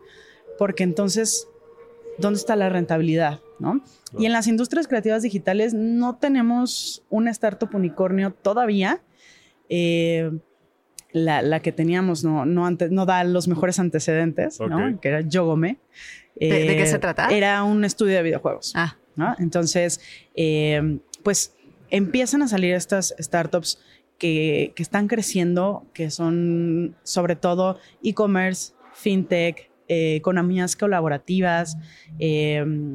porque 0.58 0.82
entonces, 0.82 1.46
¿dónde 2.18 2.40
está 2.40 2.56
la 2.56 2.68
rentabilidad? 2.68 3.40
¿no? 3.60 3.82
Y 4.18 4.26
en 4.26 4.32
las 4.32 4.48
industrias 4.48 4.88
creativas 4.88 5.22
digitales 5.22 5.74
no 5.74 6.16
tenemos 6.16 7.04
un 7.08 7.28
startup 7.28 7.72
unicornio 7.72 8.32
todavía. 8.32 9.00
Eh, 9.68 10.30
la, 11.16 11.60
que 11.60 11.72
teníamos 11.72 12.24
no, 12.24 12.44
no, 12.44 12.70
no, 12.70 13.06
da 13.06 13.24
los 13.24 13.48
mejores 13.48 13.78
antecedentes, 13.78 14.60
¿no? 14.60 15.00
que 15.00 15.08
era 15.08 15.20
Yogome. 15.22 15.78
¿De, 16.34 16.76
qué 16.76 16.86
se 16.86 16.96
eh, 16.96 16.98
trata? 16.98 17.28
Era 17.28 17.64
un 17.64 17.84
estudio 17.84 18.16
de 18.16 18.22
videojuegos. 18.22 18.72
Ah. 18.76 18.96
Entonces, 19.38 20.00
eh, 20.34 20.98
pues 21.22 21.54
empiezan 21.88 22.42
a 22.42 22.48
salir 22.48 22.74
estas 22.74 23.14
startups 23.18 23.78
que, 24.18 24.72
que 24.76 24.82
están 24.82 25.08
creciendo, 25.08 25.86
que 25.94 26.10
son 26.10 26.96
sobre 27.02 27.34
todo 27.34 27.78
e-commerce, 28.02 28.74
fintech, 28.92 29.70
eh, 29.88 30.16
economías 30.16 30.76
colaborativas, 30.76 31.78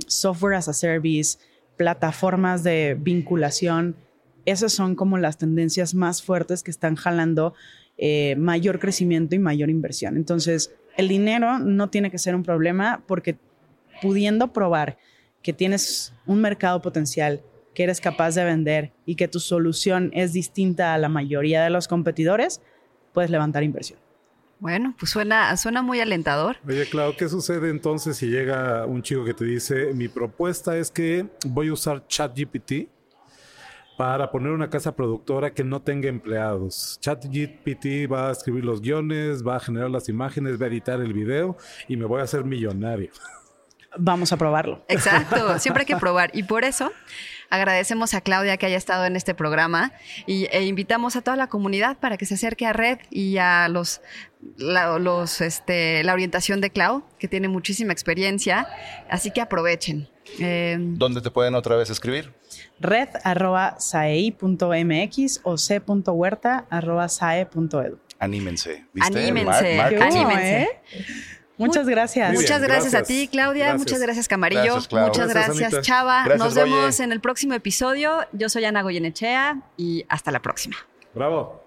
software 0.08 0.56
as 0.56 0.68
a 0.68 0.74
service, 0.74 1.40
plataformas 1.76 2.64
de 2.64 2.96
vinculación. 3.00 3.96
Esas 4.46 4.74
son 4.74 4.94
como 4.94 5.18
las 5.18 5.40
tendencias 5.40 5.96
más 5.96 6.22
fuertes 6.22 6.62
que 6.62 6.70
están 6.70 6.96
jalando 6.96 7.56
eh, 8.04 8.36
mayor 8.36 8.80
crecimiento 8.80 9.36
y 9.36 9.40
mayor 9.40 9.70
inversión. 9.70 10.18
Entonces, 10.18 10.74
el 10.98 11.08
dinero 11.08 11.60
no 11.60 11.92
tiene 11.92 12.10
que 12.10 12.18
ser 12.18 12.34
un 12.34 12.42
problema 12.42 13.04
porque 13.06 13.38
pudiendo 14.02 14.52
probar 14.52 14.98
que 15.44 15.54
tienes 15.54 16.12
un 16.26 16.42
mercado 16.42 16.82
potencial, 16.82 17.44
que 17.76 17.84
eres 17.84 18.02
capaz 18.02 18.34
de 18.34 18.44
vender 18.44 18.92
y 19.06 19.14
que 19.14 19.28
tu 19.28 19.40
solución 19.40 20.10
es 20.16 20.34
distinta 20.34 20.96
a 20.96 20.98
la 20.98 21.10
mayoría 21.10 21.64
de 21.64 21.70
los 21.70 21.88
competidores, 21.88 22.60
puedes 23.14 23.30
levantar 23.30 23.62
inversión. 23.62 24.00
Bueno, 24.60 24.96
pues 24.98 25.12
suena, 25.12 25.56
suena 25.56 25.84
muy 25.84 26.00
alentador. 26.00 26.58
Oye, 26.68 26.88
Clau, 26.88 27.16
¿qué 27.16 27.30
sucede 27.30 27.70
entonces 27.70 28.18
si 28.18 28.28
llega 28.28 28.84
un 28.88 29.04
chico 29.04 29.24
que 29.24 29.36
te 29.36 29.46
dice, 29.46 29.94
mi 29.94 30.08
propuesta 30.08 30.76
es 30.76 30.90
que 30.90 31.28
voy 31.46 31.68
a 31.68 31.74
usar 31.74 32.08
ChatGPT 32.08 32.90
para 34.02 34.32
poner 34.32 34.52
una 34.52 34.68
casa 34.68 34.96
productora 34.96 35.54
que 35.54 35.64
no 35.64 35.80
tenga 35.80 36.10
empleados. 36.10 36.98
ChatGPT 37.02 38.12
va 38.12 38.30
a 38.30 38.32
escribir 38.32 38.66
los 38.66 38.82
guiones, 38.82 39.46
va 39.46 39.58
a 39.58 39.60
generar 39.60 39.92
las 39.92 40.10
imágenes, 40.10 40.60
va 40.60 40.66
a 40.66 40.70
editar 40.70 41.00
el 41.00 41.14
video 41.14 41.56
y 41.88 41.98
me 41.98 42.06
voy 42.06 42.20
a 42.20 42.24
hacer 42.24 42.44
millonario. 42.44 43.12
Vamos 43.96 44.32
a 44.32 44.38
probarlo. 44.38 44.84
Exacto, 44.88 45.60
siempre 45.60 45.82
hay 45.82 45.86
que 45.86 45.98
probar. 45.98 46.32
Y 46.34 46.42
por 46.42 46.64
eso 46.64 46.92
agradecemos 47.52 48.16
a 48.16 48.22
Claudia 48.22 48.58
que 48.58 48.66
haya 48.66 48.78
estado 48.78 49.06
en 49.06 49.16
este 49.16 49.36
programa 49.36 49.94
y, 50.26 50.48
e 50.52 50.66
invitamos 50.66 51.16
a 51.16 51.22
toda 51.22 51.38
la 51.38 51.46
comunidad 51.46 52.00
para 52.00 52.18
que 52.18 52.26
se 52.26 52.34
acerque 52.34 52.66
a 52.66 52.74
Red 52.74 53.02
y 53.12 53.38
a 53.38 53.68
los, 53.68 54.02
los 54.58 55.42
este, 55.42 56.04
la 56.04 56.14
orientación 56.14 56.60
de 56.60 56.72
Clau, 56.72 57.04
que 57.20 57.28
tiene 57.28 57.50
muchísima 57.50 57.94
experiencia. 57.94 58.68
Así 59.12 59.30
que 59.30 59.42
aprovechen. 59.42 60.10
Eh, 60.40 60.78
¿Dónde 60.80 61.22
te 61.22 61.30
pueden 61.30 61.54
otra 61.54 61.76
vez 61.76 61.92
escribir? 61.92 62.41
Red 62.82 63.10
arroba 63.24 63.76
saei.mx 63.80 65.40
o 65.44 65.58
c.huerta 65.58 66.66
arroba 66.70 67.10
sae.edu. 67.10 68.00
Anímense. 68.20 68.86
¿viste? 68.94 69.20
Anímense. 69.20 69.80
anímense. 69.80 70.62
¿eh? 70.62 70.70
Muchas 71.58 71.88
gracias. 71.88 72.34
Muchas 72.34 72.62
gracias, 72.62 72.94
a 72.94 73.04
ti, 73.04 73.30
Claudia. 73.32 73.76
Muchas 73.76 74.00
gracias, 74.00 74.28
Camarillo. 74.28 74.76
Muchas 74.76 75.30
gracias, 75.30 75.82
Chava. 75.82 76.26
Nos 76.38 76.56
vemos 76.56 77.00
en 77.00 77.12
el 77.12 77.20
próximo 77.20 77.54
episodio. 77.54 78.20
Yo 78.32 78.50
soy 78.50 78.66
Ana 78.66 78.82
Goyenechea 78.82 79.62
y 79.78 80.06
hasta 80.10 80.32
la 80.32 80.42
próxima. 80.42 80.76
Bravo. 81.14 81.61